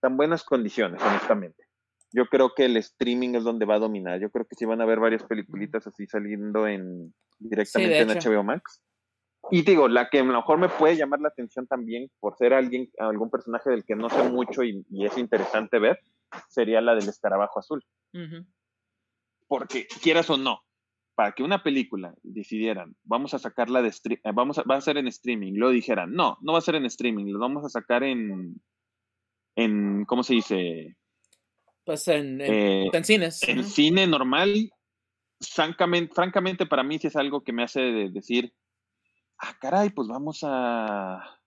tan 0.00 0.16
buenas 0.16 0.42
condiciones, 0.44 1.00
honestamente. 1.02 1.67
Yo 2.12 2.26
creo 2.26 2.54
que 2.54 2.64
el 2.64 2.76
streaming 2.78 3.34
es 3.34 3.44
donde 3.44 3.66
va 3.66 3.76
a 3.76 3.80
dominar. 3.80 4.20
Yo 4.20 4.30
creo 4.30 4.46
que 4.46 4.56
sí 4.56 4.64
van 4.64 4.80
a 4.80 4.86
ver 4.86 4.98
varias 5.00 5.24
peliculitas 5.24 5.86
así 5.86 6.06
saliendo 6.06 6.66
en 6.66 7.14
directamente 7.38 8.00
en 8.00 8.08
HBO 8.08 8.42
Max. 8.42 8.82
Y 9.50 9.62
digo, 9.62 9.88
la 9.88 10.08
que 10.08 10.20
a 10.20 10.24
lo 10.24 10.32
mejor 10.32 10.58
me 10.58 10.68
puede 10.68 10.96
llamar 10.96 11.20
la 11.20 11.28
atención 11.28 11.66
también 11.66 12.10
por 12.20 12.36
ser 12.36 12.52
alguien, 12.52 12.90
algún 12.98 13.30
personaje 13.30 13.70
del 13.70 13.84
que 13.84 13.94
no 13.94 14.10
sé 14.10 14.22
mucho 14.24 14.62
y, 14.62 14.84
es 15.04 15.16
interesante 15.16 15.78
ver, 15.78 15.98
sería 16.48 16.80
la 16.80 16.94
del 16.94 17.08
escarabajo 17.08 17.58
azul. 17.58 17.82
Porque 19.46 19.86
quieras 20.02 20.28
o 20.28 20.36
no, 20.36 20.60
para 21.14 21.32
que 21.32 21.42
una 21.42 21.62
película 21.62 22.14
decidieran, 22.22 22.94
vamos 23.04 23.32
a 23.32 23.38
sacarla 23.38 23.80
de 23.80 23.88
eh, 23.88 24.20
vamos 24.34 24.58
a, 24.58 24.62
va 24.62 24.76
a 24.76 24.80
ser 24.80 24.98
en 24.98 25.08
streaming, 25.08 25.54
lo 25.54 25.70
dijeran, 25.70 26.12
no, 26.12 26.36
no 26.42 26.52
va 26.52 26.58
a 26.58 26.62
ser 26.62 26.74
en 26.74 26.84
streaming, 26.84 27.32
lo 27.32 27.38
vamos 27.38 27.64
a 27.64 27.70
sacar 27.70 28.02
en, 28.02 28.60
en 29.56 30.04
¿cómo 30.04 30.22
se 30.22 30.34
dice? 30.34 30.96
Pues 31.88 32.06
en, 32.08 32.38
en, 32.42 32.94
eh, 32.94 33.02
cines. 33.02 33.42
En 33.44 33.64
cine 33.64 34.06
normal, 34.06 34.70
francamente, 35.40 36.14
francamente 36.14 36.66
para 36.66 36.82
mí 36.82 36.98
sí 36.98 37.06
es 37.06 37.16
algo 37.16 37.42
que 37.42 37.54
me 37.54 37.62
hace 37.62 37.80
decir, 37.80 38.54
ah, 39.38 39.56
caray, 39.58 39.88
pues 39.88 40.06
vamos 40.06 40.40
a... 40.42 41.40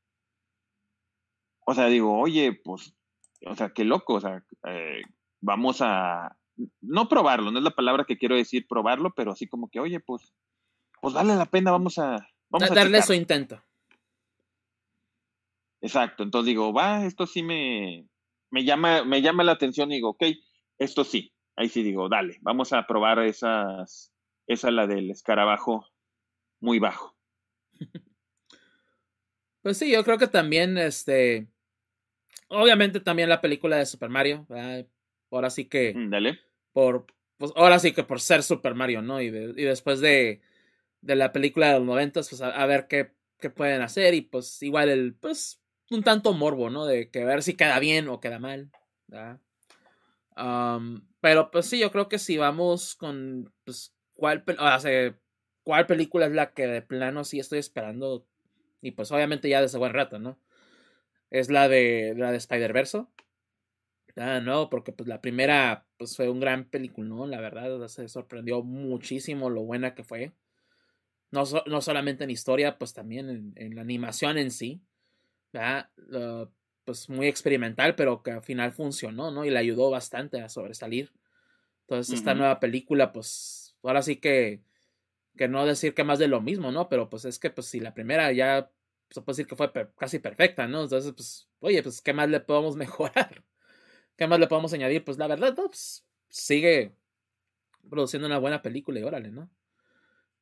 O 1.64 1.76
sea, 1.76 1.86
digo, 1.86 2.20
oye, 2.20 2.60
pues, 2.64 2.92
o 3.46 3.56
sea, 3.56 3.70
qué 3.70 3.84
loco, 3.84 4.16
o 4.16 4.22
sea, 4.22 4.44
eh, 4.66 5.04
vamos 5.42 5.78
a, 5.82 6.36
no 6.82 7.08
probarlo, 7.08 7.52
no 7.52 7.60
es 7.60 7.64
la 7.64 7.76
palabra 7.76 8.06
que 8.06 8.18
quiero 8.18 8.36
decir 8.36 8.66
probarlo, 8.68 9.14
pero 9.14 9.34
así 9.34 9.48
como 9.48 9.70
que, 9.70 9.80
oye, 9.80 10.00
pues, 10.00 10.34
pues 11.04 11.14
vale 11.14 11.36
la 11.36 11.46
pena, 11.46 11.70
vamos 11.70 12.00
a... 12.00 12.18
Vamos 12.50 12.72
a 12.72 12.74
darle 12.74 13.04
su 13.04 13.14
intento. 13.14 13.64
Exacto, 15.82 16.24
entonces 16.24 16.48
digo, 16.48 16.74
va, 16.74 17.06
esto 17.06 17.28
sí 17.28 17.44
me, 17.44 18.10
me, 18.52 18.64
llama, 18.64 19.04
me 19.04 19.22
llama 19.22 19.44
la 19.44 19.54
atención 19.54 19.92
y 19.92 19.96
digo, 19.96 20.10
ok, 20.10 20.24
esto 20.78 21.04
sí, 21.04 21.34
ahí 21.56 21.70
sí 21.70 21.84
digo, 21.84 22.10
dale, 22.10 22.38
vamos 22.42 22.74
a 22.74 22.86
probar 22.86 23.20
esas, 23.20 24.14
esa 24.48 24.72
la 24.72 24.88
del 24.88 25.10
escarabajo 25.10 25.88
muy 26.60 26.80
bajo. 26.80 27.18
Pues 29.64 29.78
sí, 29.78 29.92
yo 29.92 30.04
creo 30.04 30.18
que 30.18 30.26
también, 30.26 30.76
este, 30.80 31.46
obviamente 32.48 33.00
también 33.00 33.30
la 33.30 33.42
película 33.42 33.78
de 33.78 33.86
Super 33.86 34.10
Mario, 34.10 34.48
ahora 35.30 35.52
sí 35.52 35.66
que, 35.66 35.94
mm, 35.94 36.10
dale 36.10 36.40
por, 36.74 37.06
pues 37.38 37.52
ahora 37.56 37.78
sí 37.78 37.94
que 37.94 38.04
por 38.04 38.20
ser 38.22 38.42
Super 38.42 38.74
Mario, 38.74 39.04
¿no? 39.04 39.22
Y, 39.22 39.28
y 39.28 39.64
después 39.64 40.00
de, 40.00 40.42
de, 41.02 41.16
la 41.16 41.32
película 41.32 41.68
de 41.68 41.80
los 41.80 41.88
noventas, 41.88 42.30
pues 42.30 42.42
a, 42.42 42.66
ver 42.66 42.88
qué, 42.88 43.12
qué, 43.40 43.52
pueden 43.52 43.84
hacer 43.84 44.16
y 44.16 44.22
pues 44.22 44.64
igual 44.64 44.90
el, 44.90 45.14
pues 45.14 45.61
un 45.92 46.04
tanto 46.04 46.34
morbo, 46.34 46.70
¿no? 46.70 46.86
De 46.86 47.10
que 47.10 47.26
ver 47.26 47.44
si 47.44 47.56
queda 47.56 47.80
bien 47.80 48.08
o 48.08 48.20
queda 48.20 48.40
mal, 48.40 48.72
pero 51.22 51.52
pues 51.52 51.66
sí, 51.68 51.80
yo 51.80 51.92
creo 51.92 52.10
que 52.10 52.18
si 52.18 52.38
vamos 52.38 52.96
con, 52.96 53.54
pues, 53.64 53.94
cuál, 54.14 54.44
cuál 55.64 55.86
película 55.86 56.26
es 56.26 56.32
la 56.32 56.54
que 56.54 56.68
de 56.68 56.82
plano 56.82 57.24
sí 57.24 57.40
estoy 57.40 57.60
esperando 57.60 58.26
y 58.82 58.92
pues 58.92 59.12
obviamente 59.12 59.50
ya 59.50 59.62
desde 59.62 59.78
buen 59.78 59.94
rato, 59.94 60.20
¿no? 60.20 60.40
Es 61.30 61.50
la 61.50 61.70
de 61.70 62.14
la 62.18 62.32
de 62.32 62.38
Spider-Verse. 62.38 63.06
Ah, 64.18 64.42
no, 64.42 64.70
porque 64.70 64.92
pues 64.92 65.08
la 65.08 65.22
primera 65.22 65.86
pues 65.98 66.16
fue 66.16 66.30
un 66.30 66.40
gran 66.40 66.66
película, 66.66 67.08
¿no? 67.08 67.28
La 67.28 67.40
verdad, 67.40 67.88
se 67.88 68.08
sorprendió 68.08 68.64
muchísimo 68.64 69.50
lo 69.50 69.64
buena 69.64 69.96
que 69.96 70.04
fue. 70.04 70.34
No, 71.30 71.44
no 71.68 71.82
solamente 71.82 72.26
en 72.26 72.32
historia, 72.32 72.78
pues 72.78 72.94
también 72.94 73.54
en, 73.56 73.76
la 73.76 73.82
animación 73.82 74.38
en 74.38 74.52
sí. 74.52 74.82
¿Verdad? 75.52 75.90
pues 76.86 77.10
muy 77.10 77.28
experimental, 77.28 77.96
pero 77.96 78.24
que 78.24 78.32
al 78.32 78.42
final 78.42 78.72
funcionó, 78.72 79.32
¿no? 79.32 79.46
Y 79.46 79.50
le 79.50 79.60
ayudó 79.60 79.90
bastante 79.90 80.42
a 80.42 80.50
sobresalir. 80.50 81.12
Entonces, 81.82 82.16
esta 82.20 82.34
nueva 82.34 82.60
película, 82.60 83.12
pues, 83.12 83.76
ahora 83.84 84.02
sí 84.02 84.18
que, 84.18 84.62
que 85.38 85.48
no 85.48 85.66
decir 85.66 85.94
que 85.94 86.04
más 86.04 86.20
de 86.20 86.28
lo 86.28 86.42
mismo, 86.42 86.72
¿no? 86.72 86.90
Pero 86.90 87.10
pues 87.10 87.26
es 87.26 87.40
que, 87.40 87.50
pues, 87.50 87.68
si 87.68 87.80
la 87.80 87.94
primera 87.94 88.32
ya 88.32 88.72
se 89.10 89.22
puede 89.22 89.36
decir 89.36 89.48
que 89.48 89.56
fue 89.56 89.72
casi 89.98 90.20
perfecta, 90.20 90.68
¿no? 90.68 90.84
Entonces, 90.84 91.14
pues, 91.14 91.50
oye, 91.60 91.84
pues, 91.84 92.02
¿qué 92.02 92.14
más 92.14 92.30
le 92.30 92.40
podemos 92.40 92.76
mejorar? 92.78 93.44
¿Qué 94.16 94.28
más 94.28 94.40
le 94.40 94.48
podemos 94.48 94.74
añadir? 94.74 95.04
Pues 95.04 95.18
la 95.18 95.28
verdad, 95.28 95.54
pues, 95.56 96.06
sigue 96.30 96.96
produciendo 97.90 98.28
una 98.28 98.38
buena 98.38 98.62
película 98.62 99.00
y 99.00 99.04
órale, 99.04 99.32
¿no? 99.32 99.50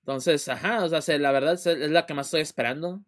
Entonces, 0.01 0.47
ajá, 0.47 0.83
o 0.83 1.01
sea, 1.01 1.17
la 1.17 1.31
verdad 1.31 1.53
es, 1.53 1.65
la 1.65 2.05
que 2.05 2.13
más 2.13 2.27
estoy 2.27 2.41
esperando. 2.41 3.03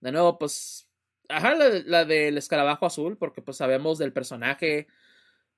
De 0.00 0.12
nuevo, 0.12 0.38
pues, 0.38 0.83
ajá, 1.28 1.54
la, 1.54 2.04
del 2.04 2.38
escarabajo 2.38 2.86
azul, 2.86 3.16
porque 3.16 3.42
pues 3.42 3.56
sabemos 3.56 3.98
del 3.98 4.12
personaje. 4.12 4.86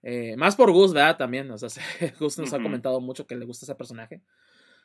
Eh, 0.03 0.37
más 0.37 0.57
por 0.57 0.71
Gus, 0.73 0.93
¿verdad? 0.93 1.17
También, 1.17 1.51
o 1.51 1.59
sea, 1.59 1.69
Gus 2.21 2.39
nos 2.39 2.53
ha 2.53 2.63
comentado 2.63 3.01
mucho 3.01 3.27
que 3.27 3.37
le 3.37 3.47
gusta 3.47 3.67
ese 3.67 3.75
personaje. 3.75 4.23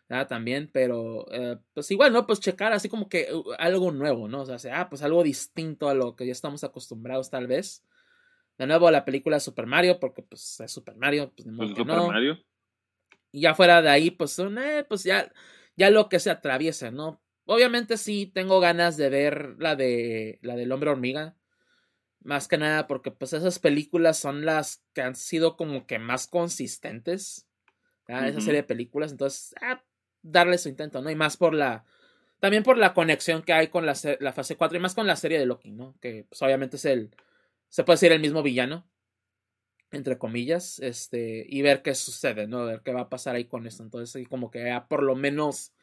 ¿verdad? 0.10 0.28
También, 0.28 0.70
pero 0.74 1.26
eh, 1.32 1.58
pues 1.74 1.90
igual, 1.92 2.12
¿no? 2.12 2.26
Pues 2.28 2.40
checar 2.40 2.74
así 2.74 2.90
como 2.90 3.08
que 3.08 3.34
uh, 3.34 3.54
algo 3.58 3.92
nuevo, 3.92 4.28
¿no? 4.28 4.42
O 4.42 4.58
sea, 4.58 4.82
ah, 4.82 4.90
pues 4.90 5.04
algo 5.04 5.24
distinto 5.24 5.88
a 5.88 5.94
lo 5.94 6.16
que 6.16 6.26
ya 6.26 6.34
estamos 6.34 6.64
acostumbrados 6.64 7.30
tal 7.30 7.48
vez 7.48 7.86
de 8.62 8.68
nuevo 8.68 8.92
la 8.92 9.04
película 9.04 9.40
Super 9.40 9.66
Mario, 9.66 10.00
porque 10.00 10.22
pues 10.22 10.60
es 10.60 10.72
Super 10.72 10.96
Mario, 10.96 11.34
pues, 11.36 11.48
pues 11.58 11.70
Super 11.70 11.98
Mario. 11.98 12.38
Y 13.32 13.42
ya 13.42 13.56
fuera 13.56 13.82
de 13.82 13.90
ahí, 13.90 14.12
pues, 14.12 14.38
eh, 14.38 14.86
pues 14.88 15.04
ya, 15.04 15.32
ya 15.76 15.90
lo 15.90 16.10
que 16.10 16.20
se 16.20 16.30
atraviesa, 16.30 16.92
¿no? 16.92 17.20
Obviamente 17.52 17.98
sí 17.98 18.32
tengo 18.34 18.62
ganas 18.62 18.96
de 18.96 19.10
ver 19.10 19.56
la 19.60 19.76
de 19.76 20.40
la 20.42 20.56
del 20.56 20.72
hombre 20.72 20.90
hormiga. 20.90 21.36
Más 22.22 22.48
que 22.48 22.58
nada 22.58 22.88
porque 22.88 23.12
pues 23.12 23.34
esas 23.34 23.60
películas 23.60 24.18
son 24.18 24.46
las 24.46 24.86
que 24.94 25.02
han 25.02 25.16
sido 25.16 25.58
como 25.58 25.86
que 25.86 26.00
más 26.00 26.28
consistentes. 26.28 27.50
Esa 28.08 28.40
serie 28.40 28.62
de 28.62 28.64
películas. 28.64 29.12
Entonces, 29.12 29.54
ah, 29.62 29.84
darle 30.22 30.58
su 30.60 30.70
intento, 30.70 31.02
¿no? 31.02 31.12
Y 31.12 31.16
más 31.16 31.36
por 31.36 31.54
la. 31.54 31.84
También 32.40 32.64
por 32.64 32.78
la 32.78 32.94
conexión 32.94 33.44
que 33.44 33.52
hay 33.52 33.68
con 33.68 33.86
la, 33.86 33.96
la 34.22 34.32
fase 34.32 34.56
4 34.56 34.78
y 34.78 34.82
más 34.82 34.96
con 34.96 35.06
la 35.06 35.18
serie 35.18 35.38
de 35.38 35.46
Loki, 35.46 35.72
¿no? 35.72 35.98
Que 36.00 36.26
pues 36.30 36.42
obviamente 36.42 36.78
es 36.78 36.86
el, 36.86 37.14
se 37.68 37.84
puede 37.84 37.96
decir 37.96 38.14
el 38.14 38.22
mismo 38.22 38.44
villano, 38.44 38.90
entre 39.92 40.18
comillas, 40.18 40.80
este, 40.80 41.46
y 41.50 41.62
ver 41.64 41.82
qué 41.82 41.96
sucede, 41.96 42.48
¿no? 42.48 42.64
Ver 42.64 42.82
qué 42.82 42.94
va 42.94 43.02
a 43.02 43.10
pasar 43.10 43.36
ahí 43.36 43.44
con 43.44 43.68
esto. 43.68 43.84
Entonces, 43.84 44.26
como 44.30 44.52
que 44.52 44.64
ya 44.64 44.88
por 44.88 45.04
lo 45.04 45.18
menos 45.18 45.74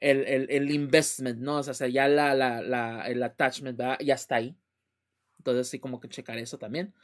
el, 0.00 0.24
el, 0.26 0.46
el 0.50 0.70
investment, 0.70 1.40
¿no? 1.40 1.56
O 1.58 1.62
sea, 1.62 1.88
ya 1.88 2.08
la, 2.08 2.34
la, 2.34 2.62
la, 2.62 3.06
el 3.08 3.22
attachment 3.22 3.80
ya 4.00 4.14
está 4.14 4.36
ahí. 4.36 4.56
Entonces, 5.38 5.68
sí, 5.68 5.80
como 5.80 6.00
que 6.00 6.08
checar 6.08 6.38
eso 6.38 6.58
también. 6.58 6.94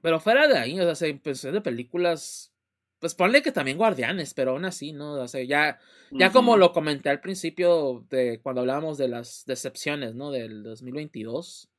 pero 0.00 0.20
fuera 0.20 0.46
de 0.48 0.58
ahí, 0.58 0.78
o 0.80 0.94
sea, 0.94 1.18
pues 1.22 1.42
de 1.42 1.60
películas, 1.60 2.52
pues 2.98 3.14
ponle 3.14 3.42
que 3.42 3.52
también 3.52 3.76
Guardianes, 3.78 4.34
pero 4.34 4.52
aún 4.52 4.64
así, 4.64 4.92
¿no? 4.92 5.14
O 5.14 5.28
sea, 5.28 5.42
ya, 5.42 5.78
ya 6.10 6.30
como 6.32 6.56
lo 6.56 6.72
comenté 6.72 7.08
al 7.10 7.20
principio 7.20 8.06
de 8.10 8.40
cuando 8.42 8.60
hablábamos 8.60 8.98
de 8.98 9.08
las 9.08 9.44
decepciones, 9.46 10.14
¿no? 10.14 10.30
Del 10.30 10.62
2022 10.62 11.70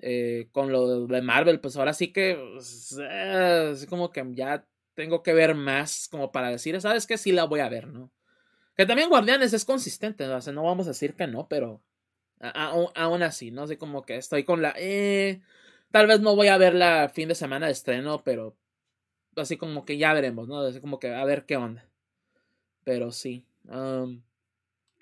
Eh, 0.00 0.48
con 0.52 0.70
lo 0.72 1.06
de 1.08 1.22
Marvel, 1.22 1.60
pues 1.60 1.76
ahora 1.76 1.92
sí 1.92 2.12
que, 2.12 2.36
pues, 2.54 2.96
eh, 3.02 3.74
como 3.88 4.12
que 4.12 4.24
ya 4.34 4.67
tengo 4.98 5.22
que 5.22 5.32
ver 5.32 5.54
más 5.54 6.08
como 6.10 6.32
para 6.32 6.50
decir, 6.50 6.80
¿sabes 6.80 7.06
qué? 7.06 7.16
Sí 7.18 7.30
la 7.30 7.44
voy 7.44 7.60
a 7.60 7.68
ver, 7.68 7.86
¿no? 7.86 8.10
Que 8.76 8.84
también 8.84 9.08
Guardianes 9.08 9.52
es 9.52 9.64
consistente, 9.64 10.26
¿no? 10.26 10.38
O 10.38 10.40
sea, 10.40 10.52
no 10.52 10.64
vamos 10.64 10.88
a 10.88 10.90
decir 10.90 11.14
que 11.14 11.28
no, 11.28 11.46
pero 11.46 11.80
aún 12.40 13.22
así, 13.22 13.52
¿no? 13.52 13.62
Así 13.62 13.76
como 13.76 14.02
que 14.02 14.16
estoy 14.16 14.42
con 14.42 14.60
la... 14.60 14.74
Eh, 14.76 15.40
tal 15.92 16.08
vez 16.08 16.20
no 16.20 16.34
voy 16.34 16.48
a 16.48 16.58
verla 16.58 17.12
fin 17.14 17.28
de 17.28 17.36
semana 17.36 17.66
de 17.66 17.72
estreno, 17.72 18.24
pero 18.24 18.56
así 19.36 19.56
como 19.56 19.84
que 19.84 19.98
ya 19.98 20.12
veremos, 20.12 20.48
¿no? 20.48 20.62
Así 20.62 20.80
como 20.80 20.98
que 20.98 21.14
a 21.14 21.24
ver 21.24 21.46
qué 21.46 21.56
onda. 21.56 21.88
Pero 22.82 23.12
sí. 23.12 23.46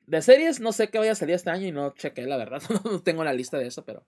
De 0.07 0.21
series, 0.21 0.61
no 0.61 0.73
sé 0.73 0.91
qué 0.91 0.99
voy 0.99 1.09
a 1.09 1.15
salir 1.15 1.37
este 1.37 1.49
año 1.49 1.69
y 1.69 1.73
no 1.73 1.95
chequé, 1.95 2.27
la 2.27 2.37
verdad. 2.37 2.61
no 2.85 3.01
tengo 3.03 3.25
la 3.25 3.33
lista 3.33 3.57
de 3.57 3.69
eso, 3.69 3.83
pero... 3.87 4.05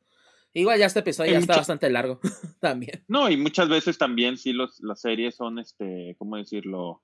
Igual 0.54 0.78
ya 0.78 0.86
este 0.86 1.00
episodio 1.00 1.32
ya 1.32 1.38
está 1.38 1.56
bastante 1.56 1.90
largo 1.90 2.20
también. 2.60 3.04
No, 3.08 3.30
y 3.30 3.36
muchas 3.36 3.68
veces 3.68 3.98
también 3.98 4.36
sí 4.36 4.52
los, 4.52 4.80
las 4.80 5.00
series 5.00 5.36
son, 5.36 5.58
este, 5.58 6.16
¿cómo 6.18 6.36
decirlo? 6.36 7.02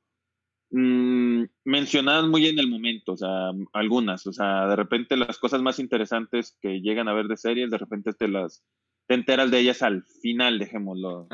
Mm, 0.71 1.45
mencionadas 1.65 2.27
muy 2.27 2.47
en 2.47 2.59
el 2.59 2.69
momento, 2.69 3.13
o 3.13 3.17
sea, 3.17 3.51
algunas, 3.73 4.27
o 4.27 4.33
sea, 4.33 4.67
de 4.67 4.77
repente 4.77 5.17
las 5.17 5.39
cosas 5.39 5.63
más 5.63 5.79
interesantes 5.79 6.57
que 6.61 6.81
llegan 6.81 7.07
a 7.09 7.13
ver 7.13 7.27
de 7.27 7.37
series, 7.37 7.71
de 7.71 7.79
repente 7.79 8.13
te 8.13 8.29
las 8.29 8.65
te 9.07 9.15
enteras 9.15 9.51
de 9.51 9.61
ellas 9.61 9.83
al 9.83 10.03
final, 10.23 10.59
dejémoslo. 10.59 11.29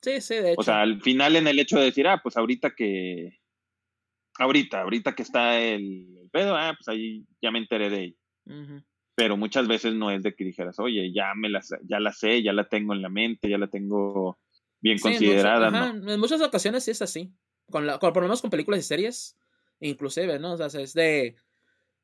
Sí, 0.00 0.20
sí, 0.20 0.34
de 0.36 0.52
hecho. 0.52 0.60
O 0.60 0.62
sea, 0.62 0.80
al 0.80 1.00
final 1.02 1.36
en 1.36 1.46
el 1.46 1.58
hecho 1.58 1.78
de 1.78 1.84
decir, 1.84 2.08
ah, 2.08 2.20
pues 2.22 2.36
ahorita 2.36 2.74
que, 2.74 3.38
ahorita, 4.38 4.80
ahorita 4.80 5.14
que 5.14 5.22
está 5.22 5.60
el, 5.60 6.06
pedo, 6.32 6.56
ah, 6.56 6.74
pues 6.76 6.88
ahí 6.88 7.26
ya 7.42 7.50
me 7.50 7.58
enteré 7.58 7.90
de 7.90 8.04
ella. 8.04 8.84
Pero 9.22 9.36
muchas 9.36 9.68
veces 9.68 9.94
no 9.94 10.10
es 10.10 10.22
de 10.22 10.34
que 10.34 10.44
dijeras, 10.44 10.78
oye, 10.78 11.12
ya 11.12 11.34
me 11.34 11.48
la, 11.48 11.62
ya 11.82 12.00
la 12.00 12.12
sé, 12.12 12.42
ya 12.42 12.52
la 12.52 12.68
tengo 12.68 12.94
en 12.94 13.02
la 13.02 13.08
mente, 13.08 13.48
ya 13.48 13.58
la 13.58 13.68
tengo 13.68 14.38
bien 14.80 14.98
considerada. 14.98 15.90
En 15.90 16.20
muchas 16.20 16.40
ocasiones 16.40 16.84
sí 16.84 16.90
es 16.90 17.02
así 17.02 17.32
con, 17.70 17.86
la, 17.86 17.98
por 17.98 18.16
lo 18.16 18.22
menos 18.22 18.42
con 18.42 18.50
películas 18.50 18.80
y 18.80 18.82
series, 18.82 19.36
inclusive, 19.80 20.38
¿no? 20.38 20.52
O 20.52 20.56
sea, 20.56 20.80
es 20.80 20.92
de... 20.92 21.36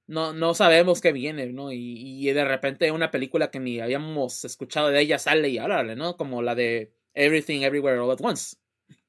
No, 0.08 0.32
no 0.32 0.54
sabemos 0.54 1.00
qué 1.00 1.12
viene, 1.12 1.52
¿no? 1.52 1.72
Y, 1.72 2.24
de 2.26 2.44
repente 2.44 2.92
una 2.92 3.10
película 3.10 3.50
que 3.50 3.58
ni 3.58 3.80
habíamos 3.80 4.44
escuchado 4.44 4.88
de 4.88 5.00
ella 5.00 5.18
sale 5.18 5.48
y 5.48 5.58
órale, 5.58 5.96
¿no? 5.96 6.16
Como 6.16 6.42
la 6.42 6.54
de 6.54 6.94
Everything 7.12 7.62
Everywhere 7.62 7.98
All 7.98 8.12
at 8.12 8.20
Once. 8.22 8.56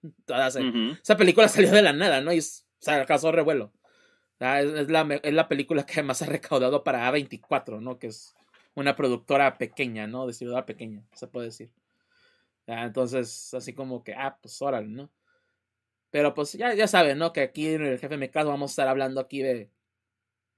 Esa 1.04 1.16
película 1.16 1.48
salió 1.48 1.70
de 1.70 1.84
la 1.84 1.94
nada, 1.94 2.22
¿no? 2.22 2.34
Y 2.34 2.42
se 2.42 3.06
causó 3.06 3.32
revuelo. 3.32 3.74
Es, 4.40 4.90
la, 4.90 5.02
es 5.24 5.34
la 5.34 5.48
película 5.48 5.86
que 5.86 6.04
más 6.04 6.22
ha 6.22 6.26
recaudado 6.28 6.84
para 6.84 7.10
A24, 7.12 7.80
¿no? 7.82 7.98
Que 8.00 8.08
es 8.08 8.36
una 8.76 8.96
productora 8.96 9.58
pequeña, 9.58 10.08
¿no? 10.08 10.28
Distribuidora 10.28 10.66
pequeña, 10.66 11.04
se 11.14 11.28
puede 11.28 11.48
decir. 11.48 11.72
Entonces, 12.68 13.54
así 13.54 13.74
como 13.74 14.04
que, 14.04 14.14
ah, 14.14 14.38
pues 14.42 14.62
órale, 14.62 14.88
¿no? 14.88 15.10
Pero 16.12 16.34
pues 16.34 16.54
ya, 16.54 16.74
ya 16.74 16.88
saben, 16.88 17.18
¿no? 17.18 17.34
Que 17.34 17.42
aquí 17.42 17.68
en 17.70 17.86
el 17.86 18.00
jefe 18.00 18.30
caso 18.30 18.50
vamos 18.50 18.72
a 18.72 18.74
estar 18.74 18.88
hablando 18.88 19.22
aquí 19.22 19.42
de, 19.42 19.72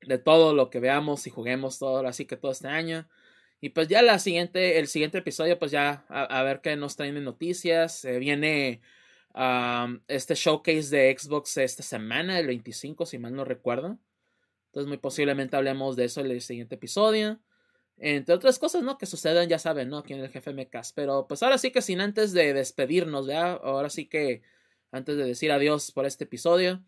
de 0.02 0.18
todo 0.18 0.54
lo 0.54 0.70
que 0.70 0.80
veamos 0.80 1.28
y 1.28 1.30
juguemos 1.30 1.80
todo, 1.80 2.06
así 2.08 2.26
que 2.26 2.38
todo 2.38 2.52
este 2.52 2.68
año. 2.68 3.08
Y 3.62 3.70
pues 3.70 3.88
ya 3.88 4.02
la 4.02 4.20
siguiente, 4.20 4.80
el 4.80 4.88
siguiente 4.88 5.18
episodio, 5.20 5.60
pues 5.60 5.72
ya 5.72 6.06
a, 6.10 6.44
ver 6.44 6.62
qué 6.62 6.76
nos 6.76 6.96
traen 6.96 7.16
de 7.16 7.22
noticias. 7.22 8.06
viene 8.20 8.82
este 10.08 10.36
showcase 10.36 10.90
de 10.90 11.16
Xbox 11.18 11.58
esta 11.58 11.84
semana, 11.84 12.40
el 12.40 12.48
25, 12.48 13.06
si 13.06 13.18
mal 13.18 13.36
no 13.36 13.46
recuerdo. 13.46 13.98
Entonces 14.68 14.88
muy 14.88 14.98
posiblemente 14.98 15.56
hablemos 15.56 15.96
de 15.96 16.06
eso 16.06 16.22
en 16.22 16.32
el 16.32 16.42
siguiente 16.42 16.76
episodio. 16.76 17.40
Entre 17.98 18.34
otras 18.34 18.60
cosas, 18.60 18.84
¿no? 18.84 18.98
Que 18.98 19.06
suceden, 19.06 19.50
ya 19.50 19.60
saben, 19.60 19.90
¿no? 19.90 20.00
Aquí 20.00 20.14
en 20.14 20.22
el 20.22 20.30
jefe 20.30 20.54
MCAS. 20.54 20.94
Pero 20.94 21.28
pues 21.28 21.44
ahora 21.44 21.58
sí 21.58 21.72
que 21.72 21.82
sin 21.82 22.02
antes 22.02 22.32
de 22.34 22.54
despedirnos, 22.54 23.28
¿ya? 23.28 23.54
Ahora 23.54 23.90
sí 23.90 24.06
que 24.06 24.42
antes 24.92 25.18
de 25.18 25.26
decir 25.26 25.52
adiós 25.52 25.92
por 25.92 26.06
este 26.06 26.24
episodio, 26.24 26.82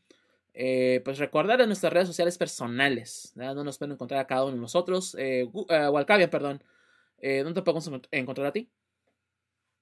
eh, 0.54 1.02
pues 1.06 1.18
recordar 1.18 1.62
en 1.62 1.68
nuestras 1.68 1.94
redes 1.94 2.08
sociales 2.08 2.38
personales, 2.38 3.32
¿no? 3.36 3.64
nos 3.64 3.78
pueden 3.78 3.94
encontrar 3.94 4.20
a 4.20 4.28
cada 4.28 4.44
uno 4.44 4.56
de 4.56 4.62
nosotros. 4.62 5.16
Eh, 5.18 5.50
eh 5.70 6.28
perdón, 6.30 6.64
eh, 7.20 7.44
¿dónde 7.44 7.62
te 7.62 7.64
podemos 7.64 7.90
encontrar 8.12 8.48
a 8.48 8.52
ti? 8.52 8.70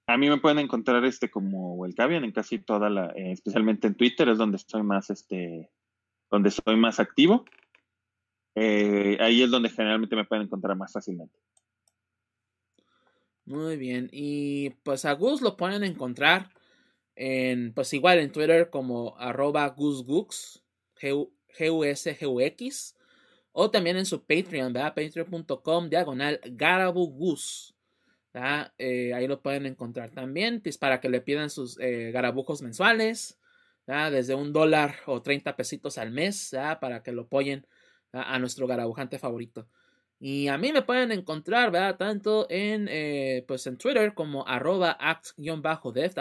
A 0.09 0.17
mí 0.17 0.27
me 0.27 0.39
pueden 0.39 0.57
encontrar 0.57 1.05
este 1.05 1.29
como 1.29 1.75
Walcavian 1.75 2.23
en 2.23 2.31
casi 2.31 2.57
toda 2.57 2.89
la, 2.89 3.13
especialmente 3.15 3.85
en 3.85 3.93
Twitter, 3.93 4.27
es 4.27 4.39
donde 4.39 4.57
estoy 4.57 4.81
más, 4.81 5.11
este, 5.11 5.69
donde 6.31 6.49
soy 6.49 6.77
más 6.77 6.99
activo. 6.99 7.45
ahí 8.55 9.43
es 9.43 9.51
donde 9.51 9.69
generalmente 9.69 10.15
me 10.15 10.25
pueden 10.25 10.45
encontrar 10.45 10.75
más 10.75 10.93
fácilmente. 10.93 11.37
Muy 13.45 13.77
bien, 13.77 14.09
y 14.11 14.71
pues 14.81 15.05
a 15.05 15.13
Gus 15.13 15.41
lo 15.41 15.55
pueden 15.55 15.83
encontrar 15.83 16.49
en, 17.15 17.71
pues 17.75 17.93
igual 17.93 18.17
en 18.17 18.31
Twitter 18.31 18.71
como 18.71 19.15
arroba 19.19 19.67
gusgux, 19.67 20.63
G-U-S-G-U-X, 20.99 22.97
o 23.51 23.69
también 23.69 23.97
en 23.97 24.07
su 24.07 24.25
Patreon, 24.25 24.73
¿verdad? 24.73 24.95
Patreon.com, 24.95 25.87
diagonal 25.87 26.39
garabugus. 26.45 27.75
Eh, 28.77 29.13
ahí 29.13 29.27
lo 29.27 29.41
pueden 29.41 29.65
encontrar 29.65 30.11
también, 30.11 30.61
pues 30.61 30.77
para 30.77 30.99
que 30.99 31.09
le 31.09 31.21
pidan 31.21 31.49
sus 31.49 31.79
eh, 31.79 32.11
garabujos 32.11 32.61
mensuales, 32.61 33.39
desde 33.87 34.35
un 34.35 34.53
dólar 34.53 34.97
o 35.07 35.23
30 35.23 35.55
pesitos 35.55 35.97
al 35.97 36.11
mes, 36.11 36.55
para 36.79 37.01
que 37.01 37.11
lo 37.11 37.23
apoyen 37.23 37.65
a 38.11 38.37
nuestro 38.37 38.67
garabujante 38.67 39.17
favorito. 39.17 39.67
Y 40.19 40.49
a 40.49 40.57
mí 40.57 40.73
me 40.73 40.81
pueden 40.81 41.11
encontrar. 41.11 41.97
Tanto 41.97 42.45
en, 42.49 42.87
eh, 42.89 43.45
pues 43.47 43.65
en 43.67 43.77
Twitter 43.77 44.13
como 44.13 44.45
arroba 44.47 44.97
act-deft, 44.99 46.17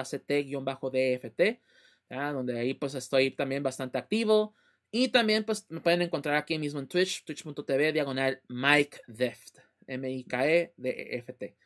donde 2.09 2.59
ahí 2.59 2.75
pues 2.75 2.95
estoy 2.95 3.33
también 3.33 3.63
bastante 3.63 3.99
activo. 3.99 4.55
Y 4.91 5.09
también 5.09 5.45
pues 5.45 5.67
me 5.69 5.81
pueden 5.81 6.03
encontrar 6.03 6.37
aquí 6.37 6.59
mismo 6.59 6.81
en 6.81 6.89
Twitch, 6.89 7.25
twitch.tv, 7.25 7.93
diagonal 7.93 8.41
Mike 8.49 9.01
Deft, 9.07 9.59
M-I-K-E-D-E-F-T. 9.87 11.57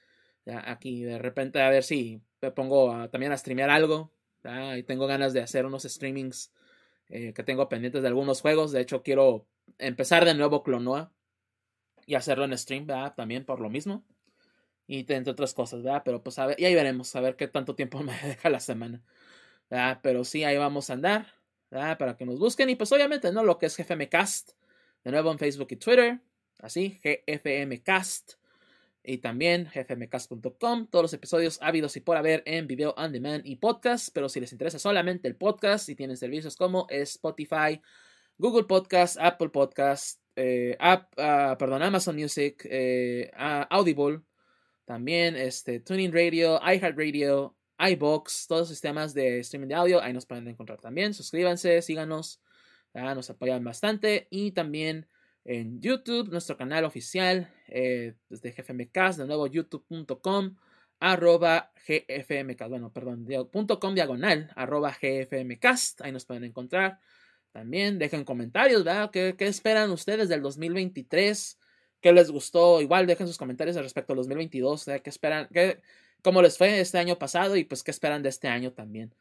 Aquí 0.47 1.03
de 1.03 1.19
repente 1.19 1.61
a 1.61 1.71
ver 1.71 1.85
si 1.85 2.21
me 2.41 2.51
pongo 2.51 3.09
también 3.11 3.33
a 3.33 3.39
streamear 3.39 3.71
algo. 3.71 4.11
Y 4.77 4.83
tengo 4.83 5.07
ganas 5.07 5.33
de 5.33 5.41
hacer 5.41 5.67
unos 5.67 5.85
streamings 5.85 6.53
eh, 7.09 7.33
que 7.33 7.45
tengo 7.45 7.69
pendientes 7.69 8.03
de 8.03 8.09
algunos 8.09 8.41
juegos. 8.41 8.73
De 8.73 8.81
hecho 8.81 9.03
quiero 9.03 9.47
empezar 9.79 10.25
de 10.25 10.35
nuevo 10.35 10.63
Clonoa 10.63 11.13
y 12.07 12.17
hacerlo 12.17 12.45
en 12.45 12.59
stream. 12.59 12.87
También 13.17 13.45
por 13.45 13.61
lo 13.61 13.71
mismo. 13.71 14.05
Y 14.87 15.07
entre 15.13 15.31
otras 15.31 15.55
cosas, 15.55 15.83
¿verdad? 15.83 16.03
Pero 16.05 16.23
pues 16.23 16.39
a 16.39 16.47
ver, 16.47 16.61
y 16.61 16.65
ahí 16.65 16.75
veremos, 16.75 17.15
a 17.15 17.21
ver 17.21 17.37
qué 17.37 17.47
tanto 17.47 17.75
tiempo 17.75 18.01
me 18.03 18.13
deja 18.21 18.51
la 18.51 18.61
semana. 18.61 19.03
¿verdad? 19.71 20.01
Pero 20.03 20.25
sí, 20.25 20.45
ahí 20.45 20.57
vamos 20.57 20.91
a 20.91 20.95
andar. 20.95 21.27
Para 21.71 22.17
que 22.19 22.27
nos 22.27 22.39
busquen. 22.39 22.69
Y 22.69 22.77
pues 22.77 22.93
obviamente, 22.93 23.33
¿no? 23.33 23.45
Lo 23.45 23.59
que 23.59 23.67
es 23.67 23.77
GFMcast. 23.77 24.51
De 25.05 25.11
nuevo 25.11 25.33
en 25.33 25.39
Facebook 25.39 25.69
y 25.71 25.77
Twitter. 25.77 26.21
Así, 26.59 27.01
GFMcast. 27.03 28.35
Y 29.05 29.19
también 29.19 29.69
gfmcast.com. 29.75 30.87
Todos 30.87 31.03
los 31.03 31.13
episodios 31.13 31.59
ávidos 31.61 31.97
y 31.97 32.01
por 32.01 32.17
haber 32.17 32.43
en 32.47 32.67
video 32.67 32.95
on 32.97 33.13
demand 33.13 33.45
y 33.45 33.57
podcast. 33.57 34.11
Pero 34.15 34.29
si 34.29 34.41
les 34.41 34.53
interesa 34.53 34.79
solamente 34.79 35.27
el 35.29 35.37
podcast 35.37 35.89
y 35.89 35.97
tienen 35.97 36.17
servicios 36.17 36.57
como 36.57 36.87
Spotify, 36.89 37.81
Google 38.39 38.65
Podcast, 38.65 39.19
Apple 39.21 39.49
Podcast, 39.49 40.21
eh, 40.37 40.77
app, 40.79 41.13
ah, 41.19 41.57
perdón, 41.59 41.83
Amazon 41.83 42.17
Music, 42.17 42.67
eh, 42.71 43.31
Audible, 43.37 44.21
también 44.85 45.37
este, 45.37 45.81
Tuning 45.81 46.13
Radio, 46.13 46.61
iHeartRadio, 46.63 47.57
iBox, 47.79 48.47
todos 48.47 48.63
los 48.63 48.69
sistemas 48.69 49.15
de 49.15 49.41
streaming 49.41 49.69
de 49.69 49.75
audio, 49.75 50.03
ahí 50.03 50.13
nos 50.13 50.27
pueden 50.27 50.47
encontrar 50.49 50.81
también. 50.81 51.15
Suscríbanse, 51.15 51.83
síganos, 51.83 52.41
nos 52.95 53.31
apoyan 53.31 53.65
bastante. 53.65 54.29
Y 54.31 54.53
también 54.53 55.09
en 55.45 55.81
YouTube, 55.81 56.31
nuestro 56.31 56.57
canal 56.57 56.85
oficial 56.85 57.53
eh, 57.69 58.15
desde 58.29 58.53
GFMcast, 58.53 59.19
de 59.19 59.27
nuevo 59.27 59.47
youtube.com 59.47 60.57
arroba 61.01 61.73
gfmcast, 61.87 62.71
bueno, 62.71 62.93
perdón, 62.93 63.27
punto 63.51 63.81
com 63.81 63.93
diagonal 63.93 64.53
arroba 64.55 64.97
gfmcast, 65.01 66.01
ahí 66.03 66.13
nos 66.13 66.25
pueden 66.25 66.45
encontrar. 66.45 67.01
También 67.51 67.99
dejen 67.99 68.25
comentarios, 68.25 68.85
¿verdad? 68.85 69.11
¿Qué, 69.11 69.35
esperan 69.41 69.91
ustedes 69.91 70.29
del 70.29 70.41
2023? 70.41 71.59
¿Qué 72.01 72.13
les 72.13 72.31
gustó? 72.31 72.81
Igual 72.81 73.07
dejen 73.07 73.27
sus 73.27 73.37
comentarios 73.37 73.77
respecto 73.77 74.13
al 74.13 74.19
2022. 74.19 74.87
¿Qué 75.03 75.11
esperan? 75.11 75.49
¿Qué, 75.53 75.83
¿Cómo 76.23 76.41
les 76.41 76.57
fue 76.57 76.81
este 76.81 76.99
año 76.99 77.19
pasado? 77.19 77.57
Y 77.57 77.65
pues 77.65 77.83
qué 77.83 77.91
esperan 77.91 78.23
de 78.23 78.31
este 78.31 78.49
año 78.49 78.73
también. 78.73 79.15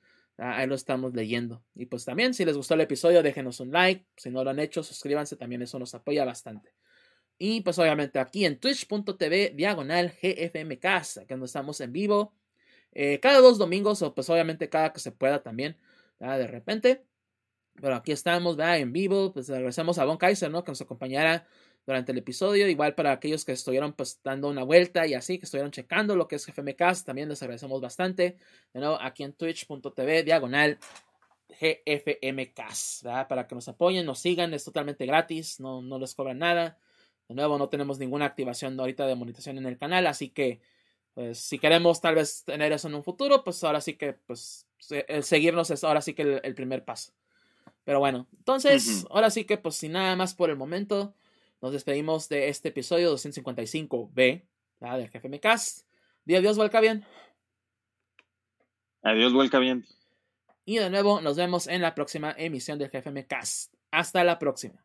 Ahí 0.44 0.66
lo 0.66 0.74
estamos 0.74 1.14
leyendo. 1.14 1.64
Y 1.76 1.86
pues 1.86 2.04
también, 2.04 2.34
si 2.34 2.46
les 2.46 2.58
gustó 2.58 2.74
el 2.74 2.82
episodio, 2.82 3.22
déjenos 3.22 3.60
un 3.60 3.72
like. 3.72 4.08
Si 4.18 4.32
no 4.32 4.44
lo 4.44 4.50
han 4.50 4.58
hecho, 4.58 4.82
suscríbanse. 4.82 5.36
También 5.36 5.62
eso 5.62 5.78
nos 5.78 5.94
apoya 5.94 6.26
bastante. 6.26 6.74
Y 7.38 7.62
pues 7.62 7.78
obviamente 7.78 8.18
aquí 8.18 8.46
en 8.46 8.60
twitch.tv 8.60 9.54
diagonal 9.56 10.12
GFMcast, 10.20 11.28
que 11.28 11.38
nos 11.38 11.52
estamos 11.52 11.80
en 11.82 11.94
vivo. 11.94 12.34
Eh, 12.92 13.20
cada 13.20 13.40
dos 13.40 13.60
domingos, 13.60 14.02
o 14.02 14.16
pues 14.16 14.32
obviamente 14.32 14.68
cada 14.68 14.92
que 14.92 15.00
se 15.00 15.12
pueda 15.12 15.44
también. 15.44 15.78
De 16.20 16.48
repente. 16.48 17.06
Pero 17.76 17.96
aquí 17.96 18.12
estamos, 18.12 18.58
¿verdad? 18.58 18.80
En 18.80 18.94
vivo. 18.94 19.34
Pues 19.34 19.48
regresamos 19.48 20.00
a 20.00 20.06
Von 20.06 20.18
Kaiser, 20.18 20.50
¿no? 20.50 20.64
Que 20.64 20.72
nos 20.72 20.82
acompañara 20.82 21.48
durante 21.86 22.12
el 22.12 22.18
episodio. 22.18 22.68
Igual 22.68 22.96
para 22.96 23.12
aquellos 23.12 23.46
que 23.46 23.52
estuvieron 23.52 23.94
pues 23.94 24.20
dando 24.24 24.50
una 24.50 24.64
vuelta 24.64 25.08
y 25.08 25.14
así, 25.14 25.38
que 25.38 25.46
estuvieron 25.46 25.72
checando 25.72 26.16
lo 26.16 26.28
que 26.28 26.36
es 26.36 26.46
GFMcast, 26.46 27.06
también 27.06 27.30
les 27.30 27.42
agradecemos 27.42 27.82
bastante. 27.82 28.38
De 28.74 28.80
nuevo, 28.80 28.98
aquí 29.02 29.24
en 29.24 29.34
twitch.tv, 29.34 30.24
diagonal 30.24 30.80
GFMcast, 31.60 33.04
Para 33.04 33.48
que 33.48 33.56
nos 33.56 33.68
apoyen, 33.68 34.06
nos 34.06 34.20
sigan, 34.20 34.54
es 34.54 34.64
totalmente 34.64 35.06
gratis, 35.06 35.60
no, 35.60 35.82
no 35.82 36.00
les 36.00 36.16
cobran 36.16 36.40
nada. 36.40 36.78
De 37.28 37.36
nuevo, 37.36 37.58
no 37.58 37.70
tenemos 37.70 38.00
ninguna 38.00 38.26
activación 38.26 38.80
ahorita 38.80 39.06
de 39.06 39.16
monetización 39.16 39.58
en 39.58 39.66
el 39.66 39.78
canal, 39.78 40.08
así 40.08 40.30
que 40.30 40.60
pues, 41.14 41.40
si 41.40 41.60
queremos 41.60 42.02
tal 42.02 42.16
vez 42.16 42.44
tener 42.44 42.72
eso 42.72 42.88
en 42.88 42.96
un 42.96 43.04
futuro, 43.04 43.44
pues 43.44 43.64
ahora 43.64 43.82
sí 43.82 43.96
que 43.96 44.14
pues 44.14 44.66
el 45.08 45.24
seguirnos 45.24 45.70
es 45.72 45.84
ahora 45.84 46.02
sí 46.02 46.14
que 46.14 46.42
el, 46.44 46.56
primer 46.56 46.84
paso. 46.84 47.14
Pero 47.84 48.00
bueno, 48.00 48.28
entonces, 48.38 49.06
ahora 49.10 49.30
sí 49.30 49.46
que 49.46 49.58
pues 49.58 49.76
sin 49.76 49.94
nada 49.94 50.16
más 50.16 50.34
por 50.34 50.50
el 50.50 50.56
momento, 50.56 51.14
nos 51.62 51.74
despedimos 51.74 52.28
de 52.28 52.50
este 52.50 52.70
episodio 52.70 53.14
255B 53.16 54.44
del 54.80 55.10
Jefe 55.10 55.30
Mecast. 55.30 55.88
Dí 56.26 56.36
adiós, 56.36 56.58
vuelca 56.58 56.80
bien. 56.82 57.06
Adiós, 59.04 59.34
vuelca 59.34 59.60
bien. 59.60 59.86
Y 60.66 60.78
de 60.78 60.90
nuevo, 60.90 61.22
nos 61.22 61.38
vemos 61.38 61.68
en 61.68 61.82
la 61.82 61.96
próxima 61.96 62.34
emisión 62.38 62.80
del 62.80 62.90
Jefe 62.90 63.12
Mecast. 63.12 63.74
Hasta 63.92 64.24
la 64.24 64.40
próxima. 64.40 64.84